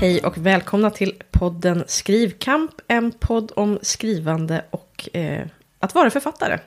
Hej 0.00 0.20
och 0.20 0.38
välkomna 0.38 0.90
till 0.90 1.14
podden 1.30 1.84
Skrivkamp, 1.86 2.70
en 2.88 3.12
podd 3.12 3.52
om 3.56 3.78
skrivande 3.82 4.64
och 4.70 5.08
eh, 5.16 5.46
att 5.78 5.94
vara 5.94 6.10
författare. 6.10 6.58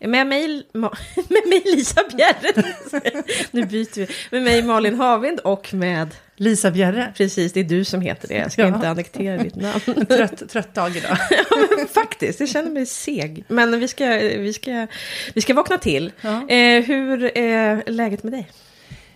Med 0.00 0.26
mig, 0.26 0.62
med 0.72 1.46
mig 1.46 1.62
Lisa 1.64 2.00
Bjerre, 2.16 2.72
nu 3.50 3.66
byter 3.66 3.98
vi, 3.98 4.06
med 4.30 4.42
mig 4.42 4.62
Malin 4.62 4.94
Havind 4.94 5.40
och 5.40 5.74
med 5.74 6.14
Lisa 6.36 6.70
Bjerre. 6.70 7.12
Precis, 7.16 7.52
det 7.52 7.60
är 7.60 7.64
du 7.64 7.84
som 7.84 8.00
heter 8.00 8.28
det, 8.28 8.34
jag 8.34 8.52
ska 8.52 8.62
ja. 8.62 8.74
inte 8.74 8.88
annektera 8.88 9.42
ditt 9.42 9.56
namn. 9.56 10.06
trött, 10.08 10.48
trött 10.48 10.74
dag 10.74 10.96
idag. 10.96 11.18
ja, 11.30 11.56
men 11.76 11.88
faktiskt, 11.88 12.40
jag 12.40 12.48
känner 12.48 12.70
mig 12.70 12.86
seg. 12.86 13.44
Men 13.48 13.80
vi 13.80 13.88
ska, 13.88 14.06
vi 14.18 14.52
ska, 14.52 14.86
vi 15.34 15.40
ska 15.40 15.54
vakna 15.54 15.78
till. 15.78 16.12
Ja. 16.20 16.48
Eh, 16.48 16.84
hur 16.84 17.38
är 17.38 17.90
läget 17.90 18.22
med 18.22 18.32
dig? 18.32 18.50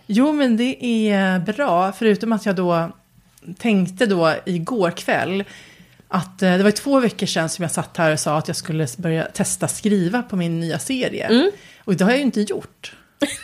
Jo, 0.05 0.31
men 0.31 0.57
det 0.57 0.85
är 0.85 1.39
bra, 1.39 1.91
förutom 1.91 2.31
att 2.31 2.45
jag 2.45 2.55
då 2.55 2.91
tänkte 3.57 4.05
då 4.05 4.35
igår 4.45 4.91
kväll 4.91 5.43
att 6.07 6.41
eh, 6.41 6.57
det 6.57 6.63
var 6.63 6.71
två 6.71 6.99
veckor 6.99 7.25
sedan 7.25 7.49
som 7.49 7.63
jag 7.63 7.71
satt 7.71 7.97
här 7.97 8.13
och 8.13 8.19
sa 8.19 8.37
att 8.37 8.47
jag 8.47 8.57
skulle 8.57 8.87
börja 8.97 9.23
testa 9.23 9.67
skriva 9.67 10.21
på 10.21 10.35
min 10.35 10.59
nya 10.59 10.79
serie. 10.79 11.25
Mm. 11.25 11.51
Och 11.79 11.95
det 11.95 12.03
har 12.03 12.11
jag 12.11 12.17
ju 12.17 12.25
inte 12.25 12.41
gjort 12.41 12.93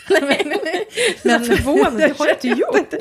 nej, 0.09 0.43
nej, 0.45 0.83
men, 1.23 1.45
förvånad, 1.45 1.97
det 1.97 2.17
har 2.17 2.27
jag 2.27 2.35
inte 2.35 2.47
gjort. 2.47 2.93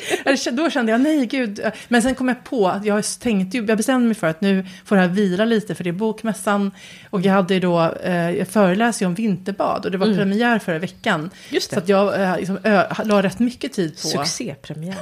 Då 0.53 0.71
kände 0.71 0.93
jag, 0.93 1.01
nej 1.01 1.27
gud. 1.27 1.61
Men 1.89 2.03
sen 2.03 2.15
kom 2.15 2.29
jag 2.29 2.45
på 2.45 2.69
att 2.69 2.85
jag 2.85 3.05
tänkte, 3.21 3.59
jag 3.59 3.77
bestämde 3.77 4.07
mig 4.07 4.15
för 4.15 4.27
att 4.27 4.41
nu 4.41 4.67
får 4.85 4.97
det 4.97 5.03
här 5.03 5.09
vila 5.09 5.45
lite, 5.45 5.75
för 5.75 5.85
det 5.85 5.91
är 5.91 5.93
bokmässan. 5.93 6.71
Och 7.11 7.21
jag 7.21 7.33
hade 7.33 7.61
då, 7.61 7.93
eh, 8.05 8.31
jag 8.31 8.49
föreläste 8.49 9.05
ju 9.05 9.09
om 9.09 9.15
vinterbad 9.15 9.85
och 9.85 9.91
det 9.91 9.99
var 9.99 10.07
mm. 10.07 10.19
premiär 10.19 10.59
förra 10.59 10.79
veckan. 10.79 11.31
Just 11.51 11.71
det. 11.71 11.75
Så 11.75 11.81
att 11.81 11.89
jag 11.89 12.23
eh, 12.23 12.37
liksom, 12.37 12.59
ö, 12.63 12.85
la 13.05 13.23
rätt 13.23 13.39
mycket 13.39 13.73
tid 13.73 13.93
på... 14.03 14.09
Succépremiär. 14.09 14.97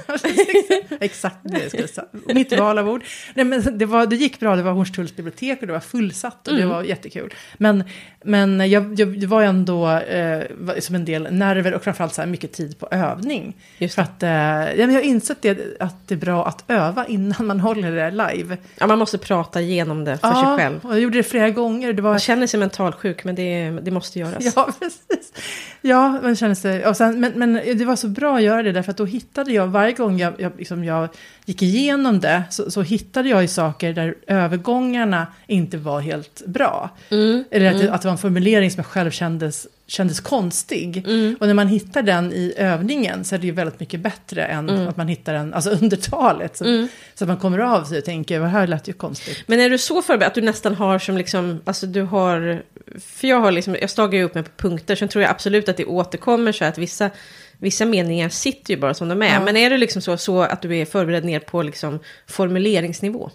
Exakt 1.01 1.37
det 1.43 1.63
jag 1.63 1.69
skulle 1.69 1.89
säga. 1.89 2.07
Mitt 2.35 2.59
val 2.59 2.79
av 2.79 2.89
ord. 2.89 3.05
Nej, 3.35 3.45
men 3.45 3.79
det, 3.79 3.87
var, 3.87 4.07
det 4.07 4.17
gick 4.17 4.41
bra, 4.41 4.57
det 4.57 4.63
var 4.63 4.73
Hornstulls 4.73 5.17
bibliotek 5.17 5.61
och 5.61 5.67
det 5.67 5.73
var 5.73 5.81
fullsatt 5.81 6.49
och 6.49 6.55
mm. 6.55 6.69
det 6.69 6.75
var 6.75 6.83
jättekul. 6.83 7.35
Men, 7.57 7.85
men 8.25 8.71
jag, 8.71 9.01
jag, 9.01 9.21
det 9.21 9.27
var 9.27 9.43
ändå 9.43 9.91
eh, 9.91 10.43
som 10.79 10.95
en 10.95 11.05
del 11.05 11.23
nerver 11.31 11.64
nerver 11.65 11.77
och 11.77 11.83
framförallt 11.83 12.15
så 12.15 12.21
här 12.23 12.29
mycket 12.29 12.53
tid 12.53 12.79
på 12.79 12.89
övning. 12.91 13.57
Just 13.79 13.95
För 13.95 14.03
att, 14.03 14.23
eh, 14.23 14.31
ja, 14.31 14.75
jag 14.75 14.93
har 14.93 15.01
insett 15.01 15.43
det, 15.43 15.81
att 15.81 16.09
det 16.09 16.15
är 16.15 16.19
bra 16.19 16.47
att 16.47 16.65
öva 16.69 17.07
innan 17.07 17.47
man 17.47 17.61
håller 17.69 17.93
det 17.93 18.11
live. 18.11 18.57
Ja, 18.79 18.87
man 18.87 18.99
måste 18.99 19.19
prata 19.19 19.61
igenom 19.61 20.05
det 20.05 20.19
för 20.19 20.29
ja, 20.29 20.35
sig 20.35 20.57
själv. 20.57 20.81
och 20.83 20.93
jag 20.93 21.01
gjorde 21.01 21.19
det 21.19 21.23
flera 21.23 21.51
gånger. 21.51 21.93
Det 21.93 22.03
var... 22.03 22.11
Man 22.11 22.19
känner 22.19 22.47
sig 22.47 22.61
mentalsjuk, 22.61 23.25
men 23.25 23.35
det, 23.35 23.71
det 23.71 23.91
måste 23.91 24.19
göras. 24.19 24.53
Ja, 24.57 24.69
precis. 24.81 25.33
Ja, 25.81 26.19
man 26.23 26.37
känner 26.37 26.55
sig... 26.55 26.87
Och 26.87 26.97
sen, 26.97 27.21
men, 27.21 27.33
men 27.37 27.53
det 27.79 27.85
var 27.85 27.97
så 27.97 28.09
bra 28.09 28.37
att 28.37 28.43
göra 28.43 28.63
det, 28.63 28.73
därför 28.73 28.91
att 28.91 28.97
då 28.97 29.05
hittade 29.05 29.53
jag, 29.53 29.67
varje 29.67 29.93
gång 29.93 30.19
jag, 30.19 30.35
jag, 30.39 30.53
liksom 30.59 30.85
jag 30.85 31.09
gick 31.45 31.63
igenom 31.63 32.21
det, 32.21 32.43
så, 32.51 32.71
så 32.71 32.83
hittade 32.83 33.29
jag 33.29 33.43
ju 33.43 33.49
saker 33.49 33.93
där 33.93 34.15
övergångarna 34.27 35.27
inte 35.47 35.77
var 35.77 36.01
helt 36.01 36.43
bra. 36.47 36.91
Mm, 37.11 37.45
Eller 37.51 37.67
att, 37.67 37.81
mm. 37.81 37.95
att 37.95 38.03
det 38.03 38.09
var 38.09 38.13
en 38.13 38.19
formulering 38.19 38.71
som 38.71 38.79
jag 38.79 38.87
själv 38.87 39.11
kändes 39.11 39.67
kändes 39.87 40.21
konstig. 40.21 40.97
Mm. 41.07 41.37
Och 41.41 41.47
när 41.47 41.55
man 41.55 41.69
hittar 41.69 42.03
den 42.03 42.33
i 42.33 42.55
övningen 42.57 43.25
så 43.25 43.35
är 43.35 43.39
det 43.39 43.47
ju 43.47 43.53
väldigt 43.53 43.81
mycket 43.81 44.01
bättre 44.01 44.45
än 44.45 44.69
mm. 44.69 44.89
att 44.89 44.97
man 44.97 45.09
hittar 45.09 45.35
den 45.35 45.55
alltså 45.55 45.71
under 45.83 45.97
talet. 45.97 46.57
Så, 46.57 46.65
mm. 46.65 46.89
så 47.15 47.25
att 47.25 47.29
man 47.29 47.37
kommer 47.37 47.59
av 47.59 47.85
sig 47.85 47.99
och 47.99 48.05
tänker, 48.05 48.41
vad 48.41 48.49
här 48.49 48.67
lät 48.67 48.89
ju 48.89 48.93
konstigt. 48.93 49.45
Men 49.47 49.61
är 49.61 49.71
du 49.71 49.79
så 49.79 50.03
förberedd 50.03 50.29
att 50.29 50.35
du 50.35 50.41
nästan 50.41 50.75
har 50.75 50.99
som 50.99 51.17
liksom, 51.17 51.61
alltså 51.65 51.87
du 51.87 52.03
har, 52.03 52.63
för 53.01 53.29
jag 53.29 53.41
har 53.41 53.53
liksom, 53.53 53.77
jag 53.81 53.91
stagar 53.91 54.19
ju 54.19 54.25
upp 54.25 54.35
mig 54.35 54.45
på 54.45 54.51
punkter, 54.57 54.97
sen 54.97 55.09
tror 55.09 55.23
jag 55.23 55.31
absolut 55.31 55.69
att 55.69 55.77
det 55.77 55.85
återkommer 55.85 56.53
så 56.53 56.65
att 56.65 56.79
vissa 56.79 57.11
Vissa 57.59 57.85
meningar 57.85 58.29
sitter 58.29 58.75
ju 58.75 58.81
bara 58.81 58.95
som 58.95 59.09
de 59.09 59.23
är. 59.23 59.35
Ja. 59.35 59.41
Men 59.45 59.57
är 59.57 59.71
det 59.71 59.79
liksom 59.79 60.03
så, 60.03 60.17
så 60.17 60.43
att 60.43 60.63
du 60.63 60.77
är 60.77 60.85
förberedd 60.85 61.25
ner 61.25 61.41
på 61.41 61.63
liksom 61.63 61.99
formuleringsnivå? 62.27 63.31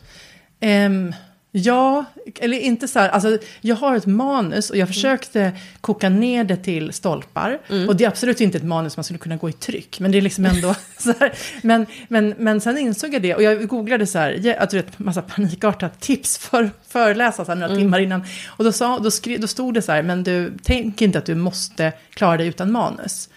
Um, 0.61 1.13
Ja, 1.51 2.05
eller 2.39 2.59
inte 2.59 2.87
så 2.87 2.99
här, 2.99 3.09
alltså 3.09 3.37
jag 3.61 3.75
har 3.75 3.95
ett 3.95 4.05
manus 4.05 4.69
och 4.69 4.75
jag 4.75 4.81
mm. 4.81 4.93
försökte 4.93 5.51
koka 5.81 6.09
ner 6.09 6.43
det 6.43 6.57
till 6.57 6.93
stolpar. 6.93 7.59
Mm. 7.69 7.89
Och 7.89 7.95
det 7.95 8.03
är 8.03 8.07
absolut 8.07 8.41
inte 8.41 8.57
ett 8.57 8.63
manus 8.63 8.97
man 8.97 9.03
skulle 9.03 9.19
kunna 9.19 9.37
gå 9.37 9.49
i 9.49 9.53
tryck, 9.53 9.99
men 9.99 10.11
det 10.11 10.17
är 10.17 10.21
liksom 10.21 10.45
ändå 10.45 10.75
så 10.97 11.13
här. 11.19 11.33
Men, 11.61 11.85
men, 12.07 12.35
men 12.37 12.61
sen 12.61 12.77
insåg 12.77 13.13
jag 13.13 13.21
det 13.21 13.35
och 13.35 13.43
jag 13.43 13.67
googlade 13.67 14.07
så 14.07 14.19
här, 14.19 14.55
att 14.59 14.69
du 14.69 14.77
vet, 14.77 14.99
massa 14.99 15.21
panikartat 15.21 15.99
tips 15.99 16.37
för 16.37 16.71
föreläsa 16.87 17.45
så 17.45 17.51
här, 17.51 17.55
några 17.55 17.73
mm. 17.73 17.79
timmar 17.79 17.99
innan. 17.99 18.23
Och 18.47 18.63
då, 18.63 18.71
sa, 18.71 18.99
då, 18.99 19.11
skri, 19.11 19.37
då 19.37 19.47
stod 19.47 19.73
det 19.73 19.81
så 19.81 19.91
här, 19.91 20.03
men 20.03 20.23
du, 20.23 20.53
tänk 20.63 21.01
inte 21.01 21.19
att 21.19 21.25
du 21.25 21.35
måste 21.35 21.93
klara 22.09 22.37
dig 22.37 22.47
utan 22.47 22.71
manus. 22.71 23.29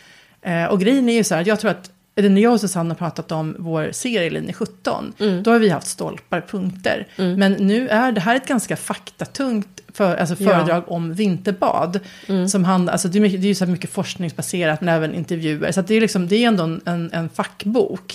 Eh, 0.43 0.65
och 0.65 0.81
grejen 0.81 1.09
är 1.09 1.15
ju 1.15 1.25
så 1.25 1.35
här, 1.35 1.45
jag 1.47 1.61
tror 1.61 1.71
att 1.71 1.91
eller 2.15 2.29
när 2.29 2.41
jag 2.41 2.53
och 2.53 2.61
Susanne 2.61 2.91
har 2.91 2.95
pratat 2.95 3.33
om 3.33 3.57
vår 3.59 3.89
serie 3.93 4.31
Linje 4.31 4.53
17, 4.53 5.13
mm. 5.19 5.43
då 5.43 5.51
har 5.51 5.59
vi 5.59 5.69
haft 5.69 5.87
stolpar, 5.87 6.41
punkter. 6.41 7.07
Mm. 7.17 7.39
Men 7.39 7.53
nu 7.53 7.89
är 7.89 8.13
det 8.13 8.21
här 8.21 8.37
ett 8.37 8.49
ganska 8.49 8.77
faktatungt 8.77 9.81
för, 9.93 10.17
alltså 10.17 10.37
föredrag 10.37 10.83
ja. 10.87 10.95
om 10.95 11.15
vinterbad. 11.15 12.01
Mm. 12.27 12.49
Som 12.49 12.65
hand, 12.65 12.91
alltså 12.91 13.09
det, 13.09 13.19
är 13.19 13.21
mycket, 13.21 13.43
det 13.43 13.49
är 13.49 13.55
så 13.55 13.67
mycket 13.67 13.91
forskningsbaserat, 13.91 14.81
men 14.81 14.95
även 14.95 15.15
intervjuer. 15.15 15.73
Så 15.73 15.83
det 15.83 15.95
är, 15.95 16.01
liksom, 16.01 16.29
det 16.29 16.37
är 16.37 16.49
ändå 16.49 16.65
en, 16.85 17.11
en 17.13 17.29
fackbok. 17.29 18.15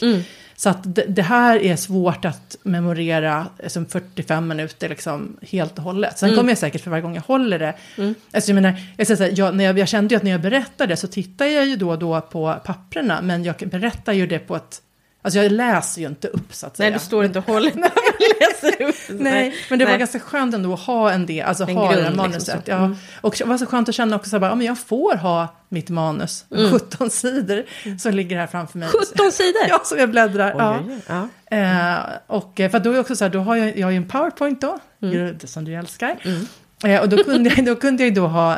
Så 0.59 0.69
att 0.69 0.95
det, 0.95 1.06
det, 1.07 1.22
här 1.22 1.59
är 1.59 1.75
svårt 1.75 2.25
att 2.25 2.56
memorera 2.63 3.47
som 3.68 3.85
45 3.85 4.47
minuter 4.47 4.90
liksom 4.90 5.38
helt 5.41 5.78
och 5.78 5.84
hållet. 5.84 6.18
Sen 6.18 6.29
mm. 6.29 6.38
kommer 6.38 6.51
jag 6.51 6.57
säkert 6.57 6.81
för 6.81 6.91
varje 6.91 7.01
gång 7.01 7.16
jag 7.16 7.22
håller 7.22 7.59
det. 7.59 7.73
Mm. 7.97 8.16
Alltså 8.31 8.51
jag, 8.51 8.56
menar, 8.56 8.73
jag, 8.97 9.07
säga, 9.07 9.31
jag, 9.31 9.56
när 9.56 9.63
jag, 9.63 9.79
jag 9.79 9.88
kände 9.88 10.13
ju 10.13 10.18
att 10.18 10.23
när 10.23 10.31
jag 10.31 10.41
berättade 10.41 10.97
så 10.97 11.07
tittar 11.07 11.45
jag 11.45 11.66
ju 11.66 11.75
då 11.75 11.90
och 11.90 12.00
då 12.00 12.22
på 12.22 12.56
papprena. 12.66 13.22
Men 13.22 13.44
jag 13.44 13.56
berättar 13.56 14.13
ju 14.13 14.28
det 14.28 14.40
på 14.40 14.56
ett 14.56 14.81
Alltså 15.27 15.39
jag 15.39 15.51
läser 15.51 16.01
ju 16.01 16.07
inte 16.07 16.27
upp 16.27 16.53
så 16.53 16.67
att 16.67 16.77
säga. 16.77 16.89
Nej, 16.89 16.99
du 16.99 17.05
står 17.05 17.25
inte 17.25 17.39
och 17.39 17.45
håller 17.45 17.71
när 17.75 17.91
läser 18.39 18.83
upp. 18.83 19.19
Nej, 19.19 19.55
men 19.69 19.79
det 19.79 19.85
Nej. 19.85 19.93
var 19.93 19.99
ganska 19.99 20.19
skönt 20.19 20.55
ändå 20.55 20.73
att 20.73 20.79
ha 20.79 21.11
en 21.11 21.25
del, 21.25 21.45
alltså 21.45 21.63
en 21.63 21.75
ha 21.75 21.91
grund, 21.91 21.97
det 21.97 22.01
liksom 22.01 22.17
manuset. 22.17 22.55
Liksom 22.55 22.75
ja. 22.75 22.85
Mm. 22.85 22.97
Och 23.21 23.35
det 23.38 23.45
var 23.45 23.57
så 23.57 23.65
skönt 23.65 23.89
att 23.89 23.95
känna 23.95 24.15
också 24.15 24.29
så 24.29 24.39
här, 24.39 24.47
ja, 24.47 24.55
men 24.55 24.67
jag 24.67 24.79
får 24.79 25.15
ha 25.15 25.47
mitt 25.69 25.89
manus, 25.89 26.45
mm. 26.51 26.71
17 26.71 27.09
sidor, 27.09 27.63
mm. 27.85 27.99
som 27.99 28.13
ligger 28.13 28.38
här 28.38 28.47
framför 28.47 28.79
mig. 28.79 28.89
17 28.89 29.31
sidor? 29.31 29.61
ja, 29.69 29.81
som 29.83 29.97
jag 29.97 30.11
bläddrar. 30.11 30.53
Oj, 30.55 30.99
ja. 31.07 31.27
ja. 31.49 31.57
Eh, 31.57 31.99
och 32.27 32.59
eh, 32.59 32.71
för 32.71 32.79
då 32.79 32.91
är 32.91 32.99
också 32.99 33.15
så 33.15 33.23
här, 33.23 33.31
då 33.31 33.39
har 33.39 33.55
jag, 33.55 33.77
jag 33.77 33.88
har 33.88 33.91
ju 33.91 33.97
en 33.97 34.07
powerpoint 34.07 34.61
då, 34.61 34.79
mm. 35.01 35.39
som 35.39 35.65
du 35.65 35.73
älskar. 35.73 36.15
Mm. 36.23 36.47
Eh, 36.83 37.01
och 37.01 37.09
då 37.09 37.23
kunde, 37.23 37.49
jag, 37.49 37.65
då 37.65 37.75
kunde 37.75 38.03
jag 38.03 38.15
då 38.15 38.27
ha, 38.27 38.57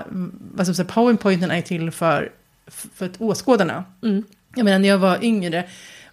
vad 0.56 0.76
ska 0.76 0.84
powerpointen 0.84 1.52
är 1.52 1.62
till 1.62 1.92
för, 1.92 2.32
för 2.96 3.10
åskådarna. 3.18 3.84
Mm. 4.04 4.24
Jag 4.56 4.66
menar 4.66 4.80
när 4.80 4.90
jag 4.90 4.98
var 4.98 5.24
yngre, 5.24 5.64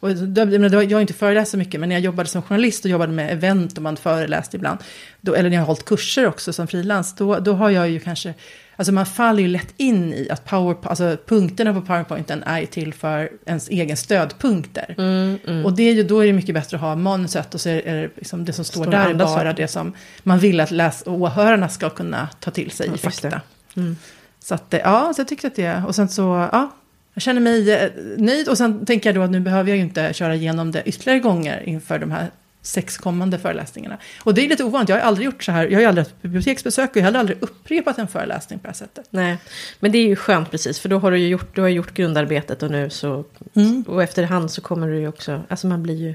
och 0.07 0.85
jag 0.85 0.97
har 0.97 1.01
inte 1.01 1.13
föreläst 1.13 1.51
så 1.51 1.57
mycket, 1.57 1.81
men 1.81 1.89
när 1.89 1.97
jag 1.97 2.03
jobbade 2.03 2.29
som 2.29 2.43
journalist 2.43 2.85
och 2.85 2.91
jobbade 2.91 3.13
med 3.13 3.33
event 3.33 3.77
och 3.77 3.83
man 3.83 3.97
föreläste 3.97 4.57
ibland, 4.57 4.79
då, 5.21 5.35
eller 5.35 5.51
när 5.51 5.57
jag 5.57 5.63
har 5.63 5.67
hållit 5.67 5.85
kurser 5.85 6.27
också 6.27 6.53
som 6.53 6.67
frilans, 6.67 7.15
då, 7.15 7.39
då 7.39 7.53
har 7.53 7.71
jag 7.71 7.89
ju 7.91 8.01
kanske, 8.01 8.35
alltså 8.77 8.93
man 8.93 9.07
faller 9.07 9.43
ju 9.43 9.49
lätt 9.49 9.75
in 9.77 10.13
i 10.13 10.29
att 10.31 10.45
power, 10.45 10.77
alltså 10.83 11.17
punkterna 11.27 11.75
på 11.75 11.81
powerpointen 11.81 12.43
är 12.43 12.67
till 12.67 12.95
för 12.95 13.31
ens 13.47 13.69
egen 13.69 13.97
stödpunkter. 13.97 14.95
Mm, 14.99 15.39
mm. 15.47 15.65
Och 15.65 15.73
det 15.73 15.83
är 15.83 15.93
ju, 15.93 16.03
då 16.03 16.21
är 16.21 16.27
det 16.27 16.33
mycket 16.33 16.55
bättre 16.55 16.77
att 16.77 16.81
ha 16.81 16.97
manuset 16.97 17.55
och 17.55 17.61
så 17.61 17.69
är 17.69 17.95
det, 17.95 18.11
liksom 18.17 18.45
det 18.45 18.53
som 18.53 18.65
står, 18.65 18.83
står 18.83 18.93
där 18.93 19.15
bara 19.15 19.29
saker. 19.29 19.53
det 19.53 19.69
som 19.69 19.93
man 20.23 20.39
vill 20.39 20.61
att 20.61 20.71
läs 20.71 21.03
åhörarna 21.07 21.69
ska 21.69 21.91
kunna 21.91 22.29
ta 22.41 22.51
till 22.51 22.71
sig 22.71 22.91
i 22.95 22.99
fakta. 22.99 23.41
Mm. 23.77 23.97
Så 24.41 24.55
att, 24.55 24.75
ja, 24.85 25.13
så 25.15 25.21
jag 25.21 25.29
tyckte 25.29 25.47
att 25.47 25.57
det, 25.57 25.83
och 25.87 25.95
sen 25.95 26.09
så, 26.09 26.49
ja, 26.53 26.71
jag 27.17 27.23
känner 27.23 27.41
mig 27.41 27.73
eh, 27.73 27.91
nöjd 28.17 28.49
och 28.49 28.59
sen 28.59 28.87
tänker 28.87 29.09
jag 29.09 29.15
då 29.15 29.23
att 29.23 29.31
nu 29.31 29.41
behöver 29.41 29.71
jag 29.71 29.77
ju 29.77 29.83
inte 29.83 30.13
köra 30.13 30.35
igenom 30.35 30.73
det 30.73 30.83
ytterligare 30.87 31.21
gånger 31.21 31.63
inför 31.69 31.99
de 31.99 32.11
här 32.11 32.31
sex 32.63 32.99
kommande 32.99 33.39
föreläsningarna. 33.39 33.99
Och 34.23 34.35
det 34.35 34.45
är 34.45 34.49
lite 34.49 34.65
ovanligt, 34.65 34.89
jag 34.89 34.97
har 34.97 35.03
aldrig 35.03 35.25
gjort 35.25 35.45
så 35.45 35.53
här, 35.53 35.67
jag 35.67 35.75
har 35.75 35.81
ju 35.81 35.87
aldrig 35.87 36.07
haft 36.07 36.23
biblioteksbesök 36.23 36.91
och 36.91 36.97
jag 36.97 37.03
har 37.03 37.13
aldrig 37.13 37.39
upprepat 37.41 37.99
en 37.99 38.09
föreläsning 38.09 38.59
på 38.59 38.63
det 38.63 38.69
här 38.69 38.75
sättet. 38.75 39.07
Nej, 39.11 39.39
men 39.81 39.93
det 39.93 39.99
är 39.99 40.07
ju 40.07 40.17
skönt 40.17 40.51
precis, 40.51 40.81
för 40.81 40.89
då 40.89 40.99
har 40.99 41.11
du 41.11 41.19
ju 41.19 41.29
gjort, 41.29 41.55
du 41.55 41.61
har 41.61 41.69
gjort 41.69 41.95
grundarbetet 41.95 42.63
och 42.63 42.71
nu 42.71 42.91
så, 42.91 43.25
mm. 43.55 43.85
och 43.89 44.03
efterhand 44.03 44.51
så 44.51 44.61
kommer 44.61 44.89
du 44.89 44.99
ju 44.99 45.09
också, 45.09 45.43
alltså 45.49 45.67
man 45.67 45.83
blir 45.83 45.95
ju 45.95 46.15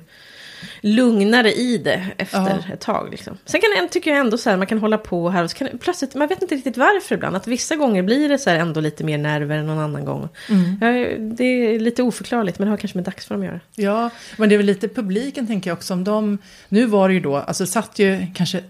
lugnare 0.81 1.53
i 1.53 1.77
det 1.77 2.05
efter 2.17 2.39
ja. 2.67 2.73
ett 2.73 2.79
tag. 2.79 3.07
Liksom. 3.11 3.37
Sen 3.45 3.61
kan 3.61 3.89
tycker 3.89 4.11
jag 4.11 4.19
ändå 4.19 4.37
så 4.37 4.49
här, 4.49 4.57
man 4.57 4.67
kan 4.67 4.77
hålla 4.77 4.97
på 4.97 5.29
här 5.29 5.43
och 5.43 5.51
så 5.51 5.57
kan, 5.57 5.67
plötsligt, 5.79 6.15
man 6.15 6.27
vet 6.27 6.41
inte 6.41 6.55
riktigt 6.55 6.77
varför 6.77 7.15
ibland. 7.15 7.35
Att 7.35 7.47
vissa 7.47 7.75
gånger 7.75 8.03
blir 8.03 8.29
det 8.29 8.37
så 8.37 8.49
här 8.49 8.57
ändå 8.57 8.81
lite 8.81 9.03
mer 9.03 9.17
nerver 9.17 9.57
än 9.57 9.65
någon 9.65 9.79
annan 9.79 10.05
gång. 10.05 10.29
Mm. 10.49 10.77
Ja, 10.81 11.17
det 11.35 11.43
är 11.43 11.79
lite 11.79 12.03
oförklarligt 12.03 12.59
men 12.59 12.65
det 12.65 12.69
har 12.69 12.77
kanske 12.77 12.97
med 12.97 13.05
dagsform 13.05 13.41
att 13.41 13.45
göra. 13.45 13.59
Ja, 13.75 14.09
men 14.37 14.49
det 14.49 14.55
är 14.55 14.57
väl 14.57 14.65
lite 14.65 14.87
publiken 14.87 15.47
tänker 15.47 15.69
jag 15.69 15.77
också 15.77 15.93
om 15.93 16.03
de, 16.03 16.37
nu 16.69 16.85
var 16.85 17.07
det 17.07 17.13
ju 17.13 17.19
då, 17.19 17.35
alltså 17.35 17.65
satt 17.65 17.99
ju 17.99 18.27
kanske 18.35 18.63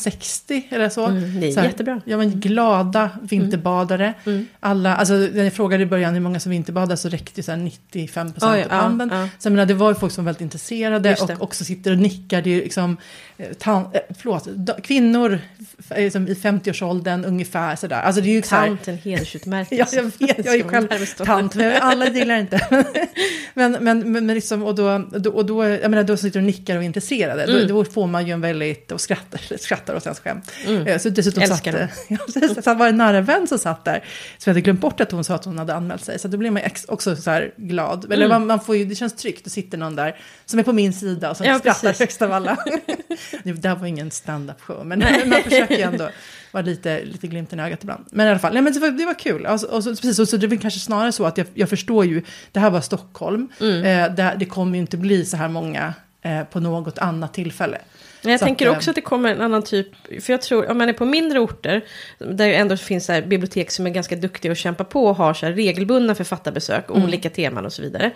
60 0.00 0.66
eller 0.70 0.88
så. 0.88 1.06
Mm, 1.06 1.40
det 1.40 1.48
är 1.48 1.52
så 1.52 1.60
här, 1.60 1.66
jättebra. 1.66 2.00
Ja, 2.04 2.16
men 2.16 2.40
glada 2.40 3.10
vinterbadare. 3.22 4.14
Mm. 4.26 4.46
Alla, 4.60 4.96
alltså, 4.96 5.14
när 5.14 5.44
jag 5.44 5.52
frågade 5.52 5.82
i 5.82 5.86
början 5.86 6.14
hur 6.14 6.20
många 6.20 6.40
som 6.40 6.50
vinterbadar 6.50 6.96
så 6.96 7.08
räckte 7.08 7.42
så 7.42 7.52
här 7.52 7.58
95 7.58 8.32
procent 8.32 8.66
upp 8.66 8.66
ja, 8.70 8.76
handen. 8.76 9.10
ja. 9.12 9.28
Så 9.38 9.46
jag 9.46 9.52
menar, 9.52 9.66
det 9.66 9.74
var 9.74 9.88
ju 9.88 9.94
folk 9.94 10.12
som 10.12 10.24
var 10.24 10.28
väldigt 10.28 10.42
intresserade 10.42 11.16
och 11.20 11.42
också 11.42 11.64
sitter 11.64 11.92
och 11.92 11.98
nickar. 11.98 12.42
Det 12.42 12.50
är 12.50 12.62
liksom, 12.62 12.96
eh, 13.36 13.52
tan, 13.52 13.82
eh, 13.92 14.00
förlåt, 14.18 14.48
kvinnor 14.82 15.40
liksom 15.96 16.28
i 16.28 16.34
50-årsåldern 16.34 17.24
ungefär 17.24 17.76
sådär. 17.76 18.02
Alltså 18.02 18.22
det 18.22 18.28
är 18.28 18.32
ju 18.32 18.42
så 18.42 18.54
här, 18.54 18.66
Tanten 18.66 18.98
hedersutmärkelse. 18.98 19.96
Ja, 19.96 20.10
jag 20.18 20.26
vet, 20.26 20.46
jag 20.46 20.54
är 20.54 20.62
själv 20.68 21.06
tant, 21.06 21.54
men 21.54 21.82
alla 21.82 22.08
gillar 22.08 22.36
inte. 22.36 22.60
men, 23.54 23.72
men, 23.72 24.12
men, 24.12 24.26
men 24.26 24.34
liksom, 24.34 24.62
och 24.62 24.74
då, 24.74 24.98
då, 24.98 25.30
och 25.30 25.46
då, 25.46 25.64
jag 25.64 25.90
menar, 25.90 26.02
då 26.02 26.16
sitter 26.16 26.40
och 26.40 26.44
nickar 26.44 26.76
och 26.76 26.82
är 26.82 26.86
intresserade. 26.86 27.44
Mm. 27.44 27.68
Då, 27.68 27.74
då 27.74 27.84
får 27.84 28.06
man 28.06 28.26
ju 28.26 28.32
en 28.32 28.40
väldigt, 28.40 28.92
och 28.92 29.00
skrattar, 29.00 29.56
skrattar 29.58 29.89
åt 29.96 30.06
ens 30.06 30.20
skämt. 30.20 30.50
Eh, 30.86 30.98
Så 30.98 31.08
dessutom 31.10 31.42
Mm. 31.42 31.52
Älskar 31.52 31.72
satt, 31.72 32.44
ja, 32.56 32.62
så 32.62 32.74
var 32.74 32.84
det 32.86 32.90
en 32.90 32.96
nära 32.96 33.20
vän 33.20 33.46
som 33.46 33.58
satt 33.58 33.84
där, 33.84 34.04
så 34.38 34.48
jag 34.48 34.54
hade 34.54 34.60
glömt 34.60 34.80
bort 34.80 35.00
att 35.00 35.12
hon 35.12 35.24
sa 35.24 35.34
att 35.34 35.44
hon 35.44 35.58
hade 35.58 35.74
anmält 35.74 36.04
sig. 36.04 36.18
Så 36.18 36.28
då 36.28 36.36
blir 36.36 36.50
man 36.50 36.62
också 36.88 37.16
så 37.16 37.30
här 37.30 37.52
glad. 37.56 38.04
Eller 38.12 38.16
Mm. 38.26 38.28
man, 38.28 38.46
man 38.46 38.60
får 38.60 38.76
ju, 38.76 38.84
det 38.84 38.94
känns 38.94 39.14
tryggt, 39.16 39.44
det 39.44 39.50
sitter 39.50 39.78
någon 39.78 39.96
där 39.96 40.16
som 40.46 40.58
är 40.58 40.62
på 40.62 40.72
min 40.72 40.92
sida 40.92 41.30
och 41.30 41.36
som 41.36 41.46
Ja, 41.46 41.58
skrattar 41.58 41.80
precis. 41.80 42.00
högst 42.00 42.22
av 42.22 42.32
alla. 42.32 42.56
det 43.44 43.52
där 43.52 43.74
var 43.74 43.86
ingen 43.86 44.10
stand-up 44.10 44.60
show, 44.60 44.86
men 44.86 44.98
man 45.26 45.42
försöker 45.42 45.76
ju 45.76 45.82
ändå 45.82 46.08
vara 46.52 46.62
lite, 46.62 47.04
lite 47.04 47.26
glimten 47.26 47.60
i 47.60 47.62
ögat 47.62 47.82
ibland. 47.82 48.04
Men 48.10 48.26
i 48.26 48.30
alla 48.30 48.38
fall, 48.38 48.52
nej, 48.52 48.62
men 48.62 48.72
det, 48.72 48.80
var, 48.80 48.88
det 48.90 49.06
var 49.06 49.14
kul. 49.18 49.46
Alltså, 49.46 49.66
och 49.66 49.84
så, 49.84 49.90
precis, 49.90 50.18
och 50.18 50.28
så 50.28 50.36
det 50.36 50.46
är 50.46 50.48
väl 50.48 50.58
kanske 50.58 50.80
snarare 50.80 51.12
så 51.12 51.24
att 51.26 51.38
jag, 51.38 51.46
jag 51.54 51.68
förstår 51.68 52.04
ju, 52.04 52.22
det 52.52 52.60
här 52.60 52.70
var 52.70 52.80
Stockholm, 52.80 53.48
Mm. 53.60 53.84
eh, 54.10 54.14
det, 54.14 54.36
det 54.38 54.44
kommer 54.46 54.74
ju 54.74 54.80
inte 54.80 54.96
bli 54.96 55.24
så 55.24 55.36
här 55.36 55.48
många 55.48 55.94
eh, 56.22 56.42
på 56.44 56.60
något 56.60 56.98
annat 56.98 57.34
tillfälle. 57.34 57.78
Men 58.22 58.30
jag 58.30 58.40
Så 58.40 58.46
tänker 58.46 58.66
att, 58.66 58.72
eh, 58.72 58.76
också 58.76 58.90
att 58.90 58.94
det 58.94 59.00
kommer 59.00 59.32
en 59.32 59.40
annan 59.40 59.62
typ, 59.62 59.86
för 60.22 60.32
jag 60.32 60.42
tror 60.42 60.70
om 60.70 60.78
man 60.78 60.88
är 60.88 60.92
på 60.92 61.04
mindre 61.04 61.38
orter, 61.40 61.84
där 62.18 62.48
det 62.48 62.54
ändå 62.54 62.76
finns 62.76 63.06
så 63.06 63.20
bibliotek 63.26 63.70
som 63.70 63.86
är 63.86 63.90
ganska 63.90 64.16
duktiga 64.16 64.52
och 64.52 64.56
kämpar 64.56 64.84
på 64.84 65.06
och 65.06 65.16
har 65.16 65.34
så 65.34 65.46
regelbundna 65.46 66.14
författarbesök, 66.14 66.90
Mm. 66.90 67.02
olika 67.02 67.30
teman 67.30 67.66
och 67.66 67.72
så 67.72 67.82
vidare. 67.82 68.10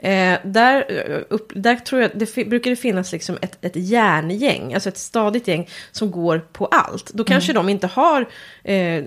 Eh, 0.00 0.34
där, 0.44 0.84
eh, 0.88 1.18
upp, 1.28 1.52
där 1.54 1.76
tror 1.76 2.02
jag, 2.02 2.10
det 2.14 2.34
brukar 2.46 2.70
det 2.70 2.76
finnas 2.76 3.12
liksom 3.12 3.38
ett, 3.42 3.64
ett 3.64 3.76
järngäng, 3.76 4.74
alltså 4.74 4.88
ett 4.88 4.98
stadigt 4.98 5.48
gäng 5.48 5.68
som 5.92 6.10
går 6.10 6.38
på 6.52 6.66
allt. 6.66 7.10
Då 7.14 7.24
kanske 7.24 7.52
Mm. 7.52 7.66
de 7.66 7.72
inte 7.72 7.86
har, 7.86 8.28
eh, 8.64 9.04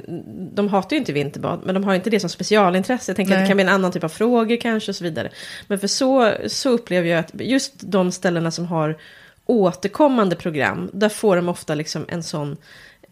de 0.54 0.68
hatar 0.68 0.96
ju 0.96 0.98
inte 1.00 1.14
vinterbad, 1.14 1.62
men 1.66 1.76
de 1.76 1.84
har 1.84 1.96
inte 1.96 2.10
det 2.10 2.20
som 2.20 2.30
specialintresse. 2.30 3.12
Jag 3.12 3.16
tänker 3.16 3.34
att 3.34 3.38
det 3.38 3.42
Nej. 3.42 3.48
kan 3.50 3.58
bli 3.58 3.64
en 3.64 3.70
annan 3.70 3.92
typ 3.92 4.04
av 4.04 4.10
frågor 4.10 4.58
kanske 4.62 4.92
och 4.92 4.96
så 4.96 5.04
vidare. 5.04 5.30
Men 5.68 5.80
för 5.80 5.88
så, 5.88 6.34
så 6.48 6.70
upplever 6.70 7.10
jag 7.10 7.20
att 7.20 7.32
just 7.34 7.74
de 7.80 8.12
ställena 8.12 8.52
som 8.52 8.66
har 8.66 8.98
återkommande 9.46 10.36
program, 10.36 10.90
där 10.94 11.10
får 11.10 11.36
de 11.36 11.50
ofta 11.50 11.76
liksom 11.76 12.06
en 12.08 12.24
sån, 12.24 12.58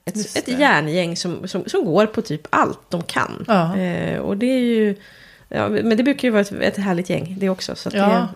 ett, 0.06 0.38
ett 0.38 0.60
järngäng 0.60 1.18
som, 1.18 1.48
som, 1.48 1.64
som 1.66 1.86
går 1.86 2.06
på 2.06 2.22
typ 2.22 2.48
allt 2.50 2.80
de 2.90 3.04
kan. 3.04 3.46
Ja. 3.48 3.78
Eh, 3.78 4.20
och 4.20 4.38
det 4.38 4.46
är 4.46 4.60
ju, 4.60 4.96
ja, 5.50 5.70
men 5.70 5.98
det 5.98 6.04
brukar 6.04 6.28
ju 6.28 6.32
vara 6.32 6.42
ett, 6.42 6.52
ett 6.52 6.78
härligt 6.78 7.10
gäng 7.10 7.36
det 7.40 7.50
också. 7.50 7.76
Så 7.76 7.90
Ja. 7.94 8.28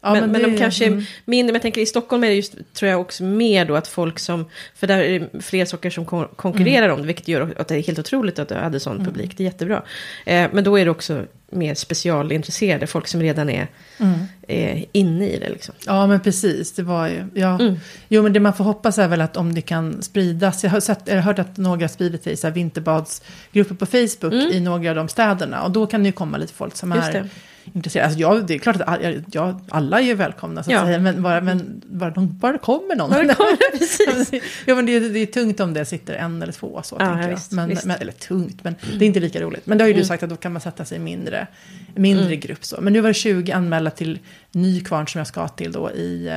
Ja, 0.00 0.12
men, 0.14 0.30
men, 0.32 0.42
det- 0.42 0.50
de 0.50 0.58
kanske 0.58 0.86
mm. 0.86 0.98
är 0.98 1.04
mindre, 1.24 1.46
men 1.52 1.54
jag 1.54 1.62
tänker 1.62 1.80
i 1.80 1.86
Stockholm 1.86 2.24
är 2.24 2.28
det 2.28 2.34
just, 2.34 2.54
tror 2.74 2.90
jag 2.90 3.00
också 3.00 3.24
mer 3.24 3.64
då 3.64 3.76
att 3.76 3.88
folk 3.88 4.18
som, 4.18 4.44
för 4.74 4.86
där 4.86 4.98
är 4.98 5.20
det 5.32 5.42
fler 5.42 5.64
saker 5.64 5.90
som 5.90 6.04
kon- 6.06 6.28
konkurrerar 6.36 6.84
Mm. 6.84 6.94
om 6.94 7.00
det, 7.00 7.06
vilket 7.06 7.28
gör 7.28 7.54
att 7.56 7.68
det 7.68 7.76
är 7.76 7.82
helt 7.82 7.98
otroligt 7.98 8.38
att 8.38 8.48
du 8.48 8.54
hade 8.54 8.80
sån 8.80 9.04
publik, 9.04 9.36
det 9.36 9.42
är 9.42 9.44
jättebra. 9.44 9.82
Eh, 10.26 10.48
men 10.52 10.64
då 10.64 10.78
är 10.78 10.84
det 10.84 10.90
också 10.90 11.24
mer 11.50 11.74
specialintresserade, 11.74 12.86
folk 12.86 13.08
som 13.08 13.22
redan 13.22 13.50
är 13.50 13.66
Mm. 13.98 14.14
eh, 14.48 14.84
inne 14.92 15.28
i 15.28 15.38
det 15.38 15.48
liksom. 15.48 15.74
Ja, 15.86 16.06
men 16.06 16.20
precis. 16.20 16.72
Det 16.72 16.82
var 16.82 17.08
ju... 17.08 17.24
Ja. 17.34 17.60
Mm. 17.60 17.76
Jo, 18.08 18.22
men 18.22 18.32
det 18.32 18.40
man 18.40 18.54
får 18.54 18.64
hoppas 18.64 18.98
är 18.98 19.08
väl 19.08 19.20
att 19.20 19.36
om 19.36 19.54
det 19.54 19.60
kan 19.62 20.02
spridas. 20.02 20.64
Jag 20.64 20.70
har, 20.70 20.80
sett, 20.80 21.00
jag 21.04 21.14
har 21.14 21.22
hört 21.22 21.38
att 21.38 21.56
några 21.56 21.88
spridit 21.88 22.22
sig 22.24 22.32
i 22.32 22.36
så 22.36 22.50
vinterbadsgrupper 22.50 23.74
på 23.74 23.86
Facebook 23.86 24.52
i 24.54 24.60
några 24.60 24.90
av 24.90 24.96
de 24.96 25.08
städerna. 25.08 25.62
Och 25.62 25.70
då 25.70 25.86
kan 25.86 26.02
det 26.02 26.06
ju 26.06 26.12
komma 26.12 26.36
lite 26.36 26.52
folk 26.54 26.76
som 26.76 26.92
Mm. 26.92 27.04
Just 27.04 27.14
är 27.16 27.22
det. 27.22 27.28
Intresserade. 27.72 28.06
Alltså, 28.06 28.20
jag, 28.20 28.46
det 28.46 28.54
är 28.54 28.58
klart 28.58 28.76
att 28.76 28.88
all, 28.88 29.22
jag, 29.32 29.60
alla 29.68 30.00
är 30.00 30.14
välkomna, 30.14 30.62
så 30.62 30.70
att 30.70 30.74
Ja. 30.74 30.84
säga. 30.84 30.98
Men 30.98 31.22
bara, 31.22 31.40
men 31.40 31.82
bara, 31.86 32.10
de, 32.10 32.38
bara 32.38 32.52
det 32.52 32.58
kommer 32.58 32.96
någon. 32.96 33.10
Bara 33.10 33.22
det 33.22 33.34
kommer, 33.34 33.78
precis. 33.78 34.42
ja, 34.66 34.74
men 34.74 34.86
det, 34.86 34.92
är- 34.96 35.00
det 35.00 35.18
är 35.18 35.26
tungt 35.26 35.60
om 35.60 35.74
det 35.74 35.84
sitter 35.84 36.14
en 36.14 36.42
eller 36.42 36.52
två. 36.52 36.80
Så, 36.84 36.96
Ja, 36.98 37.06
tänker 37.06 37.22
ja, 37.22 37.28
jag. 37.28 37.34
visst, 37.36 37.52
men, 37.52 37.68
visst. 37.68 37.84
Men, 37.84 37.96
eller 38.00 38.12
tungt, 38.12 38.64
men 38.64 38.74
det 38.98 39.04
är 39.04 39.06
inte 39.06 39.20
lika 39.20 39.40
roligt. 39.40 39.66
Men 39.66 39.78
det 39.78 39.84
har 39.84 39.88
ju 39.88 39.94
du 39.94 40.04
sagt 40.04 40.22
att 40.22 40.30
då 40.30 40.36
kan 40.36 40.52
man 40.52 40.60
sätta 40.62 40.84
sig 40.84 40.96
i 40.96 41.00
mindre, 41.00 41.46
mindre 41.94 42.26
Mm. 42.26 42.40
grupp. 42.40 42.64
Så. 42.64 42.80
Men 42.80 42.92
nu 42.92 43.00
var 43.00 43.08
det 43.08 43.14
20 43.14 43.52
anmälda 43.52 43.90
till 43.90 44.18
Nykvarn 44.52 45.06
som 45.08 45.18
jag 45.18 45.26
ska 45.28 45.48
till 45.48 45.72
då 45.72 45.90
i... 45.90 46.30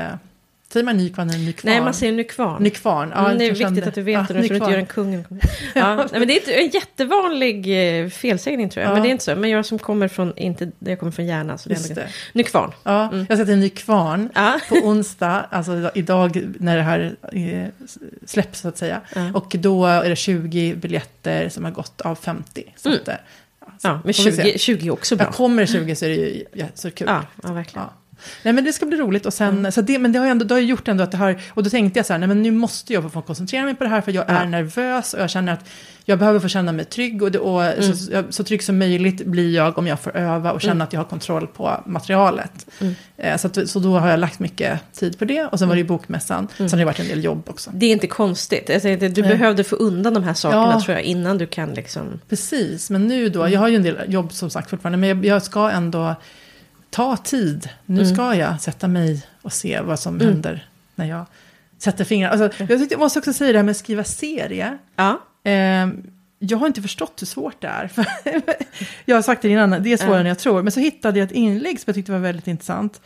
Säger 0.72 0.84
man 0.86 0.98
Nykvarn 0.98 1.30
eller 1.30 1.40
Nykvarn? 1.46 1.72
Nej, 1.74 1.82
man 1.82 1.94
säger 1.94 2.14
Nykvarn. 2.14 2.64
Nykvarn. 2.64 3.12
Mm, 3.14 3.38
det 3.38 3.46
är 3.48 3.52
viktigt 3.52 3.88
att 3.88 3.96
du 3.96 4.02
vet 4.02 4.14
ja, 4.14 4.20
det 4.22 4.28
så 4.28 4.34
du 4.34 4.56
inte 4.56 4.72
gör 4.72 4.78
en 4.78 4.86
kungen. 4.86 5.26
Ja, 5.76 5.96
nej, 5.96 6.08
men 6.12 6.28
det 6.28 6.48
är 6.48 6.60
en 6.64 6.70
jättevanlig 6.70 7.58
eh, 8.04 8.10
felsägning 8.10 8.70
tror 8.70 8.84
jag. 8.84 8.90
Ja. 8.90 8.94
Men 8.94 9.04
det 9.04 9.10
är 9.10 9.12
inte 9.12 9.24
så. 9.24 9.36
Men 9.36 9.50
jag 9.50 9.66
som 9.66 9.80
kommer 9.80 10.08
från, 10.08 10.38
inte, 10.38 10.72
jag 10.80 11.00
kommer 11.00 11.12
från 11.12 11.26
Järna. 11.26 11.58
Så 11.58 11.70
det 11.70 11.76
är 11.76 11.78
Just 11.78 11.96
det. 11.96 12.08
Nykvarn. 12.34 12.72
Ja, 12.84 13.14
jag 13.30 13.38
ska 13.38 13.46
till 13.46 13.58
Nykvarn 13.58 14.30
Ja. 14.36 14.60
på 14.70 14.76
onsdag, 14.76 15.46
alltså 15.50 15.92
idag 15.96 16.44
när 16.60 16.78
det 16.78 16.84
här 16.84 17.16
eh, 17.34 17.88
släpps 18.26 18.60
så 18.60 18.68
att 18.68 18.78
säga. 18.78 19.02
Ja. 19.16 19.32
Och 19.34 19.56
då 19.60 19.86
är 19.86 20.10
det 20.10 20.16
20 20.16 20.74
biljetter 20.76 21.50
som 21.50 21.64
har 21.64 21.72
gått 21.72 22.02
av 22.02 22.16
50. 22.16 22.74
Så 22.76 22.90
Mm. 22.90 23.02
att, 23.02 23.08
eh, 23.08 23.16
Ja, 23.84 24.00
men 24.04 24.14
får 24.14 24.24
vi 24.24 24.32
se. 24.32 24.44
20, 24.44 24.58
20 24.60 24.88
är 24.88 24.92
också 24.92 25.16
bra. 25.16 25.26
jag 25.26 25.34
kommer 25.34 25.62
det 25.62 25.68
20 25.68 25.96
så 25.96 26.06
är 26.06 26.10
det 26.10 26.16
ju 26.16 26.46
ja, 26.54 26.66
så 26.74 26.92
kul. 26.92 27.08
Ja, 27.10 27.26
ja 27.44 27.54
verkligen. 27.54 27.88
Ja. 27.88 27.94
Nej 28.44 28.54
men 28.54 28.64
det 28.64 28.74
ska 28.74 28.86
bli 28.86 28.98
roligt 28.98 29.26
och 29.26 29.34
sen, 29.34 29.72
så 29.72 29.82
det, 29.82 30.00
men 30.00 30.12
det 30.12 30.20
har, 30.20 30.28
ändå, 30.28 30.46
det 30.46 30.54
har 30.54 30.60
gjort 30.62 30.88
ändå 30.88 31.04
att 31.04 31.12
det 31.12 31.18
har, 31.18 31.42
och 31.50 31.64
då 31.64 31.70
tänkte 31.70 32.00
jag 32.00 32.06
så 32.06 32.14
här, 32.14 32.18
nej 32.20 32.28
men 32.28 32.42
nu 32.42 32.52
måste 32.52 32.94
jag 32.94 33.14
få 33.14 33.22
koncentrera 33.22 33.64
mig 33.64 33.76
på 33.76 33.84
det 33.84 33.90
här 33.90 34.02
för 34.02 34.12
jag 34.12 34.30
är 34.30 34.34
Ja. 34.44 34.46
nervös 34.50 35.14
och 35.14 35.22
jag 35.22 35.30
känner 35.30 35.54
att 35.54 35.70
jag 36.06 36.20
behöver 36.20 36.40
få 36.40 36.48
känna 36.48 36.72
mig 36.72 36.86
trygg 36.86 37.24
och, 37.24 37.32
det, 37.32 37.40
och 37.40 37.64
Mm. 37.64 37.94
så, 37.96 38.24
så, 38.30 38.44
trygg 38.44 38.64
som 38.64 38.78
möjligt 38.80 39.26
blir 39.26 39.56
jag 39.56 39.78
om 39.78 39.88
jag 39.88 40.00
får 40.00 40.18
öva 40.18 40.52
och 40.52 40.62
känna 40.62 40.72
Mm. 40.72 40.82
att 40.82 40.94
jag 40.94 41.00
har 41.00 41.06
kontroll 41.06 41.48
på 41.48 41.82
materialet. 41.86 42.66
Mm. 42.82 42.96
Eh, 43.18 43.38
så, 43.38 43.48
att, 43.48 43.70
så 43.70 43.80
då 43.80 44.00
har 44.00 44.10
jag 44.10 44.20
lagt 44.20 44.40
mycket 44.40 44.80
tid 44.94 45.20
på 45.20 45.26
det 45.26 45.46
och 45.46 45.60
sen 45.60 45.68
var 45.68 45.76
det 45.76 45.82
ju 45.82 45.88
bokmässan, 45.88 46.48
sen 46.58 46.70
har 46.70 46.78
det 46.78 46.86
varit 46.86 47.00
en 47.00 47.08
del 47.08 47.24
jobb 47.24 47.44
också. 47.50 47.72
Det 47.74 47.86
är 47.86 47.92
inte 47.92 48.08
konstigt. 48.08 48.70
Jag 48.70 48.82
tänkte, 48.82 49.08
du 49.08 49.22
behövde 49.22 49.64
få 49.64 49.76
undan 49.76 50.14
de 50.14 50.24
här 50.24 50.34
sakerna 50.34 50.72
Ja. 50.74 50.82
tror 50.82 50.96
jag 50.98 51.04
innan 51.04 51.38
du 51.38 51.46
kan 51.48 51.70
liksom... 51.74 52.20
Precis, 52.30 52.90
men 52.90 53.08
nu 53.08 53.30
då, 53.30 53.40
Mm. 53.42 53.54
jag 53.54 53.60
har 53.60 53.68
ju 53.68 53.76
en 53.76 53.84
del 53.84 53.98
jobb 54.08 54.34
som 54.34 54.50
sagt 54.50 54.70
fortfarande, 54.70 54.98
men 54.98 55.10
jag, 55.10 55.26
jag 55.26 55.44
ska 55.44 55.70
ändå 55.70 56.16
ta 56.92 57.18
tid. 57.18 57.70
Nu 57.86 58.02
Mm. 58.02 58.16
ska 58.16 58.36
jag 58.36 58.62
sätta 58.62 58.88
mig 58.88 59.26
och 59.42 59.54
se 59.54 59.82
vad 59.82 60.00
som 60.00 60.16
Mm. 60.16 60.28
händer 60.28 60.68
när 60.96 61.06
jag 61.06 61.26
sätter 61.78 62.04
fingrarna. 62.04 62.32
Alltså, 62.44 62.64
jag, 62.64 62.80
tyckte, 62.80 62.94
jag 62.94 63.00
måste 63.00 63.20
också 63.20 63.34
säga 63.34 63.52
det 63.52 63.58
här 63.58 63.64
med 63.64 63.72
att 63.72 63.78
skriva 63.78 64.04
serie. 64.04 64.78
Ja, 64.96 65.20
Ehm, 65.44 66.04
jag 66.40 66.58
har 66.58 66.68
inte 66.68 66.82
förstått 66.82 67.22
hur 67.22 67.26
svårt 67.28 67.62
det 67.62 67.68
är. 67.68 67.92
Jag 69.06 69.16
har 69.16 69.22
sagt 69.22 69.42
det 69.42 69.50
innan, 69.50 69.70
det 69.84 69.94
är 69.94 69.98
svårare 69.98 70.14
Ja. 70.16 70.20
än 70.20 70.26
jag 70.26 70.40
tror. 70.40 70.62
Men 70.64 70.72
så 70.72 70.80
hittade 70.80 71.20
jag 71.20 71.26
ett 71.26 71.32
inlägg 71.32 71.80
som 71.80 71.84
jag 71.86 71.96
tyckte 71.96 72.12
var 72.12 72.20
väldigt 72.20 72.48
intressant. 72.48 73.02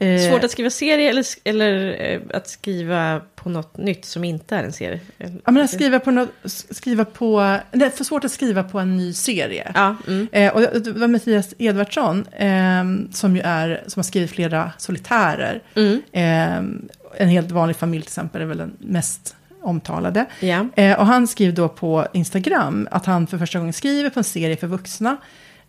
Eh, 0.00 0.30
svårt 0.30 0.44
att 0.44 0.50
skriva 0.50 0.70
serie 0.70 1.10
eller, 1.10 1.24
eller 1.44 2.00
eh, 2.00 2.20
att 2.34 2.48
skriva 2.48 3.20
på 3.34 3.48
något 3.48 3.76
nytt 3.76 4.04
som 4.04 4.24
inte 4.24 4.56
är 4.56 4.64
en 4.64 4.72
serie. 4.72 5.00
Ja, 5.18 5.50
men 5.50 5.62
att 5.62 5.70
skriva 5.70 6.00
på, 6.00 6.10
något, 6.10 6.30
skriva 6.70 7.04
på... 7.04 7.58
Det 7.72 7.86
är 7.86 7.90
för 7.90 8.04
svårt 8.04 8.24
att 8.24 8.30
skriva 8.30 8.62
på 8.62 8.78
en 8.78 8.96
ny 8.96 9.12
serie. 9.12 9.72
Ja, 9.74 9.96
mm. 10.06 10.28
Eh, 10.32 10.52
och 10.52 10.60
det 10.60 10.92
var 10.92 11.08
Mattias 11.08 11.54
Edvardsson 11.58 12.26
eh, 12.26 12.84
som 13.12 13.36
ju 13.36 13.42
är, 13.42 13.84
som 13.86 14.00
har 14.00 14.04
skrivit 14.04 14.30
flera 14.30 14.72
solitärer. 14.78 15.62
Mm. 15.74 16.02
Eh, 16.12 16.86
en 17.18 17.28
helt 17.28 17.50
vanlig 17.50 17.76
familj 17.76 18.02
till 18.02 18.08
exempel 18.08 18.42
är 18.42 18.46
väl 18.46 18.58
den 18.58 18.76
mest 18.78 19.36
omtalade. 19.62 20.26
Eh, 20.74 20.98
och 20.98 21.06
han 21.06 21.26
skriver 21.26 21.52
då 21.52 21.68
på 21.68 22.06
Instagram 22.12 22.88
att 22.90 23.06
han 23.06 23.26
för 23.26 23.38
första 23.38 23.58
gången 23.58 23.72
skriver 23.72 24.10
på 24.10 24.20
en 24.20 24.24
serie 24.24 24.56
för 24.56 24.66
vuxna. 24.66 25.16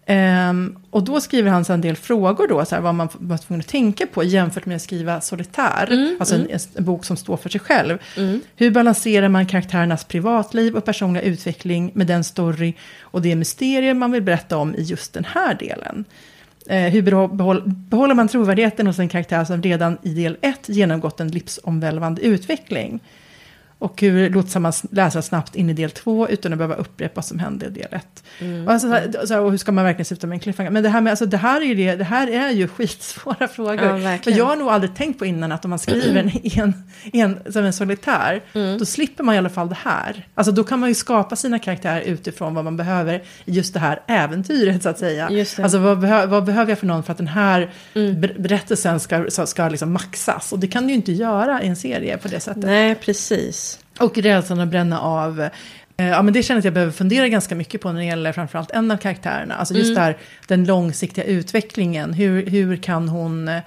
Ehm, 0.10 0.78
och 0.90 1.04
då 1.04 1.22
skriver 1.22 1.52
han 1.52 1.66
så 1.66 1.74
en 1.74 1.82
del 1.82 1.96
frågor 1.96 2.48
då, 2.48 2.66
så 2.66 2.76
här, 2.76 2.82
vad 2.82 2.96
man 2.96 3.10
var 3.14 3.38
tvungen 3.38 3.60
att 3.60 3.68
tänka 3.68 4.08
på 4.08 4.24
jämfört 4.24 4.66
med 4.66 4.76
att 4.76 4.82
skriva 4.82 5.22
solitär, 5.22 5.88
Mm, 5.92 6.18
alltså 6.20 6.36
En, 6.36 6.48
en 6.76 6.84
bok 6.84 7.06
som 7.06 7.18
står 7.18 7.38
för 7.38 7.50
sig 7.50 7.62
själv. 7.62 7.98
Mm. 8.18 8.42
Hur 8.56 8.72
balanserar 8.72 9.30
man 9.30 9.46
karaktärernas 9.46 10.04
privatliv 10.04 10.76
och 10.76 10.86
personliga 10.86 11.24
utveckling 11.24 11.92
med 11.94 12.08
den 12.08 12.24
story 12.24 12.74
och 13.02 13.22
det 13.22 13.36
mysterium 13.36 14.00
man 14.00 14.12
vill 14.12 14.24
berätta 14.24 14.58
om 14.58 14.76
i 14.76 14.82
just 14.82 15.14
den 15.14 15.26
här 15.26 15.54
delen? 15.54 16.06
Eh, 16.70 16.92
hur 16.92 17.02
behåll, 17.28 17.62
behåller 17.66 18.16
man 18.16 18.28
trovärdigheten 18.28 18.88
hos 18.88 19.00
en 19.00 19.10
karaktär 19.10 19.46
som 19.46 19.62
redan 19.62 19.98
i 20.04 20.10
del 20.14 20.38
1 20.42 20.70
genomgått 20.70 21.20
en 21.20 21.28
livsomvälvande 21.28 22.22
utveckling? 22.22 23.00
Och 23.80 24.02
hur 24.02 24.30
lotsar 24.30 24.60
man 24.60 24.74
läsaren 24.92 25.24
snabbt 25.24 25.56
in 25.56 25.70
i 25.70 25.74
del 25.74 25.92
2 25.92 26.28
utan 26.30 26.52
att 26.54 26.58
behöva 26.58 26.76
upprepa 26.76 27.12
vad 27.16 27.26
som 27.26 27.40
hände 27.40 27.66
i 27.66 27.70
del 27.70 27.88
1? 27.92 28.24
Mm. 28.40 28.66
Och, 28.68 28.74
alltså, 28.74 29.38
och 29.40 29.52
hur 29.52 29.58
ska 29.58 29.72
man 29.72 29.84
verkligen 29.84 30.06
sluta 30.06 30.28
med 30.28 30.36
en 30.36 30.40
cliffhanger? 30.40 30.72
Men 30.72 30.84
det 30.84 30.90
här, 30.90 31.02
med, 31.02 31.12
alltså, 31.12 31.26
det 31.26 31.38
här 31.38 31.62
är 31.62 31.66
ju, 31.66 31.76
det, 31.76 31.96
det 31.96 32.04
här 32.04 32.28
är 32.28 32.50
ju 32.50 32.68
skitsvåra 32.78 33.48
frågor. 33.48 33.98
Ja, 34.00 34.18
jag 34.26 34.46
har 34.46 34.56
nog 34.56 34.68
aldrig 34.70 34.96
tänkt 34.96 35.20
på 35.20 35.26
innan 35.26 35.52
att 35.52 35.66
om 35.66 35.70
man 35.70 35.80
skriver 35.80 36.20
en, 36.20 36.32
en, 36.44 36.74
en, 37.14 37.54
som 37.54 37.66
en 37.66 37.74
solitär, 37.74 38.42
Mm. 38.54 38.78
då 38.78 38.86
slipper 38.86 39.24
man 39.24 39.36
i 39.36 39.38
alla 39.38 39.50
fall 39.50 39.70
det 39.70 39.78
här. 39.84 40.28
Alltså 40.36 40.52
då 40.52 40.64
kan 40.64 40.80
man 40.80 40.90
ju 40.90 40.96
skapa 40.96 41.36
sina 41.36 41.60
karaktärer 41.60 42.02
utifrån 42.02 42.54
vad 42.56 42.64
man 42.64 42.78
behöver 42.78 43.16
i 43.46 43.52
just 43.52 43.74
det 43.74 43.80
här 43.80 44.00
äventyret 44.08 44.84
så 44.84 44.90
att 44.90 45.00
säga. 45.00 45.30
Alltså 45.64 45.78
vad, 45.78 46.00
behö, 46.00 46.26
vad 46.26 46.44
behöver 46.46 46.72
jag 46.72 46.80
för 46.80 46.88
någon 46.88 47.04
för 47.04 47.12
att 47.12 47.18
den 47.18 47.28
här 47.28 47.70
Mm. 47.94 48.22
ber- 48.22 48.36
berättelsen 48.40 49.00
ska, 49.00 49.26
ska, 49.30 49.46
ska 49.46 49.70
liksom 49.70 49.94
maxas? 49.94 50.54
Och 50.54 50.60
det 50.60 50.68
kan 50.68 50.84
du 50.84 50.90
ju 50.90 50.96
inte 50.96 51.12
göra 51.12 51.62
i 51.64 51.68
en 51.68 51.76
serie 51.76 52.18
på 52.18 52.28
det 52.28 52.40
sättet. 52.40 52.64
Nej, 52.64 52.96
precis. 52.96 53.67
Och 54.00 54.18
rädslan 54.18 54.60
att 54.60 54.68
bränna 54.70 55.00
av. 55.02 55.42
Eh, 55.42 55.50
Ja, 56.00 56.22
men 56.22 56.34
det 56.34 56.44
känner 56.44 56.56
jag 56.58 56.60
att 56.62 56.66
jag 56.66 56.74
behöver 56.74 56.92
fundera 56.94 57.28
ganska 57.28 57.56
mycket 57.56 57.82
på 57.82 57.92
när 57.92 58.00
det 58.00 58.06
gäller 58.06 58.32
framförallt 58.32 58.72
en 58.72 58.92
av 58.92 58.98
karaktärerna. 58.98 59.56
Alltså 59.56 59.74
just 59.74 59.92
Mm. 59.92 60.04
där, 60.04 60.18
den 60.48 60.66
långsiktiga 60.66 61.26
utvecklingen. 61.26 62.14
Hur, 62.14 62.46
hur 62.46 62.76
kan 62.78 63.10
hon... 63.10 63.48
Eh, 63.48 63.62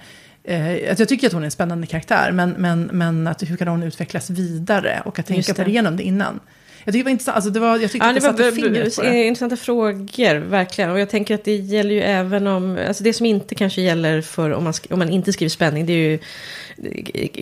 alltså 0.89 1.01
jag 1.01 1.09
tycker 1.09 1.27
att 1.27 1.33
hon 1.33 1.41
är 1.41 1.45
en 1.45 1.51
spännande 1.51 1.87
karaktär, 1.87 2.31
men, 2.31 2.49
men, 2.57 2.89
men 2.93 3.27
att 3.27 3.43
hur 3.49 3.57
kan 3.57 3.67
hon 3.67 3.83
utvecklas 3.83 4.29
vidare? 4.29 5.01
Och 5.05 5.19
att 5.19 5.25
tänka 5.25 5.37
Just 5.39 5.55
på 5.55 5.63
det. 5.63 5.69
igenom 5.69 5.97
det 5.97 6.03
innan. 6.03 6.39
Jag 6.83 6.93
tycker 6.93 6.99
det 6.99 7.03
var 7.03 7.11
intressant, 7.11 7.35
alltså 7.35 7.51
det 7.51 7.59
var, 7.59 7.77
jag 7.77 7.91
tyckte 7.91 7.97
Ja, 7.97 8.09
att 8.09 8.15
det 8.15 8.21
det 8.21 8.27
var 8.43 8.51
satte 8.51 8.61
fingret 8.61 8.95
på 8.95 9.01
det. 9.01 9.23
intressanta 9.23 9.55
frågor, 9.55 10.35
verkligen. 10.39 10.91
Och 10.91 10.99
jag 10.99 11.09
tänker 11.09 11.35
att 11.35 11.43
det 11.43 11.55
gäller 11.55 11.95
ju 11.95 12.01
även 12.01 12.47
om, 12.47 12.77
alltså 12.87 13.03
det 13.03 13.13
som 13.13 13.25
inte 13.25 13.55
kanske 13.55 13.81
gäller 13.81 14.21
för 14.21 14.51
om 14.53 14.63
man, 14.63 14.73
om 14.89 14.99
man 14.99 15.09
inte 15.09 15.33
skriver 15.33 15.49
spänning, 15.49 15.85
det 15.85 15.93
är 15.93 15.97
ju 15.97 16.13
eh, 16.13 16.19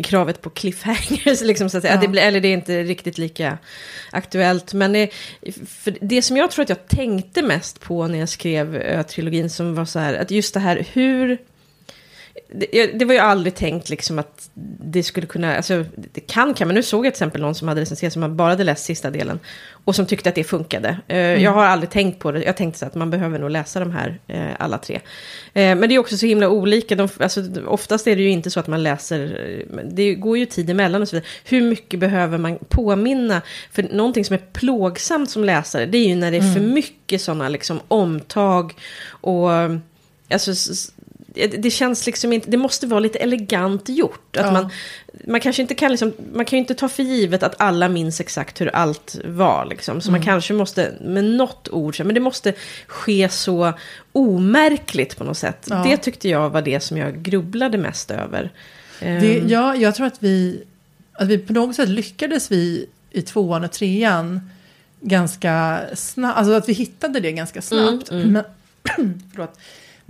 kravet 0.03 0.41
på 0.41 0.50
cliffhangers, 0.50 1.41
liksom, 1.43 1.69
så 1.69 1.77
att 1.77 1.84
säga. 1.84 1.96
Ja. 1.96 2.01
Det 2.01 2.08
blir, 2.08 2.22
eller 2.22 2.41
det 2.41 2.48
är 2.48 2.53
inte 2.53 2.84
riktigt 2.84 3.17
lika 3.17 3.58
aktuellt. 4.12 4.74
Men 4.74 4.93
det, 4.93 5.10
för 5.67 5.98
det 6.01 6.22
som 6.22 6.38
jag 6.38 6.51
tror 6.51 6.63
att 6.63 6.69
jag 6.69 6.88
tänkte 6.88 7.41
mest 7.41 7.79
på 7.79 8.08
när 8.08 8.19
jag 8.19 8.29
skrev 8.29 8.75
Ö-trilogin, 8.75 9.50
som 9.50 9.75
var 9.75 9.86
så 9.86 10.00
här, 10.00 10.13
att 10.13 10.31
just 10.31 10.53
det 10.53 10.60
här 10.60 10.86
hur... 10.93 11.38
Det, 12.51 13.00
det 13.00 13.06
var 13.06 13.13
ju 13.13 13.20
aldrig 13.20 13.56
tänkt 13.56 13.89
liksom 13.89 14.20
att 14.20 14.50
det 14.84 15.03
skulle 15.03 15.27
kunna, 15.27 15.56
alltså 15.56 15.86
det 15.96 16.20
kan 16.20 16.53
kan, 16.53 16.68
men 16.68 16.75
nu 16.75 16.84
såg 16.84 17.06
jag 17.06 17.13
till 17.13 17.18
exempel 17.18 17.41
någon 17.41 17.56
som 17.56 17.68
hade 17.68 17.82
recenserat 17.82 18.13
som 18.13 18.36
bara 18.38 18.50
hade 18.50 18.63
läst 18.63 18.86
sista 18.86 19.10
delen. 19.10 19.39
Och 19.86 19.96
som 19.96 20.06
tyckte 20.06 20.29
att 20.29 20.36
det 20.36 20.44
funkade. 20.44 20.98
Eh, 21.08 21.18
Jag 21.18 21.51
har 21.51 21.65
aldrig 21.65 21.89
tänkt 21.89 22.20
på 22.20 22.32
det, 22.32 22.44
jag 22.44 22.58
tänkte 22.58 22.79
så 22.79 22.86
att 22.86 22.96
man 22.96 23.10
behöver 23.10 23.39
nog 23.39 23.50
läsa 23.50 23.79
de 23.79 23.91
här 23.91 24.20
eh, 24.27 24.48
alla 24.60 24.77
tre. 24.77 24.96
Eh, 25.53 25.75
men 25.75 25.89
det 25.89 25.96
är 25.96 26.00
också 26.00 26.18
så 26.18 26.25
himla 26.25 26.50
olika, 26.50 26.96
de, 26.96 27.10
alltså, 27.20 27.44
oftast 27.68 28.08
är 28.08 28.15
det 28.15 28.22
ju 28.22 28.29
inte 28.29 28.50
så 28.50 28.60
att 28.60 28.68
man 28.68 28.84
läser, 28.84 29.65
det 29.91 30.15
går 30.15 30.38
ju 30.38 30.46
tid 30.46 30.70
emellan 30.70 31.01
och 31.01 31.08
så 31.08 31.15
vidare. 31.15 31.29
Hur 31.44 31.62
mycket 31.62 32.00
behöver 32.00 32.38
man 32.38 32.58
påminna? 32.70 33.41
För 33.72 33.84
någonting 33.84 34.25
som 34.25 34.34
är 34.34 34.41
plågsamt 34.53 35.29
som 35.29 35.44
läsare, 35.44 35.86
det 35.86 35.98
är 35.98 36.08
ju 36.08 36.15
när 36.15 36.32
det 36.32 36.38
är 36.38 36.53
för 36.53 36.62
mycket 36.62 37.22
sådana 37.22 37.50
liksom 37.50 37.79
omtag 37.88 38.74
och 39.10 39.50
Alltså, 40.32 40.51
det 41.33 41.71
känns 41.71 42.05
liksom 42.05 42.33
inte, 42.33 42.50
det 42.51 42.57
måste 42.57 42.88
vara 42.88 43.00
lite 43.00 43.19
elegant 43.19 43.89
gjort. 43.89 44.38
Att 44.38 44.45
Ja. 44.45 44.51
man, 44.51 44.69
man 45.27 45.39
kanske 45.39 45.62
inte 45.62 45.75
kan 45.75 45.91
liksom, 45.91 46.13
man 46.33 46.45
kan 46.45 46.57
ju 46.57 46.62
inte 46.62 46.74
ta 46.75 46.89
för 46.89 47.03
givet 47.03 47.43
att 47.43 47.55
alla 47.62 47.89
minns 47.89 48.19
exakt 48.19 48.62
hur 48.62 48.67
allt 48.75 49.17
var 49.25 49.65
liksom. 49.65 50.01
Så 50.01 50.12
man 50.12 50.21
kanske 50.24 50.53
måste 50.53 50.93
med 51.01 51.24
något 51.24 51.69
ord, 51.69 51.95
men 52.00 52.13
det 52.13 52.19
måste 52.19 52.53
ske 52.88 53.29
så 53.29 53.74
omärkligt 54.12 55.17
på 55.17 55.24
något 55.24 55.38
sätt. 55.38 55.67
Ja. 55.69 55.83
Det 55.83 55.98
tyckte 55.98 56.29
jag 56.29 56.50
var 56.50 56.62
det 56.62 56.79
som 56.79 56.98
jag 56.98 57.21
grubblade 57.21 57.77
mest 57.77 58.12
över. 58.12 58.51
Det, 59.00 59.05
Ehm, 59.38 59.48
ja, 59.48 59.75
jag 59.75 59.95
tror 59.95 60.07
att 60.07 60.24
vi, 60.24 60.63
att 61.13 61.27
vi 61.27 61.38
på 61.38 61.53
något 61.53 61.75
sätt 61.75 61.89
lyckades 61.89 62.51
vi 62.51 62.86
i 63.12 63.21
tvåan 63.21 63.63
och 63.63 63.71
trean 63.71 64.50
ganska 65.01 65.79
snabbt, 65.95 66.38
alltså 66.38 66.53
att 66.53 66.69
vi 66.69 66.74
hittade 66.74 67.19
det 67.19 67.31
ganska 67.31 67.62
snabbt. 67.62 68.12
Mm, 68.12 68.31
Men, 68.31 68.43
förlåt. 69.31 69.59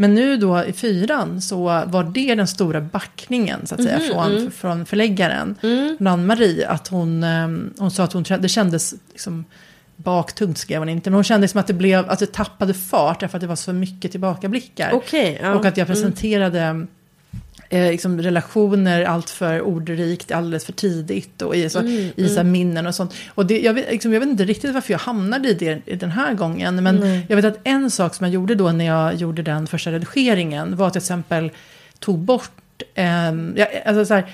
Men 0.01 0.15
nu 0.15 0.37
då 0.37 0.63
i 0.63 0.73
fyran 0.73 1.41
så 1.41 1.63
var 1.63 2.11
det 2.13 2.35
den 2.35 2.47
stora 2.47 2.81
backningen 2.81 3.67
så 3.67 3.75
att 3.75 3.83
säga 3.83 3.99
från, 3.99 4.51
från 4.51 4.85
förläggaren, 4.85 5.55
mm, 5.61 6.07
Ann-Marie. 6.07 6.67
Att 6.67 6.87
hon, 6.87 7.23
ehm, 7.23 7.73
hon 7.77 7.91
sa 7.91 8.03
att 8.03 8.13
hon, 8.13 8.23
det 8.39 8.49
kändes 8.49 8.93
liksom 9.09 9.45
baktungt 9.95 10.57
skrev 10.57 10.79
hon 10.79 10.89
inte, 10.89 11.09
men 11.09 11.15
hon 11.15 11.23
kände 11.23 11.47
som 11.47 11.59
att 11.59 11.67
det 11.67 11.73
blev, 11.73 12.09
att 12.09 12.19
det 12.19 12.33
tappade 12.33 12.73
fart 12.73 13.19
därför 13.19 13.37
att 13.37 13.41
det 13.41 13.47
var 13.47 13.55
så 13.55 13.73
mycket 13.73 14.11
tillbakablickar. 14.11 14.91
Okej, 14.93 15.39
ja. 15.41 15.55
Och 15.55 15.65
att 15.65 15.77
jag 15.77 15.87
presenterade 15.87 16.87
eh, 17.69 17.91
liksom 17.91 18.21
relationer 18.21 19.03
allt 19.03 19.29
för 19.29 19.61
ordrikt, 19.61 20.31
alldeles 20.31 20.65
för 20.65 20.73
tidigt 20.73 21.41
och 21.41 21.55
i, 21.55 21.69
så, 21.69 21.79
Mm, 21.79 22.11
i 22.15 22.29
så 22.29 22.35
här 22.35 22.43
minnen 22.43 22.87
och 22.87 22.95
sånt. 22.95 23.13
Och 23.35 23.45
det, 23.45 23.59
jag, 23.59 23.73
vet, 23.73 23.91
liksom, 23.91 24.13
jag 24.13 24.19
vet 24.19 24.29
inte 24.29 24.45
riktigt 24.45 24.73
varför 24.73 24.93
jag 24.93 24.99
hamnade 24.99 25.49
i 25.49 25.53
det 25.53 25.81
i 25.85 25.95
den 25.95 26.11
här 26.11 26.33
gången. 26.33 26.83
Men 26.83 26.95
Nej. 26.95 27.25
jag 27.29 27.35
vet 27.35 27.45
att 27.45 27.59
en 27.63 27.91
sak 27.91 28.15
som 28.15 28.25
jag 28.25 28.33
gjorde 28.33 28.55
då 28.55 28.71
när 28.71 28.85
jag 28.85 29.15
gjorde 29.15 29.41
den 29.41 29.67
första 29.67 29.91
redigeringen 29.91 30.75
var 30.75 30.87
att 30.87 30.95
jag 30.95 31.03
till 31.03 31.13
exempel 31.13 31.51
tog 31.99 32.19
bort 32.19 32.51
ja, 33.55 33.67
alltså 33.85 34.05
så 34.05 34.13
här, 34.13 34.31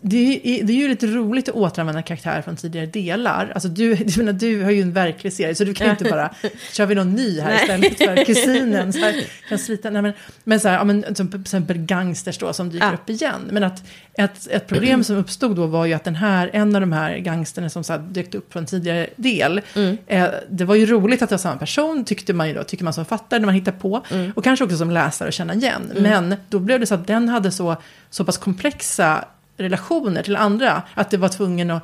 det, 0.00 0.40
är, 0.60 0.64
det 0.64 0.72
är 0.72 0.76
ju 0.76 0.88
lite 0.88 1.06
roligt 1.06 1.48
att 1.48 1.54
återanvända 1.54 2.02
karaktärer 2.02 2.42
från 2.42 2.56
tidigare 2.56 2.86
delar. 2.86 3.50
Alltså 3.54 3.68
du, 3.68 3.94
du, 3.94 4.18
menar, 4.24 4.32
du 4.32 4.62
har 4.62 4.70
ju 4.70 4.82
en 4.82 4.92
verklig 4.92 5.32
serie, 5.32 5.54
så 5.54 5.64
du 5.64 5.74
kan 5.74 5.86
ju 5.86 5.90
inte 5.90 6.04
bara, 6.04 6.34
kör 6.72 6.86
vi 6.86 6.94
någon 6.94 7.12
ny 7.12 7.40
här 7.40 7.50
Nej. 7.50 7.60
istället 7.62 7.98
för 7.98 8.24
kusinen. 8.24 8.92
Så 8.92 8.98
här, 8.98 9.24
kan 9.48 9.58
slita, 9.58 9.90
nej, 9.90 10.02
men, 10.02 10.12
men 10.44 10.60
så 10.60 10.68
här, 10.68 10.74
ja, 10.76 10.84
men, 10.84 11.14
som 11.14 11.30
till 11.30 11.40
exempel 11.40 11.78
gangsters 11.78 12.38
då 12.38 12.52
som 12.52 12.70
dyker 12.70 12.86
Ja. 12.86 12.92
upp 12.92 13.10
igen. 13.10 13.40
Men 13.50 13.62
att 13.64 13.82
ett, 14.14 14.46
ett 14.50 14.66
problem 14.66 15.04
som 15.04 15.16
uppstod 15.16 15.56
då 15.56 15.66
var 15.66 15.86
ju 15.86 15.92
att 15.92 16.04
den 16.04 16.14
här, 16.14 16.50
en 16.52 16.74
av 16.74 16.80
de 16.80 16.92
här 16.92 17.18
gangsterna 17.18 17.68
som 17.70 17.84
så 17.84 17.92
här, 17.92 18.00
dök 18.00 18.34
upp 18.34 18.52
från 18.52 18.66
tidigare 18.66 19.06
del, 19.16 19.60
Mm. 19.74 19.96
eh, 20.06 20.28
det 20.50 20.64
var 20.64 20.74
ju 20.74 20.86
roligt 20.86 21.22
att 21.22 21.28
det 21.28 21.32
var 21.32 21.38
samma 21.38 21.56
person, 21.56 22.04
tyckte 22.04 22.32
man 22.32 22.48
ju 22.48 22.54
då, 22.54 22.64
tycker 22.64 22.84
man 22.84 22.92
som 22.92 23.04
fattare 23.04 23.40
när 23.40 23.46
man 23.46 23.54
hittar 23.54 23.72
på. 23.72 24.02
Mm. 24.10 24.32
Och 24.36 24.44
kanske 24.44 24.64
också 24.64 24.76
som 24.76 24.90
läsare 24.90 25.28
att 25.28 25.34
känna 25.34 25.54
igen. 25.54 25.92
Men 25.96 26.36
då 26.48 26.58
blev 26.58 26.80
det 26.80 26.86
så 26.86 26.94
att 26.94 27.06
den 27.06 27.28
hade 27.28 27.50
så, 27.50 27.76
så 28.10 28.24
pass 28.24 28.38
komplexa 28.38 29.24
relationer 29.56 30.22
till 30.22 30.36
andra, 30.36 30.82
att 30.94 31.10
det 31.10 31.16
var 31.16 31.28
tvungen 31.28 31.70
att 31.70 31.82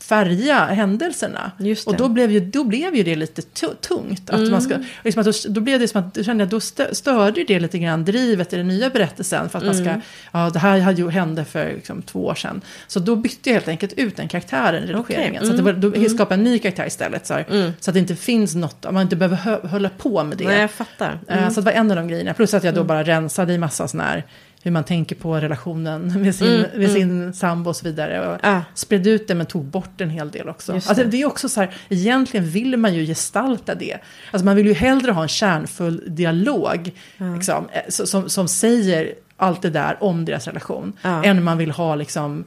färga 0.00 0.64
händelserna. 0.64 1.52
Och 1.92 1.96
då 1.96 2.08
blev, 2.08 2.30
ju, 2.32 2.40
då 2.40 2.64
blev 2.64 2.96
ju 2.96 3.02
det 3.02 3.16
lite 3.16 3.42
tu- 3.42 3.74
tungt. 3.80 4.30
Att 4.30 4.40
man 4.50 4.62
ska, 4.62 4.74
liksom 5.04 5.20
att 5.20 5.26
då, 5.26 5.32
då 5.52 5.60
blev 5.60 5.80
det 5.80 5.88
som 5.88 6.00
att, 6.16 6.24
kände 6.24 6.42
jag, 6.44 6.48
då 6.48 6.60
stö, 6.60 6.94
störde 6.94 7.44
det 7.44 7.60
lite 7.60 7.78
grann 7.78 8.04
drivet 8.04 8.52
i 8.52 8.56
den 8.56 8.68
nya 8.68 8.90
berättelsen. 8.90 9.48
För 9.48 9.58
att 9.58 9.64
man 9.64 9.74
ska, 9.74 10.00
ja 10.32 10.50
det 10.50 10.58
här 10.58 10.78
hade 10.80 11.02
ju- 11.02 11.10
hände 11.10 11.44
för 11.44 11.72
liksom, 11.74 12.02
två 12.02 12.26
år 12.26 12.34
sedan. 12.34 12.60
Så 12.86 13.00
då 13.00 13.16
bytte 13.16 13.48
jag 13.50 13.54
helt 13.54 13.68
enkelt 13.68 13.92
ut 13.92 14.16
den 14.16 14.28
karaktären 14.28 14.84
i 14.84 14.86
redigeringen. 14.92 15.44
Så 15.44 15.50
att 15.50 15.56
det 15.56 15.62
var, 15.62 15.72
då 15.72 16.08
skapade 16.08 16.34
en 16.34 16.44
ny 16.44 16.58
karaktär 16.58 16.86
istället. 16.86 17.26
Så, 17.26 17.34
här, 17.34 17.72
så 17.80 17.90
att 17.90 17.94
det 17.94 18.00
inte 18.00 18.16
finns 18.16 18.54
något, 18.54 18.86
man 18.92 19.02
inte 19.02 19.16
behöver 19.16 19.36
hö, 19.36 19.58
hålla 19.68 19.90
på 19.98 20.24
med 20.24 20.38
det. 20.38 20.44
Nej, 20.44 20.60
jag 20.60 20.70
fattar. 20.70 21.18
Eh, 21.28 21.50
Så 21.50 21.60
det 21.60 21.64
var 21.64 21.72
en 21.72 21.90
av 21.90 21.96
de 21.96 22.08
grejerna. 22.08 22.34
Plus 22.34 22.54
att 22.54 22.64
jag 22.64 22.74
då 22.74 22.84
bara 22.84 23.02
rensade 23.02 23.52
i 23.52 23.58
massa 23.58 23.88
sån 23.88 24.00
här, 24.00 24.24
hur 24.62 24.70
man 24.70 24.84
tänker 24.84 25.16
på 25.16 25.34
relationen 25.40 26.22
med 26.22 26.34
sin, 26.34 26.64
med 26.76 26.90
sin 26.90 27.32
sambo 27.32 27.70
och 27.70 27.76
så 27.76 27.84
vidare. 27.84 28.28
Och 28.28 28.38
Ah. 28.42 28.60
spred 28.74 29.06
ut 29.06 29.28
det 29.28 29.34
men 29.34 29.46
tog 29.46 29.64
bort 29.64 30.00
en 30.00 30.10
hel 30.10 30.30
del 30.30 30.48
också. 30.48 30.74
Just 30.74 30.88
Alltså, 30.88 31.04
det. 31.04 31.10
det 31.10 31.22
är 31.22 31.26
också 31.26 31.48
så 31.48 31.60
här, 31.60 31.70
egentligen 31.88 32.46
vill 32.50 32.76
man 32.76 32.94
ju 32.94 33.06
gestalta 33.06 33.74
det. 33.74 33.98
Alltså 34.30 34.44
man 34.44 34.56
vill 34.56 34.66
ju 34.66 34.72
hellre 34.74 35.12
ha 35.12 35.22
en 35.22 35.28
kärnfull 35.28 36.02
dialog 36.06 36.90
liksom, 37.34 37.68
eh, 37.72 37.80
som, 37.88 38.28
som 38.28 38.48
säger 38.48 39.14
allt 39.36 39.62
det 39.62 39.70
där 39.70 39.96
om 40.00 40.24
deras 40.24 40.46
relation. 40.46 40.92
Ja. 41.02 41.24
Än 41.24 41.44
man 41.44 41.58
vill 41.58 41.70
ha 41.70 41.94
liksom, 41.94 42.44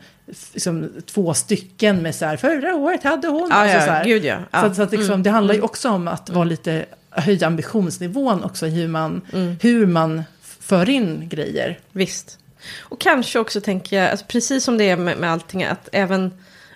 liksom 0.53 0.89
två 1.05 1.33
stycken 1.33 2.01
med 2.01 2.15
så 2.15 2.25
här, 2.25 2.37
förra 2.37 2.75
året 2.75 3.03
hade 3.03 3.27
hon. 3.27 3.47
Ja, 3.49 3.55
alltså, 3.55 3.77
ja, 3.77 3.85
så 3.85 3.91
här. 3.91 4.05
gud 4.05 4.25
ja. 4.25 4.37
ja. 4.51 4.69
Så, 4.69 4.75
så 4.75 4.81
att 4.83 4.91
liksom, 4.91 5.23
det 5.23 5.29
handlar 5.29 5.53
ju 5.53 5.61
också 5.61 5.89
om 5.89 6.07
att 6.07 6.29
vara 6.29 6.43
lite, 6.43 6.85
höja 7.09 7.47
ambitionsnivån 7.47 8.43
också, 8.43 8.65
hur 8.65 8.87
man, 8.87 9.21
hur 9.61 9.85
man 9.85 10.23
för 10.61 10.89
in 10.89 11.29
grejer. 11.29 11.79
Visst. 11.91 12.39
Och 12.79 13.01
kanske 13.01 13.39
också 13.39 13.61
tänker 13.61 13.97
jag, 13.97 14.11
alltså 14.11 14.25
precis 14.25 14.63
som 14.63 14.77
det 14.77 14.89
är 14.89 14.97
med, 14.97 15.17
med 15.17 15.31
allting, 15.31 15.63
att 15.63 15.89
även, 15.91 16.33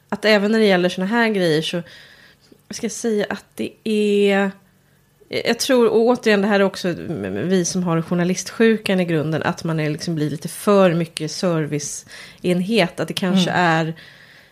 att 0.10 0.26
även 0.26 0.52
när 0.52 0.60
det 0.60 0.66
gäller 0.66 0.90
såna 0.90 1.08
här 1.08 1.30
grejer 1.30 1.62
så, 1.62 1.82
jag 2.68 2.76
ska 2.76 2.90
säga 2.90 3.26
att 3.30 3.46
det 3.56 3.72
är, 3.84 4.52
jag 5.30 5.60
tror, 5.60 5.88
och 5.88 6.02
återigen 6.02 6.42
det 6.42 6.48
här 6.48 6.60
är 6.60 6.64
också 6.64 6.96
vi 7.44 7.66
som 7.66 7.84
har 7.84 8.02
journalistsjukan 8.02 9.00
i 9.00 9.06
grunden, 9.06 9.44
att 9.44 9.64
man 9.64 9.80
är, 9.80 9.90
liksom 9.90 10.16
blir 10.16 10.30
lite 10.30 10.48
för 10.48 10.94
mycket 10.94 11.32
serviceenhet, 11.32 13.00
att 13.00 13.08
det 13.08 13.14
kanske 13.14 13.52
är, 13.52 13.94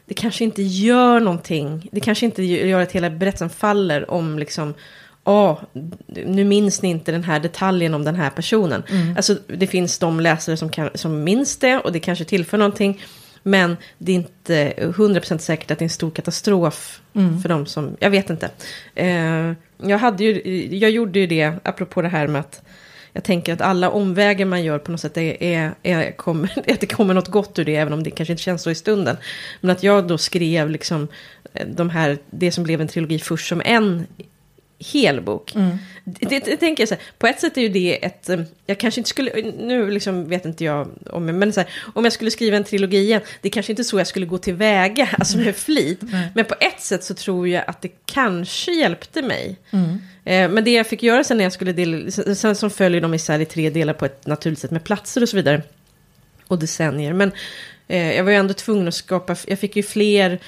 det 0.06 0.13
kanske 0.13 0.44
inte 0.44 0.62
gör 0.62 1.20
någonting, 1.20 1.90
det 1.92 2.00
kanske 2.00 2.25
inte 2.25 2.44
gör 2.44 2.82
att 2.82 2.92
hela 2.92 3.10
berättelsen 3.10 3.50
faller 3.50 4.12
om 4.12 4.40
liksom, 4.40 4.74
ja, 5.24 5.62
nu 6.25 6.44
minns 6.44 6.82
ni 6.82 6.89
inte 6.89 7.12
den 7.12 7.24
här 7.24 7.39
detaljen 7.39 7.94
om 7.94 8.03
den 8.03 8.15
här 8.15 8.30
personen. 8.30 8.84
Alltså 9.15 9.38
det 9.48 9.68
finns 9.68 10.00
de 10.00 10.20
läsare 10.20 10.58
som, 10.58 10.70
kan, 10.70 10.89
som 10.96 11.24
minns 11.24 11.58
det 11.58 11.77
och 11.77 11.92
det 11.92 12.00
kanske 12.00 12.25
tillför 12.25 12.58
någonting. 12.58 13.01
Men 13.44 13.77
det 13.98 14.12
är 14.12 14.15
inte 14.15 14.74
100% 14.77 15.38
säkert 15.38 15.72
att 15.72 15.80
det 15.80 15.84
är 15.84 15.86
en 15.86 15.89
stor 15.89 16.12
katastrof 16.12 17.01
för 17.42 17.50
de 17.50 17.65
som, 17.65 17.98
jag 18.00 18.10
vet 18.10 18.30
inte. 18.30 18.50
Eh, 18.96 19.51
jag, 19.77 19.98
hade 19.98 20.24
ju, 20.24 20.68
jag 20.75 20.92
gjorde 20.92 21.20
ju 21.20 21.27
det, 21.27 21.53
apropå 21.63 22.01
det 22.01 22.08
här 22.08 22.27
med 22.27 22.39
att 22.39 22.62
jag 23.13 23.24
tänker 23.24 23.53
att 23.53 23.62
alla 23.62 23.89
omvägar 23.89 24.46
man 24.46 24.63
gör 24.63 24.80
på 24.80 24.92
något 24.92 25.01
sätt 25.01 25.18
är, 25.18 25.44
är, 25.44 25.74
är, 25.84 26.12
kommer, 26.12 26.51
att 26.72 26.80
det 26.80 26.88
kommer 26.88 27.13
något 27.13 27.27
gott 27.27 27.60
ur 27.60 27.65
det, 27.65 27.75
även 27.75 27.94
om 27.94 28.03
det 28.03 28.12
kanske 28.12 28.34
inte 28.34 28.44
känns 28.44 28.62
så 28.62 28.70
i 28.70 28.75
stunden. 28.75 29.18
Men 29.62 29.70
att 29.70 29.84
jag 29.84 30.08
då 30.08 30.18
skrev 30.18 30.70
liksom 30.70 31.08
eh, 31.53 31.68
de 31.68 31.89
här, 31.89 32.18
det 32.30 32.51
som 32.51 32.63
blev 32.63 32.82
en 32.82 32.88
trilogi 32.88 33.20
först 33.20 33.48
som 33.48 33.62
en 33.65 34.06
hel 34.84 35.22
bok. 35.22 35.54
Det, 36.06 36.30
det, 36.30 36.40
det 36.40 36.58
tänker 36.58 36.82
jag 36.82 36.90
så 36.90 36.96
här, 36.96 37.04
på 37.18 37.28
ett 37.28 37.40
sätt 37.40 37.58
är 37.58 37.62
ju 37.62 37.70
det 37.70 38.06
ett, 38.06 38.30
eh, 38.30 38.40
jag 38.66 38.78
kanske 38.78 39.00
inte 39.00 39.10
skulle, 39.10 39.32
nu 39.60 39.92
liksom 39.92 40.30
vet 40.30 40.46
inte 40.46 40.63
jag 40.63 40.88
om, 41.10 41.25
men 41.25 41.54
så 41.54 41.60
här, 41.60 41.70
om 41.94 42.04
jag 42.04 42.13
skulle 42.13 42.32
skriva 42.32 42.58
en 42.58 42.63
trilogi 42.63 42.98
igen, 42.98 43.22
det 43.42 43.48
är 43.48 43.52
kanske 43.52 43.72
inte 43.72 43.84
så 43.84 43.98
jag 43.98 44.08
skulle 44.08 44.25
gå 44.25 44.38
tillväga, 44.38 45.10
alltså 45.20 45.38
med 45.38 45.56
flit. 45.56 46.02
Men 46.36 46.46
på 46.46 46.56
ett 46.60 46.82
sätt 46.82 47.04
så 47.04 47.13
tror 47.13 47.48
jag 47.48 47.63
att 47.68 47.82
det 47.82 47.92
kanske 48.06 48.72
hjälpte 48.72 49.22
mig. 49.22 49.58
Eh, 50.25 50.50
men 50.50 50.63
det 50.63 50.72
jag 50.72 50.88
fick 50.88 51.04
göra 51.04 51.24
sen 51.24 51.38
när 51.38 51.44
jag 51.44 51.54
skulle 51.54 51.74
dela, 51.74 52.12
sen 52.12 52.56
som 52.56 52.70
följer 52.70 53.02
de 53.02 53.13
isär 53.13 53.40
i 53.40 53.46
tre 53.46 53.70
delar 53.70 53.94
på 53.94 54.06
ett 54.06 54.28
naturligt 54.28 54.60
sätt 54.60 54.72
med 54.72 54.84
platser 54.84 55.22
och 55.22 55.30
så 55.30 55.36
vidare. 55.36 55.62
Och 56.48 56.60
decennier. 56.60 57.13
Men 57.13 57.32
eh, 57.88 58.16
jag 58.16 58.24
var 58.24 58.32
ju 58.32 58.38
ändå 58.38 58.54
tvungen 58.54 58.88
att 58.88 58.94
skapa, 58.94 59.36
jag 59.48 59.60
fick 59.60 59.75
ju 59.75 59.84
fler 59.84 60.40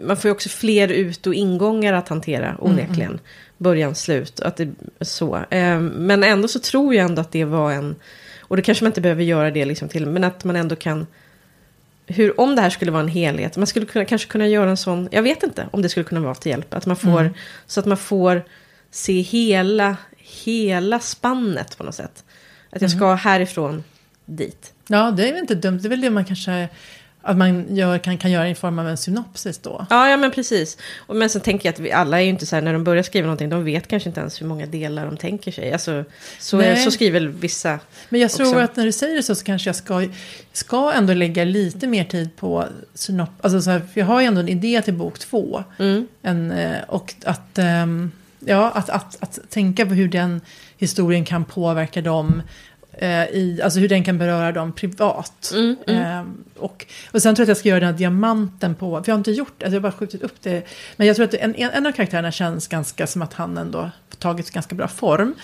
man 0.00 0.16
får 0.16 0.28
ju 0.28 0.32
också 0.32 0.48
fler 0.48 0.88
ut 0.88 1.26
och 1.26 1.34
ingångar 1.34 1.92
att 1.92 2.08
hantera 2.08 2.56
onekligen. 2.60 3.10
Mm. 3.10 3.20
Början, 3.58 3.94
slut, 3.94 4.40
att 4.40 4.56
det 4.56 4.68
så. 5.00 5.36
Eh, 5.36 5.80
men 5.80 6.24
ändå 6.24 6.48
så 6.48 6.58
tror 6.58 6.94
jag 6.94 7.04
ändå 7.04 7.20
att 7.20 7.32
det 7.32 7.44
var 7.44 7.72
en, 7.72 7.94
och 8.40 8.56
det 8.56 8.62
kanske 8.62 8.84
man 8.84 8.90
inte 8.90 9.00
behöver 9.00 9.22
göra 9.22 9.50
det 9.50 9.64
liksom 9.64 9.88
till, 9.88 10.06
men 10.06 10.24
att 10.24 10.44
man 10.44 10.56
ändå 10.56 10.76
kan 10.76 11.06
hur, 12.06 12.40
om 12.40 12.56
det 12.56 12.62
här 12.62 12.70
skulle 12.70 12.90
vara 12.90 13.02
en 13.02 13.08
helhet, 13.08 13.56
man 13.56 13.66
skulle 13.66 13.86
kunna, 13.86 14.04
kanske 14.04 14.28
kunna 14.28 14.48
göra 14.48 14.70
en 14.70 14.76
sån, 14.76 15.08
jag 15.12 15.22
vet 15.22 15.42
inte 15.42 15.68
om 15.70 15.82
det 15.82 15.88
skulle 15.88 16.04
kunna 16.04 16.20
vara 16.20 16.34
till 16.34 16.50
hjälp, 16.50 16.74
att 16.74 16.86
man 16.86 16.96
får, 16.96 17.20
mm. 17.20 17.34
så 17.66 17.80
att 17.80 17.86
man 17.86 17.96
får 17.96 18.44
se 18.90 19.20
hela, 19.20 19.96
hela 20.16 21.00
spannet 21.00 21.78
på 21.78 21.84
något 21.84 21.94
sätt. 21.94 22.24
Att 22.70 22.82
jag 22.82 22.90
ska 22.90 23.04
mm. 23.04 23.18
härifrån 23.18 23.84
dit. 24.24 24.72
Ja, 24.86 25.10
det 25.10 25.28
är 25.28 25.32
väl 25.32 25.40
inte 25.40 25.54
dumt, 25.54 25.78
det 25.78 25.88
är 25.88 25.90
väl 25.90 26.00
det 26.00 26.10
man 26.10 26.24
kanske 26.24 26.68
att 27.22 27.36
man 27.36 27.76
gör, 27.76 27.98
kan, 27.98 28.18
kan 28.18 28.30
göra 28.30 28.48
i 28.48 28.54
form 28.54 28.78
av 28.78 28.88
en 28.88 28.96
synopsis 28.96 29.58
då. 29.58 29.86
Ja, 29.90 30.10
ja 30.10 30.16
men 30.16 30.30
precis. 30.30 30.78
Och, 30.98 31.16
men 31.16 31.30
så 31.30 31.40
tänker 31.40 31.68
jag 31.68 31.72
att 31.72 31.80
vi 31.80 31.92
alla 31.92 32.20
är 32.20 32.24
ju 32.24 32.30
inte 32.30 32.46
så 32.46 32.56
här, 32.56 32.62
när 32.62 32.72
de 32.72 32.84
börjar 32.84 33.02
skriva 33.02 33.26
någonting, 33.26 33.48
de 33.48 33.64
vet 33.64 33.88
kanske 33.88 34.08
inte 34.08 34.20
ens 34.20 34.40
hur 34.40 34.46
många 34.46 34.66
delar 34.66 35.06
de 35.06 35.16
tänker 35.16 35.52
sig. 35.52 35.72
Alltså, 35.72 36.04
så, 36.38 36.60
är, 36.60 36.76
så 36.76 36.90
skriver 36.90 37.20
vissa. 37.20 37.78
Men 38.08 38.20
jag 38.20 38.30
tror 38.30 38.46
också. 38.46 38.58
att 38.58 38.76
när 38.76 38.84
du 38.84 38.92
säger 38.92 39.16
det 39.16 39.22
så, 39.22 39.34
så 39.34 39.44
kanske 39.44 39.68
jag 39.68 39.76
ska, 39.76 40.08
ska 40.52 40.92
ändå 40.92 41.14
lägga 41.14 41.44
lite 41.44 41.86
mer 41.86 42.04
tid 42.04 42.36
på 42.36 42.64
synop... 42.94 43.30
Alltså 43.40 43.62
så 43.62 43.70
här, 43.70 43.80
för 43.92 44.00
jag 44.00 44.06
har 44.06 44.20
ju 44.20 44.26
ändå 44.26 44.40
en 44.40 44.48
idé 44.48 44.82
till 44.82 44.94
bok 44.94 45.18
två. 45.18 45.64
Mm. 45.78 46.06
En, 46.22 46.50
eh, 46.50 46.82
och 46.88 47.14
att, 47.24 47.58
ehm, 47.58 48.10
ja, 48.40 48.70
att, 48.70 48.90
att, 48.90 49.16
att 49.22 49.38
tänka 49.50 49.86
på 49.86 49.94
hur 49.94 50.08
den 50.08 50.40
historien 50.76 51.24
kan 51.24 51.44
påverka 51.44 52.02
dem 52.02 52.42
Eh, 53.02 53.24
i, 53.24 53.60
alltså 53.64 53.80
hur 53.80 53.88
den 53.88 54.04
kan 54.04 54.18
beröra 54.18 54.52
dem 54.52 54.72
privat. 54.72 55.52
Mm, 55.54 55.76
mm. 55.86 56.02
Eh, 56.02 56.24
och, 56.56 56.86
och 57.12 57.22
sen 57.22 57.34
tror 57.34 57.42
jag 57.42 57.44
att 57.44 57.48
jag 57.48 57.56
ska 57.56 57.68
göra 57.68 57.80
den 57.80 57.88
här 57.88 57.98
diamanten 57.98 58.74
på, 58.74 59.02
för 59.02 59.10
jag 59.10 59.14
har 59.14 59.18
inte 59.18 59.30
gjort 59.30 59.52
det, 59.58 59.64
alltså 59.64 59.74
jag 59.74 59.82
har 59.82 59.90
bara 59.90 59.98
skjutit 59.98 60.22
upp 60.22 60.42
det. 60.42 60.66
Men 60.96 61.06
jag 61.06 61.16
tror 61.16 61.24
att 61.24 61.34
en, 61.34 61.54
en 61.54 61.86
av 61.86 61.92
karaktärerna 61.92 62.32
känns 62.32 62.68
ganska 62.68 63.06
som 63.06 63.22
att 63.22 63.34
han 63.34 63.58
ändå 63.58 63.90
tagit 64.18 64.50
ganska 64.50 64.74
bra 64.74 64.88
form. 64.88 65.34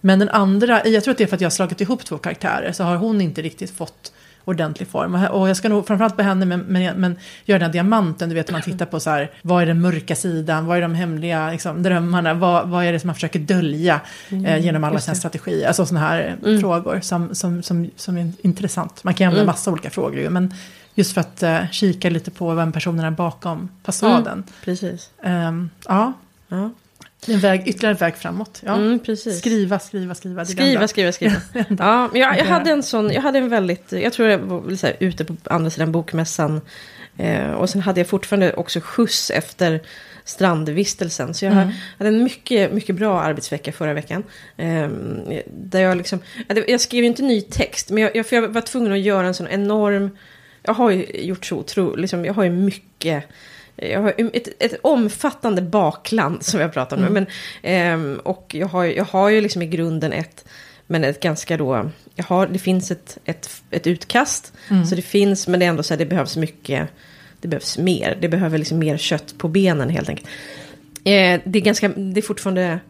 Men 0.00 0.18
den 0.18 0.28
andra, 0.28 0.86
jag 0.86 1.04
tror 1.04 1.12
att 1.12 1.18
det 1.18 1.24
är 1.24 1.28
för 1.28 1.36
att 1.36 1.40
jag 1.40 1.46
har 1.46 1.50
slagit 1.50 1.80
ihop 1.80 2.04
två 2.04 2.18
karaktärer, 2.18 2.72
så 2.72 2.84
har 2.84 2.96
hon 2.96 3.20
inte 3.20 3.42
riktigt 3.42 3.70
fått 3.70 4.12
ordentlig 4.48 4.88
form. 4.88 5.14
Och 5.14 5.48
jag 5.48 5.56
ska 5.56 5.68
nog 5.68 5.86
framförallt 5.86 6.16
på 6.16 6.22
henne 6.22 6.46
men, 6.46 6.60
men, 6.60 7.00
men 7.00 7.16
göra 7.44 7.58
den 7.58 7.66
här 7.66 7.72
diamanten, 7.72 8.28
du 8.28 8.34
vet 8.34 8.50
man 8.50 8.62
tittar 8.62 8.86
på 8.86 9.00
så 9.00 9.10
här, 9.10 9.30
vad 9.42 9.62
är 9.62 9.66
den 9.66 9.80
mörka 9.80 10.16
sidan, 10.16 10.66
vad 10.66 10.76
är 10.76 10.82
de 10.82 10.94
hemliga 10.94 11.50
liksom, 11.50 11.82
drömmarna, 11.82 12.34
vad, 12.34 12.68
vad 12.68 12.84
är 12.84 12.92
det 12.92 13.00
som 13.00 13.08
man 13.08 13.14
försöker 13.14 13.38
dölja 13.38 14.00
mm, 14.28 14.46
eh, 14.46 14.58
genom 14.64 14.84
alla 14.84 15.00
sina 15.00 15.14
strategier, 15.14 15.68
alltså 15.68 15.86
sådana 15.86 16.06
här 16.06 16.36
mm. 16.44 16.60
frågor 16.60 17.00
som, 17.00 17.34
som, 17.34 17.62
som, 17.62 17.90
som 17.96 18.18
är 18.18 18.32
intressant. 18.42 19.04
Man 19.04 19.14
kan 19.14 19.26
använda 19.26 19.42
mm. 19.42 19.52
massa 19.52 19.70
olika 19.70 19.90
frågor 19.90 20.20
ju, 20.20 20.30
men 20.30 20.54
just 20.94 21.12
för 21.12 21.20
att 21.20 21.42
uh, 21.42 21.70
kika 21.70 22.10
lite 22.10 22.30
på 22.30 22.54
vem 22.54 22.72
personen 22.72 23.04
är 23.04 23.10
bakom 23.10 23.68
fasaden. 23.82 24.32
Mm, 24.32 24.44
precis. 24.64 25.10
Um, 25.24 25.70
ja. 25.86 26.12
ja. 26.48 26.70
En 27.26 27.38
väg, 27.38 27.68
ytterligare 27.68 27.94
en 27.94 27.98
väg 27.98 28.16
framåt. 28.16 28.62
Ja. 28.64 28.76
Mm, 28.76 28.98
precis. 28.98 29.38
Skriva, 29.38 29.78
skriva, 29.78 30.14
skriva. 30.14 30.44
Skriva, 30.44 30.88
skriva, 30.88 31.12
skriva. 31.12 31.34
ja, 31.78 32.08
men 32.12 32.20
jag, 32.20 32.38
jag, 32.38 32.44
hade 32.44 32.70
en 32.70 32.82
sån, 32.82 33.12
jag 33.12 33.22
hade 33.22 33.38
en 33.38 33.48
väldigt, 33.48 33.92
jag 33.92 34.12
tror 34.12 34.28
jag 34.28 34.38
var 34.38 34.76
så 34.76 34.86
här, 34.86 34.96
ute 35.00 35.24
på 35.24 35.36
andra 35.44 35.70
sidan 35.70 35.92
bokmässan. 35.92 36.60
Eh, 37.16 37.50
och 37.50 37.70
sen 37.70 37.80
hade 37.80 38.00
jag 38.00 38.06
fortfarande 38.06 38.52
också 38.52 38.80
skjuts 38.80 39.30
efter 39.30 39.80
strandvistelsen. 40.24 41.34
Så 41.34 41.44
jag 41.44 41.52
mm. 41.52 41.68
hade 41.98 42.08
en 42.08 42.24
mycket, 42.24 42.72
mycket 42.72 42.96
bra 42.96 43.20
arbetsvecka 43.20 43.72
förra 43.72 43.94
veckan. 43.94 44.24
Eh, 44.56 44.88
där 45.46 45.80
jag 45.80 45.96
liksom, 45.96 46.18
jag 46.66 46.80
skrev 46.80 47.04
inte 47.04 47.22
ny 47.22 47.40
text, 47.40 47.90
men 47.90 48.02
jag, 48.02 48.16
jag, 48.16 48.26
för 48.26 48.36
jag 48.36 48.48
var 48.48 48.60
tvungen 48.60 48.92
att 48.92 49.00
göra 49.00 49.26
en 49.26 49.34
sån 49.34 49.48
enorm, 49.48 50.10
jag 50.62 50.74
har 50.74 50.90
ju 50.90 51.06
gjort 51.14 51.46
så 51.46 51.56
otroligt, 51.56 52.00
liksom, 52.00 52.24
jag 52.24 52.34
har 52.34 52.44
ju 52.44 52.50
mycket 52.50 53.24
jag 53.82 54.02
har 54.02 54.14
ett, 54.32 54.48
ett 54.58 54.74
omfattande 54.82 55.62
bakland 55.62 56.42
som 56.42 56.60
jag 56.60 56.72
pratar 56.72 56.96
om 56.96 57.04
mm. 57.04 57.26
Men, 57.62 58.12
eh, 58.12 58.18
och 58.18 58.54
jag 58.54 58.66
har, 58.66 58.84
jag 58.84 59.04
har 59.04 59.28
ju 59.28 59.40
liksom 59.40 59.62
i 59.62 59.66
grunden 59.66 60.12
ett, 60.12 60.44
men 60.86 61.04
ett 61.04 61.20
ganska 61.20 61.56
då, 61.56 61.90
jag 62.14 62.24
har, 62.24 62.46
det 62.46 62.58
finns 62.58 62.90
ett, 62.90 63.18
ett, 63.24 63.62
ett 63.70 63.86
utkast. 63.86 64.52
Mm. 64.70 64.86
Så 64.86 64.94
det 64.94 65.02
finns, 65.02 65.48
men 65.48 65.60
det 65.60 65.66
är 65.66 65.70
ändå 65.70 65.82
så 65.82 65.94
här, 65.94 65.98
det 65.98 66.06
behövs 66.06 66.36
mycket, 66.36 66.88
det 67.40 67.48
behövs 67.48 67.78
mer. 67.78 68.18
Det 68.20 68.28
behöver 68.28 68.58
liksom 68.58 68.78
mer 68.78 68.96
kött 68.96 69.34
på 69.38 69.48
benen 69.48 69.90
helt 69.90 70.08
enkelt. 70.08 70.28
Eh, 71.04 71.40
det 71.44 71.58
är 71.58 71.60
ganska, 71.60 71.88
det 71.88 72.20
är 72.20 72.22
fortfarande 72.22 72.80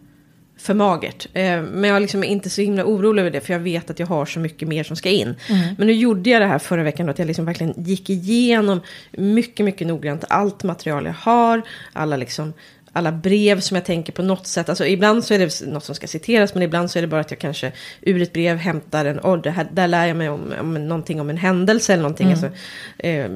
för 0.59 0.75
magert. 0.75 1.27
Eh, 1.33 1.63
men 1.63 1.85
jag 1.85 1.97
är 1.97 2.01
liksom 2.01 2.25
inte 2.25 2.51
så 2.51 2.61
himla 2.61 2.85
orolig 2.85 3.21
över 3.21 3.31
det, 3.31 3.41
för 3.41 3.53
jag 3.53 3.61
vet 3.61 3.91
att 3.91 3.99
jag 3.99 4.07
har 4.07 4.27
så 4.27 4.41
mycket 4.41 4.69
mer 4.69 4.85
som 4.85 4.97
ska 4.97 5.09
in. 5.09 5.35
Mm. 5.49 5.75
Men 5.79 5.87
nu 5.87 5.93
gjorde 5.93 6.31
jag 6.31 6.43
det 6.43 6.47
här 6.47 6.59
förra 6.59 6.83
veckan, 6.83 7.07
då, 7.07 7.11
att 7.11 7.19
jag 7.19 7.27
liksom 7.27 7.45
verkligen 7.45 7.75
gick 7.77 8.11
igenom 8.11 8.81
mycket, 9.13 9.65
mycket 9.65 9.87
noggrant 9.87 10.25
allt 10.29 10.63
material 10.63 11.07
jag 11.07 11.13
har, 11.13 11.63
alla 11.93 12.17
liksom 12.17 12.53
alla 12.93 13.13
brev 13.13 13.61
som 13.61 13.75
jag 13.75 13.85
tänker 13.85 14.13
på 14.13 14.23
något 14.23 14.47
sätt. 14.47 14.69
Alltså 14.69 14.87
ibland 14.87 15.25
så 15.25 15.35
är 15.35 15.39
det 15.39 15.67
något 15.67 15.85
som 15.85 15.95
ska 15.95 16.07
citeras, 16.07 16.55
men 16.55 16.63
ibland 16.63 16.91
så 16.91 16.99
är 16.99 17.01
det 17.01 17.09
bara 17.09 17.21
att 17.21 17.31
jag 17.31 17.41
kanske 17.41 17.73
ur 18.01 18.23
ett 18.23 18.33
brev 18.33 18.57
hämtar 18.57 19.05
en, 19.05 19.21
oh, 19.21 19.43
det 19.43 19.51
här, 19.51 19.69
där 19.73 19.89
lär 19.89 20.07
jag 20.07 20.17
mig 20.17 20.29
om, 20.29 20.55
om 20.61 20.75
någonting 20.89 21.21
om 21.21 21.31
en 21.31 21.37
händelse 21.37 21.93
eller 21.93 22.03
någonting. 22.03 22.33
Mm. 22.33 22.45
Alltså, 22.45 22.61
eh, 22.99 23.31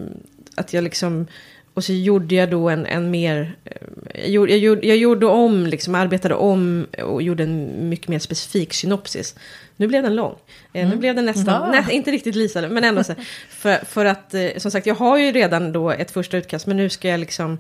att 0.55 0.73
jag 0.73 0.85
liksom 0.85 1.27
och 1.75 1.85
så 1.85 1.93
gjorde 1.93 2.35
jag 2.35 2.51
då 2.51 2.69
en, 2.69 2.87
en 2.87 3.11
mer... 3.11 3.57
Jag 4.15 4.29
gjorde, 4.29 4.53
jag, 4.53 4.61
gjorde, 4.61 4.87
jag 4.87 4.97
gjorde 4.97 5.27
om, 5.27 5.67
liksom 5.67 5.95
arbetade 5.95 6.35
om 6.35 6.87
och 7.03 7.23
gjorde 7.23 7.43
en 7.43 7.89
mycket 7.89 8.09
mer 8.09 8.19
specifik 8.19 8.75
synopsis. 8.75 9.35
Nu 9.77 9.87
blev 9.87 10.03
den 10.03 10.17
lång. 10.17 10.35
Mm. 10.73 10.91
Nu 10.91 10.97
blev 10.97 11.15
den 11.15 11.27
nästan, 11.27 11.71
nej, 11.71 11.85
inte 11.91 12.11
riktigt 12.11 12.35
lysande, 12.35 12.69
men 12.69 12.85
ändå 12.85 13.05
så. 13.05 13.15
För, 13.49 13.85
för 13.85 14.05
att, 14.05 14.35
eh, 14.35 14.49
som 14.57 14.71
sagt, 14.71 14.87
jag 14.87 14.95
har 14.95 15.19
ju 15.19 15.33
redan 15.33 15.73
då 15.73 15.91
ett 15.91 16.11
första 16.11 16.37
utkast, 16.37 16.67
men 16.67 16.77
nu 16.77 16.89
ska 16.89 17.09
jag 17.09 17.21
liksom... 17.21 17.59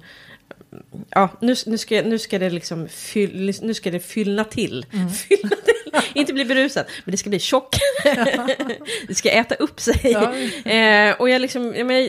Ja, 1.10 1.28
nu, 1.40 1.54
nu, 1.66 1.78
ska, 1.78 2.02
nu 2.02 2.18
ska 2.18 2.38
det 2.38 2.50
liksom 2.50 2.88
fyll, 2.88 3.54
nu 3.62 3.74
ska 3.74 3.90
det 3.90 4.00
fyllna 4.00 4.44
till. 4.44 4.86
Mm. 4.92 5.08
Fyllna 5.10 5.56
till. 5.56 5.72
inte 6.14 6.32
bli 6.32 6.44
berusad, 6.44 6.84
men 7.04 7.12
det 7.12 7.16
ska 7.16 7.30
bli 7.30 7.38
tjock. 7.38 7.76
det 9.08 9.14
ska 9.14 9.30
äta 9.30 9.54
upp 9.54 9.80
sig. 9.80 10.00
Ja. 10.02 10.34
Eh, 10.70 11.20
och 11.20 11.28
jag 11.28 11.40
liksom, 11.40 11.74
jag 11.76 11.86
menar, 11.86 12.08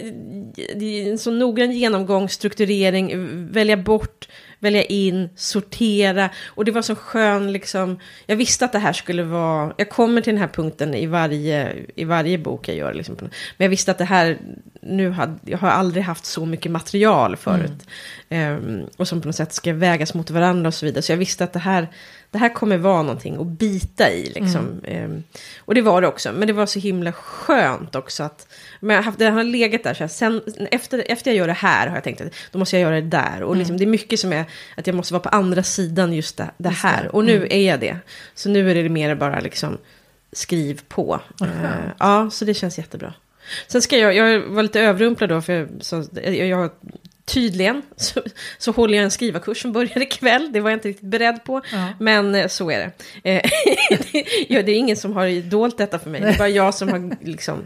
det 0.76 0.86
är 0.86 1.12
en 1.12 1.17
så 1.17 1.32
noggrann 1.32 1.71
genomgång, 1.71 2.30
strukturering, 2.30 3.12
välja 3.52 3.78
bort, 3.78 4.28
välja 4.63 4.84
in, 4.84 5.30
sortera. 5.36 6.30
Och 6.47 6.65
det 6.65 6.71
var 6.71 6.82
så 6.82 6.95
skön, 6.95 7.52
liksom, 7.52 7.99
jag 8.26 8.36
visste 8.36 8.65
att 8.65 8.71
det 8.71 8.80
här 8.80 8.93
skulle 8.93 9.23
vara, 9.23 9.73
jag 9.78 9.89
kommer 9.89 10.21
till 10.21 10.34
den 10.34 10.41
här 10.41 10.47
punkten 10.47 10.93
i 10.93 11.06
varje, 11.06 11.73
i 11.95 12.04
varje 12.04 12.38
bok 12.38 12.67
jag 12.67 12.78
gör. 12.78 12.93
Liksom, 12.93 13.15
men 13.19 13.30
jag 13.58 13.69
visste 13.69 13.91
att 13.91 13.97
det 13.97 14.06
här, 14.06 14.38
nu 14.82 15.10
hade, 15.10 15.39
jag 15.45 15.58
har 15.58 15.69
aldrig 15.69 16.04
haft 16.04 16.26
så 16.26 16.45
mycket 16.45 16.71
material 16.71 17.36
förut. 17.36 17.88
Mm. 18.30 18.80
Eh, 18.80 18.86
och 18.97 19.08
som 19.08 19.21
på 19.21 19.28
något 19.28 19.36
sätt 19.36 19.54
ska 19.54 19.73
vägas 19.73 20.13
mot 20.13 20.30
varandra 20.30 20.67
och 20.67 20.73
så 20.73 20.86
vidare. 20.86 21.02
Så 21.02 21.12
jag 21.12 21.17
visste 21.17 21.43
att 21.43 21.54
det 21.54 21.60
här, 21.60 21.88
det 22.34 22.39
här 22.39 22.50
kommer 22.50 22.78
vara 22.78 23.02
någonting 23.02 23.38
att 23.41 23.48
bita 23.48 24.12
i. 24.12 24.30
Liksom. 24.36 24.82
Mm. 24.84 25.12
Um, 25.12 25.24
och 25.58 25.76
det 25.76 25.82
var 25.82 26.02
det 26.02 26.08
också. 26.08 26.32
Men 26.32 26.48
det 26.48 26.54
var 26.54 26.65
så 26.65 26.80
himla 26.80 27.12
skönt 27.12 27.96
också 27.96 28.24
att... 28.24 28.48
Men 28.80 28.96
jag 28.96 29.04
har, 29.04 29.13
det 29.17 29.26
har 29.26 29.43
legat 29.43 29.84
där. 29.84 29.93
Så 29.93 30.04
här, 30.04 30.08
sen, 30.08 30.41
efter, 30.72 31.04
efter 31.08 31.32
jag 31.32 31.38
gör 31.38 31.48
det 31.48 31.54
här 31.54 31.88
har 31.88 31.96
jag 31.96 32.04
tänkt 32.04 32.22
att 32.22 32.34
då 32.52 32.60
måste 32.60 32.76
jag 32.76 32.82
göra 32.82 33.02
det 33.02 33.08
där. 33.08 33.43
Och 33.43 33.52
mm. 33.52 33.60
liksom, 33.60 33.78
det 33.78 33.84
är 33.84 33.88
mycket 33.88 34.19
som 34.19 34.34
är 34.34 34.46
att 34.78 34.88
jag 34.88 34.96
måste 34.96 35.13
vara 35.13 35.24
på 35.24 35.30
andra 35.30 35.63
sidan 35.63 36.13
just 36.13 36.38
det, 36.38 36.52
det 36.58 36.69
just 36.69 36.84
här. 36.84 37.04
Det. 37.04 37.10
Och 37.10 37.26
nu 37.26 37.36
mm. 37.36 37.48
är 37.52 37.69
jag 37.69 37.80
det. 37.80 37.98
Så 38.36 38.50
nu 38.50 38.72
är 38.72 38.76
det 38.76 38.89
mer 38.89 39.15
bara 39.15 39.39
liksom 39.39 39.78
skriv 40.32 40.82
på. 40.88 41.19
Uh, 41.41 41.48
ja, 42.00 42.30
så 42.30 42.46
det 42.46 42.54
känns 42.54 42.78
jättebra. 42.78 43.13
Sen 43.67 43.82
ska 43.82 43.98
jag, 43.98 44.15
jag 44.15 44.41
var 44.41 44.63
lite 44.63 44.82
överrumplad 44.82 45.30
då, 45.30 45.41
för 45.41 45.67
så, 45.80 46.06
jag, 46.13 46.36
jag 46.36 46.72
Tydligen 47.25 47.81
så, 47.95 48.21
så 48.57 48.71
håller 48.71 48.97
jag 48.97 49.03
en 49.03 49.12
skrivarkurs 49.12 49.62
som 49.62 49.71
börjar 49.71 50.01
ikväll. 50.01 50.49
Det 50.53 50.59
var 50.59 50.69
jag 50.69 50.77
inte 50.77 50.88
riktigt 50.88 51.09
beredd 51.09 51.43
på. 51.43 51.62
Ja. 51.71 51.88
Men 51.99 52.36
eh, 52.36 52.47
så 52.47 52.71
är 52.71 52.79
det. 52.79 52.91
Eh, 53.31 53.41
det, 54.49 54.62
det 54.62 54.71
är 54.71 54.75
ingen 54.75 54.97
som 54.97 55.13
har 55.13 55.49
dolt 55.49 55.77
detta 55.77 55.99
för 55.99 56.09
mig. 56.09 56.21
Det 56.21 56.27
är 56.27 56.38
bara 56.38 56.49
jag 56.49 56.73
som 56.73 56.89
har 56.89 57.25
liksom... 57.25 57.59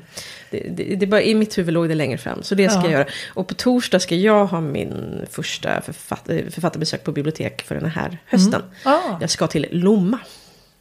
Det, 0.49 0.59
det, 0.59 0.95
det 0.95 1.07
bara, 1.07 1.21
I 1.21 1.35
mitt 1.35 1.57
huvud 1.57 1.73
låg 1.73 1.89
det 1.89 1.95
längre 1.95 2.17
fram. 2.17 2.43
Så 2.43 2.55
det 2.55 2.69
ska 2.69 2.79
ja. 2.79 2.83
jag 2.83 2.91
göra. 2.91 3.05
Och 3.33 3.47
på 3.47 3.53
torsdag 3.53 3.99
ska 3.99 4.15
jag 4.15 4.45
ha 4.45 4.61
min 4.61 5.25
första 5.29 5.81
författ, 5.81 6.25
författarbesök 6.25 7.03
på 7.03 7.11
bibliotek 7.11 7.61
för 7.61 7.75
den 7.75 7.89
här 7.89 8.17
hösten. 8.25 8.61
Mm. 8.61 8.97
Ah. 8.97 9.17
Jag 9.21 9.29
ska 9.29 9.47
till 9.47 9.67
Lomma. 9.71 10.19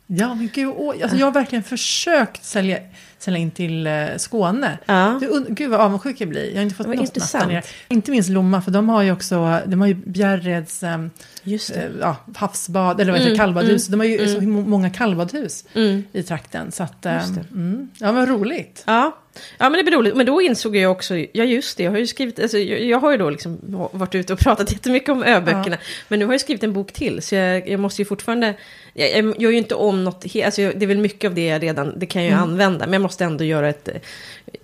Ja, 0.07 0.35
men 0.35 0.51
gud, 0.53 0.73
åh, 0.77 0.95
alltså 1.03 1.17
jag 1.17 1.27
har 1.27 1.33
verkligen 1.33 1.63
försökt 1.63 2.45
sälja 2.45 2.79
sälja 3.19 3.41
in 3.41 3.51
till 3.51 3.87
eh, 3.87 3.93
Skåne. 4.17 4.79
Ja. 4.87 5.19
Det, 5.21 5.45
gud 5.49 5.71
vad 5.71 5.81
avundsjuk 5.81 6.21
jag 6.21 6.29
blir. 6.29 6.49
Jag 6.49 6.57
har 6.57 6.63
inte 6.63 6.75
fått 6.75 6.87
något 6.87 6.97
intressant. 6.97 7.49
Där 7.49 7.65
Inte 7.89 8.11
minst 8.11 8.29
Lomma, 8.31 8.63
för 8.63 8.71
de 8.71 8.89
har 8.89 9.03
ju 9.03 9.13
också, 9.13 9.61
de 9.67 9.81
har 9.81 9.89
ju 9.89 9.95
Bjärreds 9.95 10.83
um, 10.83 11.11
Just 11.43 11.77
äh, 11.77 11.83
ja, 12.01 12.17
havsbad, 12.37 13.01
eller 13.01 13.13
vad 13.13 13.21
heter 13.21 13.31
mm, 13.31 13.39
kallbadhus. 13.39 13.89
Mm, 13.89 13.99
de 13.99 14.05
har 14.05 14.11
ju 14.11 14.29
mm. 14.29 14.41
så 14.41 14.71
många 14.71 14.91
kallbadhus 14.91 15.65
mm. 15.75 16.05
i 16.13 16.23
trakten. 16.23 16.73
Så 16.73 16.83
att, 16.83 17.07
um, 17.53 17.91
ja, 17.99 18.13
vad 18.13 18.29
roligt. 18.29 18.85
Ja. 18.87 19.17
Ja 19.59 19.71
men 19.71 19.73
det 19.73 19.85
blir 19.85 19.97
roligt, 19.97 20.17
men 20.17 20.27
då 20.27 20.43
insåg 20.43 20.77
jag 20.77 20.93
också, 20.93 21.17
ja 21.17 21.45
just 21.45 21.77
det, 21.77 21.83
jag 21.83 21.91
har 21.91 21.99
ju 21.99 22.07
skrivit, 22.07 22.41
alltså, 22.41 22.59
jag, 22.59 22.81
jag 22.81 23.01
har 23.01 23.11
ju 23.11 23.17
då 23.17 23.31
liksom 23.31 23.59
varit 23.93 24.15
ute 24.15 24.33
och 24.33 24.39
pratat 24.39 24.73
jättemycket 24.73 25.09
om 25.09 25.23
öböckerna, 25.23 25.77
ja. 25.81 25.87
men 26.09 26.19
nu 26.19 26.25
har 26.25 26.33
jag 26.33 26.41
skrivit 26.41 26.63
en 26.63 26.73
bok 26.73 26.93
till, 26.93 27.23
så 27.23 27.35
jag, 27.35 27.69
jag 27.69 27.81
måste 27.81 28.03
ju 28.03 28.07
fortfarande, 28.07 28.55
jag, 28.97 29.11
jag 29.11 29.41
gör 29.43 29.51
ju 29.51 29.59
inte 29.59 29.75
om 29.75 30.05
något, 30.05 30.25
alltså, 30.45 30.61
det 30.77 30.83
är 30.83 30.87
väl 30.87 30.99
mycket 30.99 31.29
av 31.29 31.35
det 31.35 31.47
jag 31.47 31.63
redan, 31.63 31.99
det 31.99 32.07
kan 32.07 32.23
jag 32.23 32.29
ju 32.31 32.37
mm. 32.37 32.51
använda, 32.51 32.85
men 32.87 32.93
jag 32.93 33.03
måste 33.03 33.25
ändå 33.25 33.45
göra 33.45 33.69
ett, 33.69 33.89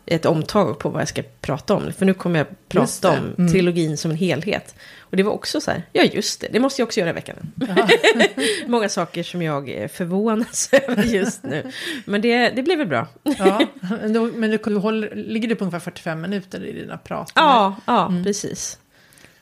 ett 0.07 0.27
omtag 0.27 0.79
på 0.79 0.89
vad 0.89 1.01
jag 1.01 1.09
ska 1.09 1.23
prata 1.41 1.75
om. 1.75 1.93
För 1.93 2.07
nu 2.07 2.15
kommer 2.15 2.39
jag 2.39 2.47
prata 2.69 3.11
om 3.11 3.17
Mm. 3.39 3.53
trilogin 3.53 3.97
som 3.97 4.11
en 4.11 4.17
helhet. 4.17 4.75
Och 5.01 5.17
det 5.17 5.23
var 5.23 5.33
också 5.33 5.61
så 5.61 5.71
här, 5.71 5.83
ja 5.93 6.03
just 6.03 6.41
det, 6.41 6.49
det 6.53 6.61
måste 6.61 6.83
jag 6.83 6.87
också 6.87 7.01
göra 7.01 7.11
i 7.11 7.13
veckan. 7.13 7.37
Många 8.67 8.89
saker 8.89 9.23
som 9.23 9.43
jag 9.43 9.71
eh, 9.83 9.89
förvånas 9.89 10.69
över 10.89 11.03
just 11.03 11.43
nu. 11.43 11.71
Men 12.05 12.21
det, 12.21 12.49
det 12.51 12.63
blir 12.63 12.77
väl 12.77 12.87
bra. 12.87 13.07
Ja, 13.39 13.61
men, 14.01 14.13
då, 14.13 14.27
men 14.35 14.51
du, 14.51 14.59
du 14.65 14.77
håller, 14.77 15.15
ligger 15.15 15.49
du 15.49 15.55
på 15.55 15.65
ungefär 15.65 15.79
45 15.81 16.21
minuter 16.21 16.65
i 16.65 16.73
dina 16.73 16.99
prat? 16.99 17.33
Ja, 17.35 17.77
ja 17.87 18.07
Mm. 18.07 18.25
precis. 18.25 18.79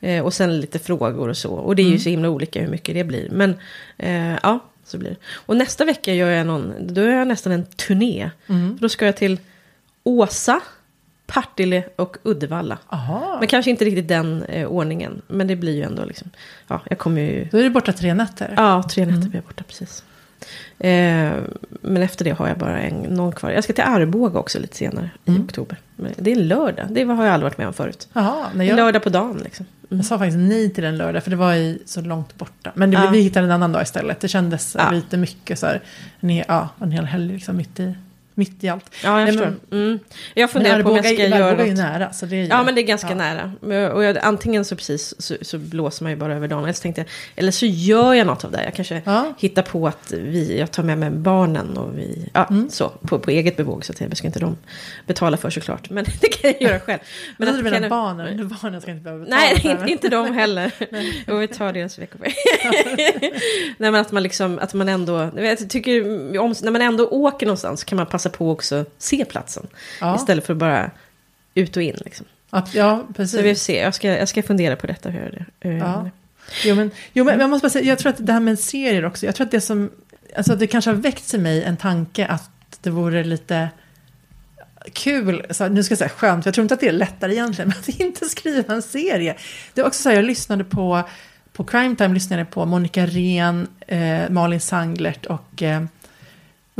Eh, 0.00 0.24
och 0.24 0.34
sen 0.34 0.60
lite 0.60 0.78
frågor 0.78 1.28
och 1.28 1.36
så. 1.36 1.50
Och 1.52 1.76
det 1.76 1.82
är 1.82 1.84
ju 1.84 1.88
Mm. 1.90 2.00
så 2.00 2.08
himla 2.08 2.28
olika 2.30 2.60
hur 2.60 2.68
mycket 2.68 2.94
det 2.94 3.04
blir. 3.04 3.30
Men 3.30 3.54
eh, 3.98 4.38
ja, 4.42 4.58
så 4.90 4.98
blir 4.98 5.10
det. 5.10 5.16
Och 5.46 5.56
nästa 5.56 5.84
vecka 5.84 6.14
gör 6.14 6.30
jag 6.30 6.46
någon, 6.46 6.74
då 6.94 7.00
är 7.00 7.08
jag 7.10 7.28
nästan 7.28 7.52
en 7.52 7.66
turné. 7.66 8.30
Mm. 8.48 8.78
Då 8.80 8.88
ska 8.88 9.06
jag 9.06 9.16
till 9.16 9.38
Åsa, 10.04 10.60
Partille 11.26 11.84
och 11.96 12.16
Uddevalla. 12.22 12.78
Aha. 12.88 13.36
Men 13.38 13.48
kanske 13.48 13.70
inte 13.70 13.84
riktigt 13.84 14.08
den 14.08 14.42
eh, 14.42 14.66
ordningen. 14.68 15.22
Men 15.26 15.46
det 15.46 15.56
blir 15.56 15.76
ju 15.76 15.82
ändå 15.82 16.04
liksom, 16.04 16.30
ja, 16.68 16.80
jag 16.90 16.98
kommer 16.98 17.20
ju, 17.20 17.48
Då 17.50 17.58
är 17.58 17.62
du 17.62 17.70
borta 17.70 17.92
tre 17.92 18.14
nätter? 18.14 18.54
ja, 18.56 18.82
tre 18.90 19.04
nätter 19.04 19.16
Mm. 19.16 19.30
blir 19.30 19.38
jag 19.40 19.44
borta 19.44 19.64
precis. 19.68 20.04
Eh, 20.78 21.32
men 21.82 22.02
efter 22.02 22.24
det 22.24 22.30
har 22.30 22.48
jag 22.48 22.58
bara 22.58 22.80
en, 22.80 22.94
någon 22.94 23.32
kvar. 23.32 23.50
Jag 23.50 23.64
ska 23.64 23.72
till 23.72 23.84
Arboga 23.84 24.38
också 24.38 24.58
lite 24.58 24.76
senare 24.76 25.10
i 25.24 25.30
Mm. 25.30 25.44
oktober. 25.44 25.78
Men 25.96 26.12
det 26.18 26.32
är 26.32 26.36
en 26.36 26.48
lördag, 26.48 26.86
det 26.90 27.04
har 27.04 27.24
jag 27.24 27.34
aldrig 27.34 27.44
varit 27.50 27.58
med 27.58 27.66
om 27.66 27.72
förut. 27.72 28.08
Jaha, 28.12 28.46
nej, 28.54 28.68
En 28.70 28.76
jag, 28.76 28.84
lördag 28.84 29.02
på 29.02 29.08
dagen 29.10 29.40
liksom. 29.44 29.66
Jag 29.92 30.04
sa 30.04 30.18
faktiskt 30.18 30.38
nej 30.38 30.70
till 30.70 30.84
den 30.84 30.96
lördag 30.96 31.22
för 31.22 31.30
det 31.30 31.36
var 31.36 31.54
i, 31.54 31.82
så 31.86 32.00
långt 32.00 32.38
borta. 32.38 32.72
Men 32.74 32.90
det, 32.90 32.96
Ja. 32.96 33.10
vi 33.10 33.20
hittade 33.20 33.46
en 33.46 33.52
annan 33.52 33.72
dag 33.72 33.82
istället. 33.82 34.20
Det 34.20 34.28
kändes 34.28 34.74
Ja. 34.78 34.90
lite 34.90 35.16
mycket 35.16 35.58
så 35.58 35.66
här, 35.66 35.80
en, 36.20 36.36
ja, 36.36 36.68
en 36.80 36.92
hel 36.92 37.04
helg 37.04 37.32
liksom 37.32 37.56
mitt 37.56 37.80
i, 37.80 37.94
mitt 38.40 38.64
i 38.64 38.68
allt. 38.68 38.84
Ja, 39.04 39.18
jag 39.20 39.24
Nej, 39.24 39.26
förstår. 39.26 39.54
Mm. 39.76 39.98
Jag 40.34 40.42
Men 40.42 40.48
funderar 40.48 40.82
på 40.82 40.88
om 40.90 40.96
jag 40.96 41.04
ska 41.04 41.14
göra 41.14 41.44
Arboga 41.44 41.62
är 41.62 41.66
ju 41.66 41.70
något. 41.74 41.78
nära. 41.84 42.12
Så 42.12 42.26
det 42.26 42.36
är 42.36 42.40
ju, 42.40 42.46
Ja, 42.46 42.62
men 42.62 42.74
det 42.74 42.80
är 42.80 42.82
ganska 42.86 43.08
ja. 43.08 43.14
nära. 43.14 43.52
Men- 43.60 43.90
Och 43.92 44.04
jag, 44.04 44.18
antingen 44.18 44.64
så 44.64 44.76
precis 44.76 45.14
så, 45.22 45.34
så 45.42 45.58
blåser 45.58 46.02
man 46.04 46.12
ju 46.12 46.16
bara 46.18 46.34
över 46.34 46.48
dagen. 46.48 46.62
Eller 46.64 46.72
så 46.72 46.82
tänkte 46.82 47.00
jag, 47.00 47.08
eller 47.36 47.52
så 47.52 47.66
gör 47.66 48.14
jag 48.14 48.26
något 48.26 48.44
av 48.44 48.50
det. 48.50 48.64
Jag 48.64 48.74
kanske 48.74 49.02
Ja. 49.04 49.34
hittar 49.38 49.62
på 49.62 49.86
att 49.88 50.12
vi, 50.12 50.58
jag 50.58 50.70
tar 50.70 50.82
med 50.82 50.98
mig 50.98 51.10
barnen 51.10 51.76
och 51.78 51.98
vi, 51.98 52.30
ja, 52.34 52.46
Mm. 52.50 52.70
så, 52.70 52.88
på, 52.88 53.18
på 53.18 53.30
eget 53.30 53.56
bevåg. 53.56 53.84
Så 53.84 53.92
jag 53.98 54.16
ska 54.16 54.26
inte 54.26 54.38
de 54.40 54.56
betala 55.06 55.36
för 55.36 55.50
såklart. 55.50 55.90
Men 55.90 56.04
det 56.20 56.28
kan 56.28 56.50
jag 56.52 56.62
göra 56.62 56.80
själv. 56.80 56.98
Men 57.36 57.48
att 57.48 57.54
du 57.56 57.62
det 57.62 57.70
menar 57.70 57.80
kan- 57.80 57.88
barnen? 57.90 58.48
Barnen 58.62 58.80
ska 58.80 58.90
inte 58.90 59.02
behöva 59.04 59.24
betala 59.24 59.40
Nej, 59.40 59.54
det, 59.62 59.68
inte, 59.68 59.80
men- 59.80 59.88
inte 59.88 60.08
de 60.08 60.32
heller. 60.34 60.70
Och 61.28 61.42
vi 61.42 61.48
tar 61.48 61.72
deras 61.72 61.98
veckopeng. 61.98 62.32
Nej, 63.78 63.90
men 63.90 63.94
att 63.94 64.12
man 64.12 64.22
liksom, 64.22 64.58
att 64.58 64.74
man 64.74 64.88
ändå, 64.88 65.30
jag 65.36 65.70
tycker 65.70 66.00
om, 66.38 66.54
när 66.62 66.70
man 66.70 66.82
ändå 66.82 67.08
åker 67.08 67.46
någonstans 67.46 67.84
kan 67.84 67.96
man 67.96 68.06
passa 68.06 68.29
på 68.30 68.50
också 68.50 68.74
att 68.80 68.88
se 68.98 69.24
platsen. 69.24 69.66
Ja, 70.00 70.16
Istället 70.16 70.46
för 70.46 70.54
bara 70.54 70.90
ut 71.54 71.76
och 71.76 71.82
in 71.82 71.96
liksom. 72.04 72.26
att- 72.50 72.74
ja 72.74 73.04
Så 73.06 73.12
precis. 73.12 73.40
vi 73.40 73.54
får 73.54 73.58
se, 73.58 73.78
jag 73.80 73.94
ska, 73.94 74.08
jag 74.08 74.28
ska 74.28 74.42
fundera 74.42 74.76
på 74.76 74.86
detta. 74.86 75.08
Hur 75.10 75.44
det. 75.60 75.68
Eh, 75.68 75.78
Ja. 75.78 76.10
Jo, 76.64 76.74
men, 76.74 76.90
jo, 77.12 77.24
men 77.24 77.40
jag 77.40 77.50
måste 77.50 77.64
bara 77.64 77.70
säga, 77.70 77.84
jag 77.84 77.98
tror 77.98 78.12
att 78.12 78.26
det 78.26 78.32
här 78.32 78.40
med 78.40 78.58
serier 78.58 79.04
också, 79.04 79.26
jag 79.26 79.34
tror 79.34 79.44
att 79.44 79.50
det 79.50 79.60
som, 79.60 79.90
alltså 80.36 80.56
det 80.56 80.66
kanske 80.66 80.90
har 80.90 80.96
väckts 80.96 81.34
i 81.34 81.38
mig 81.38 81.62
en 81.64 81.76
tanke 81.76 82.26
att 82.26 82.50
det 82.82 82.90
vore 82.90 83.24
lite 83.24 83.68
kul, 84.92 85.46
så 85.50 85.68
nu 85.68 85.82
ska 85.82 85.92
jag 85.92 85.98
säga 85.98 86.08
skönt, 86.08 86.44
för 86.44 86.48
jag 86.48 86.54
tror 86.54 86.62
inte 86.62 86.74
att 86.74 86.80
det 86.80 86.88
är 86.88 86.92
lättare 86.92 87.32
egentligen, 87.32 87.68
men 87.74 87.78
att 87.78 88.00
inte 88.00 88.26
skriva 88.26 88.74
en 88.74 88.82
serie. 88.82 89.36
Det 89.74 89.80
är 89.80 89.86
också 89.86 90.02
så 90.02 90.08
här, 90.08 90.16
jag 90.16 90.24
lyssnade 90.24 90.64
på, 90.64 91.02
på 91.52 91.64
Crime 91.64 91.96
Time, 91.96 92.14
lyssnade 92.14 92.44
på 92.44 92.66
Monica 92.66 93.06
Ren, 93.06 93.68
eh, 93.86 94.30
Malin 94.30 94.60
Sanglert 94.60 95.26
och 95.26 95.62
eh, 95.62 95.82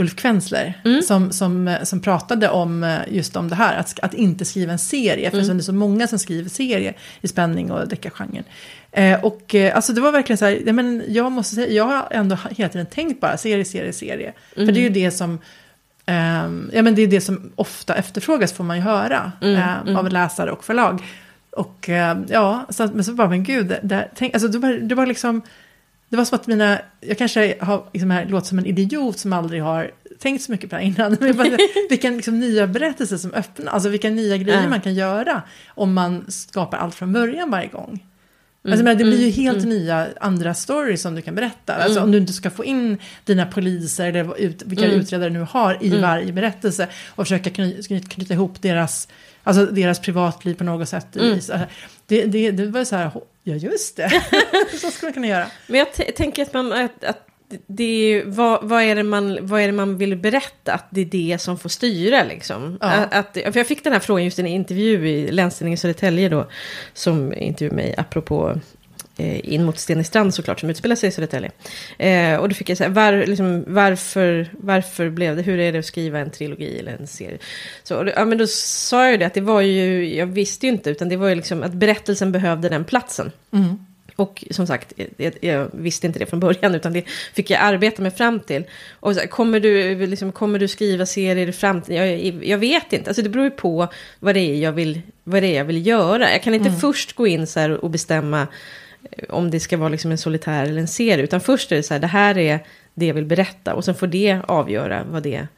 Ulf 0.01 0.17
Kvensler 0.17 0.75
Mm. 0.85 1.03
som, 1.03 1.33
som, 1.33 1.77
som 1.83 2.01
pratade 2.01 2.49
om 2.49 2.85
eh, 2.85 2.99
just 3.09 3.37
om 3.37 3.49
det 3.49 3.55
här, 3.55 3.77
att, 3.79 4.01
att 4.01 4.15
inte 4.15 4.45
skriva 4.45 4.73
en 4.73 4.79
serie, 4.79 5.31
för 5.31 5.39
Mm. 5.39 5.57
det 5.57 5.61
är 5.61 5.65
så 5.65 5.73
många 5.73 6.07
som 6.07 6.19
skriver 6.19 6.51
serie 6.51 6.95
i 7.21 7.29
spänning 7.29 7.71
och 7.73 7.89
deckargenren. 7.89 8.45
Eh, 8.93 9.25
och 9.25 9.55
eh, 9.55 9.77
alltså 9.77 9.93
det 9.93 10.01
var 10.01 10.13
verkligen 10.13 10.39
så 10.39 10.45
här, 10.45 10.73
men 10.73 11.03
jag 11.09 11.33
måste 11.33 11.55
säga, 11.55 11.69
jag 11.73 11.85
har 11.85 12.09
ändå 12.11 12.39
hela 12.51 12.69
tiden 12.69 12.87
tänkt 12.87 13.21
bara 13.21 13.37
serie, 13.37 13.65
serie, 13.65 13.93
serie. 13.93 14.33
För 14.55 14.67
det 14.67 14.73
är 14.73 14.75
ju 14.75 14.87
Mm. 14.87 14.93
det 14.93 15.11
som, 15.11 15.39
ehm, 16.07 16.71
ja 16.73 16.83
men 16.83 16.95
det 16.95 17.03
är 17.03 17.07
det 17.07 17.21
som 17.21 17.53
ofta 17.57 17.95
efterfrågas 17.95 18.53
får 18.53 18.65
man 18.65 18.77
ju 18.77 18.83
höra 18.83 19.33
Mm, 19.43 19.55
eh, 19.57 19.77
mm. 19.81 19.97
av 19.97 20.09
läsare 20.09 20.51
och 20.53 20.65
förlag. 20.65 21.03
Och 21.51 21.89
eh, 21.89 22.19
ja, 22.29 22.67
så, 22.69 22.87
men 22.95 23.05
så 23.05 23.13
bara, 23.13 23.29
men 23.29 23.45
gud, 23.45 23.67
det, 23.67 23.81
det, 23.83 24.09
tänk, 24.15 24.35
alltså 24.35 24.49
det 24.49 24.59
var, 24.59 24.73
det 24.73 24.95
var 24.95 25.07
liksom, 25.07 25.43
det 26.11 26.17
var 26.17 26.25
som 26.25 26.37
att 26.37 26.47
mina, 26.47 26.79
jag 27.01 27.19
kanske 27.19 27.57
har, 27.61 27.85
liksom 27.93 28.11
här, 28.11 28.25
låter 28.27 28.47
som 28.47 28.59
en 28.59 28.67
idiot 28.67 29.19
som 29.19 29.33
aldrig 29.33 29.63
har 29.63 29.91
tänkt 30.19 30.43
så 30.43 30.53
mycket 30.53 30.71
på 30.71 30.77
det 30.77 30.83
här 30.83 30.89
innan. 30.89 31.17
Men 31.21 31.37
bara, 31.37 31.57
vilken 31.91 32.17
liksom, 32.17 32.41
nya 32.41 32.67
berättelser 32.67 33.17
som 33.17 33.33
öppnar, 33.35 33.73
alltså 33.73 33.89
vilka 33.89 34.11
nya 34.11 34.37
grejer 34.37 34.63
Ja. 34.63 34.69
man 34.69 34.81
kan 34.81 34.95
göra 34.95 35.43
om 35.69 35.93
man 35.95 36.25
skapar 36.29 36.79
allt 36.79 36.95
från 36.95 37.13
början 37.13 37.51
varje 37.51 37.69
gång. 37.69 37.89
Mm, 38.65 38.73
Alltså, 38.73 38.85
menar, 38.85 38.99
det 38.99 39.05
blir 39.05 39.19
ju 39.19 39.25
mm, 39.25 39.35
helt 39.55 39.65
mm. 39.65 39.69
nya 39.69 40.07
andra 40.21 40.55
stories 40.55 41.03
som 41.03 41.15
du 41.15 41.23
kan 41.23 41.35
berätta. 41.35 41.75
Alltså, 41.75 41.99
Mm. 41.99 42.05
om 42.05 42.13
du 42.13 42.19
inte 42.19 42.33
ska 42.33 42.51
få 42.51 42.65
in 42.65 42.99
dina 43.25 43.47
poliser 43.47 44.07
eller 44.09 44.41
ut, 44.41 44.63
vilka 44.67 44.85
Mm. 44.87 45.01
utredare 45.01 45.29
du 45.29 45.39
nu 45.39 45.47
har 45.51 45.79
i 45.81 45.89
Mm. 45.89 46.01
varje 46.03 46.33
berättelse 46.33 46.89
och 47.09 47.25
försöka 47.27 47.51
kny, 47.51 47.83
knyta, 47.83 48.09
knyta 48.09 48.35
ihop 48.35 48.63
deras, 48.63 49.09
alltså 49.43 49.67
deras 49.67 49.99
privatliv 50.01 50.55
på 50.55 50.65
något 50.65 50.89
sätt. 50.89 51.17
Mm. 51.17 51.41
så 51.41 51.53
här. 51.53 51.67
Det, 52.07 52.25
det, 52.25 52.51
det 52.51 52.67
var 52.67 52.85
så 52.85 52.97
här, 52.97 53.11
ja 53.43 53.55
just 53.55 53.97
det, 53.97 54.23
så 54.81 54.91
skulle 54.91 55.09
man 55.09 55.15
kunna 55.15 55.27
göra. 55.27 55.47
Men 55.67 55.79
jag 55.79 56.17
tänker 56.17 56.43
att, 56.43 56.55
man, 56.55 56.73
att, 56.73 57.05
att 57.05 57.27
det 57.67 57.85
är 57.85 58.25
vad, 58.25 58.69
vad, 58.69 58.83
är 58.83 58.95
det 58.95 59.03
man, 59.03 59.39
vad 59.41 59.61
är 59.61 59.67
det 59.67 59.73
man 59.73 59.99
vill 59.99 60.17
berätta? 60.17 60.73
Att 60.73 60.87
det 60.91 61.01
är 61.01 61.05
det 61.05 61.39
som 61.41 61.59
får 61.59 61.69
styra 61.69 62.25
liksom. 62.25 62.79
Ja. 62.81 62.87
Att, 62.89 63.33
för 63.33 63.57
jag 63.57 63.67
fick 63.67 63.85
den 63.85 63.93
här 63.93 64.01
frågan 64.01 64.25
just 64.25 64.39
i 64.39 64.43
en 64.43 64.49
intervju 64.49 65.09
i 65.09 65.33
Länstidningen 65.33 65.79
Södertälje 65.79 66.29
då. 66.29 66.49
Som 66.95 67.35
intervjuade 67.35 67.77
mig 67.77 67.95
apropå 67.99 68.61
In 69.17 69.65
mot 69.65 69.79
Steningstrand 69.79 70.35
såklart, 70.35 70.61
som 70.61 70.71
utspelar 70.71 70.97
sig 70.97 71.09
i 71.09 71.13
Södertälje. 71.13 71.51
Eh, 71.99 72.37
och 72.37 72.49
då 72.49 72.55
fick 72.55 72.69
jag 72.69 72.79
säga, 72.79 72.91
var, 72.91 73.27
liksom, 73.27 73.65
varför, 73.67 74.49
varför 74.53 75.11
blev 75.11 75.37
det, 75.37 75.43
hur 75.43 75.59
är 75.59 75.73
det 75.73 75.79
att 75.79 75.87
skriva 75.87 76.19
en 76.19 76.31
trilogi 76.31 76.79
eller 76.79 76.97
en 77.01 77.07
serie? 77.07 77.39
Så, 77.83 78.03
då, 78.03 78.13
ja, 78.17 78.25
men 78.25 78.39
då 78.39 78.47
sa 78.47 79.03
jag 79.03 79.13
ju 79.13 79.19
det, 79.19 79.27
att 79.27 79.35
det 79.35 79.41
var 79.41 79.61
ju, 79.61 80.15
jag 80.17 80.27
visste 80.27 80.67
ju 80.67 80.73
inte, 80.73 80.91
utan 80.91 81.09
det 81.09 81.17
var 81.17 81.29
ju 81.29 81.35
liksom 81.35 81.63
att 81.63 81.73
berättelsen 81.73 82.33
behövde 82.33 82.69
den 82.69 82.85
platsen. 82.85 83.33
Mm. 83.53 83.87
Och 84.17 84.45
som 84.51 84.67
sagt, 84.67 84.93
jag, 85.17 85.33
jag 85.41 85.71
visste 85.73 86.07
inte 86.07 86.19
det 86.19 86.27
från 86.27 86.41
början, 86.41 86.75
utan 86.75 86.93
det 86.93 87.05
fick 87.33 87.51
jag 87.51 87.61
arbeta 87.61 88.03
mig 88.03 88.11
fram 88.11 88.41
till. 88.41 88.65
Och 89.01 89.15
så, 89.17 89.21
kommer, 89.29 89.61
du, 89.61 90.07
liksom, 90.07 90.33
kommer 90.33 90.59
du 90.59 90.69
skriva 90.69 91.07
serier 91.07 91.49
i 91.49 91.53
framtiden? 91.53 91.97
Jag, 91.97 92.45
jag 92.45 92.59
vet 92.59 92.93
inte, 92.93 93.11
alltså 93.11 93.23
det 93.23 93.29
beror 93.29 93.45
ju 93.45 93.51
på 93.51 93.89
vad 94.19 94.35
det 94.35 94.41
är 94.41 94.55
jag 94.57 94.73
vill, 94.73 95.01
vad 95.25 95.43
det 95.43 95.47
är 95.47 95.57
jag 95.57 95.65
vill 95.65 95.87
göra. 95.87 96.33
Jag 96.33 96.43
kan 96.43 96.55
inte 96.55 96.69
Mm. 96.69 96.81
först 96.81 97.13
gå 97.13 97.27
in 97.27 97.47
så 97.47 97.61
här 97.61 97.71
och 97.71 97.91
bestämma 97.91 98.41
eh, 98.43 98.47
om 99.29 99.51
det 99.51 99.61
ska 99.61 99.77
vara 99.77 99.89
liksom 99.89 100.11
en 100.11 100.19
solitär 100.19 100.65
eller 100.65 100.81
en 100.81 100.89
serie, 100.89 101.25
utan 101.25 101.41
först 101.41 101.73
är 101.73 101.77
det 101.77 101.83
så 101.83 101.95
här, 101.95 102.01
det 102.01 102.07
här 102.07 102.39
är 102.39 102.61
det 102.95 103.07
jag 103.07 103.15
vill 103.15 103.25
berätta, 103.27 103.75
och 103.75 103.85
sen 103.85 103.95
får 103.95 104.07
det 104.07 104.41
avgöra 104.49 105.05
vad 105.11 105.23
det 105.23 105.35
är. 105.35 105.49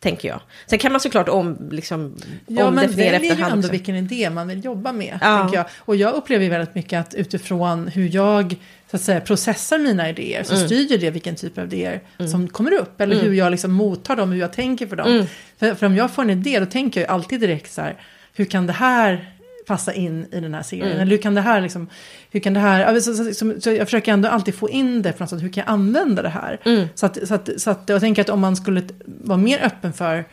Tänker 0.00 0.28
jag. 0.28 0.40
Sen 0.66 0.78
kan 0.78 0.92
man 0.92 1.00
såklart 1.00 1.28
om, 1.28 1.68
liksom, 1.70 2.16
Ja, 2.46 2.54
man 2.64 2.66
omdefiniera 2.68 3.12
väljer 3.12 3.20
ju 3.20 3.26
efterhand 3.30 3.52
ändå 3.52 3.66
också. 3.66 3.72
vilken 3.72 3.96
idé 3.96 4.30
man 4.30 4.48
vill 4.48 4.64
jobba 4.64 4.92
med. 4.92 5.18
Ja. 5.22 5.38
Tänker 5.38 5.56
jag. 5.56 5.66
Och 5.78 5.96
jag 5.96 6.14
upplever 6.14 6.44
ju 6.44 6.50
väldigt 6.50 6.74
mycket 6.74 7.00
att 7.00 7.14
utifrån 7.14 7.88
hur 7.88 8.14
jag 8.14 8.56
så 8.90 8.96
att 8.96 9.02
säga, 9.02 9.20
processar 9.20 9.78
mina 9.78 10.08
idéer 10.10 10.42
så 10.42 10.54
Mm. 10.54 10.66
styr 10.66 10.98
det 10.98 11.10
vilken 11.10 11.34
typ 11.36 11.58
av 11.58 11.64
idéer 11.64 12.00
Mm. 12.18 12.30
som 12.30 12.48
kommer 12.48 12.72
upp. 12.72 13.00
Eller 13.00 13.14
Mm. 13.14 13.26
hur 13.26 13.34
jag 13.34 13.50
liksom 13.50 13.72
mottar 13.72 14.16
dem, 14.16 14.32
hur 14.32 14.40
jag 14.40 14.52
tänker 14.52 14.86
för 14.86 14.96
dem. 14.96 15.10
Mm. 15.12 15.26
För, 15.58 15.74
för 15.74 15.86
om 15.86 15.96
jag 15.96 16.10
får 16.10 16.22
en 16.22 16.30
idé 16.30 16.60
då 16.60 16.66
tänker 16.66 17.00
jag 17.00 17.08
ju 17.08 17.12
alltid 17.14 17.40
direkt 17.40 17.72
så 17.72 17.80
här, 17.82 17.94
hur 18.34 18.44
kan 18.44 18.66
det 18.66 18.72
här 18.72 19.32
passa 19.68 19.92
in 19.92 20.26
i 20.32 20.40
den 20.40 20.54
här 20.54 20.62
serien? 20.62 20.86
Mm. 20.88 21.00
Eller 21.00 21.10
hur 21.10 21.18
kan 21.22 21.34
det 21.34 21.40
här 21.40 21.60
liksom, 21.60 21.88
hur 22.30 22.40
kan 22.40 22.54
det 22.54 22.60
här, 22.60 22.94
ja, 22.94 23.00
så, 23.00 23.14
så, 23.34 23.54
så, 23.60 23.70
jag 23.70 23.86
försöker 23.86 24.12
ändå 24.12 24.28
alltid 24.28 24.54
få 24.54 24.70
in 24.70 25.02
det 25.02 25.12
på 25.12 25.22
något 25.22 25.30
sätt, 25.30 25.42
hur 25.42 25.48
kan 25.48 25.64
jag 25.66 25.72
använda 25.72 26.22
det 26.22 26.28
här? 26.28 26.60
Mm. 26.64 26.86
Så 26.94 27.06
att, 27.06 27.28
så 27.28 27.34
att, 27.34 27.48
så 27.56 27.70
att 27.70 27.82
jag 27.86 28.00
tänker 28.00 28.22
att 28.22 28.28
om 28.28 28.40
man 28.40 28.56
skulle 28.56 28.82
vara 29.06 29.38
mer 29.38 29.58
öppen 29.64 29.92
för 29.92 30.24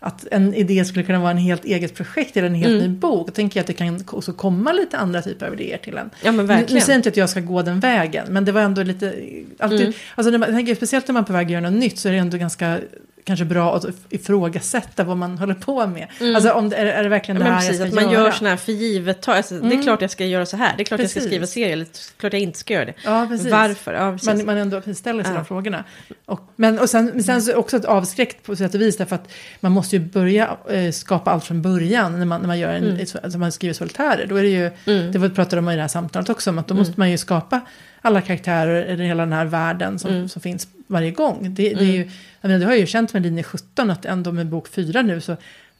att 0.00 0.26
en 0.30 0.54
idé 0.54 0.84
skulle 0.84 1.04
kunna 1.04 1.18
vara 1.20 1.30
en 1.30 1.36
helt 1.38 1.64
eget 1.64 1.94
projekt 1.94 2.36
eller 2.36 2.46
en 2.48 2.54
helt 2.54 2.82
Mm. 2.82 2.92
ny 2.92 2.98
bok. 2.98 3.26
Då 3.26 3.32
tänker 3.32 3.58
jag 3.58 3.62
att 3.62 3.66
det 3.66 3.72
kan 3.72 4.04
också 4.10 4.32
komma 4.32 4.72
lite 4.72 4.98
andra 4.98 5.22
typer 5.22 5.46
av 5.46 5.54
idéer 5.54 5.78
till 5.78 5.96
en. 5.96 6.10
Ja 6.22 6.32
men 6.32 6.36
Nu, 6.36 6.42
nu 6.42 6.46
verkligen. 6.48 6.80
säger 6.82 6.92
jag 6.94 6.98
inte 6.98 7.08
att 7.08 7.16
jag 7.16 7.30
ska 7.30 7.40
gå 7.40 7.62
den 7.62 7.80
vägen, 7.80 8.26
men 8.30 8.44
det 8.44 8.52
var 8.52 8.60
ändå 8.60 8.82
lite, 8.82 9.14
alltid, 9.58 9.80
Mm. 9.80 9.92
alltså 10.14 10.30
när 10.30 10.38
man, 10.38 10.48
tänker, 10.48 10.74
speciellt 10.74 11.08
när 11.08 11.12
man 11.12 11.22
är 11.22 11.26
på 11.26 11.32
väg 11.32 11.46
att 11.46 11.50
göra 11.52 11.70
något 11.70 11.80
nytt 11.80 11.98
så 11.98 12.08
är 12.08 12.12
det 12.12 12.18
ändå 12.18 12.36
ganska 12.38 12.78
kanske 13.24 13.44
bra 13.44 13.76
att 13.76 13.84
ifrågasätta 14.10 15.04
vad 15.04 15.16
man 15.16 15.38
håller 15.38 15.54
på 15.54 15.86
med. 15.86 16.06
Mm. 16.20 16.34
Alltså 16.36 16.50
om 16.52 16.68
det, 16.68 16.76
är, 16.76 16.86
är 16.86 17.02
det 17.02 17.08
verkligen 17.08 17.40
Ja, 17.40 17.46
det 17.46 17.52
här 17.52 17.60
precis, 17.60 17.78
jag 17.78 17.86
att 17.88 17.92
ska 17.94 18.02
man 18.02 18.12
göra? 18.12 18.24
gör 18.24 18.30
sådana 18.30 18.50
här 18.50 18.56
för 18.56 18.72
givet. 18.72 19.28
Alltså, 19.28 19.54
Det 19.54 19.60
är 19.66 19.70
Mm. 19.72 19.82
klart 19.82 20.00
jag 20.00 20.10
ska 20.10 20.24
göra 20.26 20.46
så 20.46 20.56
här. 20.56 20.74
Det 20.76 20.82
är 20.82 20.84
klart 20.84 21.00
jag 21.00 21.10
ska 21.10 21.20
Precis. 21.20 21.30
skriva 21.30 21.46
serie. 21.46 21.72
Eller 21.72 21.86
klart 22.16 22.32
jag 22.32 22.42
inte 22.42 22.58
ska 22.58 22.74
göra 22.74 22.84
det. 22.84 22.94
Ja, 23.04 23.26
precis. 23.30 23.52
Varför? 23.52 23.92
Ja, 23.94 24.12
precis. 24.12 24.26
Man, 24.28 24.46
man 24.46 24.56
ändå 24.56 24.94
ställer 24.94 25.22
sig 25.24 25.32
Ja. 25.32 25.38
de 25.38 25.44
frågorna. 25.44 25.84
Och, 26.26 26.40
men 26.56 26.78
och 26.78 26.90
sen, 26.90 27.10
men 27.14 27.22
sen 27.24 27.42
så 27.42 27.54
också 27.54 27.76
ett 27.76 27.84
avskräckt 27.84 28.42
på 28.42 28.56
sätt 28.56 28.74
och 28.74 28.80
vis 28.80 28.96
därför 28.96 29.14
att 29.16 29.28
man 29.60 29.72
måste 29.72 29.96
ju 29.96 30.02
börja 30.02 30.56
eh, 30.70 30.90
skapa 30.92 31.30
allt 31.30 31.44
från 31.44 31.62
början 31.62 32.18
när 32.18 32.26
man, 32.26 32.40
när 32.40 32.46
man, 32.46 32.58
gör 32.58 32.72
en, 32.72 32.84
Mm. 32.84 33.06
alltså 33.22 33.38
man 33.38 33.52
skriver 33.52 33.74
solitärer. 33.74 34.26
Då 34.26 34.36
är 34.36 34.42
det 34.42 34.48
ju, 34.48 34.70
Mm. 34.86 35.12
det 35.12 35.18
var- 35.18 35.28
pratade 35.28 35.56
de 35.56 35.64
om 35.66 35.70
i 35.72 35.76
det 35.76 35.80
här 35.82 35.88
samtalet 35.88 36.28
också, 36.30 36.50
om 36.50 36.58
att 36.58 36.68
då 36.68 36.74
Mm. 36.74 36.80
måste 36.86 37.00
man 37.00 37.10
ju 37.10 37.18
skapa 37.18 37.60
alla 38.04 38.20
karaktärer 38.20 38.82
eller 38.84 39.04
hela 39.04 39.22
den 39.22 39.32
här 39.32 39.44
världen 39.44 39.98
som, 39.98 40.10
Mm. 40.10 40.28
som 40.28 40.42
finns 40.42 40.68
varje 40.86 41.10
gång. 41.10 41.38
Det, 41.54 41.74
det, 41.74 41.80
är 41.84 41.92
ju, 41.92 42.10
jag 42.40 42.48
menar, 42.48 42.58
det 42.58 42.64
har 42.64 42.72
jag 42.72 42.80
ju 42.80 42.86
känt 42.86 43.12
med 43.12 43.22
linje 43.22 43.42
17 43.42 43.90
att 43.90 44.04
ändå 44.04 44.32
med 44.32 44.46
bok 44.46 44.68
4 44.68 45.02
nu 45.02 45.20
så 45.20 45.36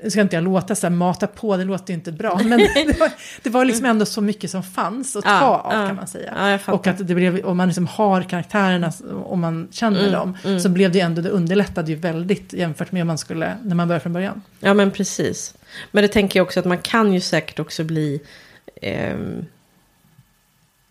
ska 0.08 0.20
inte 0.20 0.36
jag 0.36 0.44
låta 0.44 0.74
så 0.74 0.86
här, 0.86 0.94
mata 0.94 1.26
på, 1.26 1.56
det 1.56 1.64
låter 1.64 1.94
inte 1.94 2.12
bra. 2.12 2.40
Men 2.44 2.58
det 2.58 2.96
var, 3.00 3.10
det 3.42 3.50
var 3.50 3.64
liksom 3.64 3.86
ändå 3.86 4.04
så 4.06 4.20
mycket 4.20 4.50
som 4.50 4.62
fanns 4.62 5.16
att 5.16 5.24
ta 5.24 5.30
Ja, 5.30 5.58
av 5.58 5.72
ja. 5.80 5.86
kan 5.86 5.96
man 5.96 6.06
säga. 6.06 6.58
Ja, 6.66 6.72
och 6.72 6.86
att 6.86 7.08
det 7.08 7.14
blev, 7.14 7.44
om 7.46 7.56
man 7.56 7.68
liksom 7.68 7.86
har 7.86 8.22
karaktärerna, 8.22 8.92
om 9.24 9.40
man 9.40 9.68
känner 9.72 10.12
dem, 10.12 10.36
så 10.62 10.68
blev 10.68 10.92
det 10.92 11.00
ändå, 11.00 11.22
det 11.22 11.30
underlättade 11.30 11.90
ju 11.92 11.96
väldigt 11.96 12.52
jämfört 12.52 12.92
med 12.92 13.00
om 13.02 13.06
man 13.06 13.18
skulle, 13.18 13.56
när 13.62 13.74
man 13.74 13.88
börjar 13.88 14.00
från 14.00 14.12
början. 14.12 14.42
Ja, 14.60 14.74
men 14.74 14.90
precis. 14.90 15.54
Men 15.92 16.02
det 16.02 16.08
tänker 16.08 16.38
jag 16.40 16.44
också 16.46 16.60
att 16.60 16.66
man 16.66 16.78
kan 16.78 17.12
ju 17.12 17.20
säkert 17.20 17.58
också 17.58 17.84
bli... 17.84 18.20
ehm, 18.82 19.44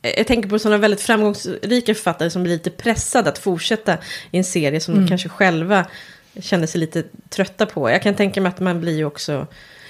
jag 0.03 0.27
tänker 0.27 0.49
på 0.49 0.59
sådana 0.59 0.77
väldigt 0.77 1.01
framgångsrika 1.01 1.95
författare 1.95 2.29
som 2.29 2.43
blir 2.43 2.53
lite 2.53 2.69
pressade 2.69 3.29
att 3.29 3.37
fortsätta 3.37 3.97
i 4.31 4.37
en 4.37 4.43
serie 4.43 4.79
som 4.79 4.95
de 4.95 5.07
kanske 5.07 5.29
själva 5.29 5.85
känner 6.39 6.67
sig 6.67 6.79
lite 6.79 7.03
trötta 7.29 7.65
på. 7.65 7.89
Jag 7.89 8.01
kan 8.01 8.15
tänka 8.15 8.41
mig 8.41 8.49
att 8.49 8.59
man 8.59 8.81
blir 8.81 8.97
ju 8.97 9.05
också... 9.05 9.47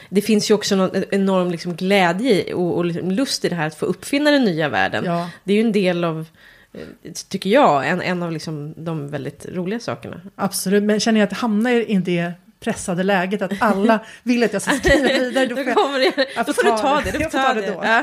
Det 0.10 0.22
finns 0.22 0.52
ju 0.52 0.54
också 0.54 0.76
någon 0.76 1.04
enorm 1.12 1.52
liksom 1.52 1.76
glädje 1.76 2.54
och, 2.54 2.78
och 2.78 2.86
liksom 2.86 3.12
lust 3.12 3.46
i 3.46 3.50
det 3.50 3.56
här 3.56 3.68
att 3.68 3.76
få 3.76 3.86
uppfinna 3.86 4.32
den 4.32 4.44
nya 4.44 4.70
världen. 4.70 5.06
Ja. 5.06 5.30
Det 5.44 5.54
är 5.54 5.58
ju 5.58 5.64
en 5.64 5.72
del 5.72 6.04
av, 6.04 6.26
eh, 6.74 7.12
tycker 7.30 7.50
jag, 7.50 7.88
en, 7.88 8.02
en 8.02 8.24
av 8.24 8.32
liksom 8.32 8.74
de 8.78 9.08
väldigt 9.08 9.46
roliga 9.46 9.80
sakerna. 9.80 10.22
Absolut, 10.36 10.84
men 10.84 11.00
känner 11.00 11.20
jag 11.20 11.28
att 11.28 11.38
hamnar 11.38 11.72
i 11.72 11.96
det 11.96 12.34
pressade 12.64 13.04
läget 13.04 13.42
att 13.42 13.52
alla 13.60 14.00
vill 14.24 14.44
att 14.44 14.54
jag 14.54 14.62
ska 14.62 14.72
skriva 14.84 15.08
vidare, 15.20 15.46
då 15.46 15.56
får 15.56 15.66
jag 15.66 15.76
kommer 15.76 16.00
jag 16.00 16.14
då 16.46 16.54
får 16.54 16.54
får 16.54 16.64
du 16.64 16.70
ta 16.78 17.02
det. 17.06 17.12
det. 17.12 17.18
Du 17.18 17.24
Jag 17.24 17.32
får 17.32 17.40
ta 17.40 17.54
det 17.54 17.62
det. 17.62 17.68
då. 17.68 17.82
Ja. 17.84 18.02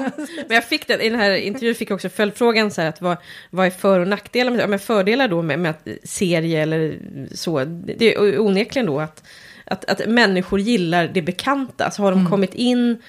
Men 0.48 0.54
jag 0.54 0.64
fick 0.64 0.86
den, 0.86 1.00
i 1.00 1.10
den 1.10 1.20
här 1.20 1.30
intervjun 1.30 1.74
fick 1.74 1.90
jag 1.90 1.94
också 1.94 2.08
följdfrågan 2.08 2.70
så 2.70 2.80
här 2.80 2.88
att 2.88 3.00
vad, 3.00 3.16
vad 3.50 3.66
är 3.66 3.70
för 3.70 4.00
och 4.00 4.08
nackdelar 4.08 4.50
med, 4.50 4.68
men 4.68 4.78
fördelar 4.78 5.28
då 5.28 5.42
med, 5.42 5.58
med 5.58 5.70
att 5.70 5.88
serie 6.04 6.62
eller 6.62 6.98
så. 7.34 7.64
Det 7.64 8.14
är 8.14 8.40
onekligen 8.40 8.86
då 8.86 9.00
att, 9.00 9.22
att, 9.64 9.84
att 9.90 10.06
människor 10.06 10.60
gillar 10.60 11.08
det 11.14 11.22
bekanta. 11.22 11.90
Så 11.90 12.02
har 12.02 12.10
de 12.10 12.18
Mm. 12.20 12.30
kommit 12.30 12.54
in 12.54 13.02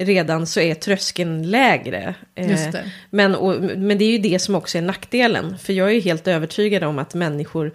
redan 0.00 0.46
så 0.46 0.60
är 0.60 0.74
tröskeln 0.74 1.50
lägre. 1.50 2.14
Eh, 2.34 2.46
det. 2.46 2.84
Men, 3.10 3.34
och, 3.34 3.60
men 3.62 3.98
det 3.98 4.04
är 4.04 4.10
ju 4.12 4.18
det 4.18 4.38
som 4.38 4.54
också 4.54 4.78
är 4.78 4.82
nackdelen. 4.82 5.58
För 5.58 5.72
jag 5.72 5.88
är 5.88 5.92
ju 5.92 6.00
helt 6.00 6.28
övertygad 6.28 6.84
om 6.84 6.98
att 6.98 7.14
människor 7.14 7.72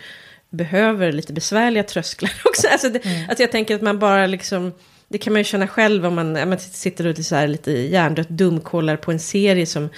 behöver 0.53 1.11
lite 1.11 1.33
besvärliga 1.33 1.83
trösklar 1.83 2.31
också. 2.45 2.67
Alltså, 2.67 2.89
det, 2.89 3.05
Mm. 3.05 3.29
alltså 3.29 3.43
jag 3.43 3.51
tänker 3.51 3.75
att 3.75 3.81
man 3.81 3.99
bara 3.99 4.27
liksom... 4.27 4.73
Det 5.07 5.17
kan 5.17 5.33
man 5.33 5.39
ju 5.39 5.43
känna 5.43 5.67
själv 5.67 6.05
om 6.05 6.15
man, 6.15 6.33
man 6.33 6.59
sitter 6.59 7.07
och 7.07 7.17
så 7.17 7.35
här, 7.35 7.47
lite 7.47 7.71
hjärndött 7.71 8.29
dumkollar 8.29 8.95
på 8.95 9.11
en 9.11 9.19
serie 9.19 9.65
som, 9.65 9.89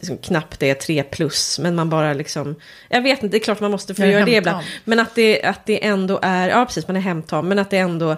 som 0.00 0.18
knappt 0.18 0.62
är 0.62 0.74
3 0.74 1.02
plus. 1.02 1.58
Men 1.58 1.74
man 1.74 1.90
bara 1.90 2.12
liksom... 2.14 2.54
Jag 2.88 3.02
vet 3.02 3.22
inte, 3.22 3.36
det 3.36 3.40
är 3.40 3.44
klart 3.44 3.60
man 3.60 3.70
måste 3.70 3.94
få 3.94 4.04
göra 4.04 4.24
det 4.24 4.34
ibland. 4.36 4.64
Men 4.84 5.00
att 5.00 5.14
det, 5.14 5.42
att 5.42 5.66
det 5.66 5.84
ändå 5.86 6.18
är... 6.22 6.48
Ja, 6.48 6.64
precis, 6.66 6.86
man 6.88 6.96
är 6.96 7.00
hemtam. 7.00 7.48
Men 7.48 7.58
att 7.58 7.70
det 7.70 7.78
ändå... 7.78 8.16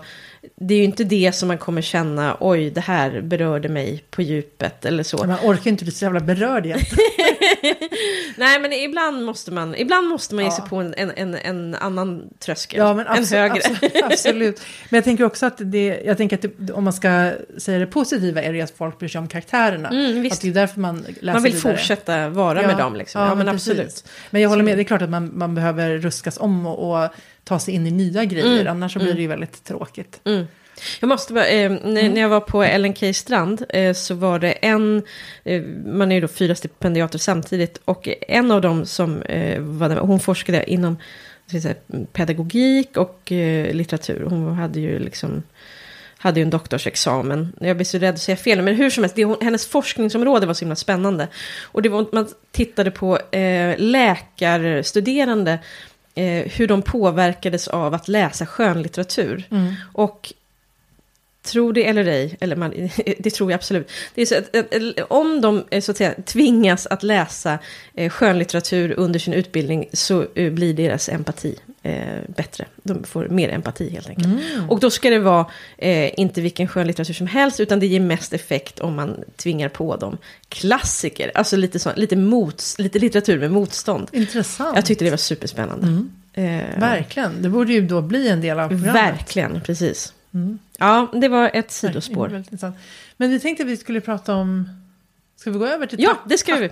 Det 0.56 0.74
är 0.74 0.78
ju 0.78 0.84
inte 0.84 1.04
det 1.04 1.32
som 1.34 1.48
man 1.48 1.58
kommer 1.58 1.82
känna, 1.82 2.36
oj, 2.40 2.70
det 2.70 2.80
här 2.80 3.20
berörde 3.20 3.68
mig 3.68 4.04
på 4.10 4.22
djupet 4.22 4.84
eller 4.84 5.02
så. 5.02 5.26
Man 5.26 5.38
orkar 5.42 5.70
inte 5.70 5.84
bli 5.84 5.92
så 5.92 6.04
jävla 6.04 6.20
berörd 6.20 6.66
igen. 6.66 6.78
Nej, 8.36 8.60
men 8.60 8.72
ibland 8.72 9.24
måste 9.24 9.50
man, 9.52 9.74
ibland 9.74 10.08
måste 10.08 10.34
man 10.34 10.44
ge 10.44 10.50
sig 10.50 10.62
Ja. 10.64 10.68
på 10.68 10.76
en, 10.76 10.94
en, 11.16 11.34
en, 11.34 11.74
annan 11.74 12.22
tröskel. 12.38 12.78
Ja, 12.78 12.94
men 12.94 13.06
en 13.06 13.24
högre. 13.24 13.54
abso- 13.60 14.04
absolut. 14.04 14.60
Men 14.90 14.96
jag 14.96 15.04
tänker 15.04 15.24
också 15.24 15.46
att 15.46 15.54
det, 15.58 16.00
jag 16.04 16.16
tänker 16.16 16.36
att 16.36 16.44
det, 16.58 16.72
om 16.72 16.84
man 16.84 16.92
ska 16.92 17.32
säga 17.58 17.78
det 17.78 17.86
positiva 17.86 18.42
är 18.42 18.52
det 18.52 18.60
att 18.60 18.70
folk 18.70 18.98
bryr 18.98 19.08
sig 19.08 19.18
om 19.18 19.28
karaktärerna. 19.28 19.88
Mm. 19.88 20.26
Att 20.32 20.40
det 20.40 20.48
är 20.48 20.52
därför 20.52 20.80
man 20.80 20.96
läser 21.20 21.32
man 21.32 21.42
vill 21.42 21.52
vidare. 21.52 21.76
fortsätta 21.76 22.28
vara 22.28 22.62
med 22.66 22.76
dem. 22.76 22.96
Liksom. 22.96 23.20
Ja, 23.22 23.34
men, 23.34 23.46
precis. 23.46 23.68
absolut. 23.68 24.04
Men 24.30 24.42
jag 24.42 24.48
håller 24.48 24.62
med, 24.62 24.78
det 24.78 24.82
är 24.82 24.84
klart 24.84 25.02
att 25.02 25.10
man, 25.10 25.38
man 25.38 25.54
behöver 25.54 25.98
ruskas 25.98 26.38
om 26.38 26.66
och, 26.66 27.04
och 27.04 27.08
ta 27.48 27.58
sig 27.58 27.74
in 27.74 27.86
i 27.86 27.90
nya 27.90 28.24
grejer, 28.24 28.60
Mm, 28.60 28.66
annars 28.66 28.92
så 28.92 28.98
blir 28.98 29.14
det 29.14 29.20
ju 29.20 29.26
väldigt 29.28 29.64
tråkigt. 29.64 30.20
Mm. 30.24 30.46
Jag 31.00 31.08
måste 31.08 31.32
bara, 31.32 31.46
eh, 31.46 31.70
när, 31.70 32.02
Mm. 32.02 32.16
jag 32.16 32.28
var 32.28 32.40
på 32.40 32.62
Ellen 32.62 32.94
K 32.94 33.12
Strand 33.12 33.64
eh, 33.68 33.92
så 33.92 34.14
var 34.14 34.38
det 34.38 34.52
en, 34.52 35.02
eh, 35.44 35.62
man 35.86 36.12
är 36.12 36.14
ju 36.14 36.20
då 36.20 36.28
fyra 36.28 36.54
stipendiater 36.54 37.18
samtidigt, 37.18 37.80
och 37.84 38.08
en 38.28 38.50
av 38.50 38.60
dem 38.60 38.86
som 38.86 39.22
eh, 39.22 39.60
var 39.60 39.88
där, 39.88 39.96
hon 39.96 40.20
forskade 40.20 40.70
inom 40.70 40.96
säga, 41.62 41.74
pedagogik 42.12 42.96
och 42.96 43.32
eh, 43.32 43.74
litteratur. 43.74 44.24
Hon 44.30 44.52
hade 44.54 44.80
ju 44.80 44.98
liksom 44.98 45.42
hade 46.18 46.40
ju 46.40 46.44
en 46.44 46.50
doktorsexamen. 46.50 47.52
Jag 47.60 47.76
blir 47.76 47.84
så 47.84 47.98
rädd 47.98 48.14
att 48.14 48.20
säga 48.20 48.36
fel, 48.36 48.62
men 48.62 48.74
hur 48.74 48.90
som 48.90 49.02
helst, 49.04 49.16
det, 49.16 49.24
hon, 49.24 49.36
hennes 49.40 49.66
forskningsområde 49.66 50.46
var 50.46 50.54
så 50.54 50.60
himla 50.64 50.76
spännande. 50.76 51.28
Och 51.62 51.82
det 51.82 51.88
var, 51.88 52.06
man 52.12 52.28
tittade 52.52 52.90
på 52.90 53.18
eh, 53.18 53.74
läkarstuderande, 53.78 55.58
eh, 56.16 56.44
hur 56.52 56.66
de 56.66 56.82
påverkades 56.82 57.68
av 57.68 57.94
att 57.94 58.08
läsa 58.08 58.46
skönlitteratur. 58.46 59.44
Mm. 59.50 59.74
Och 59.92 60.32
Tro 61.46 61.72
det 61.72 61.88
eller 61.88 62.04
ej, 62.04 62.36
eller 62.40 62.56
man, 62.56 62.70
det 63.18 63.30
tror 63.30 63.50
jag 63.50 63.58
absolut. 63.58 63.90
Det 64.14 64.22
är 64.22 64.26
så 64.26 64.34
att, 64.34 65.10
om 65.10 65.40
de 65.40 65.64
eh, 65.70 65.80
så 65.80 65.90
att 65.90 65.96
säga, 65.96 66.14
tvingas 66.24 66.86
att 66.86 67.02
läsa 67.02 67.58
eh, 67.94 68.10
skönlitteratur 68.10 68.94
under 68.96 69.18
sin 69.18 69.34
utbildning 69.34 69.88
så 69.92 70.26
eh, 70.34 70.52
blir 70.52 70.74
deras 70.74 71.08
empati 71.08 71.58
eh, 71.86 72.20
bättre. 72.36 72.66
De 72.82 73.04
får 73.04 73.28
mer 73.28 73.48
empati 73.48 73.90
helt 73.90 74.08
enkelt. 74.08 74.26
Mm. 74.26 74.70
Och 74.70 74.80
då 74.80 74.90
ska 74.90 75.10
det 75.10 75.18
vara 75.18 75.46
eh, 75.78 76.20
inte 76.20 76.40
vilken 76.40 76.68
skönlitteratur 76.68 77.14
som 77.14 77.26
helst, 77.26 77.60
utan 77.60 77.80
det 77.80 77.86
ger 77.86 78.00
mest 78.00 78.32
effekt 78.32 78.80
om 78.80 78.94
man 78.96 79.16
tvingar 79.36 79.68
på 79.68 79.96
dem 79.96 80.18
klassiker. 80.48 81.32
Alltså 81.34 81.56
lite, 81.56 81.78
så, 81.78 81.92
lite, 81.96 82.16
mots, 82.16 82.78
lite 82.78 82.98
litteratur 82.98 83.38
med 83.38 83.50
motstånd. 83.50 84.08
Intressant. 84.12 84.76
Jag 84.76 84.86
tyckte 84.86 85.04
det 85.04 85.10
var 85.10 85.16
superspännande. 85.16 85.86
Mm. 85.86 86.10
Eh, 86.32 86.80
Verkligen, 86.80 87.42
det 87.42 87.48
borde 87.48 87.72
ju 87.72 87.86
då 87.86 88.02
bli 88.02 88.28
en 88.28 88.40
del 88.40 88.58
av 88.60 88.68
programmet. 88.68 88.94
verkligen, 88.94 89.60
precis. 89.60 90.12
Mm. 90.34 90.58
Ja, 90.78 91.08
det 91.14 91.28
var 91.28 91.50
ett 91.54 91.70
sidospår. 91.70 92.42
Men 93.16 93.30
vi 93.30 93.40
tänkte 93.40 93.62
att 93.62 93.68
vi 93.68 93.76
skulle 93.76 94.00
prata 94.00 94.34
om... 94.34 94.68
Ska 95.36 95.50
vi 95.50 95.58
gå 95.58 95.66
över 95.66 95.86
till 95.86 96.02
Ja, 96.02 96.08
tack? 96.10 96.18
det 96.26 96.38
ska 96.38 96.56
vi. 96.56 96.70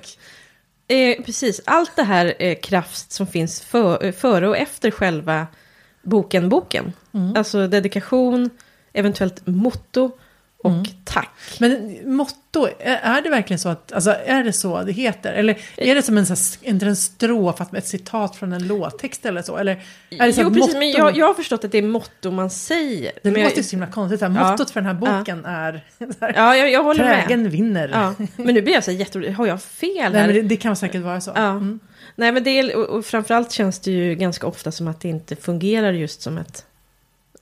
Eh, 0.88 1.24
precis, 1.24 1.60
allt 1.64 1.96
det 1.96 2.02
här 2.02 2.34
eh, 2.38 2.54
kraft 2.54 3.12
som 3.12 3.26
finns 3.26 3.60
för, 3.60 4.04
eh, 4.04 4.12
före 4.12 4.48
och 4.48 4.56
efter 4.56 4.90
själva 4.90 5.46
boken, 6.02 6.48
boken. 6.48 6.92
Mm. 7.12 7.36
Alltså 7.36 7.68
dedikation, 7.68 8.50
eventuellt 8.92 9.46
motto 9.46 10.10
och 10.64 10.70
Mm. 10.70 10.84
tack. 11.04 11.30
Men 11.60 11.98
motto, 12.16 12.66
är, 12.80 12.96
är 13.02 13.22
det 13.22 13.30
verkligen 13.30 13.58
så 13.58 13.68
att, 13.68 13.92
alltså 13.92 14.14
är 14.26 14.44
det 14.44 14.52
så 14.52 14.82
det 14.82 14.92
heter? 14.92 15.32
Eller 15.32 15.58
är 15.76 15.94
det 15.94 16.02
som 16.02 16.18
en, 16.18 16.26
inte 16.62 16.86
en 16.86 16.96
strof, 16.96 17.60
ett 17.74 17.86
citat 17.86 18.36
från 18.36 18.52
en 18.52 18.66
låttext 18.66 19.26
eller 19.26 19.42
så? 19.42 19.56
Eller 19.56 19.72
är 20.10 20.26
det 20.26 20.32
så 20.32 20.40
jo, 20.40 20.48
precis, 20.48 20.66
motto, 20.66 20.78
men 20.78 20.90
jag, 20.90 21.16
jag 21.16 21.26
har 21.26 21.34
förstått 21.34 21.64
att 21.64 21.72
det 21.72 21.78
är 21.78 21.82
motto 21.82 22.30
man 22.30 22.50
säger. 22.50 23.12
det 23.22 23.30
men 23.30 23.42
låter 23.42 23.56
jag, 23.56 23.64
så 23.64 23.70
himla 23.70 23.86
konstigt, 23.86 24.20
här, 24.20 24.30
Ja. 24.36 24.50
mottot 24.50 24.70
för 24.70 24.80
den 24.80 24.86
här 24.86 25.18
boken 25.18 25.44
är 25.44 25.84
så 25.98 26.06
här, 26.20 26.32
ja, 26.36 26.56
jag, 26.56 26.70
jag 26.70 26.82
håller 26.82 27.04
med. 27.04 27.26
trägen 27.26 27.50
vinner. 27.50 27.88
Ja, 27.92 28.14
men 28.36 28.54
nu 28.54 28.62
blir 28.62 28.74
jag 28.74 28.84
så 28.84 28.90
här 28.90 28.98
jätteorolig. 28.98 29.32
Har 29.32 29.46
jag 29.46 29.62
fel 29.62 29.90
Nej, 29.94 30.04
här? 30.20 30.26
men 30.26 30.34
det, 30.34 30.42
det 30.42 30.56
kan 30.56 30.76
säkert 30.76 31.02
vara 31.02 31.20
så. 31.20 31.32
Ja. 31.34 31.50
Mm. 31.50 31.80
Nej, 32.16 32.32
men 32.32 32.44
det 32.44 32.50
är, 32.50 32.76
och, 32.76 32.84
och 32.98 33.06
framförallt 33.06 33.52
känns 33.52 33.78
det 33.78 33.90
ju 33.90 34.14
ganska 34.14 34.46
ofta 34.46 34.72
som 34.72 34.88
att 34.88 35.00
det 35.00 35.08
inte 35.08 35.36
fungerar 35.36 35.92
just 35.92 36.22
som 36.22 36.38
ett, 36.38 36.64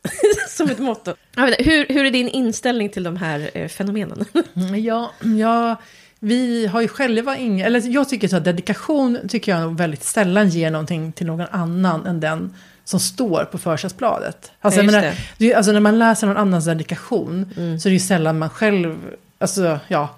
som 0.49 0.71
ett 0.71 0.79
motto. 0.79 1.15
Inte, 1.39 1.57
hur, 1.63 1.87
hur 1.89 2.05
är 2.05 2.11
din 2.11 2.29
inställning 2.29 2.89
till 2.89 3.03
de 3.03 3.17
här 3.17 3.51
eh, 3.55 3.69
fenomenen? 3.69 4.25
Mm, 4.57 4.85
Ja, 4.85 5.13
ja, 5.39 5.77
vi 6.19 6.67
har 6.67 6.81
ju 6.81 6.89
själva 6.89 7.37
inga, 7.37 7.67
eller 7.67 7.83
jag 7.95 8.09
tycker 8.09 8.29
så 8.29 8.37
att 8.37 8.45
dedikation 8.45 9.19
tycker 9.29 9.53
jag 9.59 9.77
väldigt 9.79 10.05
sällan 10.05 10.49
ger 10.49 10.71
någonting 10.71 11.13
till 11.13 11.27
någon 11.27 11.47
annan 11.51 12.07
än 12.07 12.21
den 12.21 12.55
som 12.85 13.01
står 13.01 13.45
på 13.45 13.59
försättsbladet. 13.59 14.53
Alltså, 14.61 14.81
Ja, 14.81 14.87
menar, 14.87 15.13
det. 15.39 15.55
alltså 15.55 15.73
när 15.73 15.81
man 15.81 15.99
läser 15.99 16.27
någon 16.27 16.37
annans 16.37 16.65
dedikation 16.65 17.53
Mm. 17.57 17.81
så 17.81 17.89
är 17.89 17.91
det 17.91 17.95
ju 17.95 18.01
sällan 18.01 18.39
man 18.39 18.51
själv 18.51 18.99
alltså, 19.39 19.79
ja, 19.89 20.09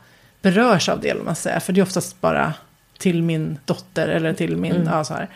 berörs 0.42 0.88
av 0.88 1.00
det, 1.00 1.14
man 1.24 1.36
säger. 1.36 1.60
För 1.60 1.72
det 1.72 1.80
är 1.80 1.82
oftast 1.82 2.20
bara 2.20 2.54
till 2.98 3.22
min 3.22 3.58
dotter 3.64 4.08
eller 4.08 4.32
till 4.32 4.56
min, 4.56 4.72
Mm. 4.72 4.86
ja 4.88 5.04
så 5.04 5.14
här. 5.14 5.28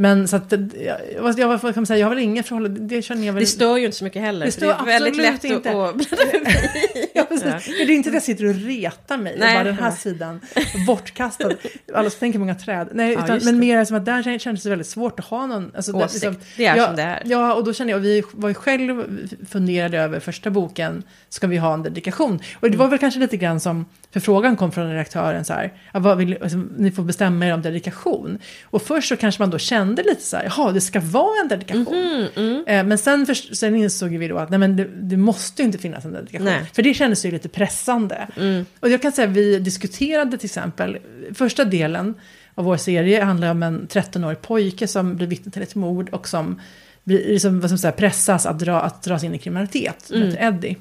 Men 0.00 0.28
så 0.28 0.36
att, 0.36 0.52
jag, 0.52 0.96
jag, 1.16 1.38
jag, 1.38 1.58
vad 1.58 1.74
kan 1.74 1.86
säga, 1.86 1.98
jag 1.98 2.06
har 2.06 2.14
väl 2.14 2.24
inget 2.24 2.46
förhållande, 2.48 2.80
det 2.80 3.02
känner 3.02 3.26
jag 3.26 3.32
väl. 3.32 3.40
Det 3.40 3.46
stör 3.46 3.76
ju 3.76 3.84
inte 3.84 3.96
så 3.96 4.04
mycket 4.04 4.22
heller. 4.22 4.46
Det 4.46 4.52
för 4.52 4.60
det 4.60 4.66
är 4.66 4.74
stör 4.74 4.86
väldigt 4.86 5.16
lätt 5.16 5.44
inte. 5.44 5.70
att... 5.70 5.76
att 5.76 5.94
bläddra 5.94 6.16
förbi. 6.16 7.10
Ja, 7.14 7.24
precis. 7.28 7.66
Det 7.66 7.82
är 7.82 7.90
inte 7.90 8.08
att 8.08 8.14
jag 8.14 8.22
sitter 8.22 8.44
och 8.44 8.54
retar 8.54 9.18
mig. 9.18 9.36
Nej. 9.38 9.54
bara 9.54 9.64
den 9.64 9.78
här 9.78 9.90
sidan 9.90 10.40
bortkastad. 10.86 11.50
Alla 11.94 12.10
som 12.10 12.18
tänker 12.18 12.38
många 12.38 12.54
träd. 12.54 12.88
Nej, 12.92 13.12
Ja, 13.12 13.24
utan, 13.24 13.34
just 13.34 13.46
men 13.46 13.58
mer 13.58 13.84
som 13.84 13.96
att 13.96 14.04
där 14.04 14.38
kändes 14.38 14.62
det 14.62 14.70
väldigt 14.70 14.86
svårt 14.86 15.20
att 15.20 15.26
ha 15.26 15.46
någon... 15.46 15.72
Alltså, 15.76 15.92
Åsikt. 15.92 16.12
liksom- 16.14 16.36
Det 16.56 16.66
är 16.66 16.76
ja, 16.76 16.86
som 16.86 16.96
det 16.96 17.02
är. 17.02 17.22
Ja, 17.24 17.54
och 17.54 17.64
då 17.64 17.72
kände 17.72 17.92
jag, 17.92 18.00
vi 18.00 18.22
var 18.32 18.48
ju 18.48 18.54
själv 18.54 19.04
funderade 19.48 19.98
över 19.98 20.20
första 20.20 20.50
boken, 20.50 21.02
ska 21.28 21.46
vi 21.46 21.56
ha 21.56 21.74
en 21.74 21.82
dedikation? 21.82 22.40
Och 22.60 22.70
det 22.70 22.76
var 22.76 22.88
väl 22.88 22.98
kanske 22.98 23.20
lite 23.20 23.36
grann 23.36 23.60
som, 23.60 23.86
för 24.12 24.20
frågan 24.20 24.56
kom 24.56 24.72
från 24.72 24.90
redaktören 24.90 25.44
så 25.44 25.52
här, 25.52 25.72
ja, 25.92 26.00
vad 26.00 26.18
vill, 26.18 26.38
alltså, 26.42 26.58
ni 26.76 26.90
får 26.90 27.02
bestämma 27.02 27.46
er 27.46 27.54
om 27.54 27.62
dedikation. 27.62 28.38
Och 28.64 28.82
först 28.82 29.08
så 29.08 29.16
kanske 29.16 29.42
man 29.42 29.50
då 29.50 29.58
kände 29.88 30.02
lite 30.02 30.22
så 30.22 30.36
här, 30.36 30.44
jaha, 30.44 30.72
det 30.72 30.80
ska 30.80 31.00
vara 31.00 31.40
en 31.40 31.48
dedikation. 31.48 31.86
Mm, 31.88 32.26
mm. 32.36 32.64
Eh, 32.66 32.84
Men 32.84 32.98
sen, 32.98 33.26
för, 33.26 33.34
sen 33.34 33.76
insåg 33.76 34.10
vi 34.10 34.28
då 34.28 34.38
att 34.38 34.50
nej, 34.50 34.58
men 34.58 34.76
det, 34.76 34.84
det 34.84 35.16
måste 35.16 35.62
ju 35.62 35.66
inte 35.66 35.78
finnas 35.78 36.04
en 36.04 36.12
dedikation. 36.12 36.44
Nej. 36.44 36.64
För 36.72 36.82
det 36.82 36.94
kändes 36.94 37.24
ju 37.24 37.30
lite 37.30 37.48
pressande. 37.48 38.28
Mm. 38.36 38.66
Och 38.80 38.88
jag 38.88 39.02
kan 39.02 39.12
säga 39.12 39.26
vi 39.26 39.58
diskuterade 39.58 40.38
till 40.38 40.46
exempel 40.46 40.98
första 41.34 41.64
delen 41.64 42.14
Och 42.54 42.64
vår 42.64 42.76
serie 42.76 43.24
handlar 43.24 43.50
om 43.50 43.62
en 43.62 43.88
13-årig 43.88 44.42
pojke 44.42 44.88
som 44.88 45.16
blir 45.16 45.26
vittne 45.26 45.52
till 45.52 45.62
ett 45.62 45.74
mord 45.74 46.08
och 46.08 46.28
som 46.28 46.60
blir, 47.04 47.28
liksom, 47.28 47.60
vad 47.60 47.70
som 47.70 47.78
säger, 47.78 47.92
pressas 47.92 48.46
att, 48.46 48.58
dra, 48.58 48.80
att 48.80 49.02
dras 49.02 49.24
in 49.24 49.34
i 49.34 49.38
kriminalitet. 49.38 50.10
Mm. 50.10 50.36
Eddie. 50.38 50.76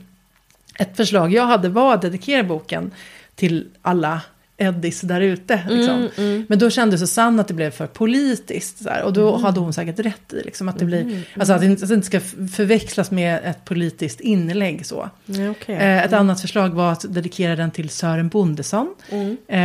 Ett 0.80 0.98
förslag 0.98 1.34
jag 1.34 1.46
hade 1.46 1.70
var 1.70 1.94
att 1.94 2.02
dedikera 2.02 2.44
boken 2.44 2.92
till 3.36 3.68
alla 3.82 4.22
Eddies 4.58 5.02
där 5.02 5.22
ute. 5.22 5.62
Liksom. 5.70 5.96
Mm, 5.96 6.10
mm. 6.18 6.46
Men 6.50 6.60
då 6.60 6.70
kände 6.70 6.98
Susanne 6.98 7.42
att 7.42 7.48
det 7.48 7.54
blev 7.54 7.72
för 7.72 7.88
politiskt. 7.88 8.84
Så 8.84 8.90
här, 8.90 9.04
och 9.04 9.14
då 9.14 9.30
Mm. 9.30 9.44
hade 9.44 9.60
hon 9.60 9.74
säkert 9.74 10.00
rätt 10.00 10.34
i 10.34 10.42
liksom, 10.46 10.70
att 10.70 10.80
det 10.80 10.86
blir, 10.86 11.22
alltså 11.40 11.54
att 11.54 11.62
det 11.62 11.66
inte, 11.68 12.02
ska 12.02 12.20
förväxlas 12.52 13.12
med 13.12 13.40
ett 13.44 13.66
politiskt 13.66 14.20
inlägg. 14.20 14.86
Så. 14.86 15.10
Okej. 15.52 15.76
Eh, 15.76 16.04
ett 16.04 16.14
annat 16.14 16.42
förslag 16.42 16.70
var 16.70 16.92
att 16.92 17.14
dedikera 17.14 17.56
den 17.56 17.72
till 17.72 17.90
Sören 17.90 18.30
Bondesson. 18.30 18.96
Mm. 19.10 19.30
Eh, 19.48 19.58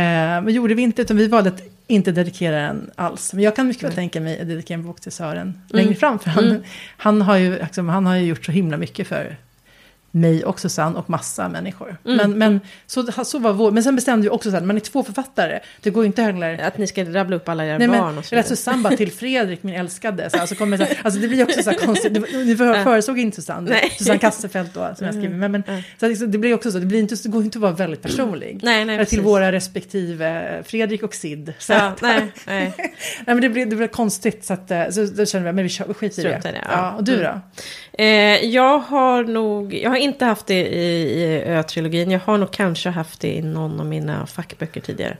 men 0.43 0.49
gjorde 0.49 0.73
vi 0.73 0.81
inte, 0.81 1.01
utan 1.01 1.17
vi 1.17 1.27
valde 1.27 1.49
att 1.49 1.61
inte 1.87 2.11
dedikera 2.11 2.55
den 2.55 2.91
alls. 2.95 3.33
Men 3.33 3.43
jag 3.43 3.55
kan 3.55 3.67
mycket 3.67 3.83
väl 3.83 3.93
tänka 3.93 4.21
mig 4.21 4.41
att 4.41 4.47
dedikera 4.47 4.77
en 4.77 4.85
bok 4.85 5.01
till 5.01 5.11
Sören 5.11 5.61
längre 5.69 5.95
fram. 5.95 6.19
För 6.19 6.29
han, 6.29 6.43
Mm. 6.47 6.61
han, 6.97 7.21
har 7.21 7.37
ju, 7.37 7.59
liksom, 7.59 7.89
han 7.89 8.05
har 8.05 8.15
ju 8.15 8.25
gjort 8.25 8.45
så 8.45 8.51
himla 8.51 8.77
mycket 8.77 9.07
för 9.07 9.37
mig 10.15 10.45
och 10.45 10.59
Susanne 10.59 10.97
och 10.99 11.09
massa 11.09 11.49
människor. 11.49 11.97
Mm. 12.05 12.17
Men, 12.17 12.37
men 12.37 12.59
så, 12.85 13.23
så 13.25 13.39
var 13.39 13.53
vår, 13.53 13.71
men 13.71 13.83
sen 13.83 13.95
bestämde 13.95 14.23
vi 14.23 14.29
också 14.29 14.49
så 14.51 14.57
här, 14.57 14.63
man 14.63 14.75
är 14.75 14.79
två 14.79 15.03
författare, 15.03 15.59
det 15.81 15.89
går 15.89 16.03
ju 16.03 16.07
inte 16.07 16.21
heller... 16.21 16.57
Att 16.63 16.77
ni 16.77 16.87
ska 16.87 17.03
rabbla 17.03 17.35
upp 17.35 17.49
alla 17.49 17.65
era 17.65 17.77
Nej, 17.77 17.87
men, 17.87 17.99
barn 18.01 18.17
och 18.17 18.25
så 18.25 18.35
eller 18.35 18.43
vidare. 18.43 18.55
Susanne 18.57 18.83
bara 18.83 18.97
till 18.97 19.11
Fredrik, 19.11 19.63
min 19.63 19.75
älskade. 19.75 20.29
Så, 20.29 20.37
alltså, 20.37 20.55
kommer, 20.55 20.77
så, 20.77 20.83
här- 20.83 20.99
alltså, 21.03 21.19
det 21.19 21.27
blir 21.27 21.43
också 21.43 21.63
så 21.63 21.69
här 21.69 21.77
konstigt. 21.77 22.11
Ni 22.33 22.55
för, 22.57 22.73
föresåg 22.83 23.19
inte 23.19 23.35
Susanne, 23.35 23.69
Nej. 23.69 23.91
Susanne 23.97 24.19
Kasselfelt 24.19 24.73
då, 24.73 24.93
som 24.97 25.05
jag 25.05 25.15
skriver. 25.15 25.35
Men, 25.35 25.51
men, 25.51 25.63
Mm. 25.67 25.81
så, 25.99 26.07
liksom, 26.07 26.31
det 26.31 26.37
blir 26.37 26.53
också 26.53 26.71
så, 26.71 26.79
det, 26.79 26.85
blir 26.85 26.99
inte, 26.99 27.15
det 27.23 27.29
går 27.29 27.43
inte 27.43 27.57
att 27.57 27.61
vara 27.61 27.71
väldigt 27.71 28.01
personlig. 28.01 28.59
Nej, 28.63 28.85
nej, 28.85 28.97
till 28.97 29.05
precis. 29.05 29.19
våra 29.19 29.51
respektive 29.51 30.63
Fredrik 30.65 31.03
och 31.03 31.13
Sid. 31.15 31.53
Så, 31.59 31.73
Ja, 31.73 31.79
att, 31.81 32.01
nej, 32.01 32.31
nej. 32.45 32.73
nej, 32.77 32.91
men 33.25 33.41
det 33.41 33.49
blir, 33.49 33.65
det 33.65 33.75
blir 33.75 33.87
konstigt, 33.87 34.45
så, 34.45 34.53
att, 34.53 34.71
eh, 34.71 34.89
så 34.89 35.05
då 35.05 35.25
känner 35.25 35.45
vi, 35.45 35.51
men 35.53 35.63
vi, 35.63 35.69
skiter 35.93 36.19
i 36.21 36.23
det. 36.23 36.39
det, 36.43 36.51
ja. 36.55 36.71
ja. 36.71 36.91
och 36.91 37.03
du 37.03 37.23
då? 37.23 37.41
Eh, 37.97 38.45
jag 38.45 38.79
har 38.79 39.23
nog, 39.23 39.73
jag 39.73 39.89
har 39.89 39.97
inte 39.97 40.25
haft 40.25 40.47
det 40.47 40.67
i, 40.67 41.23
i 41.23 41.43
Ö-trilogin. 41.45 42.11
Jag 42.11 42.19
har 42.19 42.37
nog 42.37 42.51
kanske 42.51 42.89
haft 42.89 43.19
det 43.21 43.33
i 43.33 43.41
någon 43.41 43.79
av 43.79 43.85
mina 43.85 44.27
fackböcker 44.27 44.81
tidigare. 44.81 45.17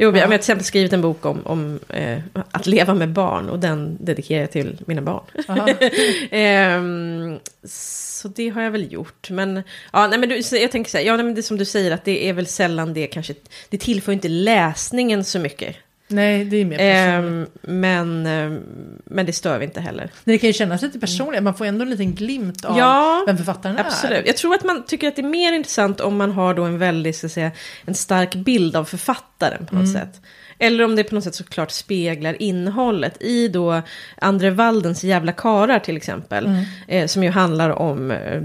Jo, 0.00 0.16
jag 0.16 0.20
har 0.20 0.26
till 0.26 0.34
exempel 0.34 0.64
skrivit 0.64 0.92
en 0.92 1.00
bok 1.00 1.26
om, 1.26 1.46
om 1.46 1.80
eh, 1.88 2.18
att 2.50 2.66
leva 2.66 2.94
med 2.94 3.08
barn 3.08 3.48
och 3.48 3.58
den 3.58 3.96
dedikerar 4.00 4.40
jag 4.40 4.50
till 4.50 4.78
mina 4.86 5.02
barn. 5.02 5.24
Ehm, 6.30 7.38
så 7.64 8.28
det 8.28 8.48
har 8.48 8.62
jag 8.62 8.70
väl 8.70 8.92
gjort. 8.92 9.30
Men, 9.30 9.62
ja, 9.92 10.06
nej, 10.06 10.18
men 10.18 10.28
du, 10.28 10.40
jag 10.58 10.72
tänker 10.72 10.90
så 10.90 10.98
här, 10.98 11.04
ja, 11.04 11.16
nej, 11.16 11.24
men 11.24 11.34
det 11.34 11.42
som 11.42 11.58
du 11.58 11.64
säger 11.64 11.90
att 11.90 12.04
det 12.04 12.28
är 12.28 12.32
väl 12.32 12.46
sällan 12.46 12.94
det 12.94 13.06
kanske, 13.06 13.34
det 13.68 13.78
tillför 13.78 14.12
inte 14.12 14.28
läsningen 14.28 15.24
så 15.24 15.38
mycket. 15.38 15.76
Nej, 16.08 16.44
det 16.44 16.56
är 16.56 16.64
mer 16.64 16.78
personligt. 16.78 17.50
Ehm, 17.64 17.80
men, 17.80 18.26
ehm, 18.26 18.62
men 19.04 19.26
det 19.26 19.32
stör 19.32 19.58
vi 19.58 19.64
inte 19.64 19.80
heller. 19.80 20.10
Men 20.24 20.32
det 20.32 20.38
kan 20.38 20.46
ju 20.46 20.52
kännas 20.52 20.82
lite 20.82 21.00
personligt, 21.00 21.42
man 21.42 21.54
får 21.54 21.64
ändå 21.64 21.82
en 21.82 21.90
liten 21.90 22.14
glimt 22.14 22.64
av 22.64 22.78
Ja, 22.78 23.24
vem 23.26 23.36
författaren 23.36 23.78
Absolut. 23.78 24.18
är. 24.18 24.26
Jag 24.26 24.36
tror 24.36 24.54
att 24.54 24.64
man 24.64 24.84
tycker 24.86 25.08
att 25.08 25.16
det 25.16 25.22
är 25.22 25.28
mer 25.28 25.52
intressant 25.52 26.00
om 26.00 26.16
man 26.16 26.32
har 26.32 26.54
då 26.54 26.64
en 26.64 26.78
väldigt, 26.78 27.16
så 27.16 27.26
att 27.26 27.32
säga, 27.32 27.50
en 27.84 27.94
stark 27.94 28.34
bild 28.34 28.76
av 28.76 28.84
författaren 28.84 29.66
på 29.66 29.74
något 29.74 29.92
sätt. 29.92 30.20
Eller 30.58 30.84
om 30.84 30.96
det 30.96 31.04
på 31.04 31.14
något 31.14 31.24
sätt 31.24 31.34
såklart 31.34 31.70
speglar 31.70 32.42
innehållet 32.42 33.22
i 33.22 33.48
då 33.48 33.82
Andre 34.18 34.50
Waldens 34.50 35.04
Jävla 35.04 35.32
karar 35.32 35.78
till 35.78 35.96
exempel. 35.96 36.50
Eh, 36.88 37.06
som 37.06 37.24
ju 37.24 37.30
handlar 37.30 37.70
om 37.70 38.10
eh, 38.10 38.42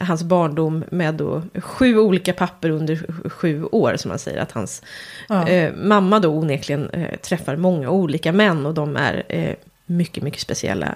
hans 0.00 0.22
barndom 0.22 0.84
med 0.90 1.14
då 1.14 1.42
sju 1.54 1.98
olika 1.98 2.32
papper 2.32 2.70
under 2.70 2.94
sj- 2.94 3.28
sju 3.28 3.64
år. 3.64 3.96
Som 3.96 4.08
man 4.08 4.18
säger 4.18 4.38
att 4.40 4.52
hans 4.52 4.82
Ja. 5.28 5.48
eh, 5.48 5.72
mamma 5.74 6.18
då 6.20 6.28
onekligen 6.28 6.90
eh, 6.90 7.16
träffar 7.16 7.56
många 7.56 7.90
olika 7.90 8.32
män. 8.32 8.66
Och 8.66 8.74
de 8.74 8.96
är 8.96 9.22
eh, 9.28 9.54
mycket, 9.86 10.22
mycket 10.22 10.40
speciella. 10.40 10.94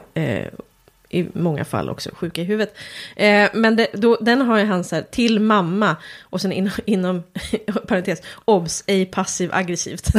I 1.14 1.29
många 1.33 1.64
fall 1.64 1.90
också 1.90 2.11
sjuka 2.14 2.40
i 2.40 2.44
huvudet. 2.44 2.77
Eh, 3.16 3.50
men 3.55 3.77
det, 3.77 3.87
då, 3.92 4.16
den 4.20 4.40
har 4.40 4.59
ju 4.59 4.64
han 4.64 4.85
så 4.85 4.94
här, 4.94 5.03
till 5.03 5.40
mamma, 5.40 5.96
och 6.22 6.40
sen 6.40 6.53
inom, 6.61 6.72
inom 6.85 7.22
parentes, 7.87 8.22
obs, 8.44 8.85
ej 8.87 9.07
passiv 9.07 9.50
aggressivt. 9.53 10.07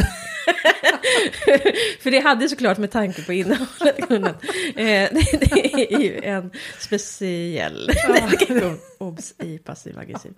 För 2.00 2.10
det 2.10 2.18
hade 2.18 2.48
såklart 2.48 2.78
med 2.78 2.90
tanke 2.90 3.22
på 3.22 3.32
innehållet 3.32 4.08
kunnat. 4.08 4.44
Eh, 4.76 4.84
det, 4.84 5.38
det 5.40 5.94
är 5.94 6.00
ju 6.00 6.20
en 6.22 6.50
speciell. 6.78 7.90
Obs, 8.98 9.34
ej 9.38 9.58
passiv 9.58 9.98
aggressiv. 9.98 10.32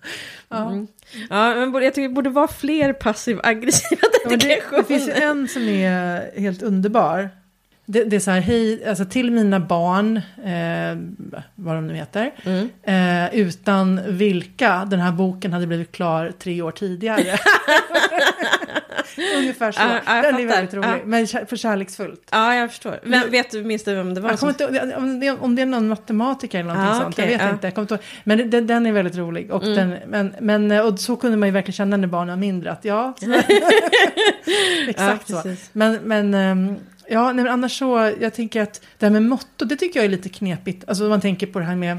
Mm. 0.49 0.87
Ja, 1.29 1.55
men 1.55 1.83
jag 1.83 1.93
tycker 1.93 2.07
det 2.09 2.15
borde 2.15 2.29
vara 2.29 2.47
fler 2.47 2.93
passiv 2.93 3.39
aggressiva 3.43 4.01
Ja, 4.23 4.37
det, 4.37 4.63
det 4.71 4.83
finns 4.87 5.07
ju 5.07 5.11
en 5.11 5.47
som 5.47 5.61
är 5.67 6.39
helt 6.39 6.61
underbar. 6.61 7.29
Det, 7.91 8.03
det 8.03 8.15
är 8.15 8.19
så 8.19 8.31
här, 8.31 8.39
hej, 8.41 8.85
alltså 8.89 9.05
till 9.05 9.31
mina 9.31 9.59
barn, 9.59 10.17
eh, 10.45 10.97
vad 11.55 11.75
de 11.75 11.87
nu 11.87 11.93
heter, 11.95 12.31
Mm. 12.45 12.69
eh, 12.83 13.35
utan 13.39 14.01
vilka 14.07 14.85
den 14.85 14.99
här 14.99 15.11
boken 15.11 15.53
hade 15.53 15.67
blivit 15.67 15.91
klar 15.91 16.31
tre 16.39 16.61
år 16.61 16.71
tidigare. 16.71 17.23
Ungefär 19.37 19.71
så. 19.71 19.81
Jag 19.81 19.89
den 20.23 20.25
är 20.25 20.31
fattar. 20.31 20.45
väldigt 20.45 20.73
rolig, 20.73 20.87
Ja. 20.89 20.97
men 21.05 21.27
för 21.27 21.55
kärleksfullt. 21.55 22.27
Ja, 22.31 22.55
jag 22.55 22.69
förstår. 22.69 22.99
Vem, 23.03 23.31
vet 23.31 23.51
du, 23.51 23.63
minns 23.63 23.83
du 23.83 23.95
vem 23.95 24.13
det 24.13 24.21
var? 24.21 24.29
Jag 24.29 24.39
som- 24.39 24.49
inte, 24.49 24.95
om, 24.97 25.19
det, 25.19 25.31
om 25.31 25.55
det 25.55 25.61
är 25.61 25.65
någon 25.65 25.87
matematiker 25.87 26.59
eller 26.59 26.69
någonting 26.73 26.95
Ah, 26.95 27.01
sånt, 27.01 27.15
okej, 27.15 27.25
jag 27.25 27.31
vet. 27.31 27.41
Mm. 27.41 27.53
inte. 27.53 27.67
Jag 27.67 27.83
inte 27.83 27.99
men 28.23 28.49
den, 28.49 28.67
den 28.67 28.85
är 28.85 28.91
väldigt 28.91 29.15
rolig. 29.17 29.51
Och, 29.51 29.61
den, 29.63 29.95
men, 30.07 30.35
men, 30.39 30.71
och 30.71 30.99
så 30.99 31.15
kunde 31.15 31.37
man 31.37 31.47
ju 31.49 31.53
verkligen 31.53 31.73
känna 31.73 31.97
när 31.97 32.07
barnen 32.07 32.29
var 32.29 32.37
mindre, 32.37 32.71
att 32.71 32.85
ja, 32.85 33.13
exakt 34.87 35.27
så. 35.29 35.43
Men, 35.73 35.99
men, 36.03 36.33
ehm, 36.33 36.75
ja, 37.09 37.25
nej, 37.33 37.43
men 37.43 37.53
annars 37.53 37.79
så, 37.79 38.13
jag 38.21 38.33
tänker 38.33 38.61
att 38.61 38.81
det 38.97 39.05
här 39.05 39.11
med 39.13 39.23
motto, 39.23 39.65
det 39.65 39.75
tycker 39.75 39.99
jag 39.99 40.05
är 40.05 40.09
lite 40.09 40.29
knepigt. 40.29 40.83
Alltså 40.87 41.03
om 41.03 41.09
man 41.09 41.21
tänker 41.21 41.47
på 41.47 41.59
det 41.59 41.65
här 41.65 41.75
med 41.75 41.97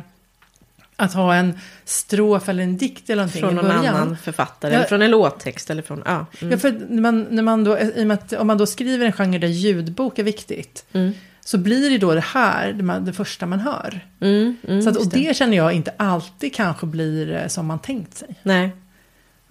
att 0.97 1.13
ha 1.15 1.35
en 1.35 1.59
strof 1.85 2.49
eller 2.49 2.63
en 2.63 2.77
dikt 2.77 3.11
eller 3.11 3.23
någonting 3.23 3.41
Från 3.43 3.55
någon 3.55 3.71
annan 3.71 4.17
författare, 4.17 4.73
Ja. 4.73 4.79
eller 4.79 4.89
från 4.89 5.03
en 5.03 5.11
låttext 5.11 5.71
eller 5.71 5.83
från... 5.83 6.03
Ja, 6.07 6.27
mm. 6.41 6.53
Ja, 6.53 6.59
för 6.59 6.81
när 6.89 7.03
man, 7.03 7.27
när 7.31 7.43
man 7.43 7.65
då, 7.65 7.79
i 7.79 8.03
och 8.03 8.07
med 8.07 8.15
att, 8.15 8.33
om 8.33 8.47
man 8.47 8.59
då 8.59 8.67
skriver 8.67 9.07
en 9.07 9.13
genre 9.13 9.39
där 9.39 9.49
ljudbok 9.49 10.19
är 10.19 10.23
viktigt, 10.23 10.85
Mm. 10.93 11.13
så 11.45 11.59
blir 11.59 11.91
det 11.91 11.99
då 11.99 12.15
det 12.15 12.21
här 12.21 12.73
det, 12.73 12.83
man, 12.83 13.05
det 13.05 13.13
första 13.13 13.47
man 13.47 13.61
hör. 13.61 14.01
Mm, 14.21 14.57
mm, 14.69 14.83
Så 14.83 14.91
att, 14.91 14.97
och 14.97 15.03
just 15.03 15.15
det 15.15 15.37
känner 15.37 15.57
jag 15.57 15.73
inte 15.73 15.93
alltid 15.97 16.55
kanske 16.55 16.87
blir 16.87 17.33
eh, 17.33 17.47
som 17.47 17.67
man 17.67 17.79
tänkt 17.79 18.17
sig. 18.17 18.35
Nej, 18.43 18.71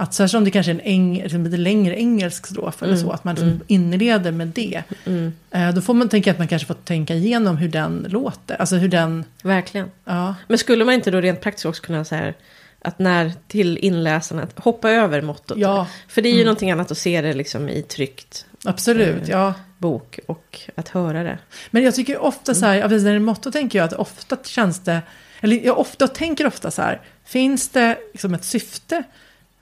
Att 0.02 0.14
särskilt 0.14 0.38
om 0.38 0.44
det 0.46 0.52
kanske 0.52 0.72
är 0.72 0.76
en 0.76 0.82
eng, 0.82 1.16
liksom 1.24 1.44
lite 1.44 1.58
längre 1.58 2.00
engelsk 2.00 2.48
strof 2.48 2.84
eller 2.84 2.94
Mm, 2.94 3.06
så, 3.06 3.12
att 3.12 3.24
man 3.24 3.36
liksom 3.36 3.62
inleder 3.68 4.32
med 4.32 4.48
det. 4.48 4.84
mm, 5.06 5.34
Eh, 5.52 5.74
då 5.74 5.82
får 5.82 5.94
man 5.94 6.10
tänka 6.10 6.32
att 6.32 6.38
man 6.38 6.48
kanske 6.48 6.66
får 6.68 6.74
tänka 6.74 7.14
igenom 7.16 7.58
hur 7.58 7.70
den 7.70 8.06
låter. 8.10 8.56
Alltså 8.56 8.76
hur 8.76 8.88
den, 8.88 9.26
verkligen. 9.44 9.92
ja. 10.06 10.36
Men 10.48 10.58
skulle 10.58 10.86
man 10.86 10.94
inte 10.94 11.12
då 11.12 11.22
rent 11.22 11.42
praktiskt 11.42 11.66
också 11.66 11.84
kunna 11.84 12.06
säga 12.06 12.34
att 12.82 13.00
när 13.00 13.32
till 13.48 13.78
inläsarna, 13.78 14.44
att 14.44 14.60
hoppa 14.60 14.92
över 14.92 15.22
mottot? 15.22 15.58
Ja, 15.58 15.88
För 16.08 16.22
det 16.22 16.30
är 16.30 16.32
ju 16.32 16.36
Mm. 16.38 16.46
någonting 16.46 16.72
annat 16.72 16.92
att 16.92 16.98
se 16.98 17.22
det 17.22 17.34
liksom 17.34 17.70
i 17.70 17.82
tryckt 17.82 18.46
absolut. 18.66 19.24
Eh. 19.24 19.30
Ja. 19.30 19.54
bok 19.78 20.20
och 20.28 20.60
att 20.76 20.90
höra 20.90 21.24
det. 21.24 21.40
Men 21.72 21.84
jag 21.84 21.96
tycker 21.96 22.18
ofta 22.18 22.56
så 22.56 22.66
här, 22.66 22.78
Mm. 22.82 22.90
när 23.04 23.10
det 23.10 23.16
är 23.16 23.20
motto 23.20 23.52
tänker 23.52 23.80
jag 23.80 23.86
att 23.86 23.94
ofta 23.94 24.38
känns 24.44 24.80
det, 24.80 25.02
eller 25.42 25.66
jag 25.66 25.80
ofta 25.80 26.08
tänker 26.08 26.48
ofta 26.48 26.72
så 26.72 26.82
här, 26.82 27.02
finns 27.26 27.70
det 27.70 27.98
liksom 28.14 28.34
ett 28.34 28.44
syfte 28.44 29.04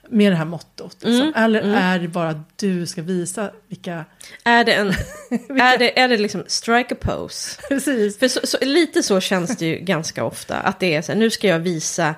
med 0.09 0.31
det 0.31 0.35
här 0.35 0.45
mottot? 0.45 0.97
Liksom? 1.03 1.21
Mm, 1.21 1.33
Eller 1.35 1.61
mm. 1.61 1.75
är 1.75 1.99
det 1.99 2.07
bara 2.07 2.29
att 2.29 2.57
du 2.57 2.85
ska 2.85 3.01
visa 3.01 3.51
vilka... 3.67 4.05
Är 4.43 4.63
det 4.63 4.73
en... 4.73 4.87
är, 5.59 5.77
det, 5.77 5.99
är 5.99 6.07
det 6.07 6.17
liksom 6.17 6.43
strike 6.47 6.95
a 6.95 6.97
pose? 7.01 7.61
Precis. 7.69 8.19
För 8.19 8.27
så, 8.27 8.39
så, 8.43 8.57
lite 8.61 9.03
så 9.03 9.19
känns 9.19 9.57
det 9.57 9.65
ju 9.65 9.75
ganska 9.75 10.23
ofta. 10.23 10.55
Att 10.57 10.79
det 10.79 10.95
är 10.95 11.01
så 11.01 11.11
här, 11.11 11.19
nu 11.19 11.29
ska 11.29 11.47
jag 11.47 11.59
visa... 11.59 12.15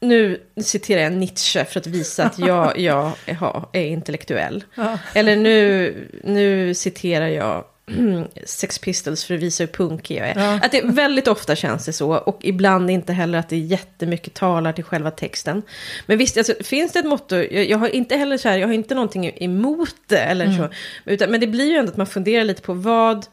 Nu 0.00 0.40
citerar 0.62 1.02
jag 1.02 1.12
Nietzsche 1.12 1.64
för 1.64 1.80
att 1.80 1.86
visa 1.86 2.24
att 2.24 2.38
jag, 2.38 2.78
jag 2.80 3.12
är, 3.26 3.64
är 3.72 3.86
intellektuell. 3.86 4.64
Ja. 4.74 4.98
Eller 5.14 5.36
nu, 5.36 5.94
nu 6.24 6.74
citerar 6.74 7.28
jag 7.28 7.64
Sex 8.44 8.78
Pistols 8.78 9.24
för 9.24 9.34
att 9.34 9.40
visa 9.40 9.62
hur 9.62 9.68
punkig 9.68 10.18
jag 10.18 10.28
är. 10.28 10.38
Ja. 10.38 10.60
Att 10.62 10.72
det 10.72 10.82
väldigt 10.84 11.28
ofta 11.28 11.56
känns 11.56 11.84
det 11.84 11.92
så. 11.92 12.12
Och 12.12 12.38
ibland 12.40 12.90
inte 12.90 13.12
heller 13.12 13.38
att 13.38 13.48
det 13.48 13.56
jättemycket 13.58 14.34
talar 14.34 14.72
till 14.72 14.84
själva 14.84 15.10
texten. 15.10 15.62
Men 16.06 16.18
visst, 16.18 16.36
alltså, 16.36 16.54
finns 16.60 16.92
det 16.92 16.98
ett 16.98 17.06
motto. 17.06 17.36
Jag, 17.36 17.70
jag 17.70 17.78
har 17.78 17.88
inte 17.88 18.16
heller 18.16 18.36
så 18.36 18.48
här, 18.48 18.58
jag 18.58 18.66
har 18.66 18.74
inte 18.74 18.94
någonting 18.94 19.30
emot 19.36 19.96
det. 20.06 20.20
Eller 20.20 20.52
så, 20.52 20.68
utan, 21.04 21.30
men 21.30 21.40
det 21.40 21.46
blir 21.46 21.70
ju 21.70 21.76
ändå 21.76 21.90
att 21.90 21.96
man 21.96 22.06
funderar 22.06 22.44
lite 22.44 22.62
på 22.62 22.74
vad... 22.74 23.26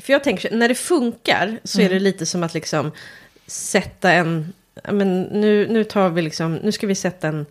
För 0.00 0.12
jag 0.12 0.24
tänker, 0.24 0.56
när 0.56 0.68
det 0.68 0.74
funkar 0.74 1.58
så 1.64 1.80
är 1.80 1.88
det 1.88 1.98
lite 1.98 2.26
som 2.26 2.42
att 2.42 2.54
liksom 2.54 2.92
sätta 3.46 4.12
en... 4.12 4.52
Men 4.92 5.22
nu, 5.22 5.68
nu 5.68 5.84
tar 5.84 6.08
vi 6.08 6.22
liksom, 6.22 6.54
nu 6.54 6.72
ska 6.72 6.86
vi 6.86 6.94
sätta 6.94 7.28
en, 7.28 7.46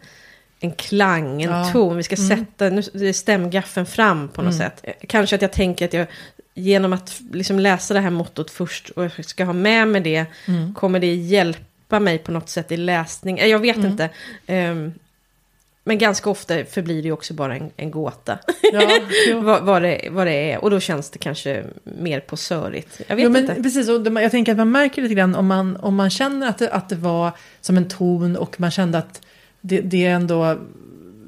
en 0.60 0.72
klang, 0.72 1.42
en 1.42 1.52
Ja. 1.52 1.70
ton. 1.74 1.98
Vi 1.98 2.04
ska 2.04 2.16
sätta, 2.16 2.70
nu 2.94 3.14
stämgaffeln 3.14 3.86
fram 3.86 4.28
på 4.28 4.42
något 4.42 4.56
sätt. 4.58 4.86
Kanske 5.08 5.36
att 5.36 5.42
jag 5.42 5.52
tänker 5.52 5.86
att 5.86 5.94
jag 5.94 6.08
genom 6.54 6.94
att 6.94 7.22
liksom 7.34 7.60
läsa 7.60 7.94
det 7.94 8.00
här 8.00 8.10
mottot 8.10 8.52
först 8.52 8.90
och 8.90 9.04
jag 9.04 9.26
ska 9.26 9.44
ha 9.46 9.54
med 9.54 9.88
mig 9.88 10.02
det, 10.02 10.26
kommer 10.76 11.00
det 11.00 11.16
hjälpa 11.16 12.00
mig 12.00 12.18
på 12.18 12.32
något 12.32 12.50
sätt 12.50 12.72
i 12.72 12.78
läsning? 12.78 13.40
Eh, 13.40 13.48
Jag 13.48 13.60
vet 13.60 13.78
inte. 13.78 14.10
Ehm, 14.48 14.94
men 15.88 15.98
ganska 15.98 16.30
ofta 16.30 16.66
förblir 16.66 17.04
det 17.04 17.12
också 17.12 17.34
bara 17.34 17.56
en, 17.56 17.72
en 17.78 17.92
gåta. 17.92 18.40
Ja, 18.74 18.82
vad, 19.42 19.64
vad, 19.64 19.82
det, 19.82 20.08
vad 20.12 20.28
det 20.28 20.52
är. 20.52 20.64
Och 20.64 20.72
då 20.72 20.80
känns 20.80 21.10
det 21.10 21.20
kanske 21.20 21.64
mer 21.84 22.20
posörigt. 22.20 23.02
Jag 23.08 23.16
vet 23.16 23.26
Jo, 23.26 23.38
inte. 23.38 23.56
precis, 23.64 23.90
och 23.90 24.08
jag 24.22 24.32
tänker 24.32 24.52
att 24.52 24.58
man 24.58 24.72
märker 24.72 25.02
lite 25.02 25.14
grann 25.16 25.36
om 25.36 25.48
man, 25.48 25.76
om 25.78 25.96
man 25.96 26.10
känner 26.10 26.48
att 26.50 26.58
det, 26.58 26.70
att 26.72 26.90
det 26.90 26.96
var 26.96 27.32
som 27.62 27.78
en 27.78 27.88
ton 27.88 28.36
och 28.38 28.60
man 28.60 28.72
kände 28.72 28.98
att 28.98 29.22
det, 29.68 29.82
det 29.82 30.06
ändå 30.06 30.58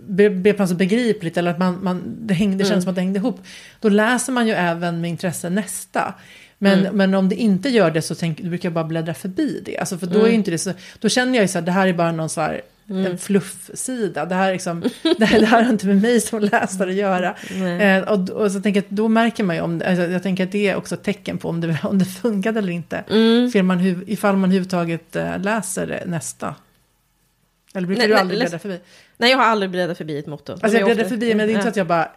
blev 0.07 0.53
på 0.53 0.61
något 0.61 0.69
sätt 0.69 0.77
begripligt 0.77 1.37
eller 1.37 1.51
att 1.51 1.59
man, 1.59 1.83
man, 1.83 2.03
det, 2.21 2.33
hängde, 2.33 2.57
det 2.57 2.65
kändes 2.65 2.83
som 2.83 2.89
att 2.89 2.95
det 2.95 3.01
hängde 3.01 3.19
ihop. 3.19 3.39
Då 3.79 3.89
läser 3.89 4.33
man 4.33 4.47
ju 4.47 4.53
även 4.53 5.01
med 5.01 5.09
intresse 5.09 5.49
nästa. 5.49 6.13
Men, 6.57 6.87
men 6.97 7.13
om 7.13 7.29
det 7.29 7.35
inte 7.35 7.69
gör 7.69 7.91
det 7.91 8.01
så 8.01 8.15
tänk, 8.15 8.41
då 8.41 8.49
brukar 8.49 8.69
jag 8.69 8.73
bara 8.73 8.83
bläddra 8.83 9.13
förbi 9.13 9.61
det. 9.65 9.77
Alltså 9.77 9.97
för 9.97 10.07
då, 10.07 10.19
är 10.19 10.31
inte 10.31 10.51
det 10.51 10.57
så, 10.57 10.71
då 10.99 11.09
känner 11.09 11.33
jag 11.33 11.41
ju 11.41 11.47
så 11.47 11.59
här, 11.59 11.65
det 11.65 11.71
här 11.71 11.87
är 11.87 11.93
bara 11.93 12.11
någon 12.11 12.29
så 12.29 12.41
här, 12.41 12.61
en 12.89 13.17
fluffsida. 13.17 14.25
Det 14.25 14.35
här, 14.35 14.49
är 14.49 14.53
liksom, 14.53 14.81
det, 15.17 15.25
här, 15.25 15.39
det 15.39 15.45
här 15.45 15.63
har 15.63 15.71
inte 15.71 15.87
med 15.87 16.01
mig 16.01 16.21
som 16.21 16.39
läsare 16.39 16.89
att 16.89 16.95
göra. 16.95 17.35
Eh, 17.81 18.03
och, 18.03 18.29
och 18.29 18.51
så 18.51 18.61
tänker 18.61 18.81
jag 18.81 18.97
då 18.97 19.07
märker 19.07 19.43
man 19.43 19.55
ju 19.55 19.61
om, 19.61 19.81
alltså 19.85 20.03
jag 20.03 20.23
tänker 20.23 20.43
att 20.43 20.51
det 20.51 20.67
är 20.67 20.75
också 20.75 20.95
ett 20.95 21.03
tecken 21.03 21.37
på 21.37 21.49
om 21.49 21.61
det, 21.61 21.77
om 21.83 21.99
det 21.99 22.05
funkade 22.05 22.59
eller 22.59 22.73
inte. 22.73 23.03
Mm. 23.09 23.45
Ifall 23.45 23.63
man, 23.63 24.03
ifall 24.07 24.35
man 24.35 24.49
överhuvudtaget 24.49 25.15
eh, 25.15 25.39
läser 25.39 26.03
nästa. 26.05 26.55
Eller 27.77 27.87
brukar 27.87 28.01
Nej, 28.01 28.07
du 28.07 28.15
aldrig 28.15 28.39
bläddra 28.39 28.59
förbi? 28.59 28.79
Nej, 29.17 29.31
jag 29.31 29.37
har 29.37 29.45
aldrig 29.45 29.71
bläddrat 29.71 29.97
förbi 29.97 30.17
ett 30.19 30.27
motto. 30.27 30.51
Alltså 30.51 30.67
är 30.67 30.73
jag 30.79 30.85
bläddrar 30.87 31.03
ofta- 31.03 31.09
förbi, 31.15 31.35
men 31.35 31.47
det 31.47 31.53
är 31.53 31.55
inte 31.55 31.61
så 31.61 31.67
Ja. 31.67 31.71
att 31.71 31.77
jag 31.77 31.87
bara 31.87 32.11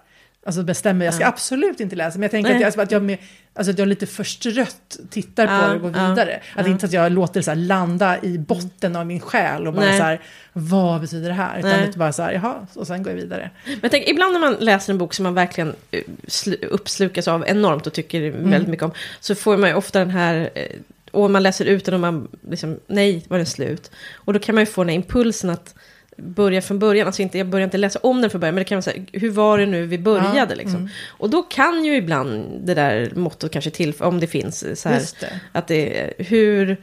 alltså 0.47 0.63
bestämmer, 0.63 1.05
jag 1.05 1.15
ska 1.15 1.25
Ja. 1.25 1.29
absolut 1.29 1.81
inte 1.81 1.97
läsa. 1.97 2.19
Men 2.19 2.23
jag 2.23 2.31
tänker 2.31 2.49
Nej. 2.51 2.57
att 2.57 2.61
jag, 2.61 2.67
alltså 2.67 2.81
att, 2.81 2.91
jag 2.91 3.03
med, 3.03 3.19
alltså 3.55 3.71
att 3.73 3.79
jag 3.79 3.89
lite 3.89 4.07
förstrött 4.07 4.99
tittar 5.11 5.47
på 5.47 5.69
det 5.69 5.75
och 5.75 5.81
går 5.81 5.89
vidare. 5.89 6.41
Att 6.57 6.67
ja. 6.67 6.73
inte 6.73 6.87
att 6.87 6.93
jag 6.93 7.13
låter 7.13 7.41
det 7.41 7.45
så 7.45 7.51
här 7.51 7.57
landa 7.57 8.23
i 8.23 8.39
botten 8.39 8.97
av 8.97 9.07
min 9.07 9.21
själ 9.21 9.67
och 9.67 9.73
bara 9.75 9.85
Nej. 9.87 9.99
så 9.99 10.05
här, 10.05 10.21
vad 10.53 11.01
betyder 11.01 11.29
det 11.29 11.35
här? 11.35 11.59
Utan 11.59 11.71
Nej. 11.71 11.87
lite 11.87 11.99
bara 11.99 12.13
så 12.13 12.23
här, 12.23 12.33
jaha, 12.33 12.67
och 12.75 12.87
sen 12.87 13.03
går 13.03 13.13
jag 13.13 13.21
vidare. 13.21 13.51
Men 13.81 13.91
tänker, 13.91 14.11
ibland 14.11 14.33
när 14.33 14.41
man 14.41 14.57
läser 14.61 14.93
en 14.93 14.99
bok 14.99 15.15
som 15.15 15.23
man 15.23 15.35
verkligen 15.35 15.75
eh, 15.91 16.01
slu- 16.27 16.65
uppslukas 16.67 17.29
av 17.29 17.45
enormt 17.49 17.87
och 17.87 17.93
tycker 17.93 18.23
Mm. 18.23 18.51
väldigt 18.51 18.69
mycket 18.71 18.85
om. 18.85 18.93
Så 19.21 19.35
får 19.35 19.57
man 19.57 19.71
ju 19.71 19.77
ofta 19.77 19.99
den 19.99 20.11
här, 20.11 20.51
eh, 20.55 20.67
och 21.11 21.31
man 21.31 21.43
läser 21.43 21.65
ut 21.65 21.85
den 21.85 21.95
och 21.95 22.01
man 22.01 22.29
liksom, 22.51 22.81
nej, 22.87 23.25
var 23.29 23.37
den 23.37 23.47
slut? 23.47 23.91
Och 24.15 24.33
då 24.33 24.39
kan 24.39 24.55
man 24.55 24.63
ju 24.63 24.67
få 24.67 24.81
den 24.83 24.89
här 24.89 24.97
impulsen 24.97 25.51
att 25.51 25.75
börja 26.17 26.63
från 26.63 26.79
början, 26.79 27.07
alltså 27.07 27.23
inte, 27.23 27.39
jag 27.39 27.47
börjar 27.47 27.65
inte 27.65 27.79
läsa 27.79 27.99
om 28.03 28.21
den 28.21 28.31
från 28.31 28.41
början, 28.41 28.55
men 28.55 28.61
det 28.61 28.69
kan 28.69 28.77
vara 28.77 28.83
så 28.83 28.91
här, 28.91 29.05
hur 29.13 29.31
var 29.31 29.59
det 29.59 29.67
nu 29.67 29.87
vi 29.87 29.99
började 29.99 30.37
Ja, 30.39 30.55
liksom? 30.55 30.77
mm. 30.77 30.89
Och 31.09 31.31
då 31.31 31.43
kan 31.43 31.85
ju 31.85 31.97
ibland 31.97 32.61
det 32.67 32.75
där 32.75 33.13
mottot 33.15 33.53
kanske 33.53 33.71
till, 33.71 33.95
om 33.99 34.21
det 34.21 34.27
finns, 34.27 34.81
så 34.81 34.89
här, 34.89 35.03
det. 35.21 35.41
att 35.53 35.67
det 35.67 36.01
är 36.01 36.13
hur, 36.25 36.77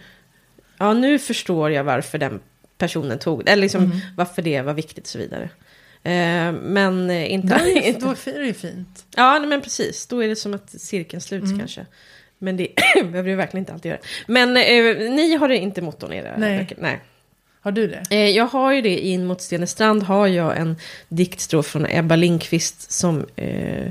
ja 0.78 0.94
nu 0.94 1.20
förstår 1.20 1.72
jag 1.72 1.84
varför 1.84 2.18
den 2.18 2.40
personen 2.78 3.20
tog 3.20 3.50
eller 3.50 3.62
liksom 3.62 3.84
Mm. 3.84 3.98
varför 4.16 4.42
det 4.42 4.62
var 4.62 4.74
viktigt 4.74 5.04
och 5.04 5.10
så 5.10 5.18
vidare. 5.18 5.50
Eh, 6.04 6.52
men 6.62 7.10
eh, 7.10 7.34
inte... 7.34 7.48
Då 7.60 7.66
är, 7.70 7.74
det, 7.94 8.00
då 8.00 8.10
är 8.10 8.40
det 8.46 8.54
fint. 8.54 9.06
ja, 9.16 9.40
nej, 9.40 9.48
men 9.50 9.62
precis. 9.62 10.08
Då 10.08 10.24
är 10.24 10.28
det 10.28 10.36
som 10.36 10.54
att 10.54 10.70
cirkeln 10.70 11.22
sluts 11.22 11.46
Mm. 11.46 11.60
kanske. 11.60 11.86
Men 12.40 12.58
det 12.58 12.68
behöver 12.96 13.30
det 13.30 13.36
verkligen 13.36 13.62
inte 13.62 13.74
alltid 13.74 13.90
göra. 13.90 14.00
Men 14.28 14.58
eh, 14.58 15.12
ni 15.12 15.36
har 15.36 15.48
det 15.48 15.58
inte 15.58 15.82
motton 15.82 16.14
i 16.14 16.18
era 16.18 16.38
Nej. 16.38 16.58
böcker? 16.60 16.78
Nej. 16.82 17.00
Har 17.62 17.72
du 17.72 17.88
det? 17.88 18.04
Eh, 18.10 18.30
jag 18.30 18.46
har 18.46 18.72
ju 18.74 18.82
det, 18.82 19.00
in 19.08 19.26
mot 19.26 19.42
Stenestrand 19.42 20.04
har 20.04 20.28
jag 20.28 20.58
en 20.58 20.76
diktstrof 21.10 21.66
från 21.66 21.86
Ebba 21.90 22.16
Lindqvist 22.16 22.92
som 22.92 23.26
eh, 23.36 23.88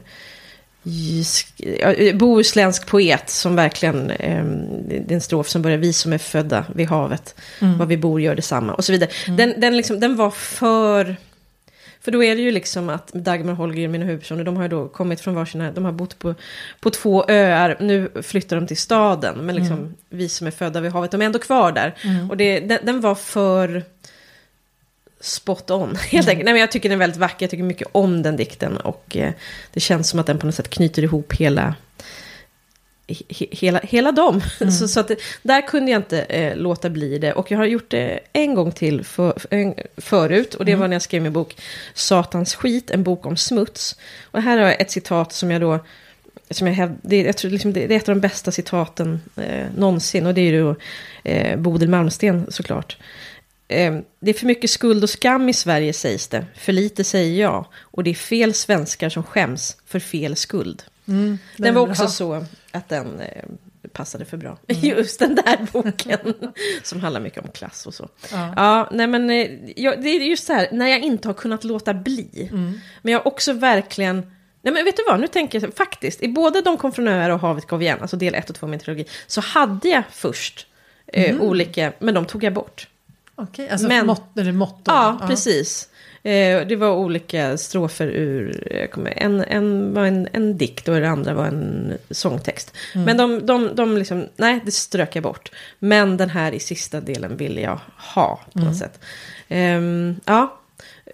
eh, 1.69 2.17
bohuslänsk 2.17 2.87
poet 2.87 3.31
som 3.31 3.57
verkligen, 3.57 4.11
eh, 4.11 4.45
det 4.89 4.97
är 4.97 5.13
en 5.13 5.21
strof 5.21 5.49
som 5.49 5.63
börjar 5.63 5.79
vi 5.79 5.93
som 5.93 6.13
är 6.13 6.19
födda 6.19 6.65
vid 6.75 6.89
havet, 6.89 7.35
Mm. 7.61 7.79
var 7.79 7.87
vi 7.87 7.97
bor 7.97 8.21
gör 8.21 8.35
detsamma 8.35 8.75
och 8.75 8.85
så 8.85 8.93
vidare. 8.93 9.11
Den, 9.37 9.61
den, 9.61 9.77
liksom, 9.77 10.01
den 10.01 10.17
var 10.17 10.31
för, 10.31 11.17
för 12.07 12.13
då 12.13 12.25
är 12.25 12.37
det 12.37 12.43
ju 12.43 12.51
liksom 12.51 12.89
att 12.89 13.13
Dagmar 13.13 13.53
Holger, 13.53 13.89
mina 13.89 14.05
huvudpersoner, 14.05 14.45
de 14.45 14.57
har 14.57 14.63
ju 14.63 14.69
då 14.69 14.89
kommit 14.89 15.21
från 15.21 15.35
varsina, 15.35 15.71
de 15.71 15.85
har 15.85 15.93
bott 15.93 16.19
på, 16.19 16.35
på 16.81 16.91
två 16.91 17.25
öar, 17.29 17.77
nu 17.81 18.11
flyttar 18.23 18.57
de 18.57 18.67
till 18.67 18.77
staden, 18.77 19.39
men 19.47 19.57
liksom 19.57 19.95
vi 20.09 20.29
som 20.29 20.47
är 20.47 20.51
födda 20.51 20.81
vid 20.81 20.93
havet, 20.93 21.11
de 21.11 21.23
är 21.23 21.27
ändå 21.27 21.39
kvar 21.39 21.73
där. 21.73 21.95
Mm. 22.03 22.31
Och 22.31 22.37
det, 22.37 22.61
den, 22.61 22.79
den 22.83 23.01
var 23.01 23.15
för 23.15 23.85
spot 25.21 25.71
on, 25.71 25.97
helt 25.97 26.29
enkelt. 26.29 26.45
Nej, 26.45 26.55
men 26.55 26.61
jag 26.61 26.73
tycker 26.73 26.89
den 26.89 26.97
är 26.97 27.01
väldigt 27.01 27.21
vacker, 27.21 27.45
jag 27.45 27.51
tycker 27.51 27.65
mycket 27.65 27.89
om 27.93 28.23
den 28.23 28.37
dikten. 28.37 28.77
Och 28.77 29.17
eh, 29.17 29.33
det 29.73 29.81
känns 29.81 30.09
som 30.09 30.21
att 30.21 30.27
den 30.27 30.39
på 30.39 30.47
något 30.47 30.55
sätt 30.55 30.71
knyter 30.71 31.03
ihop 31.03 31.33
hela, 31.33 31.75
he, 33.09 33.47
hela, 33.51 33.79
hela 33.79 34.13
dem. 34.13 34.41
så, 34.79 34.89
så 34.89 35.01
att 35.01 35.11
där 35.43 35.67
kunde 35.67 35.91
jag 35.91 35.99
inte 35.99 36.23
eh, 36.23 36.57
låta 36.57 36.91
bli 36.91 37.19
det. 37.19 37.33
Och 37.33 37.51
jag 37.51 37.59
har 37.59 37.65
gjort 37.65 37.91
det 37.91 38.21
en 38.33 38.55
gång 38.55 38.73
till 38.73 39.05
för, 39.05 39.39
en, 39.51 39.75
förut. 39.97 40.55
Och 40.55 40.65
det 40.65 40.75
var 40.75 40.89
när 40.89 40.95
jag 40.95 41.03
skrev 41.03 41.23
min 41.23 41.33
bok 41.33 41.57
Satans 41.95 42.55
skit, 42.55 42.91
en 42.91 43.03
bok 43.03 43.27
om 43.27 43.37
smuts. 43.37 43.97
Och 44.31 44.43
här 44.43 44.59
har 44.59 44.67
jag 44.67 44.81
ett 44.81 44.91
citat 44.91 45.33
som 45.33 45.51
jag 45.51 45.61
då 45.61 45.81
som 46.51 46.67
jag, 46.67 46.97
det, 47.03 47.23
jag 47.23 47.37
tror 47.37 47.51
liksom 47.51 47.73
det, 47.73 47.87
det 47.87 47.95
är 47.95 47.97
ett 47.97 48.09
av 48.09 48.15
de 48.15 48.21
bästa 48.21 48.51
citaten 48.51 49.21
eh, 49.37 49.67
någonsin. 49.77 50.27
Och 50.27 50.35
det 50.35 50.41
är 50.41 50.53
ju 50.53 50.63
då 50.63 50.77
eh, 51.31 51.59
Bodil 51.59 51.89
Malmsten 51.89 52.47
såklart. 52.49 52.97
Eh, 53.69 53.99
det 54.21 54.31
är 54.31 54.35
för 54.35 54.47
mycket 54.47 54.71
skuld 54.71 55.03
och 55.03 55.11
skam 55.11 55.49
i 55.49 55.53
Sverige 55.53 55.93
sägs 55.93 56.29
det. 56.29 56.47
För 56.55 56.73
lite 56.73 57.05
säger 57.05 57.43
jag. 57.43 57.67
Och 57.81 58.05
det 58.05 58.11
är 58.11 58.15
fel 58.15 58.55
svenskar 58.55 59.09
som 59.09 59.23
skäms 59.23 59.77
för 59.87 59.99
fel 60.01 60.37
skuld. 60.37 60.83
Mm, 61.09 61.39
Den 61.57 61.75
var 61.75 61.83
är 61.83 61.91
också 61.91 62.03
bra. 62.03 62.11
så 62.11 62.45
att 62.77 62.89
den 62.89 63.21
eh, 63.21 63.45
passade 63.93 64.25
för 64.25 64.37
bra. 64.37 64.59
Just 64.69 65.19
den 65.19 65.35
där 65.35 65.67
boken. 65.73 66.35
som 66.83 67.01
handlar 67.01 67.21
mycket 67.21 67.45
om 67.45 67.51
klass 67.51 67.87
och 67.87 67.95
så. 67.95 68.09
Ja. 68.33 68.53
Ja, 68.57 68.89
nej 68.93 69.07
men 69.07 69.31
eh, 69.31 69.49
jag, 69.77 70.03
det 70.03 70.09
är 70.09 70.21
just 70.21 70.47
så 70.47 70.53
här, 70.53 70.69
när 70.73 70.87
jag 70.89 71.01
inte 71.01 71.29
har 71.29 71.35
kunnat 71.35 71.65
låta 71.65 71.95
bli. 71.95 72.49
Mm. 72.53 72.81
Men 73.03 73.13
jag 73.13 73.21
har 73.21 73.27
också 73.27 73.53
verkligen, 73.53 74.17
nej 74.63 74.75
men 74.75 74.85
vet 74.85 74.97
du 74.97 75.03
vad, 75.09 75.21
nu 75.21 75.27
tänker 75.27 75.61
jag 75.61 75.75
faktiskt, 75.75 76.23
i 76.23 76.29
båda 76.29 76.61
de 76.61 76.77
kom 76.77 76.93
från 76.93 77.09
öar 77.09 77.31
och 77.31 77.41
havet 77.41 77.67
gav 77.67 77.83
igen, 77.83 77.99
alltså 78.01 78.17
del 78.17 78.35
1 78.35 78.51
och 78.51 78.57
2 78.57 78.67
av 78.67 78.71
min 78.71 78.81
trilogi, 78.81 79.05
så 79.27 79.41
hade 79.41 79.89
jag 79.89 80.03
först 80.11 80.67
eh, 81.07 81.35
Mhm. 81.35 81.43
olika, 81.43 81.93
men 81.99 82.15
de 82.15 82.25
tog 82.27 82.45
jag 82.45 82.53
bort. 82.53 82.89
Okej, 83.35 83.69
alltså 83.69 83.89
Men- 83.89 84.07
mått, 84.07 84.39
eller 84.39 84.53
motton. 84.53 84.83
Ja, 84.87 85.21
precis. 85.29 85.89
Eh, 86.27 86.67
det 86.67 86.77
var 86.77 86.91
olika 86.91 87.57
strofer 87.57 88.07
ur, 88.07 88.69
en, 89.17 89.41
en 89.45 89.95
var 89.95 90.05
en, 90.05 90.29
en 90.33 90.59
dikt 90.59 90.89
och 90.89 91.01
det 91.01 91.09
andra 91.09 91.35
var 91.35 91.47
en 91.47 91.93
sångtext. 92.11 92.73
Mm. 92.95 93.05
Men 93.05 93.17
de, 93.17 93.47
de, 93.47 93.75
de 93.77 93.97
liksom, 93.99 94.27
nej, 94.37 94.61
det 94.65 94.71
strök 94.71 95.17
jag 95.17 95.23
bort. 95.23 95.51
Men 95.79 96.17
den 96.17 96.31
här 96.31 96.53
i 96.53 96.61
sista 96.61 97.01
delen 97.01 97.37
ville 97.37 97.61
jag 97.61 97.81
ha 98.15 98.41
på 98.53 98.59
Mm. 98.59 98.69
något 98.71 98.79
sätt. 98.79 99.01
Ehm, 99.49 100.21
ja, 100.25 100.59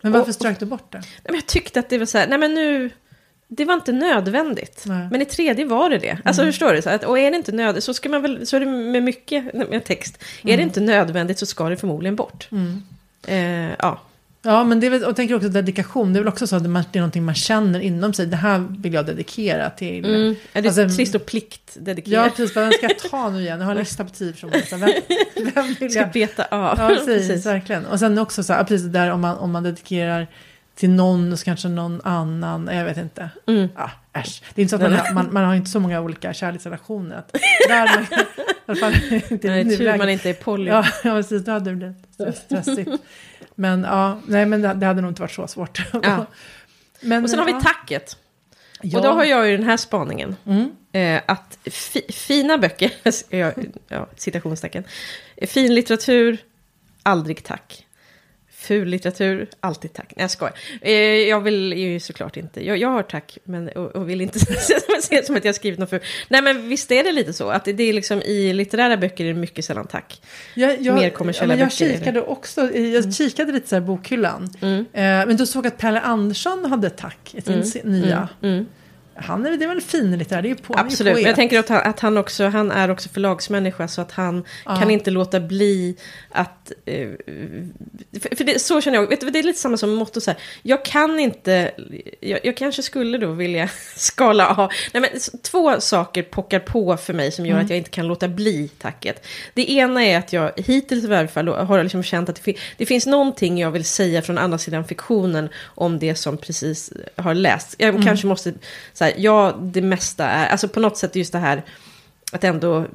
Men 0.03 0.13
varför 0.13 0.29
Och- 0.29 0.35
strök 0.35 0.59
du 0.61 0.67
bort 0.67 0.93
det? 0.93 0.99
Nej, 0.99 1.07
men 1.25 1.35
jag 1.35 1.47
tyckte 1.47 1.81
att 1.81 1.89
det 1.91 1.99
var 1.99 2.07
så 2.07 2.19
här, 2.19 2.27
nej 2.27 2.39
men 2.39 2.55
nu, 2.55 2.91
det 3.49 3.65
var 3.65 3.75
inte 3.75 3.93
nödvändigt. 3.93 4.83
Nej. 4.87 5.09
Men 5.11 5.23
i 5.23 5.25
tredje 5.25 5.65
var 5.65 5.91
det 5.91 5.99
det. 5.99 6.19
Alltså 6.25 6.43
förstår 6.45 6.73
du? 6.73 6.83
Så 6.83 6.91
att, 6.91 7.05
och 7.05 7.19
är 7.19 7.31
det 7.31 7.37
inte 7.37 7.53
nödvändigt 7.53 7.85
så 7.85 7.95
ska 7.95 8.09
man 8.09 8.23
väl, 8.23 8.47
så 8.47 8.57
är 8.57 8.61
det 8.61 8.67
med 8.67 9.03
mycket 9.03 9.55
med 9.55 9.85
text. 9.85 10.23
Är 10.45 10.57
det 10.57 10.63
inte 10.63 10.81
nödvändigt 10.81 11.39
så 11.39 11.47
ska 11.47 11.69
det 11.69 11.77
förmodligen 11.77 12.17
bort. 12.17 12.49
Mm. 12.53 12.83
Eh, 13.27 13.75
ja. 13.79 14.01
Ja, 14.45 14.65
men 14.65 14.81
det 14.81 14.87
är 14.87 14.91
väl, 14.91 15.05
och 15.05 15.17
tänker 15.17 15.35
också 15.35 15.49
dedikation, 15.49 16.13
det 16.13 16.19
är 16.19 16.21
väl 16.21 16.29
också 16.29 16.47
så 16.47 16.57
att 16.57 16.67
man, 16.71 16.85
det 16.93 16.99
är 16.99 17.01
någonting 17.01 17.25
man 17.25 17.35
känner 17.35 17.81
inom 17.81 18.13
sig. 18.13 18.27
Det 18.27 18.37
här 18.37 18.67
vill 18.79 18.95
jag 18.95 19.07
dedikera 19.07 19.71
till. 19.71 20.05
Mm. 20.05 20.37
Ja, 20.53 20.61
det 20.61 20.69
är 20.69 20.81
Alltså, 20.81 20.97
trist 20.97 21.15
och 21.15 21.27
plikt 21.27 21.61
Ja, 21.75 21.81
dedikerat. 21.81 22.37
precis. 22.37 22.57
Vad 22.57 22.75
ska 22.75 22.83
jag 22.89 22.99
ta 22.99 23.31
nu 23.31 23.41
igen? 23.41 23.59
Jag 23.61 23.67
har 23.67 23.73
en 23.73 23.79
lista 23.79 24.05
på 24.05 24.11
tio 24.11 24.33
personer. 24.33 24.63
Vem, 24.71 24.91
vem 25.55 25.75
vill 25.81 25.91
Ska 25.91 26.01
jag? 26.01 26.11
beta 26.13 26.45
av. 26.51 26.79
Ja, 26.79 26.89
precis, 27.07 27.47
verkligen. 27.47 27.87
Och 27.87 27.99
sen 27.99 28.19
också 28.19 28.43
så 28.43 28.53
här, 28.53 28.65
precis 28.65 28.87
där 28.87 29.11
om 29.11 29.21
man, 29.21 29.37
om 29.39 29.51
man 29.53 29.63
dedikerar 29.63 30.27
till 30.75 30.91
någon 30.91 31.33
och 31.33 31.39
så 31.39 31.45
kanske 31.45 31.69
någon 31.69 32.01
annan, 32.05 32.71
jag 32.73 32.85
vet 32.85 32.97
inte. 32.97 33.31
Mm. 33.47 33.69
Ja, 33.77 33.91
äsch. 34.13 34.43
Det 34.55 34.61
är 34.61 34.63
inte 34.63 34.79
så 34.79 34.85
att 34.85 34.91
man, 34.93 35.15
man, 35.15 35.29
man 35.33 35.45
har 35.45 35.55
inte 35.55 35.71
så 35.71 35.81
många 35.81 36.01
olika 36.01 36.33
kärleksrelationer. 36.35 37.17
Att, 37.17 37.33
där 37.69 37.85
man, 37.97 38.07
alla 38.67 38.77
fall 38.77 38.95
inte 39.31 39.49
Nej, 39.49 39.73
i 39.75 39.77
tur 39.77 39.99
man 39.99 40.09
inte 40.09 40.31
är 40.31 40.35
poly. 40.35 40.71
Ja, 40.71 40.85
ja, 41.05 41.11
precis. 41.15 41.45
Då 41.45 41.53
hade 41.53 41.71
det 41.71 41.77
blivit 41.77 41.97
stress- 42.19 42.45
stressigt. 42.45 42.91
Men 43.55 43.83
ja, 43.83 44.21
nej 44.27 44.47
men 44.47 44.63
det, 44.63 44.75
det 44.75 44.87
hade 44.87 45.01
nog 45.01 45.11
inte 45.11 45.23
varit 45.23 45.33
så 45.33 45.47
svårt. 45.47 45.81
Ja. 46.03 46.27
Men, 47.05 47.25
Och 47.25 47.31
sen 47.31 47.39
har 47.39 47.47
vi 47.47 47.53
ja. 47.53 47.61
tacket. 47.61 48.17
Ja. 48.83 48.99
Och 48.99 49.05
då 49.05 49.11
har 49.11 49.25
jag 49.25 49.49
ju 49.49 49.57
den 49.57 49.67
här 49.67 49.77
spaningen. 49.77 50.37
Mm. 50.47 50.71
Eh, 50.93 51.23
att 51.27 51.59
fi, 51.65 52.03
fina 52.13 52.59
böcker, 52.59 52.93
ja, 53.37 53.53
ja, 53.89 54.09
citationstecken, 54.17 54.85
fin 55.47 55.75
litteratur, 55.75 56.39
aldrig 57.03 57.45
tack. 57.45 57.87
Ful 58.63 58.89
litteratur, 58.89 59.49
alltid 59.61 59.93
tack. 59.93 60.13
Nej, 60.17 60.23
jag 60.25 60.31
skojar. 60.31 60.55
Eh, 60.81 60.93
jag 61.29 61.41
vill 61.41 61.73
ju 61.73 62.01
såklart 62.01 62.37
inte, 62.37 62.67
jag, 62.67 62.77
jag 62.79 62.89
har 62.89 63.03
tack, 63.03 63.39
men 63.45 63.69
och, 63.69 63.97
och 63.97 64.09
vill 64.09 64.21
inte 64.21 64.39
se 64.61 64.79
det 65.11 65.27
som 65.27 65.37
att 65.37 65.45
jag 65.45 65.49
har 65.49 65.55
skrivit 65.55 65.79
något 65.79 65.91
ful. 65.91 66.01
Nej, 66.29 66.43
men 66.43 66.69
visst 66.69 66.93
är 66.93 67.05
det 67.05 67.13
lite 67.13 67.33
så, 67.33 67.51
att 67.51 67.65
det, 67.65 67.73
det 67.73 67.83
är 67.85 67.93
liksom 67.93 68.23
i 68.23 68.53
litterära 68.53 68.97
böcker 68.97 69.25
är 69.25 69.29
det 69.29 69.35
mycket 69.41 69.65
sällan 69.65 69.87
tack. 69.87 70.23
Jag, 70.55 70.81
jag, 70.81 70.95
Mer 70.95 71.11
kommersiella 71.11 71.55
ja, 71.55 71.61
jag 71.61 71.69
böcker 71.69 71.89
det. 71.89 71.99
kikade 71.99 72.23
också, 72.23 72.71
i- 72.71 72.95
jag 72.95 73.15
kikade 73.15 73.53
lite 73.53 73.69
så 73.69 73.75
här 73.75 73.83
i 73.83 73.87
bokhyllan. 73.87 74.51
Mm. 74.63 74.79
Eh, 74.93 75.27
men 75.27 75.37
då 75.37 75.47
såg 75.47 75.67
jag 75.67 75.71
att 75.73 75.79
Pelle 75.79 76.01
Andersson 76.01 76.65
hade 76.65 76.91
Tack, 76.91 77.35
Mm, 77.47 77.65
sin- 77.65 77.83
nya. 77.93 78.29
Mm, 78.43 78.55
mm. 78.55 78.67
Han 79.23 79.47
är, 79.47 79.57
det 79.57 79.65
är 79.65 79.69
väl 79.69 79.81
finlitterär, 79.81 80.43
det 80.43 80.49
är 80.49 80.51
ju 80.51 80.57
på, 80.57 80.75
Absolut, 80.77 81.15
men 81.15 81.23
jag 81.23 81.35
tänker 81.35 81.59
att 81.59 81.69
han, 81.69 81.81
att 81.83 82.01
han, 82.01 82.17
också, 82.17 82.45
han 82.45 82.71
är 82.71 82.91
också 82.91 83.09
förlagsmänniska 83.09 83.89
så 83.89 84.01
att 84.01 84.13
han 84.13 84.45
ja. 84.65 84.77
kan 84.77 84.91
inte 84.91 85.11
låta 85.11 85.41
bli 85.41 85.97
att... 86.31 86.73
Eh, 86.85 87.09
för, 88.23 88.37
för 88.37 88.45
det, 88.45 88.63
så 88.63 88.81
känner 88.81 88.99
jag, 88.99 89.07
vet 89.07 89.21
du, 89.21 89.31
det 89.31 89.39
är 89.39 89.43
lite 89.43 89.59
samma 89.59 89.77
som 89.77 89.95
motto 89.95 90.21
så 90.21 90.31
här, 90.31 90.41
jag 90.63 90.85
kan 90.85 91.21
inte, 91.21 91.71
jag, 92.21 92.41
jag, 92.43 92.57
kanske 92.57 92.83
skulle 92.83 93.19
då 93.19 93.33
vilja 93.33 93.69
skala 93.97 94.49
av. 94.49 94.73
Nej 94.93 95.01
men 95.01 95.11
två 95.43 95.81
saker 95.81 96.23
pockar 96.23 96.59
på 96.59 96.97
för 96.97 97.13
mig 97.13 97.33
som 97.33 97.47
gör 97.47 97.53
mm. 97.53 97.65
att 97.65 97.71
jag 97.71 97.77
inte 97.77 97.91
kan 97.91 98.07
låta 98.07 98.29
bli 98.29 98.69
tacket. 98.69 99.27
Det 99.55 99.71
ena 99.71 100.05
är 100.05 100.19
att 100.19 100.33
jag 100.33 100.53
hittills 100.57 101.05
i 101.05 101.07
varje 101.07 101.29
fall 101.29 101.49
har 101.49 101.83
liksom 101.83 102.03
känt 102.03 102.29
att 102.29 102.45
det, 102.45 102.57
det 102.77 102.87
finns 102.87 103.07
någonting 103.07 103.59
jag 103.59 103.71
vill 103.71 103.85
säga 103.85 104.23
från 104.23 104.39
andra 104.39 104.59
sidan 104.59 104.85
fiktionen 104.85 105.49
om 105.65 105.99
det 105.99 106.15
som 106.15 106.37
precis 106.37 106.93
har 107.17 107.35
lästs. 107.35 107.77
Jag 107.79 107.89
mm. 107.89 108.03
kanske 108.03 108.27
måste 108.27 108.53
så 108.93 109.05
här, 109.05 109.12
ja, 109.17 109.59
det 109.61 109.83
mesta 109.83 110.27
är, 110.29 110.49
alltså 110.49 110.69
på 110.69 110.81
något 110.81 110.97
sätt 110.97 111.17
just 111.17 111.33
det 111.33 111.39
här, 111.39 111.63
att 112.33 112.45
ändå, 112.45 112.87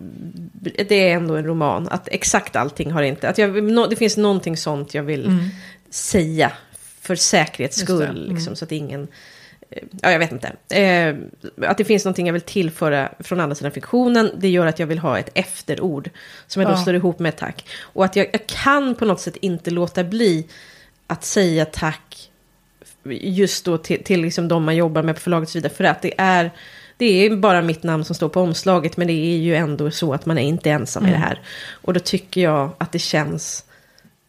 det 0.88 1.09
är 1.09 1.15
ändå 1.15 1.36
en 1.36 1.45
roman, 1.45 1.88
att 1.91 2.07
exakt 2.11 2.55
allting 2.55 2.91
har 2.91 3.01
inte, 3.01 3.30
att 3.30 3.38
jag, 3.38 3.89
det 3.89 3.95
finns 3.95 4.18
någonting 4.18 4.57
sånt 4.57 4.93
jag 4.93 5.03
vill 5.03 5.26
mm. 5.26 5.49
säga 5.89 6.51
för 7.01 7.15
säkerhets 7.15 7.78
skull, 7.80 8.03
mm. 8.03 8.34
liksom, 8.34 8.55
så 8.55 8.65
att 8.65 8.72
ingen, 8.72 9.07
eh, 9.70 9.84
ja 10.01 10.11
jag 10.11 10.20
vet 10.20 10.32
inte, 10.32 10.78
eh, 10.82 11.15
att 11.70 11.78
det 11.78 11.86
finns 11.86 12.05
någonting 12.05 12.26
jag 12.26 12.34
vill 12.34 12.41
tillföra 12.41 13.11
från 13.20 13.39
andra 13.39 13.55
sidan 13.55 13.72
fiktionen, 13.72 14.32
det 14.38 14.49
gör 14.49 14.65
att 14.65 14.80
jag 14.80 14.88
vill 14.88 14.99
ha 14.99 15.20
ett 15.20 15.30
efterord, 15.34 16.09
som 16.47 16.61
jag 16.61 16.72
då 16.72 16.76
ja. 16.76 16.84
slår 16.84 16.95
ihop 16.95 17.20
med 17.20 17.38
tack. 17.38 17.70
Och 17.80 18.05
att 18.05 18.15
jag, 18.15 18.28
jag 18.32 18.47
kan 18.47 18.95
på 18.95 19.05
något 19.05 19.22
sätt 19.22 19.36
inte 19.41 19.72
låta 19.72 20.03
bli 20.03 20.47
att 21.07 21.26
säga 21.26 21.65
tack 21.65 22.30
just 23.12 23.66
då 23.66 23.78
till, 23.78 24.03
till 24.03 24.22
liksom 24.22 24.47
de 24.47 24.64
man 24.64 24.76
jobbar 24.76 25.03
med 25.03 25.16
på 25.16 25.22
förlaget 25.22 25.47
och 25.47 25.51
så 25.51 25.58
vidare. 25.58 25.74
För 25.74 25.84
att 25.84 26.01
det 26.01 26.14
är, 26.18 26.51
det 26.97 27.05
är 27.05 27.36
bara 27.36 27.62
mitt 27.62 27.84
namn 27.84 28.05
som 28.05 28.16
står 28.16 28.30
på 28.30 28.41
omslaget. 28.41 28.97
Men 28.97 29.08
det 29.08 29.14
är 29.14 29.38
ju 29.38 29.55
ändå 29.55 29.91
så 29.91 30.14
att 30.14 30.26
man 30.26 30.38
är 30.38 30.47
inte 30.47 30.70
ensam 30.70 31.03
mm. 31.03 31.10
i 31.10 31.12
det 31.12 31.18
mm. 31.18 31.28
här. 31.28 31.41
Och 31.72 31.93
då 31.93 31.99
tycker 31.99 32.41
jag 32.41 32.70
att 32.78 32.91
det 32.91 32.99
känns... 32.99 33.64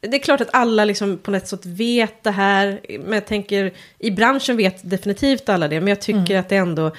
Det 0.00 0.16
är 0.16 0.20
klart 0.20 0.40
att 0.40 0.50
alla 0.52 0.84
liksom 0.84 1.18
på 1.18 1.30
något 1.30 1.46
sätt 1.46 1.66
vet 1.66 2.24
det 2.24 2.30
här. 2.30 2.80
Men 3.04 3.12
jag 3.12 3.26
tänker, 3.26 3.72
i 3.98 4.10
branschen 4.10 4.56
vet 4.56 4.90
definitivt 4.90 5.48
alla 5.48 5.68
det. 5.68 5.80
Men 5.80 5.88
jag 5.88 6.00
tycker 6.00 6.30
mm. 6.30 6.40
att 6.40 6.48
det 6.48 6.56
ändå... 6.56 6.90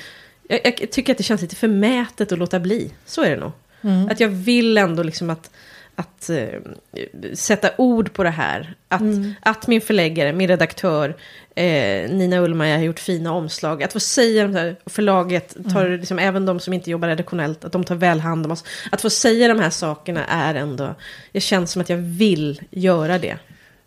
Jag, 0.50 0.60
jag, 0.64 0.92
tycker 0.92 1.14
att 1.14 1.18
det 1.18 1.24
känns 1.24 1.42
lite 1.42 1.56
förmätet 1.56 2.32
att 2.32 2.40
låta 2.40 2.60
bli. 2.60 2.92
Så 3.06 3.24
är 3.24 3.30
det 3.30 3.38
nog. 3.38 3.52
Mm. 3.82 4.10
Att 4.10 4.20
jag 4.20 4.30
vill 4.30 4.78
ändå 4.78 5.04
liksom 5.04 5.30
att 5.30 5.52
att 6.00 6.30
uh, 6.30 7.34
sätta 7.34 7.70
ord 7.78 8.14
på 8.14 8.24
det 8.24 8.30
här. 8.30 8.74
Att, 8.88 9.02
mm. 9.02 9.34
att 9.42 9.68
min 9.68 9.82
förläggare, 9.82 10.34
min 10.34 10.48
redaktör, 10.48 11.16
eh, 11.56 12.12
Nina 12.12 12.40
Ullmaja 12.40 12.76
har 12.76 12.84
gjort 12.84 13.00
fina 13.00 13.34
omslag. 13.34 13.84
Att 13.84 13.94
få 13.94 14.00
säga 14.00 14.44
de 14.44 14.56
här, 14.56 14.76
förlaget 14.86 15.56
tar 15.74 15.86
mm. 15.86 16.00
liksom, 16.00 16.20
även 16.20 16.46
de 16.46 16.60
som 16.60 16.74
inte 16.74 16.92
jobbar 16.92 17.08
redaktionellt, 17.08 17.66
att 17.66 17.72
de 17.72 17.84
tar 17.84 17.96
väl 17.96 18.20
hand 18.20 18.46
om 18.46 18.52
oss. 18.52 18.64
Att 18.92 19.02
få 19.02 19.10
säga 19.10 19.48
de 19.48 19.60
här 19.60 19.70
sakerna 19.70 20.26
är 20.26 20.56
ändå, 20.56 20.96
det 21.32 21.42
känns 21.42 21.72
som 21.72 21.82
att 21.82 21.90
jag 21.90 21.98
vill 21.98 22.62
göra 22.70 23.18
det. 23.18 23.38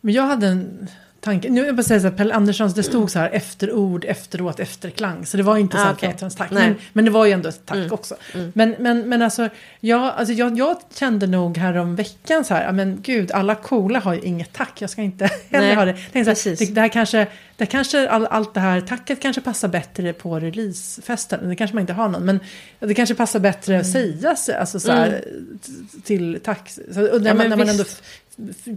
Men 0.01 0.15
jag 0.15 0.23
hade 0.23 0.47
en 0.47 0.89
tanke. 1.23 1.51
Nu 1.51 1.67
jag 1.67 1.77
bara 1.77 1.83
säga 1.83 2.01
så 2.01 2.07
här, 2.07 2.17
Pelle 2.17 2.35
Anderssons, 2.35 2.75
det 2.75 2.83
stod 2.83 3.11
så 3.11 3.19
här 3.19 3.31
efterord, 3.31 4.05
efteråt, 4.05 4.61
efterklang. 4.61 5.27
Så 5.27 5.37
det 5.37 5.43
var 5.43 5.57
inte 5.57 5.77
så 5.77 5.83
här 5.83 5.93
okay. 5.93 6.13
tack. 6.37 6.51
Men, 6.51 6.75
men, 6.93 7.05
det 7.05 7.11
var 7.11 7.27
ju 7.27 7.33
ändå 7.33 7.49
ett 7.49 7.67
tack 7.67 7.77
mm. 7.77 7.93
också. 7.93 8.15
Mm. 8.35 8.53
Men, 8.55 8.75
men, 8.79 9.09
men 9.09 9.23
alltså, 9.23 9.49
jag, 9.81 10.01
alltså 10.03 10.35
jag, 10.35 10.59
jag 10.59 10.77
kände 10.95 11.27
nog 11.27 11.57
här 11.59 11.77
om 11.77 11.97
veckan 11.97 12.45
så 12.45 12.55
här, 12.55 12.73
men 12.73 12.99
gud, 13.03 13.33
alla 13.33 13.55
coola 13.55 13.99
har 13.99 14.15
ju 14.15 14.21
inget 14.21 14.53
tack. 14.53 14.73
Jag 14.79 14.91
ska 14.91 15.03
inte 15.03 15.31
heller 15.51 15.77
ha 15.77 15.85
det. 15.85 15.93
Tänkte 16.13 16.35
så 16.35 16.49
här, 16.49 16.57
det, 16.57 16.75
det 16.75 16.81
här 16.81 16.89
kanske, 16.89 17.27
det 17.63 17.67
kanske 17.67 18.09
all, 18.09 18.27
allt 18.27 18.55
det 18.55 18.61
här, 18.61 18.81
tacket 18.81 19.21
kanske 19.21 19.41
passar 19.41 19.69
bättre 19.69 20.13
på 20.13 20.41
releasefesten. 20.41 21.49
Det 21.49 21.57
kanske 21.57 21.75
man 21.75 21.81
inte 21.81 21.93
har 21.93 22.09
någon. 22.09 22.25
Men 22.25 22.41
det 22.79 22.95
kanske 22.95 23.15
passar 23.15 23.41
bättre 23.41 23.79
att 23.79 23.95
mm. 23.95 24.19
säga 24.19 24.59
alltså, 24.61 24.81
så 24.81 24.93
här, 24.93 25.07
mm. 25.07 25.89
till 26.05 26.41
tack. 26.45 26.71
Så, 26.71 27.01
när, 27.01 27.27
ja, 27.27 27.35
man, 27.35 27.49
när 27.49 27.57
man 27.57 27.69
ändå 27.69 27.85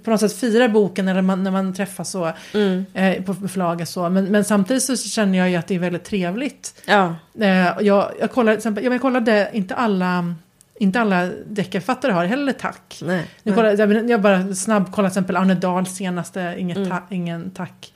på 0.03 0.09
något 0.09 0.19
sätt 0.19 0.33
firar 0.33 0.67
boken 0.67 1.07
eller 1.07 1.21
man, 1.21 1.43
när 1.43 1.51
man 1.51 1.73
träffas 1.73 2.11
så 2.11 2.31
mm. 2.53 2.85
eh, 2.93 3.23
på 3.23 3.33
förlaget 3.33 3.89
så. 3.89 4.09
Men, 4.09 4.25
men, 4.25 4.45
samtidigt 4.45 4.83
så 4.83 4.97
känner 4.97 5.37
jag 5.37 5.49
ju 5.49 5.55
att 5.55 5.67
det 5.67 5.75
är 5.75 5.79
väldigt 5.79 6.03
trevligt. 6.03 6.81
Ja. 6.85 7.15
Eh, 7.39 7.73
jag, 7.79 8.11
jag, 8.19 8.31
kollade, 8.31 8.57
exempel, 8.57 8.83
jag 8.83 9.01
kollade, 9.01 9.49
inte 9.53 9.75
alla, 9.75 10.35
inte 10.79 11.01
alla 11.01 11.29
deckarförfattare 11.47 12.11
har 12.11 12.25
heller 12.25 12.53
tack. 12.53 13.01
Nej, 13.05 13.25
jag, 13.43 13.55
kollade, 13.55 13.75
jag, 13.75 14.09
jag 14.09 14.21
bara 14.21 14.55
snabb 14.55 14.91
kollade 14.91 15.13
till 15.13 15.19
exempel 15.19 15.37
Arne 15.37 15.55
Dahls 15.55 15.95
senaste, 15.95 16.55
inget 16.57 16.77
mm. 16.77 16.89
ta, 16.89 17.01
ingen 17.09 17.51
tack. 17.51 17.91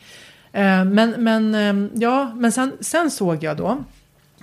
Eh, 0.52 0.86
men, 0.86 1.10
men, 1.18 1.56
eh, 1.56 1.90
ja, 2.02 2.32
men 2.36 2.52
sen, 2.52 2.72
sen 2.80 3.12
såg 3.12 3.44
jag 3.44 3.58
då 3.58 3.84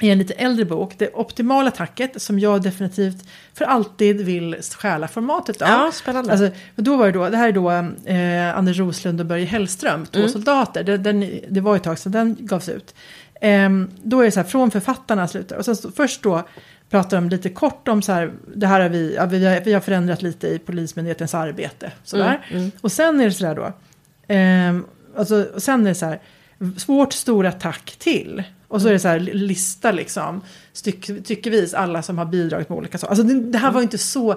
i 0.01 0.11
en 0.11 0.19
lite 0.19 0.35
äldre 0.35 0.65
bok, 0.65 0.95
det 0.99 1.11
optimala 1.15 1.71
tacket 1.71 2.23
som 2.23 2.39
jag 2.39 2.63
definitivt 2.63 3.29
för 3.55 3.65
alltid 3.65 4.21
vill 4.21 4.57
stjäla 4.63 5.09
formatet 5.09 5.63
av. 5.63 5.69
Ja, 5.69 5.91
spännande. 5.93 6.33
Alltså, 6.33 6.51
då 6.77 6.97
var 6.97 7.07
det, 7.07 7.13
då, 7.13 7.29
det 7.29 7.37
här 7.37 7.49
är 7.49 7.53
då 7.53 7.71
eh, 7.71 8.59
Anders 8.59 8.79
Roslund 8.79 9.21
och 9.21 9.27
Börje 9.27 9.47
Hellström, 9.47 10.07
Två 10.07 10.19
mm. 10.19 10.31
soldater. 10.31 10.85
Det, 10.85 10.99
den, 10.99 11.41
det 11.49 11.61
var 11.61 11.77
ett 11.77 11.83
tag 11.83 11.99
sedan 11.99 12.13
den 12.13 12.37
gavs 12.41 12.69
ut. 12.69 12.95
Eh, 13.41 13.71
då 14.03 14.21
är 14.21 14.25
det 14.25 14.31
så 14.31 14.41
här, 14.41 14.47
från 14.47 14.71
författarna 14.71 15.29
slutar. 15.29 15.57
Och 15.57 15.65
sen, 15.65 15.93
först 15.97 16.23
då 16.23 16.43
pratar 16.91 17.17
de 17.17 17.29
lite 17.29 17.49
kort 17.49 17.89
om 17.89 18.03
så 18.03 18.13
här, 18.13 18.33
det 18.55 18.67
här 18.67 18.81
har 18.81 18.89
vi, 18.89 19.15
ja, 19.15 19.27
vi, 19.27 19.47
har, 19.47 19.61
vi 19.61 19.73
har 19.73 19.81
förändrat 19.81 20.23
lite 20.23 20.49
i 20.49 20.59
Polismyndighetens 20.59 21.35
arbete. 21.35 21.93
Sådär. 22.05 22.47
Mm, 22.51 22.61
mm. 22.61 22.71
Och 22.81 22.93
sen 22.93 23.21
är 23.21 23.25
det 23.25 23.33
så 23.33 23.47
här 23.47 23.55
då, 23.55 23.65
eh, 24.35 24.95
alltså, 25.19 25.47
och 25.55 25.62
sen 25.62 25.81
är 25.81 25.89
det 25.89 25.95
så 25.95 26.07
här, 26.07 26.21
svårt 26.77 27.12
stora 27.12 27.53
tack 27.53 27.97
till. 27.99 28.43
Och 28.69 28.83
så 28.83 28.89
är 28.89 28.93
det 28.93 28.99
så 28.99 29.09
här 29.09 29.21
lista 29.21 29.93
liksom, 29.93 30.41
styck, 30.73 31.05
styckevis 31.25 31.75
alla 31.75 32.03
som 32.03 32.19
har 32.19 32.25
bidragit 32.25 32.69
med 32.69 32.79
olika 32.79 32.99
saker. 32.99 33.11
Alltså 33.11 33.27
det, 33.27 33.41
det 33.41 33.59
här 33.59 33.73
var 33.73 33.83
inte 33.83 33.99
så, 33.99 34.31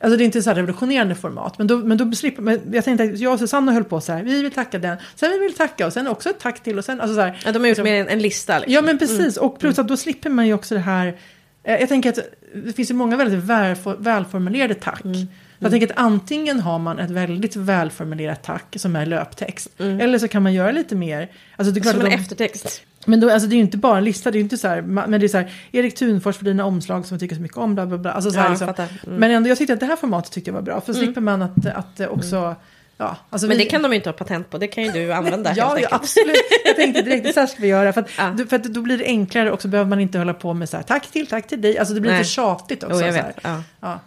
alltså 0.00 0.16
det 0.16 0.22
är 0.22 0.24
inte 0.24 0.42
så 0.42 0.50
här 0.50 0.54
revolutionerande 0.54 1.14
format. 1.14 1.58
Men 1.58 1.66
då, 1.66 1.76
men 1.76 1.98
då 1.98 2.12
slipper 2.12 2.42
men 2.42 2.60
jag 2.72 2.84
tänkte 2.84 3.04
att 3.04 3.18
jag 3.18 3.32
och 3.32 3.38
Susanna 3.38 3.72
höll 3.72 3.84
på 3.84 4.00
så 4.00 4.12
här, 4.12 4.22
vi 4.22 4.42
vill 4.42 4.52
tacka 4.52 4.78
den, 4.78 4.96
sen 5.14 5.30
vi 5.30 5.38
vill 5.38 5.54
tacka 5.54 5.86
och 5.86 5.92
sen 5.92 6.06
också 6.06 6.30
ett 6.30 6.40
tack 6.40 6.62
till 6.62 6.78
och 6.78 6.84
sen, 6.84 7.00
alltså 7.00 7.14
så 7.14 7.20
här. 7.20 7.40
Ja, 7.44 7.52
de 7.52 7.58
har 7.58 7.66
gjort 7.66 7.78
med 7.78 8.00
en, 8.00 8.08
en 8.08 8.18
lista. 8.18 8.58
Liksom. 8.58 8.74
Ja, 8.74 8.82
men 8.82 8.98
precis. 8.98 9.36
Mm. 9.36 9.48
Och 9.48 9.58
plus 9.58 9.78
att 9.78 9.88
då 9.88 9.96
slipper 9.96 10.30
man 10.30 10.46
ju 10.46 10.54
också 10.54 10.74
det 10.74 10.80
här, 10.80 11.18
eh, 11.64 11.80
jag 11.80 11.88
tänker 11.88 12.10
att 12.10 12.18
det 12.54 12.72
finns 12.72 12.90
ju 12.90 12.94
många 12.94 13.16
väldigt 13.16 13.44
väl, 13.44 13.76
välformulerade 13.98 14.74
tack. 14.74 15.04
Mm. 15.04 15.26
Så 15.58 15.64
jag 15.64 15.70
tänker 15.70 15.86
att 15.86 15.98
antingen 15.98 16.60
har 16.60 16.78
man 16.78 16.98
ett 16.98 17.10
väldigt 17.10 17.56
välformulerat 17.56 18.42
tack 18.42 18.76
som 18.76 18.96
är 18.96 19.06
löptext. 19.06 19.68
Mm. 19.78 20.00
Eller 20.00 20.18
så 20.18 20.28
kan 20.28 20.42
man 20.42 20.54
göra 20.54 20.72
lite 20.72 20.96
mer. 20.96 21.30
Alltså 21.56 21.72
det 21.72 21.80
är 21.80 21.82
klart 21.82 21.94
som 21.94 22.04
en 22.04 22.10
de, 22.10 22.16
eftertext. 22.16 22.82
Men 23.06 23.20
då, 23.20 23.30
alltså 23.30 23.48
det 23.48 23.54
är 23.54 23.56
ju 23.56 23.62
inte 23.62 23.76
bara 23.76 23.98
en 23.98 24.04
lista, 24.04 24.30
det 24.30 24.36
är 24.36 24.38
ju 24.38 24.44
inte 24.44 24.58
så 24.58 24.68
här, 24.68 24.82
men 24.82 25.20
det 25.20 25.26
är 25.26 25.28
så 25.28 25.38
här, 25.38 25.52
Erik 25.72 25.94
Thunfors 25.94 26.36
för 26.36 26.44
dina 26.44 26.64
omslag 26.64 27.06
som 27.06 27.14
jag 27.14 27.20
tycker 27.20 27.36
så 27.36 27.42
mycket 27.42 27.56
om, 27.56 27.74
bla 27.74 27.86
bla 27.86 27.98
bla. 27.98 28.12
Alltså 28.12 28.30
så 28.30 28.38
här, 28.38 28.44
ja, 28.44 28.50
liksom. 28.50 28.68
mm. 28.68 29.20
Men 29.20 29.30
ändå, 29.30 29.48
jag 29.48 29.58
tyckte 29.58 29.74
att 29.74 29.80
det 29.80 29.86
här 29.86 29.96
formatet 29.96 30.32
tyckte 30.32 30.50
jag 30.50 30.54
var 30.54 30.62
bra, 30.62 30.80
för 30.80 30.92
mm. 30.92 31.04
slipper 31.04 31.20
man 31.20 31.42
att, 31.42 31.66
att 31.66 32.00
också 32.00 32.36
mm. 32.36 32.54
Ja, 33.00 33.16
alltså 33.30 33.48
men 33.48 33.56
vi... 33.56 33.64
det 33.64 33.70
kan 33.70 33.82
de 33.82 33.92
ju 33.92 33.96
inte 33.96 34.08
ha 34.08 34.14
patent 34.14 34.50
på, 34.50 34.58
det 34.58 34.66
kan 34.66 34.84
ju 34.84 34.90
du 34.90 35.12
använda. 35.12 35.52
ja, 35.56 35.78
ja, 35.78 35.88
absolut. 35.90 36.36
Jag 36.64 36.76
tänkte 36.76 37.02
direkt, 37.02 37.34
det 37.34 37.46
ska 37.46 37.62
vi 37.62 37.68
göra. 37.68 37.92
För, 37.92 38.00
att, 38.00 38.10
ja. 38.18 38.36
för 38.48 38.56
att 38.56 38.64
då 38.64 38.80
blir 38.80 38.98
det 38.98 39.04
enklare 39.04 39.50
och 39.50 39.62
så 39.62 39.68
behöver 39.68 39.88
man 39.88 40.00
inte 40.00 40.18
hålla 40.18 40.34
på 40.34 40.54
med 40.54 40.68
så 40.68 40.76
här, 40.76 40.84
tack 40.84 41.06
till, 41.06 41.26
tack 41.26 41.46
till 41.46 41.60
dig. 41.60 41.78
Alltså 41.78 41.94
det 41.94 42.00
blir 42.00 42.10
Nej. 42.10 42.20
lite 42.20 42.30
tjatigt 42.30 42.84
också. 42.84 43.00
Jo, 43.00 43.06
jag 43.06 43.12
vet. 43.12 43.36
Ja. 43.80 44.00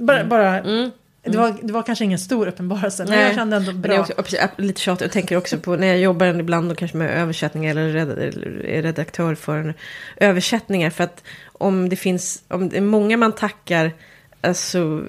Bara, 0.00 0.16
mm. 0.18 0.28
bara 0.28 0.58
mm. 0.58 0.90
Det 1.22 1.38
var, 1.38 1.56
det 1.62 1.72
var 1.72 1.82
kanske 1.82 2.04
ingen 2.04 2.18
stor 2.18 2.46
uppenbarelse, 2.46 3.04
men 3.04 3.12
Nej, 3.12 3.24
jag 3.24 3.34
kände 3.34 3.56
ändå 3.56 3.72
bra. 3.72 4.06
Också, 4.16 4.36
lite 4.56 4.80
tjatigt, 4.80 5.00
jag 5.02 5.12
tänker 5.12 5.36
också 5.36 5.58
på 5.58 5.76
när 5.76 5.86
jag 5.86 5.98
jobbar 5.98 6.26
ibland 6.26 6.70
och 6.70 6.78
kanske 6.78 6.96
med 6.96 7.10
översättningar 7.10 7.70
eller 7.70 7.96
är 7.96 8.82
redaktör 8.82 9.34
för 9.34 9.74
översättningar. 10.16 10.90
För 10.90 11.04
att 11.04 11.24
om 11.44 11.88
det 11.88 11.96
finns, 11.96 12.42
om 12.48 12.68
det 12.68 12.76
är 12.76 12.80
många 12.80 13.16
man 13.16 13.32
tackar, 13.32 13.92
alltså 14.40 15.02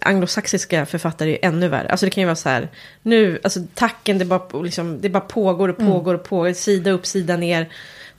anglosaxiska 0.00 0.86
författare 0.86 1.32
är 1.32 1.48
ännu 1.48 1.68
värre. 1.68 1.88
Alltså 1.88 2.06
det 2.06 2.10
kan 2.10 2.22
ju 2.22 2.26
vara 2.26 2.36
så 2.36 2.48
här, 2.48 2.68
nu, 3.02 3.40
alltså 3.44 3.60
tacken 3.74 4.18
det 4.18 4.24
bara, 4.24 4.62
liksom, 4.62 5.00
det 5.00 5.08
bara 5.08 5.20
pågår 5.20 5.68
och 5.68 5.76
pågår 5.76 6.14
och 6.14 6.24
pågår, 6.24 6.52
sida 6.52 6.90
upp, 6.90 7.06
sida 7.06 7.36
ner. 7.36 7.68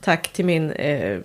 Tack 0.00 0.32
till 0.32 0.44
min 0.44 0.70
eh, 0.70 1.18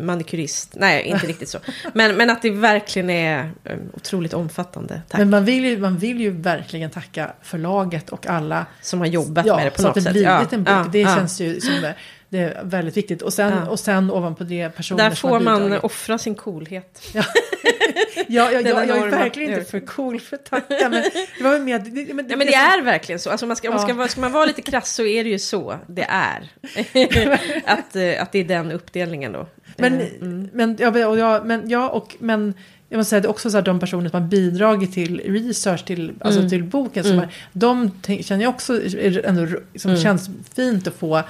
manikyrist. 0.00 0.74
Nej, 0.76 1.02
inte 1.02 1.26
riktigt 1.32 1.48
så. 1.48 1.58
Men, 1.94 2.16
men 2.16 2.30
att 2.30 2.42
det 2.42 2.50
verkligen 2.50 3.10
är 3.10 3.50
eh, 3.64 3.76
otroligt 3.94 4.34
omfattande. 4.34 5.00
Tack. 5.08 5.18
Men 5.18 5.30
man 5.30 5.44
vill, 5.44 5.64
ju, 5.64 5.78
man 5.78 5.98
vill 5.98 6.20
ju 6.20 6.30
verkligen 6.30 6.90
tacka 6.90 7.32
förlaget 7.42 8.10
och 8.10 8.26
alla 8.26 8.66
som 8.80 8.98
har 8.98 9.06
jobbat 9.06 9.46
ja, 9.46 9.56
med 9.56 9.66
det 9.66 9.70
på 9.70 9.82
något 9.82 9.94
sätt. 9.94 10.02
Så 10.02 10.08
att 10.08 10.14
det 10.14 10.36
blivit 10.36 10.52
en 10.52 10.64
bok. 10.64 10.74
Ja, 10.74 10.88
det 10.92 11.00
ja. 11.00 11.14
känns 11.14 11.40
ju 11.40 11.60
som 11.60 11.92
det 12.28 12.38
är 12.38 12.64
väldigt 12.64 12.96
viktigt. 12.96 13.22
Och 13.22 13.32
sen, 13.32 13.52
ja. 13.52 13.70
och 13.70 13.80
sen 13.80 14.10
ovanpå 14.10 14.44
det 14.44 14.70
personer 14.70 15.04
Där 15.04 15.16
får 15.16 15.40
man 15.40 15.78
offra 15.78 16.18
sin 16.18 16.34
coolhet. 16.34 17.02
Ja, 17.12 17.24
ja, 18.28 18.52
ja, 18.52 18.60
ja 18.60 18.84
jag 18.84 18.98
är 18.98 19.10
verkligen 19.10 19.52
inte 19.52 19.70
för 19.70 19.80
cool 19.80 20.20
för 20.20 20.36
att 20.36 20.44
tacka. 20.44 20.88
Men 20.88 21.02
det, 21.38 21.44
var 21.44 21.58
med, 21.58 21.82
det, 21.84 22.14
men, 22.14 22.28
det, 22.28 22.36
men 22.36 22.46
det 22.46 22.54
är 22.54 22.82
verkligen 22.82 23.18
så. 23.18 23.30
Alltså 23.30 23.46
man 23.46 23.56
ska, 23.56 23.66
ja. 23.66 23.70
man 23.70 23.80
ska, 23.80 24.08
ska 24.08 24.20
man 24.20 24.32
vara 24.32 24.44
lite 24.44 24.62
krass 24.62 24.94
så 24.94 25.04
är 25.04 25.24
det 25.24 25.30
ju 25.30 25.38
så 25.38 25.78
det 25.86 26.06
är. 26.08 26.50
att, 27.64 27.96
eh, 27.96 28.22
att 28.22 28.32
det 28.32 28.38
är 28.38 28.44
den 28.44 28.72
uppdelningen 28.72 29.32
då. 29.32 29.46
Men, 29.76 30.00
eh, 30.00 30.06
mm. 30.20 30.48
men, 30.52 30.76
ja, 30.78 31.08
och 31.08 31.18
jag, 31.18 31.46
men, 31.46 31.70
ja, 31.70 31.88
och, 31.88 32.16
men 32.18 32.54
jag 32.88 32.98
måste 32.98 33.10
säga 33.10 33.20
det 33.20 33.26
är 33.26 33.30
också 33.30 33.50
så 33.50 33.58
att 33.58 33.64
de 33.64 33.80
personer 33.80 34.10
som 34.10 34.22
har 34.22 34.28
bidragit 34.28 34.92
till 34.92 35.20
research 35.20 35.84
till, 35.84 36.12
alltså 36.20 36.40
mm. 36.40 36.50
till 36.50 36.64
boken. 36.64 37.04
Som 37.04 37.12
mm. 37.12 37.24
är, 37.24 37.34
de 37.52 37.90
känner 38.22 38.42
jag 38.42 38.50
också 38.50 38.80
ändå, 39.24 39.46
som 39.74 39.90
mm. 39.90 40.02
känns 40.02 40.30
fint 40.54 40.86
att 40.86 40.94
få 40.94 41.22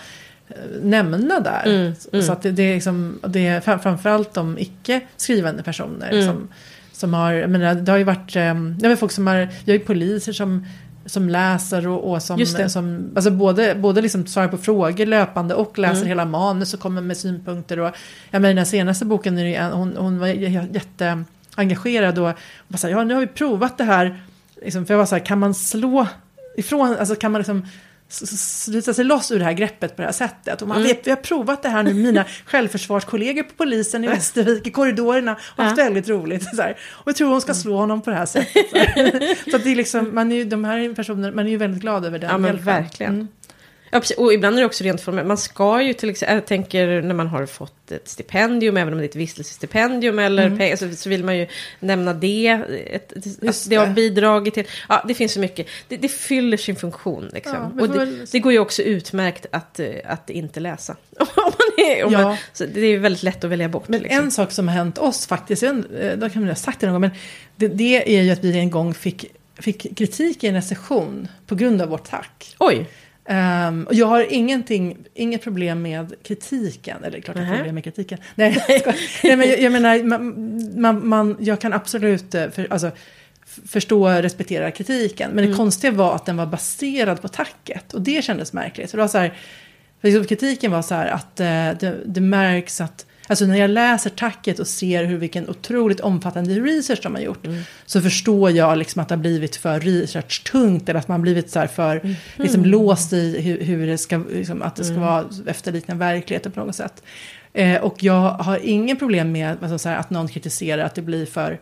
nämna 0.83 1.41
där. 1.41 1.63
Mm, 1.67 1.93
mm. 2.13 2.27
Så 2.27 2.33
att 2.33 2.43
det, 2.43 2.51
det, 2.51 2.63
är 2.63 2.75
liksom, 2.75 3.19
det 3.29 3.47
är 3.47 3.61
framförallt 3.79 4.35
de 4.35 4.59
icke 4.59 5.01
skrivande 5.17 5.63
personer 5.63 6.11
Mm. 6.13 6.27
som, 6.27 6.49
som 6.93 7.15
har, 7.15 7.33
jag 7.33 7.51
menar, 7.51 7.75
det 7.75 7.93
har 7.93 7.99
ju 7.99 8.05
varit, 8.05 8.37
eh, 8.37 8.55
det 8.55 8.89
har 8.89 8.97
folk 8.97 9.13
som 9.13 9.27
har, 9.27 9.37
jag 9.37 9.49
ju 9.75 9.79
poliser 9.79 10.33
som 10.33 10.67
som 11.07 11.29
läser 11.29 11.89
och, 11.89 12.13
och 12.13 12.23
som, 12.23 12.47
som 12.69 13.11
alltså 13.15 13.31
både, 13.31 13.75
både 13.75 14.01
liksom 14.01 14.27
svarar 14.27 14.49
på 14.49 14.59
frågor 14.59 15.07
löpande 15.07 15.55
och 15.55 15.79
läser 15.79 15.97
Mm. 15.97 16.09
hela 16.09 16.25
manus 16.25 16.75
och 16.75 16.81
kommer 16.81 17.03
med 17.03 17.17
synpunkter. 17.17 17.79
Och, 17.79 17.95
jag 18.31 18.43
menar, 18.43 18.55
den 18.55 18.67
senaste 18.67 19.05
boken, 19.05 19.39
är 19.39 19.71
hon, 19.71 19.97
hon 19.97 20.19
var 20.19 20.27
jätteengagerad 20.27 22.19
och 22.19 22.33
bara 22.69 22.79
så 22.79 22.87
här, 22.87 22.95
ja 22.95 23.05
nu 23.05 23.15
har 23.15 23.21
vi 23.21 23.27
provat 23.27 23.79
det 23.79 23.85
här. 23.85 24.21
Liksom, 24.63 24.87
för 24.87 24.95
jag 24.95 24.99
var 24.99 25.07
så 25.07 25.15
här, 25.15 25.25
kan 25.25 25.39
man 25.39 25.55
slå 25.55 26.07
ifrån, 26.57 26.97
alltså 26.99 27.15
kan 27.15 27.33
man 27.33 27.39
liksom 27.39 27.67
slita 28.09 28.95
sig 28.95 29.05
loss 29.05 29.31
ur 29.31 29.39
det 29.39 29.45
här 29.45 29.53
greppet 29.53 29.97
på 29.97 30.03
det 30.03 30.07
här 30.09 30.13
sättet. 30.13 30.63
Och 30.63 30.69
man, 30.69 30.77
Mm. 30.85 30.97
vi, 31.05 31.11
har 31.11 31.17
provat 31.17 31.63
det 31.63 31.69
här 31.69 31.83
nu 31.83 31.95
mina 31.95 32.25
självförsvarskollegor 32.47 33.43
på 33.43 33.53
polisen 33.57 34.05
i 34.05 34.07
Västervik 34.07 34.67
i 34.67 34.71
korridorerna 34.71 35.37
och 35.57 35.65
haft 35.65 35.79
Ja. 35.79 35.85
väldigt 35.85 36.09
roligt. 36.09 36.57
Så 36.57 36.63
här. 36.63 36.77
Och 36.91 37.09
jag 37.09 37.17
tror 37.17 37.29
hon 37.31 37.41
ska 37.41 37.55
slå 37.55 37.77
honom 37.77 38.03
på 38.03 38.11
det 38.11 38.17
här 38.17 38.27
sättet. 38.27 38.71
Så, 38.71 38.77
här. 38.79 39.35
så 39.51 39.57
att 39.57 39.65
det 39.65 39.71
är 39.73 39.77
liksom, 39.77 40.15
man 40.15 40.33
är 40.33 40.37
ju, 40.37 40.45
de 40.45 40.65
här 40.65 40.95
personerna, 40.95 41.31
man 41.37 41.47
är 41.47 41.51
ju 41.51 41.57
väldigt 41.57 41.81
glad 41.81 42.05
över 42.05 42.19
den 42.19 42.31
Ja, 42.31 42.39
men 42.39 42.49
hjälpen. 42.49 42.65
verkligen. 42.67 43.15
Mm. 43.15 43.29
Ja, 43.91 44.01
precis. 44.01 44.17
Och 44.17 44.33
ibland 44.33 44.57
är 44.57 44.61
det 44.61 44.67
också 44.67 44.85
rent 44.85 45.01
formellt. 45.01 45.29
Man 45.29 45.39
ska 45.39 45.83
ju 45.83 45.93
till 45.93 46.11
exempel, 46.11 46.35
jag 46.35 46.47
tänker 46.47 47.03
när 47.03 47.15
man 47.15 47.27
har 47.27 47.47
fått 47.47 47.93
ett 47.93 48.09
stipendium, 48.09 48.77
även 48.77 48.93
om 48.93 48.99
det 48.99 49.05
är 49.05 49.09
ett 49.09 49.17
vistelsestipendium 49.17 50.19
eller 50.19 50.47
Mm. 50.47 50.59
pengar, 50.59 50.77
så, 50.77 50.91
så 50.97 51.09
vill 51.09 51.25
man 51.25 51.37
ju 51.39 51.47
nämna 51.81 52.13
det. 52.15 52.47
Ett, 52.87 53.13
Just 53.43 53.71
det 53.71 53.77
har 53.77 53.87
det. 53.87 53.93
bidragit 53.93 54.55
till, 54.55 54.65
ja 54.89 55.05
det 55.09 55.15
finns 55.15 55.33
så 55.33 55.41
mycket. 55.41 55.67
Det, 55.89 55.97
det 55.97 56.09
fyller 56.09 56.57
sin 56.57 56.77
funktion 56.77 57.31
liksom. 57.33 57.73
Ja, 57.77 57.83
och 57.83 57.89
det, 57.89 57.99
väl- 57.99 58.27
det 58.33 58.39
går 58.39 58.53
ju 58.53 58.59
också 58.59 58.83
utmärkt 58.83 59.47
att, 59.51 59.81
eh, 59.81 59.89
att 60.05 60.31
inte 60.31 60.61
läsa. 60.61 60.97
om 61.19 61.27
man 61.37 61.87
är, 61.87 62.05
om 62.05 62.13
Ja. 62.13 62.23
man, 62.23 62.37
så 62.53 62.65
det 62.67 62.81
är 62.81 62.99
väldigt 62.99 63.23
lätt 63.23 63.45
att 63.45 63.51
välja 63.51 63.69
bort. 63.69 63.89
Men 63.89 64.01
liksom. 64.03 64.25
en 64.25 64.31
sak 64.31 64.53
som 64.53 64.69
har 64.69 64.75
hänt 64.75 64.99
oss 64.99 65.27
faktiskt, 65.27 65.63
eh, 65.63 65.73
då 66.17 66.29
kan 66.31 66.43
man 66.43 66.49
ha 66.49 66.55
sagt 66.55 66.81
det 66.81 66.87
någon 66.87 66.95
gång, 66.95 67.01
men 67.01 67.11
det, 67.57 67.69
det 67.69 68.17
är 68.19 68.23
ju 68.23 68.31
att 68.31 68.45
vi 68.45 68.59
en 68.59 68.71
gång 68.71 68.95
fick, 68.95 69.25
fick 69.59 69.97
kritik 69.99 70.45
i 70.45 70.47
en 70.47 70.55
recension 70.55 71.29
på 71.47 71.55
grund 71.55 71.83
av 71.83 71.89
vårt 71.89 72.11
tack. 72.11 72.55
Oj, 72.59 72.87
Ehm, 73.29 73.85
och 73.85 73.95
jag 73.95 74.07
har 74.07 74.33
ingenting, 74.33 74.97
inget 75.15 75.43
problem 75.43 75.83
med 75.83 76.15
kritiken. 76.23 77.05
Eller 77.05 77.21
klart 77.21 77.37
jag 77.37 77.43
har 77.45 77.51
Nähä. 77.51 77.57
problem 77.59 77.75
med 77.75 77.85
kritiken. 77.85 78.19
Nej, 78.35 78.65
jag. 78.69 78.95
Nej 79.25 79.37
men 79.37 79.49
jag, 79.49 79.61
jag 79.61 79.73
menar, 79.73 80.03
man, 80.03 80.81
man, 80.81 81.09
man, 81.09 81.37
jag 81.41 81.61
kan 81.61 81.73
absolut 81.73 82.35
eh, 82.35 82.51
för, 82.51 82.67
alltså, 82.71 82.91
förstå 83.69 84.03
och 84.17 84.23
respektera 84.23 84.71
kritiken. 84.71 85.31
Men 85.31 85.37
det 85.37 85.43
Mm. 85.45 85.57
konstiga 85.57 85.91
var 85.93 86.15
att 86.15 86.27
den 86.27 86.37
var 86.37 86.47
baserad 86.47 87.23
på 87.23 87.29
tacket. 87.29 87.95
Och 87.95 88.01
det 88.03 88.25
kändes 88.25 88.53
märkligt. 88.53 88.91
Så 88.91 88.97
det 88.97 89.01
var 89.03 89.09
så 89.09 89.19
här, 89.19 89.35
för 90.01 90.25
kritiken 90.25 90.71
var 90.73 90.83
så 90.83 90.95
här 90.95 91.07
att 91.07 91.41
eh, 91.41 91.47
det, 91.81 91.97
det 92.07 92.21
märks 92.21 92.81
att 92.81 93.07
Alltså 93.27 93.45
när 93.45 93.57
jag 93.57 93.71
läser 93.71 94.11
tacket 94.11 94.59
och 94.59 94.67
ser 94.67 95.05
hur 95.05 95.17
vilken 95.17 95.49
otroligt 95.49 96.01
omfattande 96.01 96.55
research 96.55 97.01
de 97.03 97.15
har 97.15 97.23
gjort. 97.23 97.47
Mm. 97.47 97.63
Så 97.87 98.01
förstår 98.01 98.51
jag 98.51 98.79
liksom 98.79 99.03
att 99.03 99.09
det 99.09 99.15
har 99.15 99.21
blivit 99.21 99.57
för 99.57 99.81
research-tungt. 99.81 100.89
Eller 100.89 101.01
att 101.01 101.09
man 101.09 101.21
har 101.21 101.23
blivit 101.23 101.51
så 101.51 101.59
här 101.59 101.67
för 101.67 101.97
Mm. 101.97 102.17
liksom, 102.37 102.65
låst 102.65 103.13
i 103.13 103.41
hur, 103.41 103.61
hur 103.61 103.87
det 103.87 103.99
ska, 103.99 104.23
liksom, 104.33 104.63
att 104.63 104.77
det 104.77 104.85
ska 104.85 104.95
vara 104.99 105.25
efterlikna 105.47 105.95
verkligheten 105.95 106.53
på 106.53 106.61
något 106.61 106.77
sätt. 106.77 107.03
Eh, 107.53 107.81
och 107.81 108.03
jag 108.03 108.31
har 108.31 108.59
ingen 108.63 108.97
problem 108.97 109.33
med 109.33 109.57
alltså, 109.63 109.79
så 109.79 109.89
här, 109.89 109.97
att 109.97 110.11
någon 110.11 110.29
kritiserar 110.29 110.85
att 110.85 110.95
det 110.95 111.03
blir 111.03 111.27
för 111.27 111.61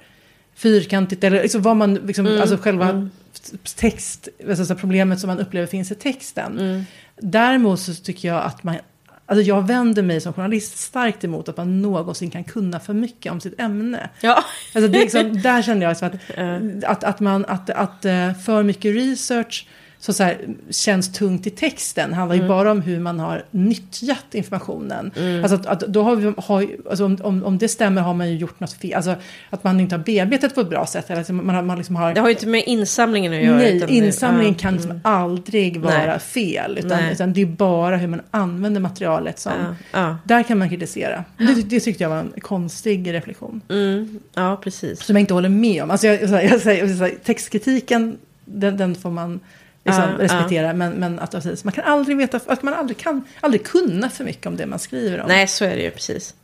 fyrkantigt. 0.54 1.24
Eller 1.24 1.42
liksom, 1.42 1.62
vad 1.62 1.76
man, 1.76 1.94
liksom, 1.94 2.26
Mm, 2.26 2.40
alltså 2.40 2.56
själva 2.56 2.88
mm. 2.90 3.10
text, 3.76 4.28
alltså, 4.48 4.74
problemet 4.74 5.20
som 5.20 5.28
man 5.28 5.38
upplever 5.38 5.66
finns 5.66 5.92
i 5.92 5.94
texten. 5.94 6.58
Mm. 6.58 6.84
Däremot 7.20 7.80
så 7.80 7.94
tycker 7.94 8.28
jag 8.28 8.42
att 8.44 8.64
man 8.64 8.76
Alltså 9.26 9.42
jag 9.42 9.66
vänder 9.66 10.02
mig 10.02 10.20
som 10.20 10.32
journalist 10.32 10.78
starkt 10.78 11.24
emot 11.24 11.48
att 11.48 11.56
man 11.56 11.82
någonsin 11.82 12.30
kan 12.30 12.44
kunna 12.44 12.80
för 12.80 12.94
mycket 12.94 13.32
om 13.32 13.40
sitt 13.40 13.60
ämne. 13.60 14.10
ja. 14.20 14.44
Alltså 14.74 14.90
det 14.90 14.98
liksom, 14.98 15.42
där 15.42 15.62
kände 15.62 15.84
jag 15.84 15.90
liksom 15.90 16.08
att, 16.08 16.84
att, 16.90 17.04
att, 17.04 17.20
man, 17.20 17.44
att, 17.44 17.70
att 17.70 18.04
eh, 18.04 18.34
för 18.34 18.62
mycket 18.62 18.94
research 18.94 19.66
så, 20.04 20.12
så 20.12 20.22
här, 20.22 20.38
känns 20.70 21.12
tungt 21.12 21.46
i 21.46 21.50
texten. 21.50 22.12
handlar 22.12 22.34
ju 22.34 22.40
Mm. 22.40 22.48
bara 22.48 22.70
om 22.70 22.80
hur 22.80 23.00
man 23.00 23.20
har 23.20 23.44
nyttjat 23.50 24.34
informationen. 24.34 25.12
Alltså 25.42 25.54
att, 25.54 25.66
att 25.66 25.80
då 25.80 26.02
har 26.02 26.16
vi, 26.16 26.32
har, 26.36 26.66
alltså 26.90 27.04
om, 27.04 27.18
om, 27.22 27.44
om 27.44 27.58
det 27.58 27.68
stämmer 27.68 28.02
har 28.02 28.14
man 28.14 28.30
ju 28.30 28.36
gjort 28.36 28.60
något 28.60 28.72
fel. 28.72 28.94
Alltså 28.94 29.14
att 29.50 29.64
man 29.64 29.80
inte 29.80 29.96
har 29.96 30.04
bearbetat 30.04 30.54
på 30.54 30.60
ett 30.60 30.68
bra 30.68 30.86
sätt. 30.86 31.10
Eller 31.10 31.20
att 31.20 31.28
man, 31.30 31.66
man 31.66 31.78
liksom 31.78 31.96
har, 31.96 32.14
Det 32.14 32.20
har 32.20 32.28
ju 32.28 32.34
inte 32.34 32.46
med 32.46 32.62
insamlingen 32.66 33.32
att 33.32 33.38
göra. 33.38 33.56
Nej, 33.56 33.86
insamlingen 33.88 34.54
kan 34.54 34.74
liksom 34.74 34.90
mm. 34.90 35.00
aldrig 35.04 35.80
vara 35.80 36.06
Nej. 36.06 36.18
fel. 36.18 36.78
Utan, 36.78 37.02
Nej. 37.02 37.12
utan 37.12 37.32
det 37.32 37.42
är 37.42 37.46
bara 37.46 37.96
hur 37.96 38.08
man 38.08 38.20
använder 38.30 38.80
materialet 38.80 39.38
som... 39.38 39.52
Ja, 39.92 40.00
ja. 40.00 40.16
Där 40.24 40.42
kan 40.42 40.58
man 40.58 40.68
kritisera. 40.68 41.24
Det, 41.38 41.62
det 41.62 41.80
tyckte 41.80 42.02
jag 42.02 42.10
var 42.10 42.18
en 42.18 42.32
konstig 42.40 43.12
reflektion. 43.12 43.60
Mm, 43.68 44.20
ja, 44.34 44.60
precis. 44.64 45.04
Som 45.04 45.16
jag 45.16 45.20
inte 45.20 45.34
håller 45.34 45.48
med 45.48 45.82
om. 45.82 45.90
Alltså 45.90 46.06
jag, 46.06 46.22
jag, 46.22 46.64
jag, 46.64 46.88
jag 46.88 47.24
textkritiken, 47.24 48.16
den, 48.44 48.76
den 48.76 48.94
får 48.94 49.10
man 49.10 49.40
liksom 49.84 50.02
Ja, 50.02 50.18
respektera. 50.18 50.72
Men, 50.72 50.92
men 50.92 51.18
att, 51.18 51.34
alltså, 51.34 51.56
man 51.64 51.72
kan 51.72 51.84
aldrig 51.84 52.16
veta, 52.16 52.40
att 52.46 52.62
man 52.62 52.74
aldrig 52.74 52.98
kan 52.98 53.24
aldrig 53.40 53.64
kunna 53.64 54.10
för 54.10 54.24
mycket 54.24 54.46
om 54.46 54.56
det 54.56 54.66
man 54.66 54.78
skriver 54.78 55.20
om. 55.20 55.28
Nej, 55.28 55.48
så 55.48 55.64
är 55.64 55.76
det 55.76 55.82
ju 55.82 55.90
precis. 55.90 56.34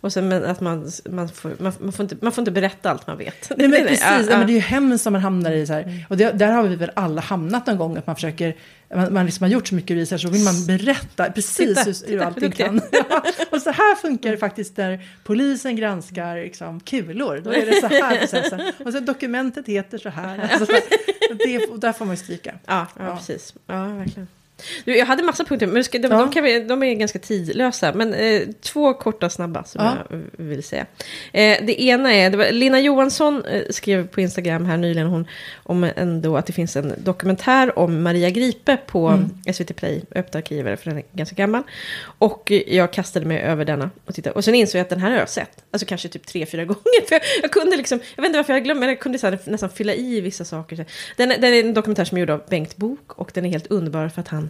Och 0.00 0.12
sen 0.12 0.28
men 0.28 0.44
att 0.44 0.60
man, 0.60 0.90
man, 1.10 1.28
får, 1.28 1.52
man, 1.58 1.72
man, 1.80 1.92
får 1.92 2.02
inte, 2.02 2.16
man 2.20 2.32
får 2.32 2.42
inte 2.42 2.50
berätta 2.50 2.90
allt 2.90 3.06
man 3.06 3.18
vet. 3.18 3.52
Nej, 3.56 3.68
men 3.68 3.82
precis, 3.86 4.00
ja, 4.00 4.20
ja, 4.30 4.38
men 4.38 4.46
det 4.46 4.52
är 4.52 4.54
ju 4.54 4.60
hemskt 4.60 5.04
som 5.04 5.12
man 5.12 5.22
hamnar 5.22 5.52
i 5.52 5.66
så 5.66 5.72
här. 5.72 6.06
Och 6.08 6.16
det, 6.16 6.32
där 6.32 6.52
har 6.52 6.62
vi 6.62 6.76
väl 6.76 6.90
alla 6.94 7.20
hamnat 7.20 7.66
någon 7.66 7.76
gång. 7.76 7.96
Att 7.96 8.06
man 8.06 8.16
försöker, 8.16 8.56
man, 8.94 9.14
man 9.14 9.26
liksom 9.26 9.44
har 9.44 9.50
gjort 9.50 9.68
så 9.68 9.74
mycket 9.74 9.96
research. 9.96 10.22
Så 10.22 10.28
vill 10.28 10.44
man 10.44 10.66
berätta 10.66 11.32
precis 11.32 11.56
Titta, 11.56 11.82
hur, 11.82 12.12
hur 12.12 12.22
allting 12.22 12.50
kan. 12.50 12.80
Ja, 12.92 13.22
och 13.50 13.62
så 13.62 13.70
här 13.70 13.94
funkar 13.94 14.30
det 14.30 14.36
faktiskt 14.36 14.76
när 14.76 15.06
polisen 15.24 15.76
granskar 15.76 16.36
liksom, 16.36 16.80
kulor. 16.80 17.40
Då 17.44 17.52
är 17.52 17.66
det 17.66 17.80
så 17.80 17.86
här 17.86 18.18
processen. 18.18 18.60
Och 18.84 18.92
så 18.92 19.00
dokumentet 19.00 19.66
heter 19.66 19.98
så 19.98 20.08
här. 20.08 20.50
Alltså, 20.52 20.74
det, 21.44 21.80
där 21.80 21.92
får 21.92 22.04
man 22.04 22.14
ju 22.14 22.22
stryka. 22.22 22.54
Ja. 22.66 22.86
precis. 22.96 23.54
Ja, 23.66 23.86
verkligen. 23.86 24.28
Du, 24.84 24.96
jag 24.96 25.06
hade 25.06 25.22
massa 25.22 25.44
punkter, 25.44 25.66
men 25.66 25.74
de, 25.74 25.84
ska, 25.84 25.98
de, 25.98 26.08
Ja. 26.12 26.18
de, 26.18 26.30
kan 26.30 26.44
vi, 26.44 26.60
de 26.60 26.82
är 26.82 26.94
ganska 26.94 27.18
tidlösa. 27.18 27.92
Men 27.92 28.14
eh, 28.14 28.42
två 28.60 28.94
korta 28.94 29.30
snabba 29.30 29.64
som 29.64 29.84
Ja. 29.84 29.96
jag 30.10 30.44
vill 30.44 30.62
säga. 30.62 30.86
Eh, 31.32 31.58
det 31.66 31.82
ena 31.82 32.12
är, 32.14 32.30
det 32.30 32.36
var, 32.36 32.50
Lina 32.52 32.80
Johansson 32.80 33.44
eh, 33.44 33.62
skrev 33.70 34.06
på 34.08 34.20
Instagram 34.20 34.64
här 34.64 34.76
nyligen 34.76 35.08
hon, 35.08 35.26
om 35.62 35.90
ändå 35.96 36.36
att 36.36 36.46
det 36.46 36.52
finns 36.52 36.76
en 36.76 36.94
dokumentär 36.98 37.78
om 37.78 38.02
Maria 38.02 38.30
Gripe 38.30 38.76
på 38.86 39.08
Mm. 39.08 39.54
SVT 39.54 39.76
Play, 39.76 40.02
Öppna 40.14 40.38
arkiver, 40.38 40.76
för 40.76 40.90
den 40.90 40.98
är 40.98 41.04
ganska 41.12 41.36
gammal. 41.36 41.62
Och 42.18 42.52
jag 42.66 42.92
kastade 42.92 43.26
mig 43.26 43.38
över 43.40 43.64
denna 43.64 43.90
och 44.04 44.14
tittade. 44.14 44.34
Och 44.34 44.44
sen 44.44 44.54
insåg 44.54 44.78
jag 44.78 44.82
att 44.82 44.88
den 44.88 45.00
här 45.00 45.10
har 45.10 45.18
jag 45.18 45.28
sett. 45.28 45.64
Alltså 45.70 45.86
kanske 45.86 46.08
typ 46.08 46.26
tre, 46.26 46.46
fyra 46.46 46.64
gånger. 46.70 47.06
För 47.08 47.14
jag, 47.14 47.22
jag 47.42 47.50
kunde 47.50 47.76
liksom, 47.76 48.00
jag 48.16 48.22
vet 48.22 48.28
inte 48.28 48.38
varför 48.38 48.52
jag 48.52 48.64
glömde, 48.64 48.80
men 48.80 48.88
jag 48.88 49.00
kunde 49.00 49.18
så 49.18 49.26
här, 49.26 49.38
nästan 49.44 49.70
fylla 49.70 49.94
i 49.94 50.20
vissa 50.20 50.44
saker. 50.44 50.86
Den, 51.16 51.28
den 51.28 51.44
är 51.44 51.60
en 51.60 51.74
dokumentär 51.74 52.04
som 52.04 52.16
är 52.16 52.20
gjord 52.20 52.30
av 52.30 52.42
Bengt 52.48 52.76
Bok 52.76 53.12
och 53.18 53.30
den 53.34 53.44
är 53.46 53.50
helt 53.50 53.66
underbar 53.66 54.08
för 54.08 54.20
att 54.20 54.28
han 54.28 54.49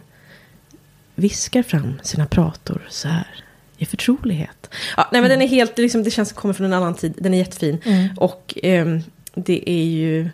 viskar 1.21 1.63
fram 1.63 1.99
sina 2.03 2.25
prator 2.25 2.87
så 2.89 3.07
här 3.07 3.27
i 3.77 3.85
förtrolighet. 3.85 4.69
Ja, 4.97 5.09
nej, 5.11 5.21
men 5.21 5.29
den 5.29 5.41
är 5.41 5.47
helt, 5.47 5.77
liksom, 5.77 6.03
det 6.03 6.11
känns 6.11 6.29
som 6.29 6.37
kommer 6.37 6.53
från 6.53 6.65
en 6.65 6.73
annan 6.73 6.95
tid. 6.95 7.13
Den 7.17 7.33
är 7.33 7.37
jättefin. 7.37 7.81
Mm. 7.85 8.09
Och 8.17 8.53
ehm, 8.63 9.01
det 9.35 9.69
är 9.69 9.83
ju... 9.83 10.29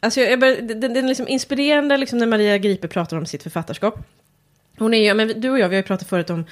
Alltså 0.00 0.20
jag, 0.20 0.32
jag 0.32 0.40
bör, 0.40 0.56
den, 0.62 0.80
den 0.80 0.96
är 0.96 1.08
liksom 1.08 1.28
inspirerande 1.28 1.96
liksom, 1.96 2.18
när 2.18 2.26
Maria 2.26 2.58
Gripe 2.58 2.88
pratar 2.88 3.16
om 3.16 3.26
sitt 3.26 3.42
författarskap. 3.42 3.98
Hon 4.78 4.94
är 4.94 5.04
ju, 5.04 5.14
men 5.14 5.40
du 5.40 5.50
och 5.50 5.58
jag, 5.58 5.68
vi 5.68 5.74
har 5.74 5.82
ju 5.82 5.86
pratat 5.86 6.08
förut 6.08 6.30
om, 6.30 6.44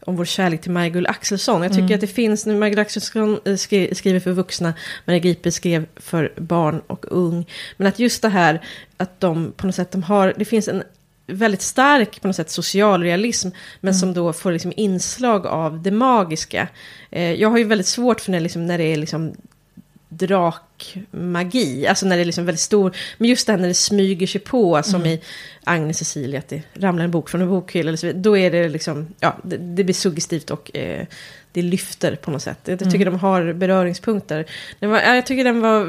om 0.00 0.16
vår 0.16 0.24
kärlek 0.24 0.60
till 0.60 0.70
Maj-Gull 0.70 1.06
Axelsson. 1.06 1.62
Jag 1.62 1.72
tycker 1.72 1.84
Mm. 1.84 1.94
att 1.94 2.00
det 2.00 2.06
finns, 2.06 2.46
nu 2.46 2.56
Maj-Gull 2.56 2.78
Axelsson 2.78 3.40
eh, 3.44 3.56
skri, 3.56 3.94
skriver 3.94 4.20
för 4.20 4.32
vuxna, 4.32 4.74
Maria 5.04 5.18
Gripe 5.20 5.52
skrev 5.52 5.86
för 5.96 6.32
barn 6.36 6.82
och 6.86 7.06
ung. 7.08 7.46
Men 7.76 7.86
att 7.86 7.98
just 7.98 8.22
det 8.22 8.28
här, 8.28 8.60
att 8.96 9.20
de 9.20 9.52
på 9.56 9.66
något 9.66 9.74
sätt, 9.74 9.90
de 9.90 10.02
har, 10.02 10.34
det 10.36 10.44
finns 10.44 10.68
en 10.68 10.82
väldigt 11.26 11.62
stark 11.62 12.20
på 12.20 12.26
något 12.26 12.36
sätt 12.36 12.50
socialrealism, 12.50 13.48
men 13.80 13.88
Mm. 13.94 14.00
som 14.00 14.14
då 14.14 14.32
får 14.32 14.52
liksom 14.52 14.72
inslag 14.76 15.46
av 15.46 15.82
det 15.82 15.90
magiska. 15.90 16.68
Eh, 17.10 17.32
jag 17.32 17.50
har 17.50 17.58
ju 17.58 17.64
väldigt 17.64 17.86
svårt 17.86 18.20
för 18.20 18.32
när, 18.32 18.40
liksom, 18.40 18.66
när 18.66 18.78
det 18.78 18.84
är 18.84 18.96
liksom 18.96 19.32
drakmagi, 20.78 21.86
alltså 21.86 22.06
när 22.06 22.16
det 22.16 22.22
är 22.22 22.24
liksom 22.24 22.46
väldigt 22.46 22.60
stor, 22.60 22.96
men 23.18 23.28
just 23.28 23.46
det 23.46 23.52
här 23.52 23.60
när 23.60 23.68
det 23.68 23.74
smyger 23.74 24.26
sig 24.26 24.40
på, 24.40 24.82
som 24.82 25.00
Mm. 25.00 25.12
i 25.12 25.20
Agnes 25.64 25.98
Cecilia, 25.98 26.38
att 26.38 26.48
det 26.48 26.62
ramlar 26.74 27.04
en 27.04 27.10
bok 27.10 27.28
från 27.30 27.40
en 27.42 27.48
bokhylla, 27.48 27.88
eller 27.88 27.96
så, 27.96 28.06
vidare, 28.06 28.22
då 28.22 28.36
är 28.36 28.50
det 28.50 28.68
liksom, 28.68 29.06
ja, 29.20 29.36
det, 29.42 29.56
det 29.56 29.84
blir 29.84 29.94
suggestivt 29.94 30.50
och 30.50 30.76
eh, 30.76 31.06
det 31.52 31.62
lyfter 31.62 32.16
på 32.16 32.30
något 32.30 32.42
sätt. 32.42 32.58
Jag 32.64 32.78
tycker 32.78 32.96
Mm. 32.96 33.12
de 33.12 33.18
har 33.20 33.52
beröringspunkter. 33.52 34.46
Den 34.80 34.90
var, 34.90 34.98
ja, 35.00 35.14
jag 35.14 35.26
tycker 35.26 35.44
den 35.44 35.60
var 35.60 35.84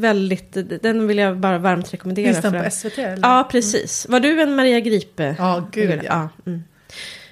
väldigt, 0.00 0.56
den 0.82 1.06
vill 1.06 1.18
jag 1.18 1.36
bara 1.36 1.58
varmt 1.58 1.92
rekommendera. 1.94 2.32
Finns 2.32 2.42
den 2.42 2.64
på 2.64 2.70
SVT? 2.70 2.98
Eller? 2.98 3.18
Ja, 3.22 3.48
precis. 3.50 4.06
Var 4.08 4.20
du 4.20 4.42
en 4.42 4.54
Maria 4.56 4.80
Gripe? 4.80 5.34
Ja, 5.38 5.68
gud 5.72 5.90
ja. 5.90 6.02
ja. 6.04 6.28
Mm. 6.46 6.64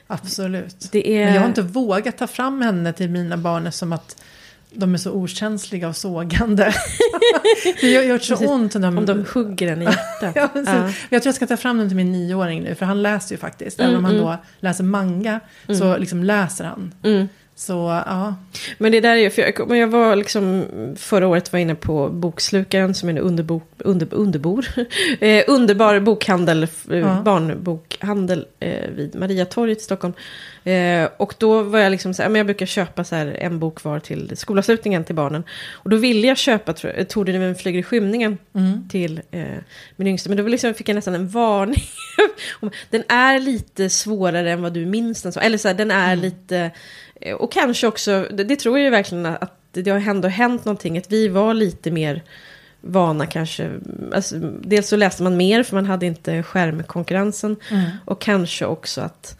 Absolut. 0.06 0.88
Det 0.92 1.16
är... 1.16 1.24
Men 1.24 1.34
jag 1.34 1.40
har 1.40 1.48
inte 1.48 1.62
vågat 1.62 2.18
ta 2.18 2.26
fram 2.26 2.62
henne 2.62 2.92
till 2.92 3.10
mina 3.10 3.36
barn 3.36 3.72
som 3.72 3.92
att 3.92 4.22
de 4.74 4.94
är 4.94 4.98
så 4.98 5.12
okänsliga 5.12 5.88
och 5.88 5.96
sågande. 5.96 6.74
det 7.80 7.90
gör, 7.90 8.02
gör 8.02 8.18
så 8.18 8.34
Precis. 8.34 8.50
ont. 8.50 8.74
När 8.74 8.88
Om 8.98 9.06
de 9.06 9.24
hugger 9.34 9.72
en 9.72 9.82
i 9.82 9.84
hjärtat. 9.84 10.32
Ja. 10.34 10.48
Ja. 10.54 10.92
Jag 11.10 11.22
tror 11.22 11.26
jag 11.28 11.34
ska 11.34 11.46
ta 11.46 11.56
fram 11.56 11.78
den 11.78 11.88
till 11.88 11.96
min 11.96 12.12
nioåring 12.12 12.62
nu, 12.62 12.74
för 12.74 12.86
han 12.86 13.02
läser 13.02 13.34
ju 13.34 13.38
faktiskt. 13.38 13.80
Mm, 13.80 13.90
Även 13.90 13.98
om 13.98 14.04
han 14.04 14.16
då 14.16 14.36
läser 14.60 14.84
manga, 14.84 15.40
så 15.78 15.96
liksom 15.96 16.24
läser 16.24 16.64
han. 16.64 16.94
Mm. 17.52 17.58
Så 17.58 18.02
ja, 18.06 18.34
Men 18.78 18.92
det 18.92 19.00
där 19.00 19.16
är 19.16 19.20
ju, 19.20 19.30
för 19.30 19.42
jag, 19.42 19.76
jag 19.76 19.88
var 19.88 20.16
liksom, 20.16 20.64
förra 20.96 21.26
året 21.26 21.52
var 21.52 21.60
inne 21.60 21.74
på 21.74 22.08
Bokslukaren 22.08 22.94
som 22.94 23.08
är 23.08 23.12
en 23.12 23.18
underbok, 23.18 23.64
under, 23.78 24.14
underbor. 24.14 24.66
eh, 25.20 25.44
underbar 25.48 26.00
bokhandel, 26.00 26.62
eh, 26.62 26.98
Ja. 26.98 27.22
barnbokhandel 27.24 28.46
eh, 28.60 28.90
vid 28.90 29.14
Mariatorget 29.14 29.78
i 29.78 29.80
Stockholm. 29.80 30.14
Eh, 30.64 31.08
och 31.16 31.34
då 31.38 31.62
var 31.62 31.78
jag 31.78 31.90
liksom 31.90 32.14
så 32.14 32.22
här, 32.22 32.30
men 32.30 32.38
jag 32.38 32.46
brukar 32.46 32.66
köpa 32.66 33.04
så 33.04 33.14
här 33.14 33.26
en 33.26 33.58
bok 33.58 33.84
var 33.84 34.00
till 34.00 34.36
skolavslutningen 34.36 35.04
till 35.04 35.14
barnen. 35.14 35.44
Och 35.72 35.90
då 35.90 35.96
ville 35.96 36.26
jag 36.26 36.38
köpa 36.38 36.72
tror 36.72 36.92
jag, 36.96 37.08
Torden 37.08 37.54
flyger 37.54 37.78
i 37.78 37.82
skymningen 37.82 38.38
mm. 38.54 38.88
till 38.88 39.20
eh, 39.30 39.44
min 39.96 40.08
yngsta. 40.08 40.28
Men 40.28 40.38
då 40.38 40.48
liksom 40.48 40.74
fick 40.74 40.88
jag 40.88 40.94
nästan 40.94 41.14
en 41.14 41.28
varning. 41.28 41.82
Den 42.90 43.02
är 43.08 43.38
lite 43.38 43.90
svårare 43.90 44.50
än 44.50 44.62
vad 44.62 44.72
du 44.72 44.86
minns 44.86 45.22
den 45.22 45.32
som. 45.32 45.42
Eller 45.42 45.58
så 45.58 45.68
här, 45.68 45.74
den 45.74 45.90
är 45.90 46.16
lite... 46.16 46.70
eh, 47.22 47.34
Och 47.34 47.52
kanske 47.52 47.86
också, 47.86 48.26
det, 48.30 48.44
det 48.44 48.56
tror 48.56 48.78
jag 48.78 48.90
verkligen 48.90 49.26
att 49.26 49.58
det 49.72 49.90
har 49.90 50.10
ändå 50.10 50.28
hänt 50.28 50.64
någonting. 50.64 50.98
Att 50.98 51.12
vi 51.12 51.28
var 51.28 51.54
lite 51.54 51.90
mer 51.90 52.22
vana 52.80 53.26
kanske. 53.26 53.70
Alltså, 54.14 54.36
dels 54.60 54.88
så 54.88 54.96
läste 54.96 55.22
man 55.22 55.36
mer 55.36 55.62
för 55.62 55.74
man 55.74 55.86
hade 55.86 56.06
inte 56.06 56.42
skärmkonkurrensen. 56.42 57.56
Mm. 57.70 57.90
Och 58.04 58.20
kanske 58.20 58.66
också 58.66 59.00
att... 59.00 59.38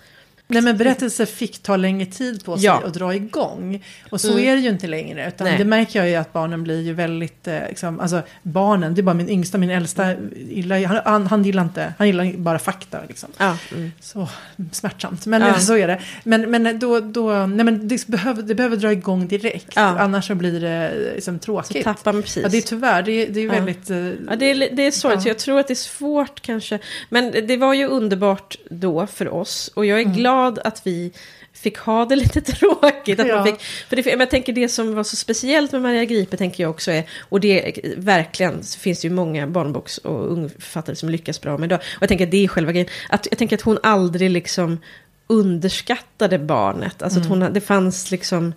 Nej 0.53 0.63
men 0.63 0.77
berättelser 0.77 1.27
fick 1.27 1.59
ta 1.63 1.77
längre 1.77 2.07
tid 2.07 2.45
på 2.45 2.57
sig 2.57 2.67
Ja. 2.67 2.83
att 2.87 2.95
dra 2.95 3.15
igång. 3.15 3.85
Och 4.11 4.21
så 4.21 4.31
Mm. 4.33 4.45
är 4.49 4.55
det 4.57 4.61
ju 4.61 4.69
inte 4.69 4.87
längre. 4.87 5.29
Utan 5.29 5.47
Nej. 5.47 5.59
det 5.59 5.65
märker 5.65 5.99
jag 5.99 6.09
ju 6.09 6.15
att 6.17 6.33
barnen 6.33 6.63
blir 6.63 6.81
ju 6.81 6.93
väldigt, 6.95 7.49
eh, 7.49 7.59
liksom, 7.69 8.01
alltså 8.01 8.23
barnen, 8.43 8.95
det 8.95 9.01
är 9.01 9.03
bara 9.03 9.15
min 9.15 9.29
yngsta, 9.29 9.59
min 9.59 9.71
äldsta, 9.71 10.15
gillar, 10.49 10.77
ju- 10.77 10.87
han, 10.87 11.01
han, 11.05 11.27
han 11.27 11.45
gillar 11.45 11.63
inte, 11.63 11.95
han 11.99 12.07
gillar 12.07 12.33
bara 12.37 12.59
fakta 12.59 12.99
liksom. 13.09 13.29
Ja, 13.39 13.57
mm. 13.73 13.93
Så 14.01 14.29
smärtsamt, 14.73 15.27
men 15.27 15.43
Ja. 15.43 15.59
så 15.59 15.77
är 15.77 15.87
det. 15.89 16.01
Men, 16.25 16.51
men 16.51 16.79
då, 16.79 17.01
då 17.01 17.33
nej 17.47 17.65
men 17.65 17.89
det 17.89 18.07
behöver, 18.07 18.43
det 18.43 18.55
behöver 18.55 18.77
dra 18.77 18.93
igång 18.93 19.29
direkt. 19.29 19.77
Annars 19.77 20.27
så 20.27 20.35
blir 20.35 20.61
det 20.61 20.93
liksom 21.15 21.39
Så 21.39 21.45
tråkigt. 21.45 21.85
tappar 21.85 22.13
man 22.13 22.23
precis. 22.23 22.43
Ja, 22.43 22.49
det 22.49 22.57
är 22.59 22.63
tyvärr, 22.63 23.03
det 23.03 23.13
är, 23.13 23.27
det 23.31 23.41
är 23.41 23.49
väldigt... 23.49 23.91
eh, 23.91 23.97
Ja, 23.97 24.37
det 24.39 24.51
är, 24.51 24.69
det 24.77 24.83
är 24.87 24.91
sorgligt. 24.91 25.19
Ja. 25.19 25.23
så 25.23 25.29
Jag 25.29 25.39
tror 25.39 25.61
att 25.61 25.67
det 25.69 25.73
är 25.73 25.75
svårt 25.75 26.41
kanske. 26.43 26.79
Men 27.11 27.31
det 27.47 27.57
var 27.57 27.75
ju 27.75 27.87
underbart 27.87 28.57
då 28.71 29.07
för 29.07 29.29
oss. 29.35 29.71
Och 29.75 29.87
jag 29.87 30.01
är 30.01 30.05
glad 30.05 30.42
att 30.47 30.87
vi 30.87 31.13
fick 31.53 31.79
ha 31.79 32.05
det 32.05 32.17
lite 32.25 32.41
tråkigt. 32.41 33.21
Att 33.21 33.27
Ja. 33.29 33.35
man 33.37 33.47
fick, 33.47 33.61
för 33.61 33.97
det, 33.97 34.07
jag 34.07 34.31
tänker 34.31 34.53
det 34.53 34.69
som 34.69 34.95
var 34.95 35.05
så 35.05 35.17
speciellt 35.17 35.73
med 35.73 35.83
Maria 35.83 36.05
Gripe 36.05 36.37
tänker 36.37 36.63
jag 36.65 36.71
också 36.71 36.91
är, 36.91 37.05
och 37.29 37.41
det 37.41 37.79
verkligen, 37.97 38.63
så 38.63 38.79
finns 38.79 39.01
det 39.01 39.09
ju 39.09 39.15
många 39.15 39.47
barnboks 39.47 39.99
och 39.99 40.33
ungförfattare 40.33 40.97
som 40.97 41.09
lyckas 41.09 41.41
bra 41.41 41.59
med 41.59 41.67
idag. 41.67 41.79
Och 41.97 42.03
jag 42.03 42.09
tänker 42.09 42.25
att 42.25 42.31
det 42.31 42.45
är 42.45 42.49
själva 42.49 42.73
grejen. 42.73 42.89
Att, 43.09 43.27
jag 43.31 43.39
tänker 43.39 43.57
att 43.57 43.63
hon 43.63 43.79
aldrig 43.83 44.31
liksom 44.31 44.79
underskattade 45.27 46.39
barnet. 46.39 47.03
Alltså 47.03 47.21
att 47.21 47.27
hon, 47.27 47.53
det 47.53 47.61
fanns 47.61 48.11
liksom, 48.11 48.53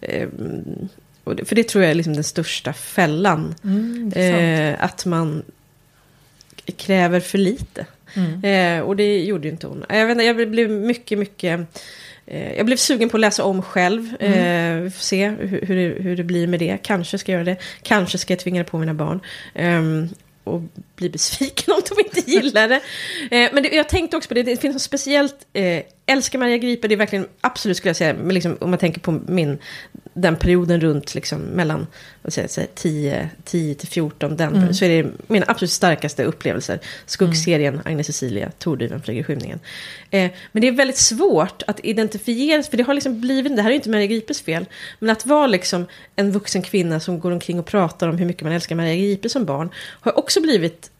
eh, 0.00 0.28
det, 1.36 1.44
för 1.44 1.54
det 1.56 1.68
tror 1.68 1.84
jag 1.84 1.90
är 1.90 1.94
liksom 1.94 2.14
den 2.14 2.24
största 2.24 2.72
fällan. 2.72 3.54
Mm. 3.64 4.12
Eh, 4.12 4.84
att 4.84 5.06
man 5.06 5.42
kräver 6.76 7.20
för 7.20 7.38
lite. 7.38 7.86
Mm. 8.14 8.44
Eh, 8.44 8.84
och 8.84 8.96
det 8.96 9.20
gjorde 9.20 9.48
ju 9.48 9.52
inte 9.52 9.66
hon. 9.66 9.84
Jag, 9.88 10.06
vet 10.06 10.12
inte, 10.12 10.24
jag 10.24 10.50
blev 10.50 10.70
mycket, 10.70 11.18
mycket... 11.18 11.60
Eh, 12.26 12.52
jag 12.56 12.66
blev 12.66 12.76
sugen 12.76 13.08
på 13.08 13.16
att 13.16 13.20
läsa 13.20 13.44
om 13.44 13.62
själv. 13.62 14.22
Eh, 14.22 14.76
vi 14.76 14.90
får 14.90 15.02
se 15.02 15.28
hur, 15.28 15.66
hur, 15.66 15.76
det, 15.76 16.02
hur 16.02 16.16
det 16.16 16.24
blir 16.24 16.46
med 16.46 16.60
det. 16.60 16.78
Kanske 16.82 17.18
ska 17.18 17.32
jag 17.32 17.36
göra 17.36 17.54
det. 17.54 17.56
Kanske 17.82 18.18
ska 18.18 18.32
jag 18.32 18.40
tvinga 18.40 18.62
det 18.62 18.70
på 18.70 18.78
mina 18.78 18.94
barn. 18.94 19.20
Ehm, 19.54 20.08
och 20.44 20.62
bli 20.96 21.10
besviken 21.10 21.74
om 21.74 21.82
de 21.88 22.04
inte 22.04 22.30
gillar 22.30 22.68
det. 22.68 22.80
Eh, 23.30 23.50
men 23.52 23.62
det, 23.62 23.68
jag 23.68 23.88
tänkte 23.88 24.16
också 24.16 24.28
på 24.28 24.34
det, 24.34 24.42
det 24.42 24.60
finns 24.60 24.72
något 24.72 24.82
speciellt, 24.82 25.46
eh, 25.52 25.82
älskar 26.10 26.38
Maria 26.38 26.56
Gripe, 26.58 26.88
det 26.88 26.94
är 26.94 26.96
verkligen, 26.96 27.26
absolut 27.40 27.76
skulle 27.76 27.88
jag 27.88 27.96
säga, 27.96 28.14
men 28.14 28.34
liksom, 28.34 28.56
om 28.60 28.70
man 28.70 28.78
tänker 28.78 29.00
på 29.00 29.20
min, 29.26 29.58
den 30.14 30.36
perioden 30.36 30.80
runt 30.80 31.14
liksom 31.14 31.40
mellan, 31.40 31.86
vad 32.22 32.32
säger 32.32 32.44
jag, 32.44 32.50
säga, 32.50 32.66
10, 32.74 33.30
10 33.44 33.74
till 33.74 33.88
14, 33.88 34.36
den, 34.36 34.56
Mm. 34.56 34.74
så 34.74 34.84
är 34.84 35.02
det 35.02 35.10
mina 35.26 35.46
absolut 35.48 35.70
starkaste 35.70 36.24
upplevelser. 36.24 36.78
Skuggserien, 37.06 37.80
Agnes 37.84 38.06
Cecilia, 38.06 38.50
Tordyven 38.58 39.02
flyger 39.02 39.22
skymningen. 39.22 39.60
Eh, 40.10 40.30
men 40.52 40.60
det 40.60 40.68
är 40.68 40.72
väldigt 40.72 40.96
svårt 40.96 41.62
att 41.66 41.80
identifiera, 41.84 42.62
för 42.62 42.76
det 42.76 42.82
har 42.82 42.94
liksom 42.94 43.20
blivit, 43.20 43.56
det 43.56 43.62
här 43.62 43.68
är 43.68 43.72
ju 43.72 43.76
inte 43.76 43.90
Maria 43.90 44.06
Gripes 44.06 44.42
fel, 44.42 44.64
men 44.98 45.10
att 45.10 45.26
vara 45.26 45.46
liksom 45.46 45.86
en 46.16 46.32
vuxen 46.32 46.62
kvinna 46.62 47.00
som 47.00 47.20
går 47.20 47.30
omkring 47.30 47.58
och 47.58 47.66
pratar 47.66 48.08
om 48.08 48.18
hur 48.18 48.26
mycket 48.26 48.42
man 48.42 48.52
älskar 48.52 48.76
Maria 48.76 48.96
Gripe 48.96 49.28
som 49.28 49.44
barn, 49.44 49.70
har 50.00 50.18
också 50.18 50.40
blivit 50.40 50.90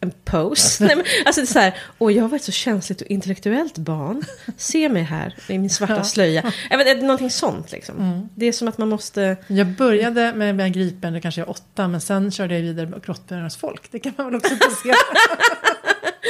en 0.00 0.12
pose. 0.24 0.84
Nej, 0.86 0.96
men, 0.96 1.04
alltså 1.26 1.40
det 1.40 1.44
är 1.44 1.52
så 1.52 1.58
här, 1.58 1.74
åh 1.98 2.12
jag 2.12 2.28
var 2.28 2.36
ett 2.36 2.44
så 2.44 2.52
känsligt 2.52 3.00
och 3.00 3.06
intellektuellt 3.06 3.78
barn. 3.78 4.22
Se 4.56 4.88
mig 4.88 5.02
här 5.02 5.34
i 5.48 5.58
min 5.58 5.70
svarta 5.70 5.96
Ja. 5.96 6.04
slöja. 6.04 6.52
Vet, 6.70 7.02
någonting 7.02 7.30
sånt 7.30 7.72
liksom. 7.72 7.96
Mm. 7.98 8.28
Det 8.34 8.46
är 8.46 8.52
som 8.52 8.68
att 8.68 8.78
man 8.78 8.88
måste... 8.88 9.36
Jag 9.46 9.66
började 9.66 10.32
med, 10.34 10.54
med 10.54 10.72
Gripen, 10.74 11.12
det 11.12 11.20
kanske 11.20 11.40
är 11.40 11.50
åtta, 11.50 11.88
men 11.88 12.00
sen 12.00 12.30
körde 12.30 12.54
jag 12.54 12.62
vidare 12.62 12.86
med 12.86 13.04
Grottbjörnens 13.04 13.56
folk. 13.56 13.88
Det 13.90 13.98
kan 13.98 14.12
man 14.16 14.26
väl 14.26 14.34
också 14.34 14.54
se. 14.82 14.92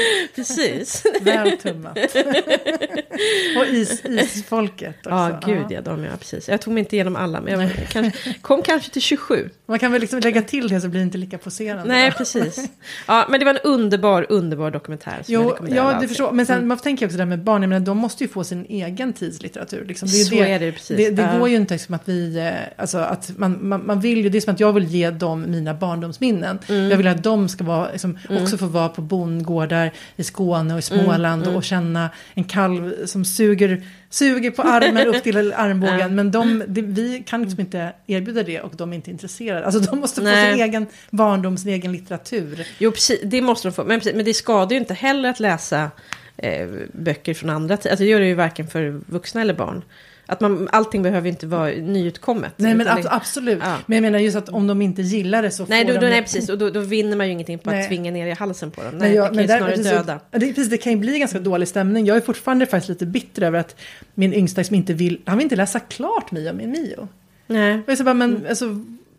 Precis. 0.34 1.03
Väl 1.20 1.59
tummat. 1.59 1.99
och 3.59 3.66
is, 3.66 4.05
isfolket 4.05 4.97
också. 4.99 5.11
Ja, 5.11 5.40
gud 5.47 5.64
ja, 5.70 5.80
de 5.80 6.05
ja, 6.05 6.11
precis. 6.18 6.49
Jag 6.49 6.61
tog 6.61 6.74
mig 6.74 6.80
inte 6.80 6.97
igenom 6.97 7.16
alla, 7.16 7.40
men 7.40 7.61
jag 7.61 7.70
kanske, 7.88 8.34
kom 8.42 8.62
kanske 8.62 8.90
till 8.90 9.03
27. 9.03 9.51
Man 9.66 9.78
kan 9.78 9.92
väl 9.92 10.01
liksom 10.01 10.20
lägga 10.20 10.42
till 10.42 10.68
det 10.68 10.80
så 10.80 10.88
blir 10.88 11.01
det 11.01 11.05
inte 11.05 11.18
lika 11.18 11.38
poserande. 11.38 11.84
Nej, 11.94 12.11
precis. 12.12 12.68
Ja, 13.07 13.26
men 13.30 13.40
det 13.40 13.44
var 13.47 13.55
en 13.55 13.61
underbar, 13.64 14.26
underbar 14.28 14.70
dokumentär. 14.70 15.22
Som 15.24 15.34
jag 15.34 15.42
Jo, 15.44 15.51
rekommenderar 15.51 15.92
ja, 15.92 16.01
det 16.01 16.09
förstår 16.09 16.32
Men 16.32 16.47
sen, 16.47 16.57
Mm. 16.57 16.68
man 16.68 16.78
tänker 16.78 17.07
också 17.07 17.16
det 17.16 17.22
här 17.22 17.28
med 17.28 17.42
barn, 17.42 17.62
jag 17.62 17.68
menar, 17.68 17.86
de 17.86 17.99
måste 17.99 18.24
ju 18.24 18.28
få 18.28 18.44
sin 18.44 18.66
egen 18.68 19.12
tidslitteratur. 19.12 19.84
Liksom. 19.84 20.09
Det 20.09 20.20
är 20.20 20.24
Så 20.24 20.34
det, 20.34 20.51
är 20.53 20.59
det 20.61 20.72
precis. 20.72 20.97
Det, 20.97 21.11
det 21.11 21.36
går 21.38 21.49
ju 21.49 21.57
inte 21.57 21.78
som 21.78 21.94
att 21.94 22.03
vi, 22.09 22.38
eh, 22.38 22.53
alltså 22.76 22.99
att 22.99 23.38
man, 23.38 23.68
man, 23.68 23.86
man 23.86 24.01
vill 24.01 24.22
ju, 24.22 24.28
det 24.28 24.38
är 24.38 24.40
som 24.40 24.55
att 24.55 24.61
jag 24.61 24.72
vill 24.72 24.84
ge 24.84 25.11
dem 25.11 25.44
mina 25.51 25.74
barndomsminnen. 25.74 26.59
Mm. 26.68 26.90
Jag 26.90 26.97
vill 26.97 27.07
att 27.07 27.22
de 27.22 27.49
ska 27.49 27.64
vara, 27.64 27.92
liksom, 27.92 28.18
också 28.30 28.59
få 28.59 28.66
vara 28.66 28.88
på 28.88 29.03
bondgårdar 29.03 29.86
i 30.16 30.24
Skåne 30.24 30.74
och 30.74 30.80
i 30.80 30.82
Mm. 30.91 31.05
Småland 31.05 31.47
och 31.47 31.64
känna 31.64 32.11
en 32.34 32.45
kalv 32.45 33.07
som 33.07 33.24
suger, 33.24 33.82
suger 34.11 34.51
på 34.51 34.62
armen 34.62 35.07
upp 35.07 35.22
till 35.22 35.53
armbågen. 35.53 36.14
Men 36.14 36.30
de, 36.30 36.64
det, 36.66 36.82
vi 36.82 37.22
kan 37.26 37.43
liksom 37.43 37.61
inte 37.61 37.93
erbjuda 38.07 38.43
det 38.43 38.61
och 38.61 38.72
de 38.76 38.93
är 38.93 38.97
inte 38.97 39.11
intresserade. 39.11 39.66
Alltså 39.66 39.80
de 39.80 40.01
måste 40.01 40.20
få 40.20 40.26
Nej. 40.26 40.53
sin 40.53 40.62
egen 40.62 40.87
barndom, 41.11 41.59
sin 41.59 41.72
egen 41.72 41.93
litteratur. 41.93 42.66
Jo, 42.78 42.91
precis, 42.91 43.20
det 43.24 43.43
måste 43.43 43.68
de 43.68 43.72
få. 43.72 43.84
Men, 43.84 44.01
precis, 44.01 44.14
men 44.14 44.24
det 44.24 44.34
skadar 44.34 44.70
ju 44.70 44.76
inte 44.76 44.95
heller 44.95 45.28
att 45.28 45.41
läsa 45.41 45.91
eh, 46.37 46.68
böcker 46.93 47.34
från 47.34 47.51
andra. 47.51 47.74
Alltså, 47.74 47.97
det 47.97 48.05
gör 48.05 48.20
det 48.20 48.26
ju 48.26 48.34
varken 48.34 48.66
för 48.66 49.01
vuxna 49.07 49.41
eller 49.41 49.55
barn. 49.55 49.82
Att 50.29 50.41
man, 50.41 50.68
allting 50.72 51.03
behöver 51.03 51.29
inte 51.29 51.47
vara 51.47 51.66
nyutkommet. 51.70 52.53
Nej 52.57 52.74
men 52.74 52.89
ab- 52.89 53.07
absolut. 53.11 53.59
Ja. 53.62 53.77
Men 53.87 53.97
jag 53.97 54.03
menar 54.03 54.18
just 54.18 54.37
att 54.37 54.49
om 54.49 54.66
de 54.66 54.83
inte 54.83 55.03
gillar 55.03 55.43
det 55.43 55.51
så 55.51 55.66
Nej, 55.68 55.87
får 55.87 55.95
då, 55.95 56.01
de 56.01 56.07
nej, 56.11 56.22
precis. 56.22 56.49
Och 56.49 56.59
då, 56.59 56.70
då 56.70 56.81
vinner 56.81 57.16
man 57.16 57.27
ju 57.27 57.33
ingenting 57.33 57.59
på 57.59 57.70
Nej. 57.70 57.83
att 57.83 57.89
tvinga 57.89 58.11
ner 58.11 58.27
i 58.27 58.31
halsen 58.33 58.70
på 58.70 58.83
dem. 58.83 58.91
Nej, 58.95 59.01
Nej, 59.09 59.16
jag- 59.16 59.24
det 59.24 59.35
kan 59.35 59.43
ju 59.43 59.47
där- 59.47 59.83
snarare 59.83 59.97
döda. 59.99 60.20
Det, 60.31 60.39
precis, 60.41 60.68
det 60.70 60.79
kan 60.79 60.93
ju 60.93 60.99
bli 60.99 61.18
ganska 61.18 61.39
dålig 61.39 61.68
stämning. 61.68 62.07
Jag 62.07 62.16
är 62.16 62.20
fortfarande 62.20 62.66
faktiskt 62.66 62.89
lite 62.89 63.07
bitter 63.07 63.43
över 63.43 63.59
att 63.59 63.77
min 64.14 64.35
yngsta 64.35 64.64
som 64.64 64.77
inte 64.77 64.93
vill, 64.95 65.20
han 65.24 65.39
vill 65.39 65.45
inte 65.45 65.57
läsa 65.57 65.81
klart 65.81 66.31
Mio 66.33 66.53
med 66.53 66.68
Mio. 66.68 67.09
Nej. 67.47 67.70
Jag 67.87 67.93
är 67.93 67.97
så 67.97 68.05
bara, 68.05 68.14
men 68.14 68.47
alltså, 68.49 68.64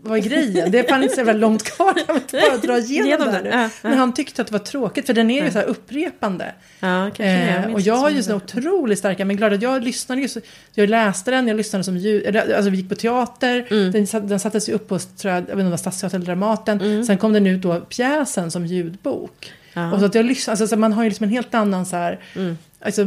vad 0.01 0.17
är 0.17 0.21
grejen? 0.23 0.71
Det 0.71 0.79
är 0.79 0.83
fan 0.83 1.03
inte 1.03 1.15
så 1.15 1.19
jävla 1.19 1.33
långt 1.33 1.63
kvar, 1.63 1.93
jag 2.07 2.13
vill 2.13 2.23
bara 2.49 2.57
dra 2.57 2.77
igenom 2.77 3.09
Genom 3.09 3.27
det 3.27 3.49
ja, 3.49 3.61
ja. 3.63 3.69
Men 3.81 3.97
han 3.97 4.13
tyckte 4.13 4.41
att 4.41 4.47
det 4.47 4.51
var 4.53 4.59
tråkigt, 4.59 5.05
för 5.05 5.13
den 5.13 5.31
är 5.31 5.39
ju 5.39 5.45
Ja. 5.45 5.51
så 5.51 5.57
här 5.59 5.65
upprepande. 5.65 6.53
Eh, 6.81 7.73
och 7.73 7.81
jag 7.81 7.95
har 7.95 8.09
så 8.09 8.09
ju 8.09 8.35
mycket. 8.35 8.57
otroligt 8.57 8.99
starka, 8.99 9.25
men 9.25 9.37
glad 9.37 9.53
att 9.53 9.61
jag 9.61 9.83
lyssnade 9.83 10.21
ju, 10.21 10.27
så- 10.27 10.39
jag 10.73 10.89
läste 10.89 11.31
den, 11.31 11.47
jag 11.47 11.57
lyssnade 11.57 11.83
som 11.83 11.97
ljud, 11.97 12.35
alltså 12.37 12.69
vi 12.69 12.77
gick 12.77 12.89
på 12.89 12.95
teater, 12.95 13.67
Mm. 13.71 13.91
den, 13.91 14.27
den 14.27 14.39
sattes 14.39 14.69
ju 14.69 14.73
upp 14.73 14.87
på, 14.87 14.99
tror 14.99 15.33
jag, 15.33 15.41
jag 15.41 15.41
vet 15.41 15.49
inte 15.51 15.59
om 15.61 15.65
det 15.65 15.69
var 15.69 15.77
Stadsteatern 15.77 16.21
eller 16.21 16.25
Dramaten, 16.35 17.05
sen 17.05 17.17
kom 17.17 17.33
den 17.33 17.47
ut 17.47 17.61
då, 17.61 17.79
pjäsen 17.79 18.51
som 18.51 18.65
ljudbok. 18.65 19.53
Mm. 19.77 19.89
Ja. 19.89 19.93
Och 19.95 19.99
så 19.99 20.05
att 20.05 20.15
jag 20.15 20.25
lyssnar, 20.25 20.51
alltså, 20.51 20.67
så 20.67 20.77
man 20.77 20.93
har 20.93 21.03
ju 21.03 21.09
liksom 21.09 21.23
en 21.23 21.29
helt 21.29 21.53
annan 21.55 21.85
så 21.85 21.95
här, 21.95 22.19
Mm. 22.35 22.57
alltså 22.81 23.05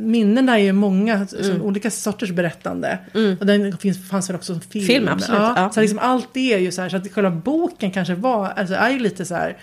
minnena 0.00 0.58
är 0.58 0.62
ju 0.62 0.72
många, 0.72 1.26
som 1.26 1.62
olika 1.62 1.90
sorters 1.90 2.30
berättande. 2.30 2.98
Och 3.40 3.46
den 3.46 3.76
finns, 3.78 4.08
fanns 4.10 4.28
väl 4.30 4.36
också 4.36 4.52
som 4.52 4.60
film. 4.60 4.86
Film, 4.86 5.08
absolut, 5.08 5.40
ja. 5.40 5.70
Så 5.74 5.80
liksom 5.80 5.98
allt 5.98 6.28
det 6.32 6.54
är 6.54 6.58
ju 6.58 6.72
så 6.72 6.82
här, 6.82 6.88
så 6.88 6.96
att 6.96 7.12
själva 7.12 7.30
boken 7.30 7.90
kanske 7.90 8.14
var, 8.14 8.46
alltså 8.48 8.74
är 8.74 8.90
ju 8.90 8.98
lite 8.98 9.24
så 9.24 9.34
här, 9.34 9.56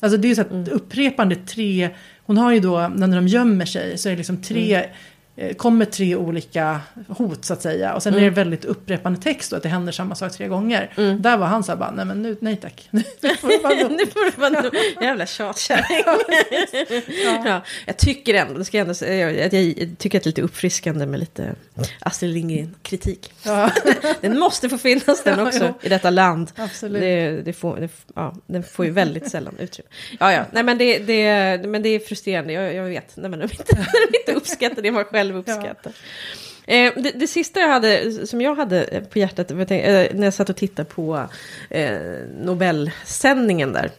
alltså 0.00 0.16
det 0.18 0.26
är 0.26 0.28
ju 0.28 0.34
så 0.34 0.42
Mm. 0.42 0.62
att 0.62 0.68
upprepande 0.68 1.36
tre, 1.36 1.90
hon 2.26 2.38
har 2.38 2.52
ju 2.52 2.60
då, 2.60 2.88
när 2.96 3.16
de 3.16 3.28
gömmer 3.28 3.64
sig, 3.64 3.98
så 3.98 4.08
är 4.08 4.10
det 4.12 4.16
liksom 4.16 4.42
tre 4.42 4.74
eh, 4.74 4.82
kommer 5.56 5.84
tre 5.84 6.16
olika 6.16 6.80
hot 7.08 7.44
så 7.44 7.52
att 7.52 7.62
säga. 7.62 7.94
Och 7.94 8.02
sen 8.02 8.12
Mm. 8.12 8.24
är 8.24 8.30
det 8.30 8.36
väldigt 8.36 8.64
upprepande 8.64 9.20
text 9.20 9.52
och 9.52 9.56
att 9.56 9.62
det 9.62 9.68
händer 9.68 9.92
samma 9.92 10.14
sak 10.14 10.32
tre 10.32 10.48
gånger. 10.48 10.92
Där 11.20 11.36
var 11.36 11.46
han 11.46 11.64
så 11.64 11.72
här 11.72 11.76
bara, 11.76 11.90
nej 11.90 12.04
men 12.04 12.22
nu, 12.22 12.36
nej 12.40 12.56
tack. 12.56 12.88
Nu 12.90 13.02
får 13.36 13.48
det 14.30 14.38
vara 14.38 14.62
nog. 14.62 14.74
Jävla 15.00 15.26
tjatkärring. 15.26 16.04
ja. 17.44 17.60
Jag 17.86 17.96
tycker 17.96 18.34
ändå, 18.34 18.54
det 18.58 18.64
ska 18.64 18.76
jag 18.76 18.82
ändå 18.82 18.94
säga, 18.94 19.46
att 19.46 19.52
jag 19.52 19.98
tycker 19.98 20.18
att 20.18 20.24
det 20.24 20.28
är 20.28 20.28
lite 20.28 20.42
uppfriskande 20.42 21.06
med 21.06 21.20
lite 21.20 21.54
Astrid 22.00 22.34
Lindgren-kritik. 22.34 23.32
ja, 23.42 23.70
Den 24.20 24.38
måste 24.38 24.68
få 24.68 24.78
finnas 24.78 25.22
den 25.24 25.38
Ja, 25.38 25.46
också 25.46 25.64
jo. 25.64 25.74
i 25.82 25.88
detta 25.88 26.10
land. 26.10 26.50
absolut. 26.56 27.00
Det, 27.02 27.42
det 27.44 27.52
får, 27.52 27.76
det, 27.76 27.88
ja, 28.14 28.34
den 28.46 28.62
får 28.62 28.84
ju 28.84 28.90
väldigt 28.90 29.30
sällan 29.30 29.54
utrymme. 29.58 29.88
Ja, 30.20 30.32
ja, 30.32 30.44
nej 30.52 30.62
men 30.62 30.78
det, 30.78 30.98
det, 30.98 31.66
men 31.68 31.82
det 31.82 31.88
är 31.88 31.98
frustrerande, 31.98 32.52
jag, 32.52 32.74
jag 32.74 32.84
vet. 32.84 33.16
Nej, 33.16 33.30
men 33.30 33.38
de, 33.38 33.44
inte, 33.44 33.76
när 33.76 34.10
de 34.12 34.18
inte 34.18 34.32
uppskattar 34.32 34.82
det 34.82 34.92
man 34.92 35.04
själv 35.04 35.31
uppskattar. 35.36 35.92
Eh, 36.66 36.92
det, 36.96 37.12
det 37.14 37.26
sista 37.26 37.60
jag 37.60 37.68
hade, 37.68 38.26
som 38.26 38.40
jag 38.40 38.54
hade 38.54 39.04
på 39.12 39.18
hjärtat, 39.18 39.50
jag 39.50 39.68
tänk- 39.68 39.84
eh, 39.84 40.06
när 40.14 40.24
jag 40.24 40.34
satt 40.34 40.50
och 40.50 40.56
tittade 40.56 40.88
på 40.88 41.28
eh, 41.70 41.98
Nobelsändningen 42.40 43.72
där. 43.72 43.90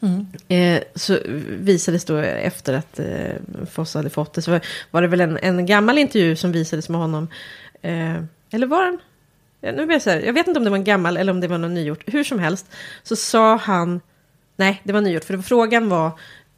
Mm. 0.00 0.26
Eh, 0.48 0.82
så 0.94 1.18
visades 1.48 2.04
då 2.04 2.16
efter 2.16 2.72
att 2.74 2.98
eh, 2.98 3.66
Foss 3.70 3.94
hade 3.94 4.10
fått 4.10 4.34
det, 4.34 4.42
så 4.42 4.50
var, 4.50 4.60
var 4.90 5.02
det 5.02 5.08
väl 5.08 5.20
en, 5.20 5.38
en 5.42 5.66
gammal 5.66 5.98
intervju 5.98 6.36
som 6.36 6.52
visades 6.52 6.88
med 6.88 7.00
honom. 7.00 7.28
Eh, 7.82 8.16
eller 8.50 8.66
var 8.66 8.84
den? 8.84 8.98
Ja, 9.60 9.72
nu 9.72 9.86
blir 9.86 10.00
jag, 10.06 10.12
här, 10.12 10.20
jag 10.20 10.32
vet 10.32 10.46
inte 10.46 10.58
om 10.58 10.64
det 10.64 10.70
var 10.70 10.76
en 10.76 10.84
gammal 10.84 11.16
eller 11.16 11.32
om 11.32 11.40
det 11.40 11.48
var 11.48 11.58
någon 11.58 11.74
nygjort. 11.74 12.02
Hur 12.06 12.24
som 12.24 12.38
helst 12.38 12.66
så 13.02 13.16
sa 13.16 13.56
han, 13.56 14.00
nej 14.56 14.80
det 14.84 14.92
var 14.92 15.00
nygjort, 15.00 15.24
för 15.24 15.38
frågan 15.38 15.88
var 15.88 16.10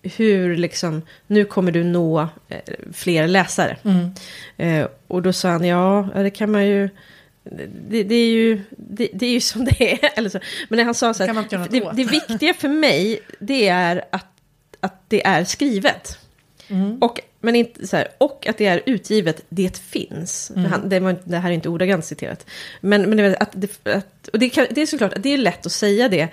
hur 0.02 0.56
liksom, 0.56 1.02
nu 1.26 1.44
kommer 1.44 1.72
du 1.72 1.84
nå 1.84 2.20
eh, 2.48 2.58
fler 2.92 3.28
läsare. 3.28 3.76
Mm. 3.82 4.10
Eh, 4.56 4.88
och 5.06 5.22
då 5.22 5.32
sa 5.32 5.48
han, 5.48 5.64
ja, 5.64 6.08
det 6.14 6.30
kan 6.30 6.50
man 6.50 6.66
ju... 6.66 6.88
Det, 7.88 8.02
det, 8.02 8.14
är 8.14 8.30
ju 8.30 8.60
det, 8.70 9.08
det 9.12 9.26
är 9.26 9.30
ju 9.30 9.40
som 9.40 9.64
det 9.64 9.92
är. 9.92 10.10
Eller 10.18 10.30
så. 10.30 10.40
Men 10.68 10.76
när 10.76 10.84
han 10.84 10.94
sa 10.94 11.14
så 11.14 11.24
här, 11.24 11.68
det, 11.70 11.90
det 11.92 12.04
viktiga 12.04 12.54
för 12.54 12.68
mig, 12.68 13.20
det 13.38 13.68
är 13.68 14.04
att, 14.10 14.26
att 14.80 15.02
det 15.08 15.26
är 15.26 15.44
skrivet. 15.44 16.18
Mm. 16.68 16.98
Och, 16.98 17.20
men 17.40 17.56
inte, 17.56 17.86
så 17.86 17.96
här, 17.96 18.08
och 18.18 18.46
att 18.46 18.58
det 18.58 18.66
är 18.66 18.82
utgivet, 18.86 19.44
det 19.48 19.78
finns. 19.78 20.52
Mm. 20.56 20.70
Han, 20.70 20.88
det, 20.88 21.00
var, 21.00 21.16
det 21.24 21.38
här 21.38 21.50
är 21.50 21.54
inte 21.54 21.68
ordagrant 21.68 22.04
citerat. 22.04 22.46
Men, 22.80 23.02
men 23.02 23.16
det, 23.16 23.36
att 23.36 23.52
det, 23.52 23.86
att, 23.86 24.28
och 24.32 24.38
det, 24.38 24.48
kan, 24.48 24.66
det 24.70 24.82
är 24.82 24.86
såklart 24.86 25.12
att 25.12 25.22
det 25.22 25.34
är 25.34 25.38
lätt 25.38 25.66
att 25.66 25.72
säga 25.72 26.08
det 26.08 26.28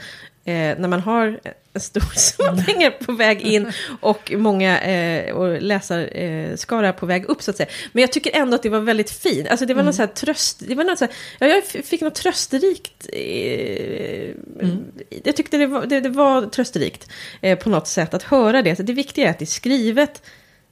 eh, 0.46 0.54
när 0.80 0.88
man 0.88 1.00
har 1.00 1.40
en 1.74 1.82
stor 1.82 2.02
summa 2.16 2.64
pengar 2.64 2.90
på 2.90 3.12
väg 3.12 3.42
in 3.42 3.72
och 4.02 4.32
många 4.36 4.82
eh, 4.82 5.36
och 5.36 5.62
läsarskara 5.62 6.88
eh, 6.90 6.96
på 6.96 7.06
väg 7.06 7.26
upp 7.26 7.42
så 7.42 7.52
att 7.52 7.58
säga. 7.58 7.70
Men 7.94 8.02
jag 8.02 8.12
tycker 8.12 8.36
ändå 8.36 8.56
att 8.56 8.64
det 8.64 8.70
var 8.70 8.80
väldigt 8.80 9.12
fint. 9.12 9.48
Alltså 9.48 9.66
det 9.66 9.74
var 9.74 9.84
något 9.84 9.96
så 9.96 10.02
här 10.02 10.08
tröst, 10.08 10.64
det 10.68 10.76
var 10.76 10.84
något 10.84 11.00
så 11.00 11.06
här, 11.06 11.14
ja, 11.40 11.48
jag 11.48 11.86
fick 11.86 12.02
något 12.02 12.16
trösterikt. 12.16 13.08
Eh, 13.14 14.30
Jag 15.24 15.36
tyckte 15.36 15.58
det 15.58 15.68
var, 15.68 15.86
det, 15.86 16.00
det 16.02 16.10
var 16.10 16.42
trösterikt 16.46 17.10
eh, 17.42 17.58
på 17.60 17.70
något 17.70 17.88
sätt 17.88 18.14
att 18.14 18.24
höra 18.24 18.62
det. 18.62 18.76
Så 18.76 18.84
det 18.84 18.94
viktiga 18.94 19.26
är 19.26 19.30
att 19.30 19.40
det 19.40 19.44
är 19.46 19.48
skrivet, 19.48 20.22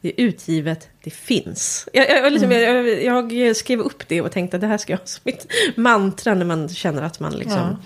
det 0.02 0.08
är 0.08 0.26
utgivet, 0.26 0.90
det 1.04 1.10
finns. 1.10 1.88
Jag, 1.94 2.10
jag, 2.10 2.32
liksom, 2.34 2.52
jag, 2.52 3.34
jag 3.34 3.56
skrev 3.56 3.80
upp 3.80 4.08
det 4.08 4.22
och 4.22 4.32
tänkte 4.32 4.58
att 4.58 4.62
det 4.62 4.68
här 4.68 4.78
ska 4.78 4.94
jag 4.94 4.98
ha 5.00 5.06
som 5.06 5.22
mitt 5.24 5.48
mantra 5.76 6.34
när 6.34 6.46
man 6.46 6.70
känner 6.70 7.02
att 7.02 7.20
man 7.20 7.34
liksom, 7.34 7.78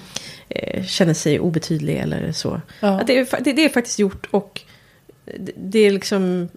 eh, 0.50 0.84
känner 0.86 1.14
sig 1.14 1.39
obetydlig 1.39 1.98
eller 1.98 2.32
så. 2.32 2.62
Ja. 2.80 3.02
Att 3.02 3.08
det, 3.08 3.18
är, 3.20 3.43
det, 3.43 3.54
det 3.54 3.66
är 3.66 3.70
faktiskt 3.70 4.00
gjort 4.00 4.28
och 4.32 4.62
det, 5.39 5.52
det 5.56 5.80
är 5.80 5.91
liksom... 5.91 6.50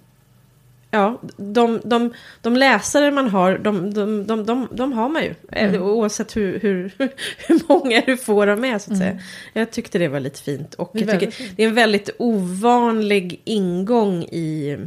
Ja, 0.92 1.20
de, 1.36 1.80
de, 1.84 2.12
de 2.42 2.56
läsare 2.56 3.10
man 3.10 3.28
har, 3.28 3.58
de, 3.58 3.94
de, 3.94 4.26
de, 4.26 4.46
de, 4.46 4.68
de 4.72 4.92
har 4.92 5.08
man 5.08 5.22
ju. 5.22 5.34
Mm. 5.52 5.74
Eh, 5.74 5.82
Oavsett 5.82 6.36
hur, 6.36 6.60
hur, 6.60 6.92
hur 7.48 7.60
många 7.68 8.02
du 8.06 8.16
får 8.16 8.46
av 8.46 8.58
med, 8.58 8.82
så 8.82 8.92
att 8.92 8.98
Mm. 9.00 9.08
säga. 9.10 9.22
Jag 9.52 9.70
tyckte 9.70 9.98
det 9.98 10.08
var 10.08 10.20
lite 10.20 10.40
fint. 10.42 10.74
Och 10.74 10.90
Det 10.92 11.00
är 11.02 11.06
jag 11.08 11.20
tycker 11.20 11.44
det 11.56 11.62
är 11.64 11.68
en 11.68 11.74
väldigt 11.74 12.10
ovanlig 12.18 13.40
ingång 13.44 14.22
i, 14.22 14.78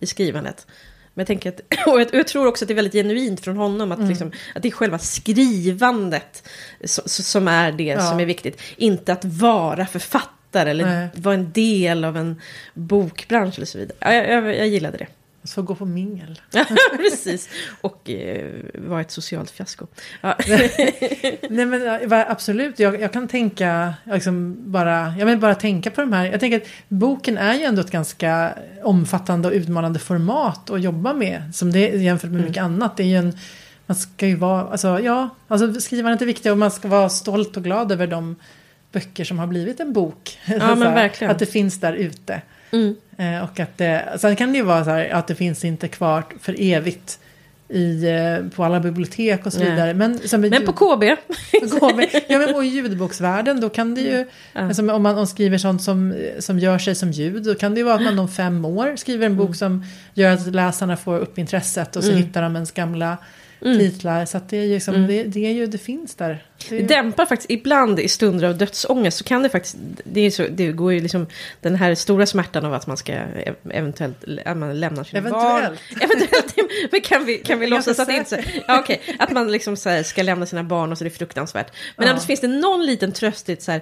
i 0.00 0.06
skrivandet. 0.06 0.66
Men 1.14 1.22
jag, 1.22 1.26
tänker 1.26 1.48
att, 1.48 1.60
och 1.86 2.00
jag, 2.12 2.28
tror 2.28 2.46
också 2.46 2.64
att 2.64 2.68
det 2.68 2.72
är 2.72 2.76
väldigt 2.76 2.92
genuint 2.92 3.40
från 3.40 3.56
honom. 3.56 3.92
Mm. 3.92 4.04
Att, 4.04 4.08
liksom, 4.08 4.32
att 4.54 4.62
det 4.62 4.68
är 4.68 4.72
själva 4.72 4.98
skrivandet 4.98 6.48
som 7.06 7.48
är 7.48 7.72
det 7.72 7.84
Ja. 7.84 8.10
som 8.10 8.20
är 8.20 8.26
viktigt. 8.26 8.60
Inte 8.76 9.12
att 9.12 9.24
vara 9.24 9.86
författare 9.86 10.70
eller 10.70 10.84
Nej. 10.84 11.08
vara 11.14 11.34
en 11.34 11.52
del 11.52 12.04
av 12.04 12.16
en 12.16 12.40
bokbransch 12.74 13.54
eller 13.56 13.66
så 13.66 13.78
vidare. 13.78 13.96
Ja, 13.98 14.12
jag, 14.12 14.28
jag, 14.28 14.56
jag 14.56 14.68
gillade 14.68 14.98
det. 14.98 15.06
Så 15.44 15.62
gå 15.62 15.74
på 15.74 15.84
mingel. 15.84 16.40
Precis. 16.96 17.48
Och 17.80 18.10
eh, 18.10 18.52
var 18.74 19.00
ett 19.00 19.10
socialt 19.10 19.50
fiasko. 19.50 19.86
Ja. 20.20 20.36
Nej 21.48 21.66
men 21.66 21.82
ja, 21.82 22.24
absolut, 22.28 22.78
jag, 22.78 23.00
jag 23.00 23.12
kan 23.12 23.28
tänka, 23.28 23.94
liksom 24.04 24.56
bara, 24.72 25.14
jag 25.18 25.26
vill 25.26 25.38
bara 25.38 25.54
tänka 25.54 25.90
på 25.90 26.00
de 26.00 26.12
här. 26.12 26.24
Jag 26.24 26.40
tänker 26.40 26.56
att 26.56 26.68
boken 26.88 27.38
är 27.38 27.54
ju 27.54 27.62
ändå 27.62 27.80
ett 27.80 27.90
ganska 27.90 28.54
omfattande 28.82 29.48
och 29.48 29.54
utmanande 29.54 29.98
format 29.98 30.70
att 30.70 30.82
jobba 30.82 31.12
med. 31.12 31.42
Som 31.54 31.72
det 31.72 31.88
jämfört 31.88 32.30
med 32.30 32.44
mycket 32.44 32.62
annat. 32.62 32.96
Det 32.96 33.02
är 33.02 33.06
ju 33.06 33.16
en, 33.16 33.38
man 33.86 33.96
ska 33.96 34.26
ju 34.26 34.36
vara, 34.36 34.68
alltså 34.70 35.00
ja, 35.00 35.28
alltså 35.48 35.80
skrivandet 35.80 36.22
är 36.22 36.26
viktigt 36.26 36.52
och 36.52 36.58
man 36.58 36.70
ska 36.70 36.88
vara 36.88 37.08
stolt 37.08 37.56
och 37.56 37.64
glad 37.64 37.92
över 37.92 38.06
de 38.06 38.36
böcker 38.92 39.24
som 39.24 39.38
har 39.38 39.46
blivit 39.46 39.80
en 39.80 39.92
bok. 39.92 40.38
men 40.46 40.60
Så 40.60 40.66
här, 40.66 40.94
verkligen. 40.94 41.30
Att 41.30 41.38
det 41.38 41.46
finns 41.46 41.80
där 41.80 41.92
ute. 41.92 42.42
Mm. 42.70 42.94
Eh, 43.18 43.42
och 43.44 43.60
att 43.60 43.78
det, 43.78 44.16
sen 44.18 44.36
kan 44.36 44.52
det 44.52 44.58
ju 44.58 44.64
vara 44.64 44.84
så 44.84 44.90
här 44.90 45.08
att 45.10 45.26
det 45.26 45.34
finns 45.34 45.64
inte 45.64 45.88
kvar 45.88 46.24
för 46.40 46.56
evigt 46.58 47.18
i, 47.68 48.04
eh, 48.08 48.48
på 48.56 48.64
alla 48.64 48.80
bibliotek 48.80 49.46
och 49.46 49.52
så 49.52 49.58
Nej. 49.58 49.70
vidare. 49.70 49.94
Men, 49.94 50.18
som 50.28 50.40
Men 50.50 50.66
på 50.66 50.72
KB. 50.72 51.00
med, 51.96 52.08
ja, 52.28 52.38
men 52.38 52.54
och 52.54 52.64
i 52.64 52.68
ljudboksvärlden 52.68 53.60
då 53.60 53.68
kan 53.68 53.94
det 53.94 54.00
ju, 54.00 54.26
alltså, 54.52 54.92
om 54.92 55.02
man 55.02 55.18
om 55.18 55.26
skriver 55.26 55.58
sånt 55.58 55.82
som, 55.82 56.14
som 56.38 56.58
gör 56.58 56.78
sig 56.78 56.94
som 56.94 57.10
ljud, 57.10 57.42
då 57.42 57.54
kan 57.54 57.74
det 57.74 57.78
ju 57.80 57.84
vara 57.84 57.94
att 57.94 58.02
man 58.02 58.18
om 58.18 58.28
fem 58.28 58.64
år 58.64 58.96
skriver 58.96 59.26
en 59.26 59.36
bok 59.36 59.56
som 59.56 59.84
gör 60.14 60.34
att 60.34 60.46
läsarna 60.46 60.96
får 60.96 61.18
upp 61.18 61.38
intresset 61.38 61.96
och 61.96 62.04
så 62.04 62.10
Mm. 62.10 62.22
hittar 62.22 62.42
de 62.42 62.54
ens 62.54 62.72
gamla 62.72 63.16
Mm. 63.62 63.78
titlar. 63.78 64.24
Så 64.24 64.40
det 64.48 64.56
är 64.58 64.64
ju 64.64 64.74
liksom, 64.74 64.94
Mm. 64.94 65.06
det, 65.06 65.22
det 65.24 65.46
är 65.46 65.50
ju, 65.52 65.66
det 65.66 65.78
finns 65.78 66.14
där. 66.14 66.44
Det 66.68 66.76
är, 66.76 66.80
Det 66.80 66.86
dämpar 66.86 67.26
faktiskt, 67.26 67.50
ibland 67.50 68.00
i 68.00 68.08
stunder 68.08 68.48
av 68.48 68.58
dödsångest 68.58 69.18
så 69.18 69.24
kan 69.24 69.42
det 69.42 69.48
faktiskt, 69.48 69.76
det, 70.04 70.20
är 70.20 70.30
så, 70.30 70.46
det 70.50 70.72
går 70.72 70.92
ju 70.92 71.00
liksom 71.00 71.26
den 71.60 71.74
här 71.74 71.94
stora 71.94 72.26
smärtan 72.26 72.64
av 72.64 72.74
att 72.74 72.86
man 72.86 72.96
ska 72.96 73.12
ev- 73.12 73.54
eventuellt, 73.70 74.24
att 74.44 74.56
man 74.56 74.80
lämnar 74.80 75.04
sina 75.04 75.30
barn. 75.30 75.58
Eventuellt. 75.64 75.80
Eventuellt. 76.00 76.54
Men 76.92 77.00
kan 77.00 77.24
vi, 77.24 77.38
kan 77.38 77.58
vi 77.58 77.66
är 77.66 77.70
låtsas 77.70 77.98
att 77.98 78.08
det 78.08 78.14
inte 78.16 78.30
så, 78.30 78.36
ja, 78.68 78.78
okej, 78.80 79.00
att 79.18 79.32
man 79.32 79.52
liksom 79.52 79.76
så 79.76 80.02
ska 80.04 80.22
lämna 80.22 80.46
sina 80.46 80.64
barn 80.64 80.92
och 80.92 80.98
så 80.98 81.04
är 81.04 81.08
det 81.08 81.16
fruktansvärt. 81.16 81.72
Men 81.96 82.06
Ja. 82.06 82.12
annars 82.12 82.26
finns 82.26 82.40
det 82.40 82.48
någon 82.48 82.86
liten 82.86 83.12
tröst 83.12 83.48
i 83.48 83.56
så 83.56 83.72
här, 83.72 83.80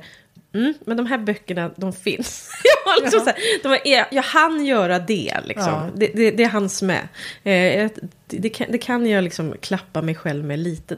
mm, 0.54 0.74
men 0.86 0.96
de 0.96 1.06
här 1.06 1.18
böckerna, 1.18 1.70
de 1.76 1.92
finns. 1.92 2.50
jag, 2.86 3.02
liksom 3.02 3.18
Ja. 3.26 3.32
så 3.32 3.40
här, 3.70 3.82
de 3.82 3.90
är, 3.94 4.06
jag 4.10 4.22
hann 4.22 4.64
göra 4.64 4.98
det 4.98 5.34
liksom. 5.44 5.68
Ja. 5.72 5.88
Det, 5.96 6.06
det, 6.14 6.30
det 6.30 6.44
hanns 6.44 6.82
med. 6.82 7.08
Eh, 7.44 7.52
jag- 7.78 7.90
det, 8.32 8.38
det, 8.38 8.48
kan, 8.48 8.66
det 8.70 8.78
kan 8.78 9.06
jag 9.06 9.24
liksom 9.24 9.54
klappa 9.60 10.02
mig 10.02 10.14
själv 10.14 10.44
med 10.44 10.58
lite. 10.58 10.96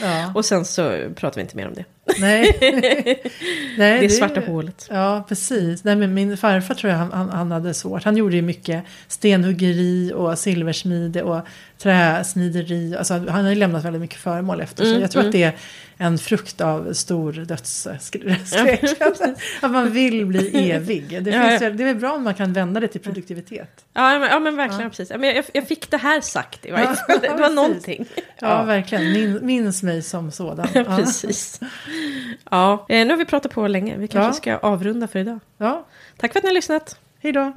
Ja. 0.00 0.32
Och 0.34 0.44
sen 0.44 0.64
så 0.64 1.10
pratar 1.16 1.36
vi 1.36 1.40
inte 1.40 1.56
mer 1.56 1.68
om 1.68 1.74
det. 1.74 1.84
Nej. 2.20 2.56
Nej, 3.78 4.00
det 4.00 4.04
är 4.04 4.08
svarta 4.08 4.40
hålet. 4.40 4.86
Ja, 4.90 5.24
precis. 5.28 5.84
Nej, 5.84 5.96
men 5.96 6.14
min 6.14 6.36
farfar 6.36 6.74
tror 6.74 6.90
jag 6.92 6.98
han, 6.98 7.12
han, 7.12 7.30
han 7.30 7.50
hade 7.50 7.74
svårt. 7.74 8.04
Han 8.04 8.16
gjorde 8.16 8.36
ju 8.36 8.42
mycket 8.42 8.84
stenhuggeri 9.08 10.12
och 10.14 10.38
silversmide 10.38 11.22
och 11.22 11.40
träsnideri. 11.78 12.96
Alltså, 12.96 13.14
han 13.14 13.44
har 13.44 13.48
ju 13.48 13.54
lämnat 13.54 13.84
väldigt 13.84 14.00
mycket 14.02 14.18
föremål 14.20 14.60
efter 14.60 14.82
sig. 14.82 14.90
Mm, 14.90 15.02
Jag 15.02 15.10
tror 15.10 15.20
mm. 15.22 15.28
att 15.28 15.32
det 15.32 15.42
är 15.42 15.52
en 15.96 16.18
frukt 16.18 16.60
av 16.60 16.92
stor 16.92 17.32
dödsskräck. 17.32 19.00
Att 19.60 19.70
man 19.70 19.90
vill 19.92 20.26
bli 20.26 20.70
evig. 20.70 21.24
Det, 21.24 21.30
Ja, 21.30 21.48
finns, 21.48 21.62
ja. 21.62 21.70
det 21.70 21.82
är 21.82 21.86
väl 21.86 21.96
bra 21.96 22.12
om 22.12 22.24
man 22.24 22.34
kan 22.34 22.52
vända 22.52 22.80
det 22.80 22.88
till 22.88 23.00
produktivitet. 23.00 23.84
Ja, 23.92 24.18
men, 24.18 24.28
ja, 24.28 24.40
men 24.40 24.56
verkligen. 24.56 24.82
Ja. 24.82 24.88
Precis. 24.88 25.10
Jag, 25.10 25.44
jag 25.54 25.68
fick 25.68 25.90
det 25.90 25.96
här 25.96 26.20
sagt 26.20 26.51
i 26.62 26.70
varje 26.70 26.84
Ja, 26.84 26.94
fall. 26.94 27.18
Det 27.22 27.28
var 27.28 27.36
precis. 27.38 27.54
någonting. 27.56 28.06
Ja, 28.40 28.62
verkligen. 28.62 29.12
Min, 29.12 29.46
minns 29.46 29.82
mig 29.82 30.02
som 30.02 30.30
sådan. 30.30 30.66
Ja, 30.74 30.80
Ja. 30.88 30.96
precis. 30.96 31.60
Ja, 32.50 32.86
eh, 32.88 33.06
nu 33.06 33.10
har 33.12 33.18
vi 33.18 33.24
pratat 33.24 33.52
på 33.52 33.66
länge. 33.66 33.96
Vi 33.96 34.08
kanske 34.08 34.28
Ja. 34.50 34.58
ska 34.58 34.68
avrunda 34.68 35.08
för 35.08 35.18
idag. 35.18 35.38
Ja, 35.58 35.86
Tack 36.16 36.32
för 36.32 36.38
att 36.38 36.44
ni 36.44 36.48
har 36.48 36.54
lyssnat. 36.54 36.96
hej 37.22 37.32
då. 37.32 37.52